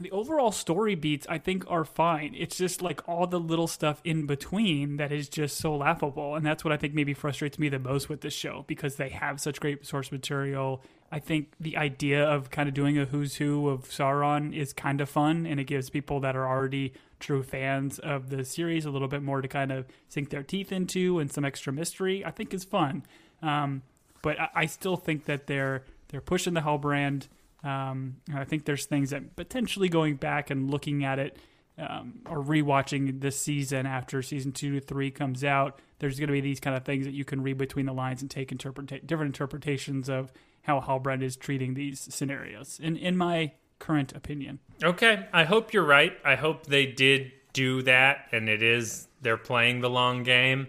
the 0.00 0.10
overall 0.10 0.52
story 0.52 0.94
beats 0.94 1.26
I 1.28 1.38
think 1.38 1.64
are 1.68 1.84
fine. 1.84 2.34
It's 2.36 2.56
just 2.56 2.80
like 2.82 3.08
all 3.08 3.26
the 3.26 3.40
little 3.40 3.66
stuff 3.66 4.00
in 4.04 4.26
between 4.26 4.98
that 4.98 5.12
is 5.12 5.28
just 5.28 5.58
so 5.58 5.76
laughable, 5.76 6.36
and 6.36 6.44
that's 6.44 6.64
what 6.64 6.72
I 6.72 6.76
think 6.76 6.94
maybe 6.94 7.14
frustrates 7.14 7.58
me 7.58 7.68
the 7.68 7.78
most 7.78 8.08
with 8.08 8.20
this 8.20 8.34
show 8.34 8.64
because 8.66 8.96
they 8.96 9.08
have 9.08 9.40
such 9.40 9.60
great 9.60 9.84
source 9.86 10.12
material. 10.12 10.82
I 11.14 11.20
think 11.20 11.52
the 11.60 11.76
idea 11.76 12.24
of 12.24 12.50
kind 12.50 12.68
of 12.68 12.74
doing 12.74 12.98
a 12.98 13.04
who's 13.04 13.36
who 13.36 13.68
of 13.68 13.84
Sauron 13.84 14.52
is 14.52 14.72
kind 14.72 15.00
of 15.00 15.08
fun, 15.08 15.46
and 15.46 15.60
it 15.60 15.64
gives 15.64 15.88
people 15.88 16.18
that 16.18 16.34
are 16.34 16.44
already 16.44 16.92
true 17.20 17.44
fans 17.44 18.00
of 18.00 18.30
the 18.30 18.44
series 18.44 18.84
a 18.84 18.90
little 18.90 19.06
bit 19.06 19.22
more 19.22 19.40
to 19.40 19.46
kind 19.46 19.70
of 19.70 19.86
sink 20.08 20.30
their 20.30 20.42
teeth 20.42 20.72
into, 20.72 21.20
and 21.20 21.30
some 21.30 21.44
extra 21.44 21.72
mystery. 21.72 22.24
I 22.24 22.32
think 22.32 22.52
is 22.52 22.64
fun. 22.64 23.04
Um, 23.42 23.82
but 24.22 24.40
I, 24.40 24.48
I 24.56 24.66
still 24.66 24.96
think 24.96 25.26
that 25.26 25.46
they're 25.46 25.84
they're 26.08 26.20
pushing 26.20 26.52
the 26.52 26.62
Halbrand. 26.62 27.28
Um, 27.62 28.16
I 28.34 28.42
think 28.42 28.64
there's 28.64 28.86
things 28.86 29.10
that 29.10 29.36
potentially 29.36 29.88
going 29.88 30.16
back 30.16 30.50
and 30.50 30.68
looking 30.68 31.04
at 31.04 31.20
it 31.20 31.38
um, 31.78 32.22
or 32.28 32.42
rewatching 32.42 33.20
this 33.20 33.40
season 33.40 33.86
after 33.86 34.20
season 34.20 34.50
two 34.50 34.72
to 34.72 34.80
three 34.80 35.12
comes 35.12 35.44
out. 35.44 35.78
There's 36.00 36.18
going 36.18 36.26
to 36.26 36.32
be 36.32 36.40
these 36.40 36.58
kind 36.58 36.76
of 36.76 36.84
things 36.84 37.04
that 37.04 37.14
you 37.14 37.24
can 37.24 37.40
read 37.40 37.56
between 37.56 37.86
the 37.86 37.94
lines 37.94 38.20
and 38.20 38.28
take 38.28 38.50
interpreta- 38.50 39.06
different 39.06 39.28
interpretations 39.28 40.08
of 40.08 40.32
how 40.64 40.80
Halbrand 40.80 41.22
is 41.22 41.36
treating 41.36 41.74
these 41.74 42.00
scenarios. 42.00 42.78
In 42.82 42.96
in 42.96 43.16
my 43.16 43.52
current 43.78 44.12
opinion, 44.14 44.58
Okay, 44.82 45.26
I 45.32 45.44
hope 45.44 45.72
you're 45.72 45.84
right. 45.84 46.12
I 46.24 46.34
hope 46.34 46.66
they 46.66 46.86
did 46.86 47.32
do 47.52 47.82
that, 47.82 48.28
and 48.32 48.48
it 48.48 48.62
is 48.62 49.08
they're 49.22 49.36
playing 49.36 49.80
the 49.80 49.90
long 49.90 50.22
game. 50.22 50.68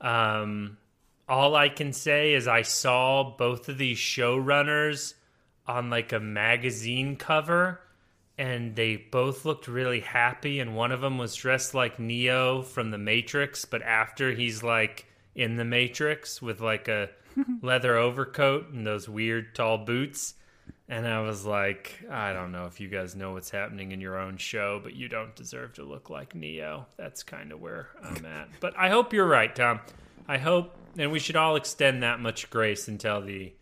Um, 0.00 0.78
all 1.28 1.54
I 1.56 1.68
can 1.68 1.92
say 1.92 2.34
is 2.34 2.46
I 2.46 2.62
saw 2.62 3.34
both 3.36 3.68
of 3.68 3.78
these 3.78 3.98
showrunners 3.98 5.14
on 5.66 5.88
like 5.90 6.12
a 6.12 6.20
magazine 6.20 7.16
cover, 7.16 7.80
and 8.36 8.76
they 8.76 8.96
both 8.96 9.44
looked 9.46 9.66
really 9.66 10.00
happy. 10.00 10.60
And 10.60 10.76
one 10.76 10.92
of 10.92 11.00
them 11.00 11.16
was 11.18 11.34
dressed 11.34 11.74
like 11.74 11.98
Neo 11.98 12.62
from 12.62 12.90
the 12.90 12.98
Matrix, 12.98 13.64
but 13.64 13.82
after 13.82 14.32
he's 14.32 14.62
like 14.62 15.06
in 15.34 15.56
the 15.56 15.64
Matrix 15.64 16.42
with 16.42 16.60
like 16.60 16.88
a 16.88 17.08
leather 17.62 17.96
overcoat 17.96 18.70
and 18.70 18.86
those 18.86 19.08
weird 19.08 19.54
tall 19.54 19.78
boots. 19.78 20.34
And 20.88 21.06
I 21.06 21.20
was 21.20 21.46
like, 21.46 22.04
I 22.10 22.32
don't 22.32 22.52
know 22.52 22.66
if 22.66 22.78
you 22.78 22.88
guys 22.88 23.16
know 23.16 23.32
what's 23.32 23.50
happening 23.50 23.92
in 23.92 24.00
your 24.00 24.18
own 24.18 24.36
show, 24.36 24.80
but 24.82 24.94
you 24.94 25.08
don't 25.08 25.34
deserve 25.34 25.74
to 25.74 25.82
look 25.82 26.10
like 26.10 26.34
Neo. 26.34 26.86
That's 26.96 27.22
kind 27.22 27.52
of 27.52 27.60
where 27.60 27.88
I'm 28.02 28.24
at. 28.26 28.48
But 28.60 28.78
I 28.78 28.90
hope 28.90 29.12
you're 29.12 29.26
right, 29.26 29.54
Tom. 29.54 29.80
I 30.28 30.38
hope, 30.38 30.74
and 30.98 31.10
we 31.10 31.18
should 31.18 31.36
all 31.36 31.56
extend 31.56 32.02
that 32.02 32.20
much 32.20 32.50
grace 32.50 32.86
until 32.86 33.22
the 33.22 33.54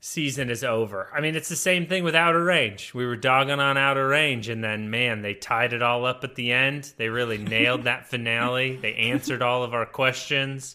season 0.00 0.50
is 0.50 0.64
over. 0.64 1.08
I 1.14 1.20
mean, 1.20 1.36
it's 1.36 1.48
the 1.48 1.54
same 1.54 1.86
thing 1.86 2.02
with 2.02 2.16
Outer 2.16 2.42
Range. 2.42 2.92
We 2.92 3.06
were 3.06 3.16
dogging 3.16 3.60
on 3.60 3.76
Outer 3.76 4.08
Range, 4.08 4.48
and 4.48 4.62
then, 4.62 4.90
man, 4.90 5.22
they 5.22 5.34
tied 5.34 5.72
it 5.72 5.80
all 5.82 6.04
up 6.04 6.24
at 6.24 6.34
the 6.34 6.52
end. 6.52 6.92
They 6.96 7.08
really 7.08 7.38
nailed 7.38 7.84
that 7.84 8.08
finale. 8.08 8.74
They 8.76 8.94
answered 8.94 9.42
all 9.42 9.62
of 9.62 9.74
our 9.74 9.86
questions. 9.86 10.74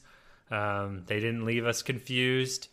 Um, 0.49 1.03
they 1.05 1.19
didn't 1.19 1.45
leave 1.45 1.65
us 1.65 1.81
confused. 1.81 2.69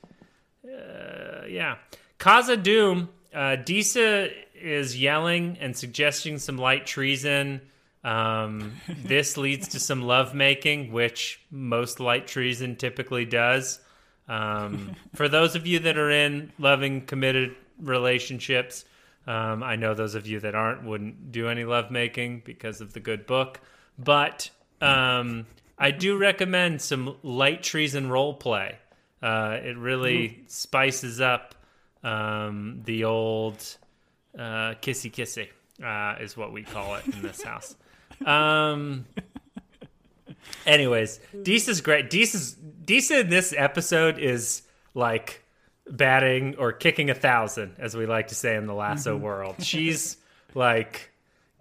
Uh, 0.64 1.46
yeah. 1.48 1.76
Khazad-dûm, 2.18 3.09
uh, 3.34 3.56
Disa 3.56 4.30
is 4.55 4.98
yelling 4.98 5.59
and 5.60 5.76
suggesting 5.76 6.38
some 6.38 6.56
light 6.56 6.86
treason. 6.86 7.60
Um, 8.02 8.72
this 9.05 9.36
leads 9.36 9.68
to 9.68 9.80
some 9.80 10.02
lovemaking, 10.02 10.92
which 10.92 11.40
most 11.51 12.01
light 12.01 12.26
treason 12.26 12.76
typically 12.76 13.24
does. 13.24 13.80
Um, 14.28 14.94
for 15.14 15.28
those 15.28 15.55
of 15.56 15.66
you 15.66 15.80
that 15.80 15.98
are 15.98 16.10
in 16.10 16.52
loving, 16.59 17.02
committed 17.02 17.56
relationships, 17.80 18.84
um, 19.26 19.62
I 19.62 19.76
know 19.76 19.94
those 19.94 20.14
of 20.14 20.26
you 20.26 20.40
that 20.40 20.55
aren't 20.55 20.84
wouldn't 20.84 21.32
do 21.32 21.48
any 21.48 21.64
lovemaking 21.64 22.42
because 22.44 22.80
of 22.80 22.92
the 22.92 23.01
good 23.01 23.26
book. 23.26 23.60
But 23.98 24.51
um, 24.80 25.46
I 25.78 25.90
do 25.90 26.16
recommend 26.16 26.80
some 26.80 27.16
light 27.22 27.62
treason 27.62 28.09
role 28.09 28.34
play. 28.34 28.78
Uh, 29.22 29.59
it 29.62 29.76
really 29.76 30.44
spices 30.46 31.20
up 31.20 31.55
um, 32.02 32.82
the 32.84 33.05
old 33.05 33.56
uh, 34.38 34.74
kissy 34.82 35.10
kissy, 35.10 35.48
uh, 35.82 36.22
is 36.22 36.36
what 36.36 36.52
we 36.52 36.62
call 36.62 36.96
it 36.96 37.06
in 37.06 37.22
this 37.22 37.42
house. 37.42 37.74
Um, 38.24 39.06
anyways, 40.66 41.20
Disa's 41.42 41.80
great. 41.80 42.10
Disa's 42.10 42.52
Disa 42.52 43.20
in 43.20 43.30
this 43.30 43.55
episode 43.56 44.18
is 44.18 44.62
like 44.94 45.42
batting 45.88 46.56
or 46.56 46.72
kicking 46.72 47.10
a 47.10 47.14
thousand, 47.14 47.76
as 47.78 47.96
we 47.96 48.06
like 48.06 48.28
to 48.28 48.34
say 48.34 48.56
in 48.56 48.66
the 48.66 48.74
lasso 48.74 49.16
world. 49.16 49.56
She's 49.62 50.16
like, 50.55 51.10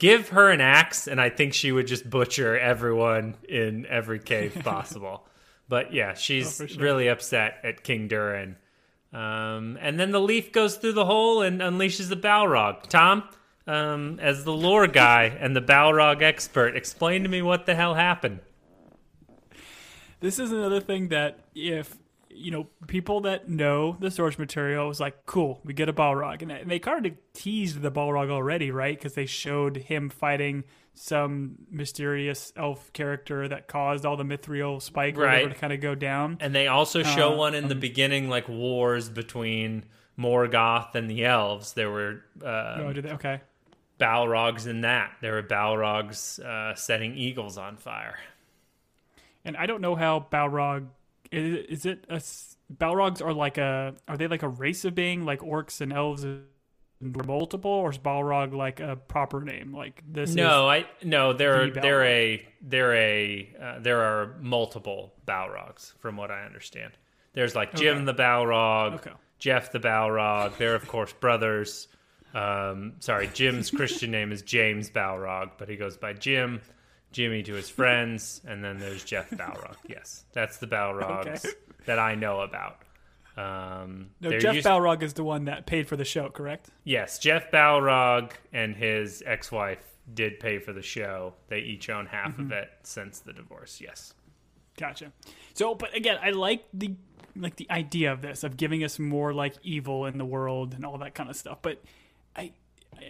give 0.03 0.29
her 0.29 0.49
an 0.49 0.59
axe, 0.59 1.07
and 1.07 1.21
I 1.21 1.29
think 1.29 1.53
she 1.53 1.71
would 1.71 1.87
just 1.87 2.09
butcher 2.09 2.59
everyone 2.59 3.35
in 3.47 3.85
every 3.85 4.19
cave 4.19 4.53
possible. 4.63 5.25
but 5.69 5.93
yeah, 5.93 6.13
she's 6.13 6.57
for 6.57 6.67
sure. 6.67 6.83
really 6.83 7.07
upset 7.07 7.59
at 7.63 7.85
King 7.85 8.09
Durin. 8.09 8.57
Um, 9.13 9.77
and 9.79 9.97
then 9.97 10.11
the 10.11 10.19
leaf 10.19 10.51
goes 10.51 10.75
through 10.75 10.91
the 10.91 11.05
hole 11.05 11.41
and 11.41 11.61
unleashes 11.61 12.09
the 12.09 12.17
Balrog. 12.17 12.83
Tom, 12.87 13.23
um, 13.65 14.19
as 14.21 14.43
the 14.43 14.51
lore 14.51 14.87
guy 14.87 15.37
and 15.39 15.55
the 15.55 15.61
Balrog 15.61 16.21
expert, 16.21 16.75
explain 16.75 17.23
to 17.23 17.29
me 17.29 17.41
what 17.41 17.65
the 17.65 17.73
hell 17.73 17.93
happened. 17.93 18.41
this 20.19 20.37
is 20.37 20.51
another 20.51 20.81
thing 20.81 21.07
that 21.09 21.39
if 21.55 21.95
you 22.35 22.51
know 22.51 22.67
people 22.87 23.21
that 23.21 23.47
know 23.49 23.95
the 23.99 24.09
source 24.11 24.37
material 24.39 24.87
was 24.87 24.99
like 24.99 25.25
cool 25.25 25.59
we 25.63 25.73
get 25.73 25.87
a 25.89 25.93
balrog 25.93 26.41
and 26.41 26.69
they 26.69 26.79
kind 26.79 27.05
of 27.05 27.13
teased 27.33 27.81
the 27.81 27.91
balrog 27.91 28.29
already 28.29 28.71
right 28.71 28.97
because 28.97 29.13
they 29.13 29.25
showed 29.25 29.77
him 29.77 30.09
fighting 30.09 30.63
some 30.93 31.55
mysterious 31.71 32.53
elf 32.55 32.91
character 32.93 33.47
that 33.47 33.67
caused 33.67 34.05
all 34.05 34.15
the 34.17 34.23
mithril 34.23 34.81
spike 34.81 35.17
Right. 35.17 35.49
to 35.49 35.55
kind 35.55 35.73
of 35.73 35.79
go 35.81 35.95
down 35.95 36.37
And 36.39 36.53
they 36.53 36.67
also 36.67 37.01
show 37.03 37.33
Uh, 37.33 37.37
one 37.37 37.55
in 37.55 37.67
the 37.67 37.75
beginning, 37.75 38.29
like 38.29 38.47
wars 38.47 39.09
between 39.09 39.85
Morgoth 40.19 40.93
and 40.93 41.09
the 41.09 41.25
elves. 41.25 41.73
There 41.73 41.89
were 41.89 42.23
uh, 42.43 42.75
oh, 42.79 42.93
did 42.93 43.05
they? 43.05 43.11
okay 43.11 43.41
Balrogs 43.99 44.67
in 44.67 44.81
that. 44.81 45.13
There 45.21 45.33
were 45.33 45.43
Balrogs 45.43 46.39
uh, 46.39 46.75
setting 46.75 47.15
eagles 47.17 47.57
on 47.57 47.77
fire. 47.77 48.17
and 49.45 49.57
i 49.57 49.65
don't 49.65 49.81
know 49.81 49.95
how 49.95 50.25
balrog 50.31 50.87
is, 51.33 51.65
is 51.79 51.85
it 51.85 52.05
a 52.09 52.17
balrogs 52.73 53.21
are 53.21 53.33
like 53.33 53.57
a 53.57 53.95
are 54.07 54.17
they 54.17 54.27
like 54.27 54.43
a 54.43 54.47
race 54.49 54.85
of 54.85 54.95
being 54.95 55.25
like 55.25 55.39
orcs 55.39 55.81
and 55.81 55.91
elves 55.93 56.23
and 56.23 56.43
multiple 57.01 57.69
or 57.69 57.91
is 57.91 57.97
balrog 57.97 58.53
like 58.53 58.79
a 58.79 58.95
proper 58.95 59.41
name 59.41 59.75
like 59.75 60.01
this 60.09 60.29
is 60.29 60.35
No, 60.37 60.69
I 60.69 60.85
no. 61.03 61.33
They're 61.33 61.69
the 61.69 61.81
they're 61.81 62.05
a 62.05 62.47
they're 62.61 62.95
a 62.95 63.55
uh, 63.61 63.79
there 63.79 64.01
are 64.01 64.37
multiple 64.39 65.13
Balrogs 65.27 65.93
from 65.99 66.15
what 66.15 66.31
I 66.31 66.45
understand. 66.45 66.93
There's 67.33 67.55
like 67.55 67.73
Jim 67.75 67.97
Okay. 67.97 68.05
the 68.05 68.13
Balrog, 68.13 68.93
Okay. 68.95 69.11
Jeff 69.39 69.71
the 69.73 69.79
Balrog. 69.79 70.55
They're 70.57 70.75
of 70.75 70.87
course 70.87 71.11
brothers. 71.13 71.89
Um, 72.33 72.93
sorry, 72.99 73.29
Jim's 73.33 73.69
Christian 73.69 74.09
name 74.09 74.31
is 74.31 74.41
James 74.41 74.89
Balrog, 74.89 75.51
but 75.57 75.67
he 75.69 75.75
goes 75.75 75.97
by 75.97 76.13
Jim. 76.13 76.61
Jimmy 77.13 77.43
to 77.43 77.53
his 77.53 77.69
friends, 77.69 78.41
and 78.45 78.63
then 78.63 78.79
there's 78.79 79.03
Jeff 79.03 79.29
Balrog. 79.29 79.75
Yes, 79.87 80.25
that's 80.33 80.57
the 80.57 80.67
Balrogs 80.67 81.45
Okay. 81.45 81.49
that 81.85 81.99
I 81.99 82.15
know 82.15 82.41
about. 82.41 82.79
Um, 83.35 84.09
No, 84.21 84.37
Jeff 84.37 84.55
used- 84.55 84.67
Balrog 84.67 85.01
is 85.01 85.13
the 85.13 85.23
one 85.23 85.45
that 85.45 85.65
paid 85.65 85.87
for 85.87 85.95
the 85.95 86.05
show, 86.05 86.29
correct? 86.29 86.69
Yes, 86.83 87.17
Jeff 87.19 87.49
Balrog 87.51 88.31
and 88.51 88.75
his 88.75 89.23
ex-wife 89.25 89.83
did 90.13 90.39
pay 90.39 90.59
for 90.59 90.73
the 90.73 90.81
show. 90.81 91.33
They 91.47 91.59
each 91.59 91.89
own 91.89 92.05
half 92.07 92.37
of 92.37 92.51
it 92.51 92.69
since 92.83 93.19
the 93.21 93.33
divorce. 93.33 93.79
Yes. 93.81 94.13
Gotcha. 94.77 95.11
So, 95.53 95.75
but 95.75 95.95
again, 95.95 96.17
I 96.21 96.31
like 96.31 96.65
the 96.73 96.95
like 97.35 97.55
the 97.55 97.69
idea 97.71 98.11
of 98.11 98.21
this 98.21 98.43
of 98.43 98.57
giving 98.57 98.83
us 98.83 98.99
more 98.99 99.33
like 99.33 99.55
evil 99.63 100.05
in 100.05 100.17
the 100.19 100.25
world 100.25 100.73
and 100.75 100.85
all 100.85 100.97
that 100.99 101.15
kind 101.15 101.29
of 101.29 101.35
stuff. 101.35 101.59
But 101.61 101.81
I, 102.35 102.51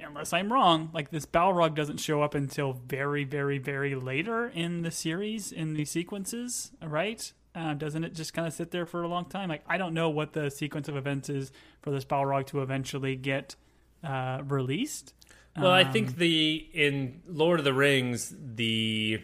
unless 0.06 0.34
I'm 0.34 0.52
wrong, 0.52 0.90
like 0.94 1.12
this 1.12 1.26
Balrog 1.26 1.76
doesn't 1.76 1.98
show 2.00 2.22
up 2.22 2.36
until 2.36 2.74
very, 2.74 3.24
very, 3.24 3.58
very 3.58 3.96
later 3.96 4.48
in 4.48 4.82
the 4.82 4.92
series 4.92 5.52
in 5.52 5.74
the 5.74 5.86
sequences, 5.86 6.72
right? 6.82 7.32
Uh, 7.56 7.74
doesn't 7.76 8.04
it 8.04 8.16
just 8.16 8.34
kind 8.34 8.48
of 8.48 8.54
sit 8.54 8.72
there 8.72 8.86
for 8.86 9.04
a 9.04 9.08
long 9.08 9.26
time? 9.26 9.50
Like 9.50 9.64
I 9.68 9.78
don't 9.78 9.94
know 9.94 10.10
what 10.10 10.34
the 10.34 10.50
sequence 10.50 10.88
of 10.88 10.96
events 10.98 11.30
is 11.30 11.52
for 11.82 11.92
this 11.92 12.06
Balrog 12.06 12.48
to 12.48 12.62
eventually 12.62 13.16
get 13.16 13.56
uh, 14.04 14.42
released. 14.46 15.14
Well, 15.56 15.72
I 15.72 15.84
Um, 15.84 15.94
think 15.94 16.16
the 16.18 16.68
in 16.74 17.22
Lord 17.28 17.60
of 17.60 17.64
the 17.66 17.74
Rings, 17.74 18.34
the 18.38 19.22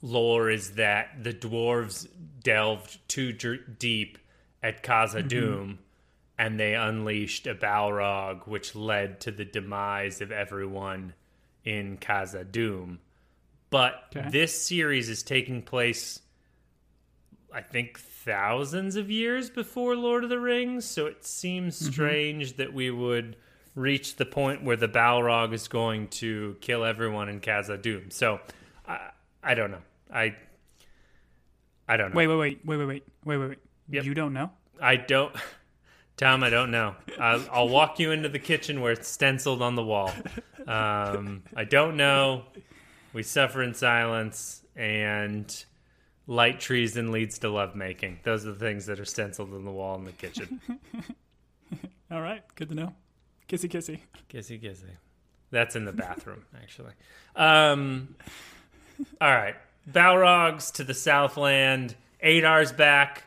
lore 0.00 0.50
is 0.50 0.72
that 0.72 1.24
the 1.24 1.32
dwarves 1.32 2.06
delved 2.42 2.98
too 3.08 3.32
deep 3.32 4.18
at 4.62 4.82
Khazad 4.82 5.28
Mm-hmm 5.28 5.72
and 6.38 6.58
they 6.58 6.74
unleashed 6.74 7.46
a 7.46 7.54
Balrog, 7.54 8.46
which 8.46 8.74
led 8.74 9.20
to 9.20 9.30
the 9.30 9.44
demise 9.44 10.20
of 10.20 10.32
everyone 10.32 11.14
in 11.64 11.98
Khazad-dûm. 11.98 12.98
But 13.70 13.94
okay. 14.16 14.28
this 14.30 14.60
series 14.60 15.08
is 15.08 15.22
taking 15.22 15.62
place, 15.62 16.20
I 17.52 17.60
think, 17.60 17.98
thousands 17.98 18.96
of 18.96 19.10
years 19.10 19.50
before 19.50 19.96
Lord 19.96 20.24
of 20.24 20.30
the 20.30 20.40
Rings, 20.40 20.84
so 20.84 21.06
it 21.06 21.24
seems 21.24 21.80
mm-hmm. 21.80 21.92
strange 21.92 22.48
mm-hmm. 22.52 22.62
that 22.62 22.72
we 22.72 22.90
would 22.90 23.36
reach 23.74 24.16
the 24.16 24.26
point 24.26 24.62
where 24.62 24.76
the 24.76 24.88
Balrog 24.88 25.52
is 25.52 25.66
going 25.68 26.08
to 26.08 26.56
kill 26.60 26.84
everyone 26.84 27.28
in 27.28 27.40
Khazad-dûm. 27.40 28.12
So, 28.12 28.40
I, 28.86 29.10
I 29.42 29.54
don't 29.54 29.70
know. 29.70 29.82
I 30.12 30.36
I 31.88 31.96
don't 31.96 32.10
know. 32.10 32.16
Wait, 32.16 32.26
wait, 32.26 32.36
wait, 32.36 32.60
wait, 32.64 32.76
wait, 32.76 32.86
wait, 32.86 33.02
wait, 33.24 33.48
wait. 33.48 33.58
Yep. 33.90 34.04
You 34.04 34.14
don't 34.14 34.32
know? 34.32 34.50
I 34.80 34.96
don't. 34.96 35.34
Tom, 36.16 36.44
I 36.44 36.50
don't 36.50 36.70
know. 36.70 36.94
I'll, 37.18 37.44
I'll 37.50 37.68
walk 37.68 37.98
you 37.98 38.12
into 38.12 38.28
the 38.28 38.38
kitchen 38.38 38.80
where 38.80 38.92
it's 38.92 39.08
stenciled 39.08 39.62
on 39.62 39.74
the 39.74 39.82
wall. 39.82 40.12
Um, 40.66 41.42
I 41.56 41.64
don't 41.64 41.96
know. 41.96 42.44
We 43.12 43.22
suffer 43.22 43.62
in 43.62 43.74
silence, 43.74 44.62
and 44.76 45.64
light 46.26 46.60
treason 46.60 47.12
leads 47.12 47.38
to 47.40 47.48
lovemaking. 47.48 48.20
Those 48.22 48.46
are 48.46 48.52
the 48.52 48.58
things 48.58 48.86
that 48.86 49.00
are 49.00 49.04
stenciled 49.04 49.52
on 49.52 49.64
the 49.64 49.70
wall 49.70 49.96
in 49.96 50.04
the 50.04 50.12
kitchen. 50.12 50.60
All 52.10 52.20
right, 52.20 52.42
good 52.54 52.68
to 52.68 52.74
know. 52.74 52.94
Kissy, 53.48 53.68
kissy. 53.68 54.00
Kissy 54.32 54.60
kissy. 54.60 54.90
That's 55.50 55.76
in 55.76 55.84
the 55.84 55.92
bathroom, 55.92 56.44
actually. 56.62 56.92
Um, 57.36 58.14
all 59.20 59.30
right. 59.30 59.56
Balrogs 59.90 60.72
to 60.74 60.84
the 60.84 60.94
Southland. 60.94 61.94
Adar's 62.20 62.72
back. 62.72 63.24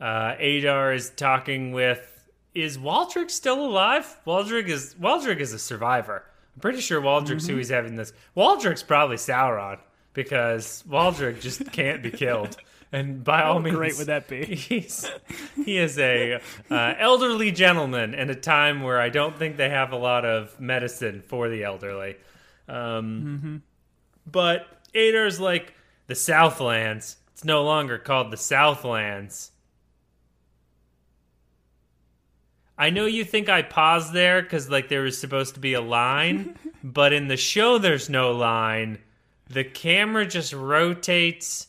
Uh, 0.00 0.34
Adar 0.38 0.92
is 0.92 1.10
talking 1.10 1.72
with. 1.72 2.17
Is 2.62 2.78
Waldrick 2.78 3.30
still 3.30 3.64
alive? 3.64 4.18
Waldrick 4.26 4.68
is 4.68 4.94
Waldrick 4.94 5.38
is 5.38 5.52
a 5.52 5.58
survivor. 5.58 6.24
I'm 6.54 6.60
pretty 6.60 6.80
sure 6.80 7.00
Waldrick's 7.00 7.46
who 7.46 7.56
he's 7.56 7.68
having 7.68 7.96
this. 7.96 8.12
Waldrick's 8.36 8.82
probably 8.82 9.16
Sauron 9.16 9.78
because 10.12 10.82
Waldrick 10.88 11.40
just 11.40 11.70
can't 11.72 12.02
be 12.02 12.10
killed. 12.10 12.56
And 12.90 13.22
by 13.22 13.42
all 13.42 13.60
means, 13.60 13.76
great 13.76 13.98
would 13.98 14.06
that 14.06 14.28
be? 14.28 14.44
He's 14.56 15.10
he 15.62 15.76
is 15.76 15.98
a 15.98 16.40
uh, 16.70 16.94
elderly 16.98 17.52
gentleman 17.52 18.14
in 18.14 18.30
a 18.30 18.34
time 18.34 18.82
where 18.82 18.98
I 18.98 19.10
don't 19.10 19.38
think 19.38 19.58
they 19.58 19.68
have 19.68 19.92
a 19.92 19.96
lot 19.96 20.24
of 20.24 20.58
medicine 20.58 21.22
for 21.26 21.50
the 21.50 21.64
elderly. 21.64 22.16
Um, 22.66 23.62
But 24.26 24.66
Adar's 24.94 25.38
like 25.38 25.74
the 26.06 26.14
Southlands. 26.14 27.16
It's 27.32 27.44
no 27.44 27.62
longer 27.62 27.98
called 27.98 28.30
the 28.30 28.36
Southlands. 28.38 29.52
I 32.78 32.90
know 32.90 33.06
you 33.06 33.24
think 33.24 33.48
I 33.48 33.62
paused 33.62 34.12
there 34.12 34.40
because 34.40 34.70
like 34.70 34.88
there 34.88 35.02
was 35.02 35.18
supposed 35.18 35.54
to 35.54 35.60
be 35.60 35.74
a 35.74 35.80
line, 35.80 36.56
but 36.84 37.12
in 37.12 37.26
the 37.28 37.36
show 37.36 37.78
there's 37.78 38.08
no 38.08 38.32
line. 38.32 38.98
The 39.50 39.64
camera 39.64 40.26
just 40.26 40.52
rotates, 40.52 41.66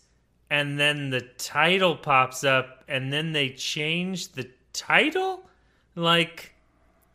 and 0.49 0.79
then 0.79 1.09
the 1.09 1.21
title 1.21 1.95
pops 1.95 2.43
up, 2.43 2.83
and 2.87 3.11
then 3.11 3.31
they 3.31 3.49
change 3.49 4.33
the 4.33 4.49
title. 4.73 5.49
Like 5.95 6.53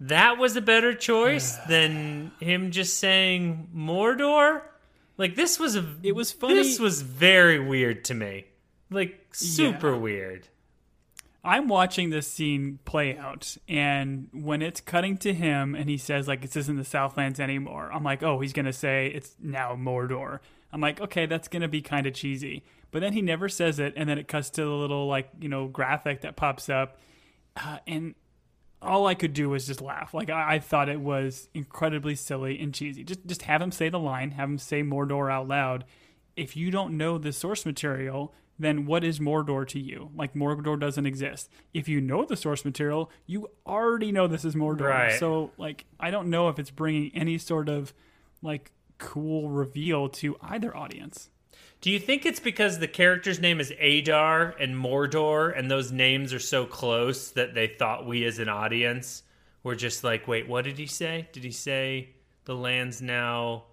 that 0.00 0.38
was 0.38 0.56
a 0.56 0.60
better 0.60 0.92
choice 0.94 1.56
than 1.68 2.32
him 2.40 2.72
just 2.72 2.98
saying 2.98 3.68
Mordor. 3.74 4.62
Like 5.16 5.36
this 5.36 5.60
was 5.60 5.76
a 5.76 5.86
It 6.02 6.16
was 6.16 6.32
funny- 6.32 6.54
This 6.54 6.80
was 6.80 7.02
very 7.02 7.60
weird 7.60 8.04
to 8.06 8.14
me. 8.14 8.46
Like 8.90 9.20
super 9.32 9.92
Yeah. 9.92 9.98
weird. 9.98 10.48
I'm 11.44 11.68
watching 11.68 12.08
this 12.08 12.26
scene 12.26 12.78
play 12.86 13.18
out, 13.18 13.56
and 13.68 14.28
when 14.32 14.62
it's 14.62 14.80
cutting 14.80 15.18
to 15.18 15.34
him 15.34 15.74
and 15.74 15.90
he 15.90 15.98
says, 15.98 16.26
like, 16.26 16.40
this 16.40 16.56
isn't 16.56 16.76
the 16.76 16.84
Southlands 16.84 17.38
anymore, 17.38 17.90
I'm 17.92 18.02
like, 18.02 18.22
oh, 18.22 18.40
he's 18.40 18.54
going 18.54 18.64
to 18.64 18.72
say 18.72 19.08
it's 19.14 19.36
now 19.38 19.76
Mordor. 19.76 20.40
I'm 20.72 20.80
like, 20.80 21.00
okay, 21.00 21.26
that's 21.26 21.48
going 21.48 21.62
to 21.62 21.68
be 21.68 21.82
kind 21.82 22.06
of 22.06 22.14
cheesy. 22.14 22.64
But 22.90 23.00
then 23.00 23.12
he 23.12 23.20
never 23.20 23.48
says 23.48 23.78
it, 23.78 23.92
and 23.96 24.08
then 24.08 24.18
it 24.18 24.26
cuts 24.26 24.50
to 24.50 24.62
the 24.62 24.70
little, 24.70 25.06
like, 25.06 25.28
you 25.38 25.48
know, 25.48 25.68
graphic 25.68 26.22
that 26.22 26.34
pops 26.34 26.68
up. 26.68 26.98
Uh, 27.56 27.78
and 27.86 28.14
all 28.80 29.06
I 29.06 29.14
could 29.14 29.34
do 29.34 29.50
was 29.50 29.66
just 29.66 29.80
laugh. 29.80 30.14
Like, 30.14 30.30
I, 30.30 30.54
I 30.54 30.58
thought 30.60 30.88
it 30.88 31.00
was 31.00 31.48
incredibly 31.52 32.14
silly 32.14 32.58
and 32.58 32.72
cheesy. 32.72 33.04
Just, 33.04 33.26
just 33.26 33.42
have 33.42 33.60
him 33.60 33.70
say 33.70 33.88
the 33.88 33.98
line, 33.98 34.30
have 34.32 34.48
him 34.48 34.58
say 34.58 34.82
Mordor 34.82 35.30
out 35.30 35.46
loud. 35.46 35.84
If 36.36 36.56
you 36.56 36.70
don't 36.70 36.96
know 36.96 37.18
the 37.18 37.32
source 37.32 37.66
material, 37.66 38.32
then 38.58 38.86
what 38.86 39.04
is 39.04 39.18
Mordor 39.18 39.66
to 39.68 39.80
you? 39.80 40.10
Like 40.14 40.34
Mordor 40.34 40.78
doesn't 40.78 41.06
exist. 41.06 41.50
If 41.72 41.88
you 41.88 42.00
know 42.00 42.24
the 42.24 42.36
source 42.36 42.64
material, 42.64 43.10
you 43.26 43.50
already 43.66 44.12
know 44.12 44.26
this 44.26 44.44
is 44.44 44.54
Mordor. 44.54 44.88
Right. 44.88 45.18
So 45.18 45.50
like 45.58 45.84
I 45.98 46.10
don't 46.10 46.30
know 46.30 46.48
if 46.48 46.58
it's 46.58 46.70
bringing 46.70 47.10
any 47.14 47.38
sort 47.38 47.68
of 47.68 47.92
like 48.42 48.70
cool 48.98 49.48
reveal 49.48 50.08
to 50.08 50.36
either 50.40 50.76
audience. 50.76 51.30
Do 51.80 51.90
you 51.90 51.98
think 51.98 52.24
it's 52.24 52.40
because 52.40 52.78
the 52.78 52.88
character's 52.88 53.40
name 53.40 53.60
is 53.60 53.72
Adar 53.78 54.54
and 54.58 54.74
Mordor, 54.74 55.56
and 55.56 55.70
those 55.70 55.92
names 55.92 56.32
are 56.32 56.38
so 56.38 56.64
close 56.64 57.30
that 57.32 57.54
they 57.54 57.66
thought 57.66 58.06
we 58.06 58.24
as 58.24 58.38
an 58.38 58.48
audience 58.48 59.22
were 59.62 59.74
just 59.74 60.02
like, 60.02 60.26
wait, 60.26 60.48
what 60.48 60.64
did 60.64 60.78
he 60.78 60.86
say? 60.86 61.28
Did 61.32 61.44
he 61.44 61.50
say 61.50 62.10
the 62.46 62.54
land's 62.54 63.02
now 63.02 63.64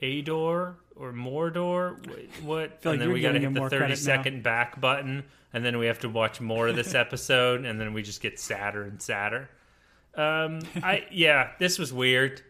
Ador 0.00 0.78
or 0.98 1.12
Mordor? 1.12 1.96
What? 2.42 2.82
feel 2.82 2.92
like 2.92 3.00
and 3.00 3.00
then 3.00 3.12
we 3.12 3.20
got 3.20 3.32
to 3.32 3.40
hit 3.40 3.54
the 3.54 3.68
thirty 3.70 3.96
second 3.96 4.42
back 4.42 4.80
button, 4.80 5.24
and 5.52 5.64
then 5.64 5.78
we 5.78 5.86
have 5.86 6.00
to 6.00 6.08
watch 6.08 6.40
more 6.40 6.68
of 6.68 6.76
this 6.76 6.94
episode, 6.94 7.64
and 7.64 7.80
then 7.80 7.92
we 7.92 8.02
just 8.02 8.20
get 8.20 8.38
sadder 8.38 8.82
and 8.82 9.00
sadder. 9.00 9.48
Um, 10.14 10.60
I 10.82 11.06
yeah, 11.10 11.50
this 11.58 11.78
was 11.78 11.92
weird. 11.92 12.42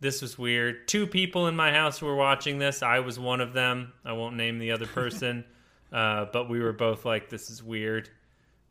This 0.00 0.22
was 0.22 0.38
weird. 0.38 0.88
Two 0.88 1.06
people 1.06 1.46
in 1.46 1.56
my 1.56 1.72
house 1.72 2.02
were 2.02 2.16
watching 2.16 2.58
this. 2.58 2.82
I 2.82 3.00
was 3.00 3.18
one 3.18 3.40
of 3.40 3.52
them. 3.52 3.92
I 4.04 4.12
won't 4.12 4.36
name 4.36 4.58
the 4.58 4.72
other 4.72 4.86
person, 4.86 5.44
uh, 5.92 6.26
but 6.32 6.48
we 6.48 6.60
were 6.60 6.72
both 6.72 7.04
like, 7.04 7.28
"This 7.28 7.50
is 7.50 7.62
weird," 7.62 8.08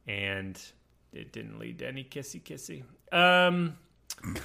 and 0.07 0.59
it 1.13 1.31
didn't 1.31 1.59
lead 1.59 1.79
to 1.79 1.87
any 1.87 2.03
kissy 2.03 2.41
kissy. 2.41 2.83
Um, 3.15 3.77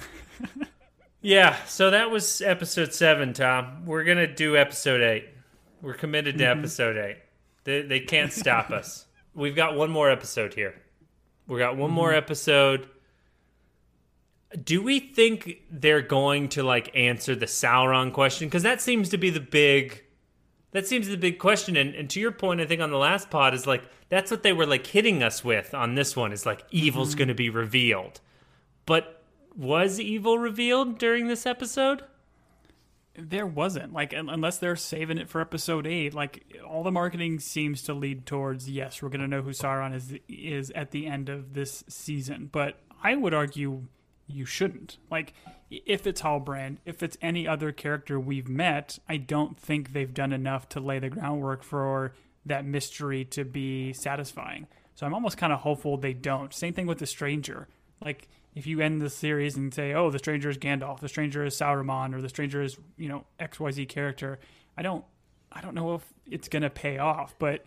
yeah. 1.21 1.63
So 1.65 1.91
that 1.91 2.11
was 2.11 2.41
episode 2.41 2.93
seven. 2.93 3.33
Tom, 3.33 3.85
we're 3.85 4.03
gonna 4.03 4.33
do 4.33 4.57
episode 4.57 5.01
eight. 5.01 5.29
We're 5.81 5.93
committed 5.93 6.37
to 6.37 6.43
mm-hmm. 6.43 6.59
episode 6.59 6.97
eight. 6.97 7.17
They 7.63 7.81
they 7.81 7.99
can't 7.99 8.33
stop 8.33 8.69
us. 8.71 9.05
We've 9.33 9.55
got 9.55 9.75
one 9.75 9.89
more 9.89 10.09
episode 10.09 10.53
here. 10.53 10.81
We 11.47 11.59
got 11.59 11.77
one 11.77 11.91
more 11.91 12.09
mm-hmm. 12.09 12.17
episode. 12.17 12.89
Do 14.61 14.81
we 14.81 14.99
think 14.99 15.61
they're 15.71 16.01
going 16.01 16.49
to 16.49 16.63
like 16.63 16.95
answer 16.95 17.35
the 17.35 17.45
Sauron 17.45 18.11
question? 18.11 18.47
Because 18.47 18.63
that 18.63 18.81
seems 18.81 19.09
to 19.09 19.17
be 19.17 19.29
the 19.29 19.39
big 19.39 20.03
that 20.71 20.87
seems 20.87 21.07
the 21.07 21.17
big 21.17 21.39
question. 21.39 21.75
And, 21.75 21.93
and 21.95 22.09
to 22.11 22.19
your 22.19 22.31
point, 22.31 22.61
I 22.61 22.65
think 22.65 22.81
on 22.81 22.91
the 22.91 22.97
last 22.97 23.29
pod 23.29 23.53
is 23.53 23.67
like 23.67 23.83
that's 24.09 24.31
what 24.31 24.43
they 24.43 24.53
were 24.53 24.65
like 24.65 24.87
hitting 24.87 25.23
us 25.23 25.43
with 25.43 25.73
on 25.73 25.95
this 25.95 26.15
one 26.15 26.31
is 26.31 26.45
like 26.45 26.63
evil's 26.71 27.09
mm-hmm. 27.09 27.17
going 27.19 27.27
to 27.29 27.33
be 27.33 27.49
revealed. 27.49 28.19
But 28.85 29.20
was 29.55 29.99
evil 29.99 30.37
revealed 30.37 30.97
during 30.97 31.27
this 31.27 31.45
episode? 31.45 32.03
There 33.15 33.45
wasn't 33.45 33.91
like 33.91 34.13
unless 34.13 34.57
they're 34.57 34.77
saving 34.77 35.17
it 35.17 35.29
for 35.29 35.41
episode 35.41 35.85
eight. 35.85 36.13
Like 36.13 36.45
all 36.65 36.83
the 36.83 36.91
marketing 36.91 37.39
seems 37.39 37.81
to 37.83 37.93
lead 37.93 38.25
towards 38.25 38.69
yes, 38.69 39.01
we're 39.01 39.09
gonna 39.09 39.27
know 39.27 39.41
who 39.41 39.51
Sauron 39.51 39.93
is 39.93 40.13
is 40.29 40.71
at 40.71 40.91
the 40.91 41.07
end 41.07 41.27
of 41.27 41.53
this 41.53 41.83
season. 41.89 42.49
But 42.51 42.79
I 43.03 43.15
would 43.15 43.33
argue 43.33 43.83
you 44.27 44.45
shouldn't. 44.45 44.97
Like 45.09 45.33
if 45.69 46.07
it's 46.07 46.21
Halbrand, 46.21 46.77
if 46.85 47.03
it's 47.03 47.17
any 47.21 47.47
other 47.47 47.71
character 47.71 48.19
we've 48.19 48.47
met, 48.47 48.99
I 49.09 49.17
don't 49.17 49.57
think 49.57 49.91
they've 49.91 50.13
done 50.13 50.31
enough 50.31 50.69
to 50.69 50.79
lay 50.79 50.99
the 50.99 51.09
groundwork 51.09 51.63
for 51.63 52.13
that 52.45 52.65
mystery 52.65 53.25
to 53.25 53.43
be 53.43 53.93
satisfying. 53.93 54.67
So 54.95 55.05
I'm 55.05 55.13
almost 55.13 55.37
kind 55.37 55.53
of 55.53 55.59
hopeful 55.59 55.97
they 55.97 56.13
don't. 56.13 56.53
Same 56.53 56.73
thing 56.73 56.87
with 56.87 56.99
the 56.99 57.05
Stranger. 57.05 57.67
Like 58.03 58.27
if 58.55 58.67
you 58.67 58.81
end 58.81 59.01
the 59.01 59.09
series 59.09 59.55
and 59.55 59.73
say, 59.73 59.93
"Oh, 59.93 60.09
the 60.11 60.19
stranger 60.19 60.49
is 60.49 60.57
Gandalf, 60.57 60.99
the 60.99 61.07
stranger 61.09 61.43
is 61.45 61.55
Sauron, 61.55 62.13
or 62.13 62.21
the 62.21 62.29
stranger 62.29 62.61
is 62.61 62.77
you 62.97 63.09
know 63.09 63.25
X 63.39 63.59
Y 63.59 63.71
Z 63.71 63.85
character," 63.87 64.39
I 64.77 64.81
don't, 64.81 65.05
I 65.51 65.61
don't 65.61 65.75
know 65.75 65.95
if 65.95 66.03
it's 66.25 66.47
gonna 66.47 66.69
pay 66.69 66.97
off, 66.97 67.35
but 67.39 67.65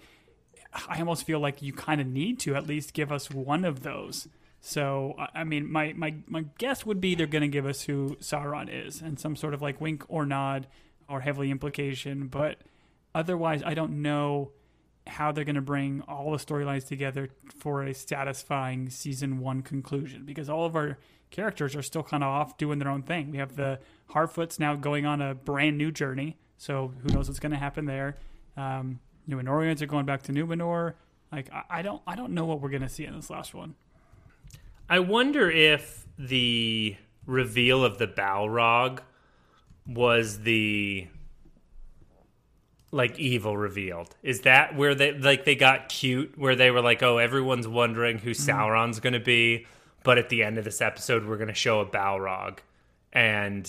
I 0.89 0.98
almost 0.98 1.24
feel 1.24 1.39
like 1.40 1.62
you 1.62 1.73
kind 1.73 2.01
of 2.01 2.06
need 2.06 2.39
to 2.40 2.55
at 2.55 2.66
least 2.66 2.93
give 2.94 3.12
us 3.12 3.31
one 3.31 3.65
of 3.65 3.82
those. 3.82 4.28
So 4.61 5.15
I- 5.35 5.44
mean, 5.44 5.70
my 5.70 5.93
my 5.94 6.15
my 6.27 6.47
guess 6.59 6.85
would 6.86 7.01
be 7.01 7.15
they're 7.15 7.27
gonna 7.27 7.48
give 7.48 7.66
us 7.66 7.82
who 7.82 8.16
Sauron 8.20 8.69
is 8.70 9.01
and 9.02 9.19
some 9.19 9.36
sort 9.36 9.55
of 9.55 9.62
like 9.62 9.81
wink 9.81 10.05
or 10.09 10.24
nod 10.27 10.66
or 11.09 11.20
heavily 11.20 11.51
implication, 11.51 12.28
but 12.28 12.59
otherwise, 13.15 13.62
I 13.62 13.74
don't 13.74 14.01
know 14.02 14.52
how 15.06 15.32
they're 15.32 15.44
going 15.44 15.55
to 15.55 15.60
bring 15.60 16.02
all 16.09 16.32
the 16.32 16.39
storylines 16.39 16.86
together 16.86 17.28
for 17.59 17.82
a 17.82 17.94
satisfying 17.94 18.89
season 18.89 19.39
one 19.39 19.62
conclusion 19.62 20.24
because 20.24 20.48
all 20.48 20.64
of 20.64 20.74
our 20.74 20.98
characters 21.31 21.76
are 21.76 21.82
still 21.82 22.02
kind 22.02 22.22
of 22.22 22.28
off 22.28 22.56
doing 22.56 22.78
their 22.78 22.89
own 22.89 23.02
thing. 23.02 23.31
We 23.31 23.39
have 23.39 23.56
the 23.56 23.81
Harfoots 24.10 24.59
now 24.59 24.74
going 24.76 25.05
on 25.05 25.20
a 25.20 25.35
brand 25.35 25.76
new 25.76 25.90
journey, 25.90 26.36
so 26.56 26.93
who 27.02 27.12
knows 27.12 27.28
what's 27.28 27.40
going 27.40 27.52
to 27.52 27.59
happen 27.59 27.85
there. 27.85 28.16
Um, 28.56 29.01
Numenorians 29.28 29.82
are 29.82 29.86
going 29.86 30.06
back 30.06 30.22
to 30.22 30.32
Numenor. 30.32 30.94
Like 31.32 31.52
I, 31.52 31.62
I 31.70 31.82
don't 31.82 32.02
I 32.06 32.14
don't 32.14 32.32
know 32.32 32.44
what 32.44 32.60
we're 32.60 32.68
going 32.70 32.82
to 32.82 32.89
see 32.89 33.05
in 33.05 33.14
this 33.14 33.31
last 33.31 33.55
one. 33.55 33.74
I 34.89 35.01
wonder 35.01 35.51
if 35.51 36.06
the 36.18 36.97
reveal 37.26 37.85
of 37.85 37.98
the 37.98 38.06
Balrog 38.06 39.01
was 39.86 40.40
the 40.40 41.09
like 42.95 43.19
evil 43.19 43.57
revealed. 43.57 44.15
Is 44.23 44.43
that 44.43 44.77
where 44.77 44.95
they 44.95 45.12
like 45.12 45.45
they 45.45 45.57
got 45.57 45.89
cute 45.89 46.39
where 46.39 46.55
they 46.55 46.71
were 46.71 46.81
like, 46.81 47.03
"Oh, 47.03 47.19
everyone's 47.19 47.66
wondering 47.66 48.19
who 48.19 48.31
Sauron's 48.31 49.01
going 49.01 49.15
to 49.15 49.21
be, 49.21 49.66
but 50.05 50.16
at 50.16 50.29
the 50.29 50.45
end 50.45 50.59
of 50.59 50.65
this 50.65 50.81
episode 50.81 51.27
we're 51.27 51.37
going 51.37 51.49
to 51.49 51.55
show 51.55 51.81
a 51.81 51.87
Balrog." 51.87 52.59
And 53.12 53.69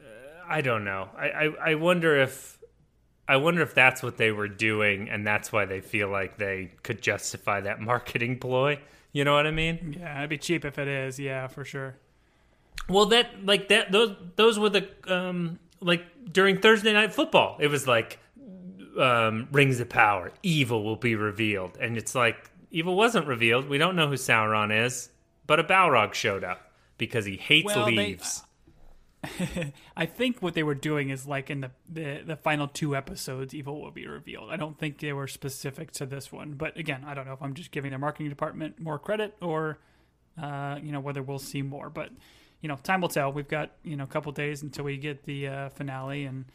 uh, 0.00 0.04
I 0.48 0.60
don't 0.60 0.84
know. 0.84 1.08
I, 1.18 1.26
I 1.26 1.44
I 1.70 1.74
wonder 1.74 2.16
if 2.16 2.58
I 3.26 3.36
wonder 3.36 3.60
if 3.62 3.74
that's 3.74 4.04
what 4.04 4.18
they 4.18 4.30
were 4.30 4.48
doing 4.48 5.08
and 5.08 5.26
that's 5.26 5.50
why 5.50 5.64
they 5.64 5.80
feel 5.80 6.08
like 6.08 6.36
they 6.36 6.70
could 6.84 7.02
justify 7.02 7.60
that 7.62 7.80
marketing 7.80 8.38
ploy. 8.38 8.78
You 9.12 9.24
know 9.24 9.34
what 9.34 9.48
I 9.48 9.50
mean? 9.50 9.96
Yeah, 9.98 10.18
it'd 10.18 10.30
be 10.30 10.38
cheap 10.38 10.64
if 10.64 10.78
it 10.78 10.86
is. 10.86 11.18
Yeah, 11.18 11.48
for 11.48 11.64
sure. 11.64 11.96
Well, 12.88 13.06
that 13.06 13.44
like 13.44 13.66
that 13.68 13.90
those 13.90 14.14
those 14.36 14.60
were 14.60 14.70
the 14.70 14.88
um 15.08 15.58
like 15.84 16.04
during 16.32 16.60
Thursday 16.60 16.92
night 16.92 17.12
football. 17.12 17.56
It 17.60 17.68
was 17.68 17.86
like 17.86 18.18
um 18.98 19.48
rings 19.52 19.80
of 19.80 19.88
power, 19.88 20.32
evil 20.42 20.84
will 20.84 20.96
be 20.96 21.14
revealed, 21.14 21.76
and 21.80 21.96
it's 21.96 22.14
like 22.14 22.50
evil 22.70 22.96
wasn't 22.96 23.26
revealed. 23.26 23.68
We 23.68 23.78
don't 23.78 23.96
know 23.96 24.08
who 24.08 24.14
Sauron 24.14 24.84
is, 24.86 25.10
but 25.46 25.60
a 25.60 25.64
Balrog 25.64 26.14
showed 26.14 26.44
up 26.44 26.72
because 26.98 27.24
he 27.24 27.36
hates 27.36 27.66
Well, 27.74 27.86
they- 27.86 27.96
leaves. 27.96 28.42
I 29.96 30.04
think 30.04 30.42
what 30.42 30.52
they 30.52 30.62
were 30.62 30.74
doing 30.74 31.08
is 31.08 31.26
like 31.26 31.48
in 31.48 31.62
the, 31.62 31.70
the 31.88 32.22
the 32.26 32.36
final 32.36 32.68
two 32.68 32.94
episodes, 32.94 33.54
evil 33.54 33.80
will 33.80 33.90
be 33.90 34.06
revealed. 34.06 34.50
I 34.50 34.56
don't 34.56 34.78
think 34.78 34.98
they 34.98 35.14
were 35.14 35.26
specific 35.26 35.92
to 35.92 36.04
this 36.06 36.30
one, 36.30 36.52
but 36.54 36.76
again, 36.76 37.04
I 37.06 37.14
don't 37.14 37.26
know 37.26 37.32
if 37.32 37.40
I'm 37.42 37.54
just 37.54 37.70
giving 37.70 37.88
their 37.90 37.98
marketing 37.98 38.28
department 38.28 38.78
more 38.78 38.98
credit 38.98 39.34
or, 39.40 39.78
uh, 40.40 40.78
you 40.82 40.92
know, 40.92 41.00
whether 41.00 41.22
we'll 41.22 41.38
see 41.38 41.62
more. 41.62 41.88
But 41.88 42.10
you 42.64 42.68
know, 42.68 42.76
time 42.82 43.02
will 43.02 43.10
tell. 43.10 43.30
We've 43.30 43.46
got 43.46 43.72
you 43.82 43.94
know 43.94 44.04
a 44.04 44.06
couple 44.06 44.32
days 44.32 44.62
until 44.62 44.86
we 44.86 44.96
get 44.96 45.24
the 45.24 45.48
uh, 45.48 45.68
finale, 45.68 46.24
and 46.24 46.46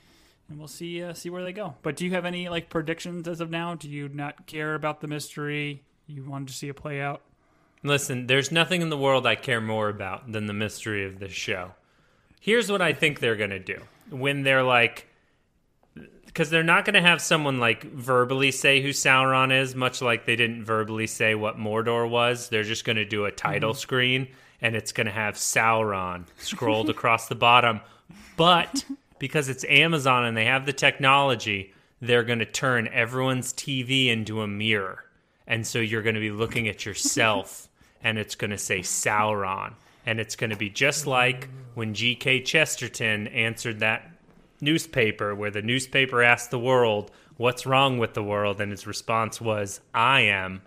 and 0.49 0.57
we'll 0.57 0.68
see 0.68 1.03
uh, 1.03 1.14
see 1.14 1.30
where 1.30 1.44
they 1.44 1.53
go. 1.53 1.76
But 1.84 1.98
do 1.98 2.03
you 2.03 2.11
have 2.14 2.26
any 2.26 2.49
like 2.49 2.68
predictions 2.68 3.27
as 3.27 3.41
of 3.41 3.52
now? 3.52 3.76
Do 3.76 3.88
you 3.88 4.10
not 4.10 4.48
care 4.48 4.73
about 4.73 5.02
the 5.02 5.07
mystery? 5.07 5.84
You 6.07 6.23
wanted 6.23 6.48
to 6.48 6.56
see 6.56 6.68
it 6.68 6.73
play 6.73 6.99
out? 6.99 7.22
Listen, 7.84 8.26
there's 8.26 8.52
nothing 8.52 8.81
in 8.81 8.90
the 8.90 8.98
world 8.98 9.27
I 9.27 9.36
care 9.36 9.61
more 9.61 9.88
about 9.88 10.31
than 10.31 10.48
the 10.48 10.53
mystery 10.53 11.06
of 11.06 11.19
this 11.19 11.31
show. 11.31 11.73
Here's 12.41 12.72
what 12.72 12.81
I 12.81 12.91
think 12.91 13.19
they're 13.19 13.36
going 13.36 13.52
to 13.52 13.60
do. 13.60 13.80
When 14.10 14.41
they're 14.41 14.64
like, 14.64 15.07
because 16.26 16.49
they're 16.49 16.64
not 16.64 16.86
going 16.86 16.95
to 16.95 17.07
have 17.07 17.22
someone 17.22 17.60
like 17.60 17.84
verbally 17.84 18.49
say 18.49 18.81
who 18.81 18.90
Sauron 18.90 19.56
is, 19.56 19.76
much 19.76 20.02
like 20.02 20.26
they 20.26 20.36
didn't 20.36 20.65
verbally 20.65 21.06
say 21.06 21.36
what 21.36 21.60
Mordor 21.60 22.10
was. 22.10 22.49
They're 22.49 22.64
just 22.64 22.84
going 22.84 22.95
to 22.95 23.06
do 23.06 23.26
a 23.26 23.31
title 23.31 23.76
screen 23.76 24.30
and 24.61 24.76
it's 24.76 24.91
going 24.91 25.07
to 25.07 25.14
have 25.14 25.36
Sauron 25.36 26.26
scrolled 26.38 26.90
across 26.90 27.27
the 27.27 27.36
bottom. 27.36 27.81
But 28.36 28.86
because 29.19 29.49
it's 29.49 29.65
Amazon 29.65 30.26
and 30.26 30.36
they 30.36 30.45
have 30.45 30.65
the 30.65 30.73
technology, 30.73 31.73
they're 32.02 32.23
going 32.23 32.40
to 32.40 32.45
turn 32.45 32.88
everyone's 32.88 33.53
TV 33.53 34.07
into 34.07 34.41
a 34.41 34.48
mirror. 34.48 35.03
And 35.48 35.65
so 35.65 35.80
you're 35.80 36.02
going 36.02 36.15
to 36.15 36.22
be 36.22 36.31
looking 36.31 36.68
at 36.68 36.86
yourself 36.86 37.68
and 38.03 38.18
it's 38.18 38.36
going 38.36 38.52
to 38.52 38.57
say 38.57 38.80
Sauron. 38.80 39.73
And 40.06 40.19
it's 40.19 40.36
going 40.36 40.49
to 40.49 40.56
be 40.56 40.69
just 40.69 41.06
like 41.06 41.49
when 41.76 41.94
G.K. 41.94 42.41
Chesterton 42.41 43.27
answered 43.27 43.80
that 43.80 44.10
newspaper 44.61 45.36
where 45.36 45.52
the 45.52 45.61
newspaper 45.61 46.23
asked 46.23 46.52
the 46.52 46.60
world, 46.60 47.11
What's 47.38 47.65
wrong 47.65 47.99
with 47.99 48.15
the 48.15 48.23
world? 48.23 48.60
And 48.60 48.69
his 48.69 48.86
response 48.86 49.40
was, 49.40 49.80
I 49.94 50.22
am. 50.22 50.61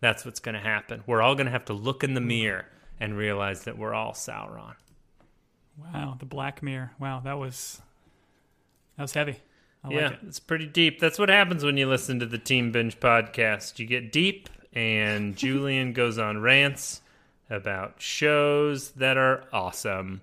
That's 0.00 0.24
what's 0.24 0.40
going 0.40 0.54
to 0.54 0.60
happen. 0.60 1.02
We're 1.06 1.20
all 1.20 1.34
going 1.34 1.46
to 1.46 1.52
have 1.52 1.66
to 1.66 1.74
look 1.74 2.02
in 2.02 2.14
the 2.14 2.20
mirror 2.22 2.64
and 3.04 3.16
realize 3.16 3.64
that 3.64 3.78
we're 3.78 3.94
all 3.94 4.12
Sauron. 4.12 4.74
Wow, 5.78 6.16
the 6.18 6.24
Black 6.24 6.62
Mirror. 6.62 6.92
Wow, 6.98 7.20
that 7.24 7.38
was 7.38 7.82
that 8.96 9.02
was 9.02 9.12
heavy. 9.12 9.36
I 9.82 9.90
yeah, 9.90 10.08
like 10.08 10.12
it. 10.14 10.18
it's 10.26 10.40
pretty 10.40 10.66
deep. 10.66 10.98
That's 10.98 11.18
what 11.18 11.28
happens 11.28 11.62
when 11.62 11.76
you 11.76 11.86
listen 11.86 12.20
to 12.20 12.26
the 12.26 12.38
Team 12.38 12.72
Binge 12.72 12.98
podcast. 12.98 13.78
You 13.78 13.86
get 13.86 14.10
deep, 14.10 14.48
and 14.72 15.36
Julian 15.36 15.92
goes 15.92 16.18
on 16.18 16.40
rants 16.40 17.02
about 17.50 18.00
shows 18.00 18.92
that 18.92 19.16
are 19.16 19.44
awesome. 19.52 20.22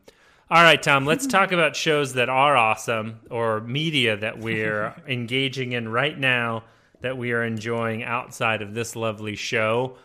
All 0.50 0.64
right, 0.64 0.82
Tom, 0.82 1.06
let's 1.06 1.28
talk 1.28 1.52
about 1.52 1.76
shows 1.76 2.14
that 2.14 2.30
are 2.30 2.58
awesome 2.58 3.20
or 3.30 3.62
media 3.62 4.18
that 4.18 4.40
we're 4.40 4.96
engaging 5.08 5.74
in 5.74 5.88
right 5.88 6.18
now 6.18 6.64
that 7.02 7.18
we 7.18 7.32
are 7.32 7.44
enjoying 7.44 8.04
outside 8.04 8.62
of 8.62 8.74
this 8.74 8.96
lovely 8.96 9.36
show. 9.36 9.98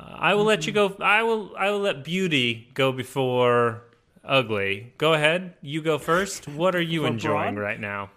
Uh, 0.00 0.16
I 0.18 0.34
will 0.34 0.44
let 0.44 0.66
you 0.66 0.72
go. 0.72 0.96
I 1.00 1.22
will. 1.22 1.52
I 1.58 1.70
will 1.70 1.80
let 1.80 2.04
beauty 2.04 2.68
go 2.74 2.92
before 2.92 3.82
ugly. 4.24 4.92
Go 4.98 5.12
ahead. 5.12 5.54
You 5.60 5.82
go 5.82 5.98
first. 5.98 6.48
What 6.48 6.74
are 6.74 6.80
you 6.80 7.04
enjoying 7.04 7.54
broad? 7.54 7.62
right 7.62 7.80
now? 7.80 8.10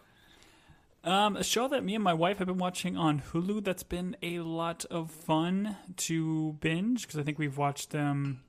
Um, 1.04 1.36
a 1.36 1.44
show 1.44 1.68
that 1.68 1.84
me 1.84 1.96
and 1.96 2.04
my 2.04 2.14
wife 2.14 2.38
have 2.38 2.48
been 2.48 2.58
watching 2.58 2.96
on 2.96 3.22
Hulu 3.34 3.64
that's 3.66 3.84
been 3.84 4.16
a 4.22 4.40
lot 4.40 4.86
of 4.86 5.12
fun 5.12 5.76
to 5.98 6.54
binge 6.62 7.02
because 7.02 7.20
I 7.20 7.24
think 7.24 7.38
we've 7.38 7.58
watched 7.58 7.90
them 7.90 8.42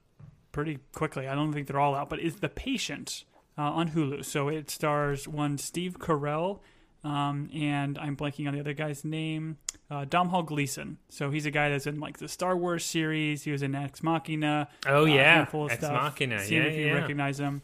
pretty 0.52 0.78
quickly. 0.92 1.26
I 1.26 1.34
don't 1.34 1.52
think 1.52 1.66
they're 1.66 1.80
all 1.80 1.96
out, 1.96 2.08
but 2.08 2.20
is 2.20 2.36
The 2.36 2.48
Patient 2.48 3.24
uh, 3.58 3.62
on 3.62 3.90
Hulu. 3.90 4.24
So 4.24 4.48
it 4.48 4.70
stars 4.70 5.26
one 5.26 5.58
Steve 5.58 5.98
Carell, 5.98 6.60
um, 7.04 7.50
and 7.54 7.98
I'm 7.98 8.16
blanking 8.16 8.48
on 8.48 8.54
the 8.54 8.60
other 8.60 8.72
guy's 8.72 9.04
name, 9.04 9.58
uh, 9.90 10.06
Domhnall 10.06 10.42
Gleeson. 10.42 10.98
So 11.10 11.30
he's 11.30 11.46
a 11.46 11.50
guy 11.50 11.68
that's 11.68 11.86
in 11.86 12.00
like 12.00 12.18
the 12.18 12.28
Star 12.28 12.56
Wars 12.56 12.84
series. 12.84 13.42
He 13.44 13.52
was 13.52 13.62
in 13.62 13.74
Ex 13.74 14.02
Machina. 14.02 14.68
Oh, 14.86 15.02
uh, 15.02 15.04
yeah. 15.04 15.46
of 15.52 15.70
Ex 15.70 15.78
stuff. 15.84 15.92
Machina. 15.92 16.40
See 16.40 16.56
Yeah, 16.56 16.62
if 16.62 16.76
you 16.78 16.86
yeah. 16.86 16.92
recognize 16.94 17.38
him. 17.38 17.62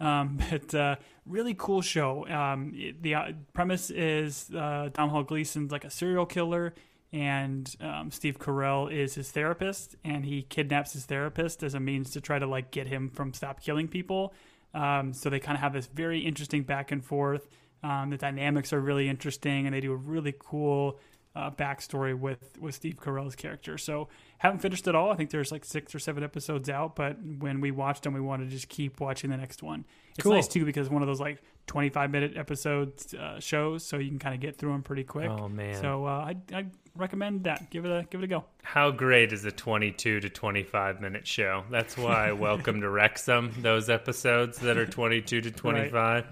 Um, 0.00 0.38
but 0.50 0.72
uh, 0.74 0.96
really 1.26 1.54
cool 1.58 1.82
show. 1.82 2.26
Um, 2.28 2.72
it- 2.76 3.02
the 3.02 3.14
uh, 3.16 3.32
premise 3.52 3.90
is 3.90 4.50
uh, 4.54 4.90
Domhnall 4.92 5.24
Gleeson's 5.24 5.72
like 5.72 5.84
a 5.84 5.90
serial 5.90 6.24
killer, 6.26 6.72
and 7.12 7.74
um, 7.80 8.10
Steve 8.12 8.38
Carell 8.38 8.92
is 8.92 9.14
his 9.16 9.30
therapist, 9.32 9.96
and 10.04 10.24
he 10.24 10.42
kidnaps 10.42 10.92
his 10.92 11.04
therapist 11.06 11.62
as 11.64 11.74
a 11.74 11.80
means 11.80 12.10
to 12.12 12.20
try 12.20 12.38
to 12.38 12.46
like 12.46 12.70
get 12.70 12.86
him 12.86 13.08
from 13.10 13.32
stop 13.34 13.60
killing 13.60 13.88
people. 13.88 14.32
Um, 14.74 15.12
so 15.14 15.30
they 15.30 15.40
kind 15.40 15.56
of 15.56 15.62
have 15.62 15.72
this 15.72 15.86
very 15.86 16.20
interesting 16.20 16.62
back 16.62 16.92
and 16.92 17.02
forth. 17.04 17.48
Um, 17.82 18.10
the 18.10 18.16
dynamics 18.16 18.72
are 18.72 18.80
really 18.80 19.08
interesting, 19.08 19.66
and 19.66 19.74
they 19.74 19.80
do 19.80 19.92
a 19.92 19.96
really 19.96 20.34
cool 20.38 20.98
uh, 21.36 21.50
backstory 21.50 22.18
with 22.18 22.58
with 22.58 22.74
Steve 22.74 22.96
Carell's 22.96 23.36
character. 23.36 23.78
So 23.78 24.08
haven't 24.38 24.58
finished 24.60 24.88
it 24.88 24.94
all. 24.94 25.10
I 25.12 25.14
think 25.14 25.30
there's 25.30 25.52
like 25.52 25.64
six 25.64 25.94
or 25.94 25.98
seven 26.00 26.24
episodes 26.24 26.68
out, 26.68 26.96
but 26.96 27.16
when 27.38 27.60
we 27.60 27.70
watched 27.70 28.02
them, 28.02 28.14
we 28.14 28.20
wanted 28.20 28.46
to 28.46 28.50
just 28.50 28.68
keep 28.68 29.00
watching 29.00 29.30
the 29.30 29.36
next 29.36 29.62
one. 29.62 29.84
It's 30.16 30.24
Cool. 30.24 30.32
nice 30.34 30.48
too 30.48 30.64
because 30.64 30.88
one 30.90 31.02
of 31.02 31.06
those 31.06 31.20
like 31.20 31.40
25 31.68 32.10
minute 32.10 32.36
episodes 32.36 33.14
uh, 33.14 33.38
shows, 33.38 33.84
so 33.84 33.98
you 33.98 34.08
can 34.08 34.18
kind 34.18 34.34
of 34.34 34.40
get 34.40 34.56
through 34.56 34.72
them 34.72 34.82
pretty 34.82 35.04
quick. 35.04 35.30
Oh, 35.30 35.48
man. 35.48 35.80
So 35.80 36.06
uh, 36.06 36.08
I 36.32 36.36
I 36.52 36.66
recommend 36.96 37.44
that. 37.44 37.70
Give 37.70 37.84
it 37.84 37.90
a 37.90 38.04
give 38.10 38.20
it 38.20 38.24
a 38.24 38.28
go. 38.28 38.44
How 38.64 38.90
great 38.90 39.32
is 39.32 39.44
a 39.44 39.52
22 39.52 40.20
to 40.20 40.28
25 40.28 41.00
minute 41.00 41.26
show? 41.26 41.62
That's 41.70 41.96
why 41.96 42.32
Welcome 42.48 42.80
to 42.80 42.88
Wrexham, 42.88 43.52
those 43.62 43.88
episodes 43.90 44.58
that 44.60 44.76
are 44.76 44.86
22 44.86 45.42
to 45.42 45.50
25, 45.52 46.24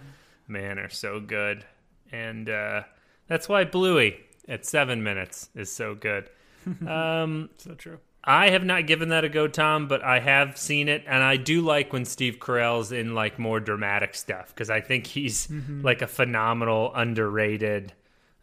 man, 0.49 0.79
are 0.79 0.89
so 0.91 1.21
good. 1.21 1.65
And 2.13 2.49
uh, 2.49 2.83
that's 3.27 3.49
why 3.49 3.65
Bluey 3.65 4.21
at 4.49 4.65
seven 4.67 5.03
minutes 5.03 5.49
is 5.55 5.71
so 5.73 5.95
good. 5.95 6.31
Um, 6.89 7.51
So 7.59 7.75
true. 7.75 7.99
I 8.29 8.51
have 8.51 8.65
not 8.65 8.89
given 8.89 9.11
that 9.11 9.23
a 9.25 9.29
go, 9.29 9.47
Tom, 9.47 9.87
but 9.87 10.03
I 10.03 10.19
have 10.19 10.59
seen 10.59 10.89
it, 10.89 11.05
and 11.07 11.23
I 11.23 11.37
do 11.37 11.61
like 11.61 11.93
when 11.93 12.05
Steve 12.05 12.39
Carell's 12.41 12.91
in 12.91 13.15
like 13.15 13.39
more 13.39 13.61
dramatic 13.61 14.17
stuff 14.17 14.49
because 14.49 14.69
I 14.69 14.81
think 14.81 15.07
he's 15.07 15.49
like 15.83 16.03
a 16.03 16.09
phenomenal, 16.09 16.91
underrated, 16.93 17.93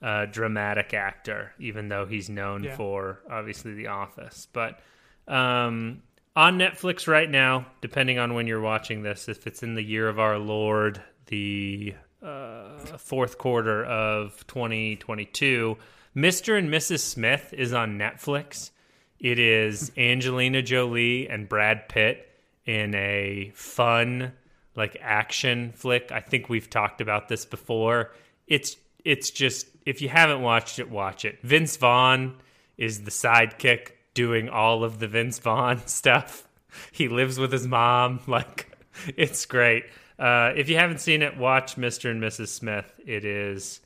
uh, 0.02 0.26
dramatic 0.28 0.94
actor, 0.94 1.52
even 1.60 1.90
though 1.90 2.06
he's 2.06 2.30
known 2.30 2.64
Yeah. 2.64 2.78
for 2.78 3.20
obviously 3.30 3.74
The 3.74 3.88
Office. 3.88 4.48
But 4.54 4.80
um, 5.28 6.02
on 6.34 6.58
Netflix 6.58 7.06
right 7.10 7.30
now, 7.30 7.66
depending 7.82 8.20
on 8.20 8.34
when 8.36 8.48
you're 8.48 8.62
watching 8.62 9.04
this, 9.04 9.28
if 9.28 9.46
it's 9.48 9.64
in 9.64 9.76
the 9.76 9.84
year 9.84 10.08
of 10.08 10.18
our 10.18 10.38
Lord, 10.40 11.02
the 11.28 11.96
uh, 12.22 12.78
fourth 12.98 13.38
quarter 13.38 13.84
of 13.86 14.46
2022, 14.48 15.78
Mr. 16.16 16.58
and 16.58 16.70
Mrs. 16.70 17.00
Smith 17.00 17.54
is 17.58 17.74
on 17.74 17.98
Netflix. 17.98 18.72
It 19.20 19.40
is 19.40 19.92
Angelina 19.98 20.62
Jolie 20.62 21.28
and 21.30 21.48
Brad 21.48 21.88
Pitt 21.90 22.30
in 22.66 22.94
a 22.96 23.52
fun, 23.56 24.34
like 24.76 24.98
action 25.02 25.72
flick. 25.74 26.12
I 26.12 26.20
think 26.20 26.50
we've 26.50 26.70
talked 26.70 27.02
about 27.02 27.30
this 27.30 27.46
before. 27.46 28.12
It's 28.48 28.76
it's 29.06 29.32
just 29.32 29.68
if 29.86 30.02
you 30.02 30.10
haven't 30.10 30.42
watched 30.42 30.80
it, 30.80 30.90
watch 30.90 31.26
it. 31.26 31.40
Vince 31.42 31.78
Vaughn 31.78 32.36
is 32.78 33.04
the 33.04 33.12
sidekick 33.12 33.92
doing 34.14 34.50
all 34.50 34.84
of 34.84 35.00
the 35.00 35.08
Vince 35.08 35.40
Vaughn 35.40 35.82
stuff. 35.88 36.48
he 36.92 37.08
lives 37.08 37.40
with 37.40 37.52
his 37.52 37.68
mom. 37.68 38.20
Like, 38.28 38.70
it's 39.18 39.46
great. 39.46 39.86
Uh, 40.24 40.54
if 40.56 40.70
you 40.70 40.78
haven't 40.78 41.02
seen 41.02 41.22
it, 41.22 41.36
watch 41.36 41.76
Mr. 41.76 42.10
and 42.10 42.24
Mrs. 42.24 42.48
Smith. 42.48 42.98
It 43.06 43.26
is 43.26 43.82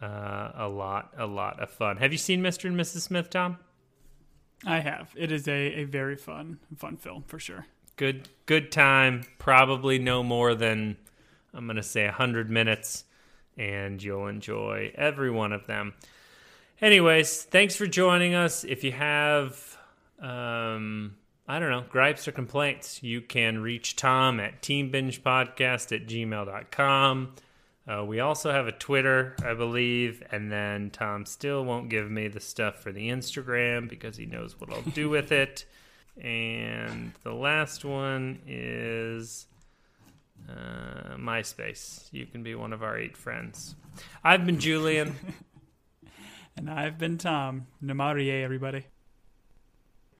uh, 0.00 0.52
a 0.54 0.66
lot, 0.66 1.12
a 1.18 1.26
lot 1.26 1.60
of 1.60 1.68
fun. 1.68 1.98
Have 1.98 2.12
you 2.12 2.18
seen 2.18 2.40
Mr. 2.40 2.64
and 2.64 2.80
Mrs. 2.80 3.02
Smith, 3.02 3.28
Tom? 3.28 3.58
I 4.64 4.80
have. 4.80 5.10
It 5.14 5.30
is 5.30 5.46
a, 5.46 5.80
a 5.80 5.84
very 5.84 6.16
fun 6.16 6.60
fun 6.78 6.96
film 6.96 7.24
for 7.26 7.38
sure. 7.38 7.66
Good, 7.96 8.30
good 8.46 8.72
time. 8.72 9.24
Probably 9.38 9.98
no 9.98 10.22
more 10.22 10.54
than 10.54 10.96
I'm 11.52 11.66
going 11.66 11.76
to 11.76 11.82
say 11.82 12.06
100 12.06 12.48
minutes, 12.48 13.04
and 13.58 14.02
you'll 14.02 14.28
enjoy 14.28 14.92
every 14.94 15.30
one 15.30 15.52
of 15.52 15.66
them. 15.66 15.92
Anyways, 16.80 17.42
thanks 17.42 17.76
for 17.76 17.86
joining 17.86 18.34
us. 18.34 18.64
If 18.64 18.82
you 18.82 18.92
have, 18.92 19.76
um, 20.20 21.16
I 21.52 21.58
don't 21.58 21.68
know, 21.68 21.84
gripes 21.86 22.26
or 22.26 22.32
complaints, 22.32 23.02
you 23.02 23.20
can 23.20 23.60
reach 23.60 23.94
Tom 23.94 24.40
at 24.40 24.62
teambingepodcast 24.62 25.94
at 25.94 26.06
gmail.com. 26.06 27.34
Uh, 27.86 28.04
we 28.06 28.20
also 28.20 28.50
have 28.50 28.68
a 28.68 28.72
Twitter, 28.72 29.36
I 29.44 29.52
believe, 29.52 30.22
and 30.30 30.50
then 30.50 30.88
Tom 30.88 31.26
still 31.26 31.62
won't 31.62 31.90
give 31.90 32.10
me 32.10 32.28
the 32.28 32.40
stuff 32.40 32.76
for 32.76 32.90
the 32.90 33.10
Instagram 33.10 33.86
because 33.86 34.16
he 34.16 34.24
knows 34.24 34.58
what 34.58 34.72
I'll 34.72 34.80
do 34.80 35.10
with 35.10 35.30
it. 35.30 35.66
And 36.22 37.12
the 37.22 37.32
last 37.32 37.86
one 37.86 38.40
is 38.46 39.46
uh, 40.46 41.16
MySpace. 41.16 42.08
You 42.12 42.26
can 42.26 42.42
be 42.42 42.54
one 42.54 42.74
of 42.74 42.82
our 42.82 42.98
eight 42.98 43.16
friends. 43.16 43.74
I've 44.22 44.44
been 44.46 44.58
Julian. 44.58 45.16
And 46.54 46.68
I've 46.68 46.98
been 46.98 47.16
Tom. 47.16 47.66
Namárië, 47.82 48.42
everybody. 48.42 48.84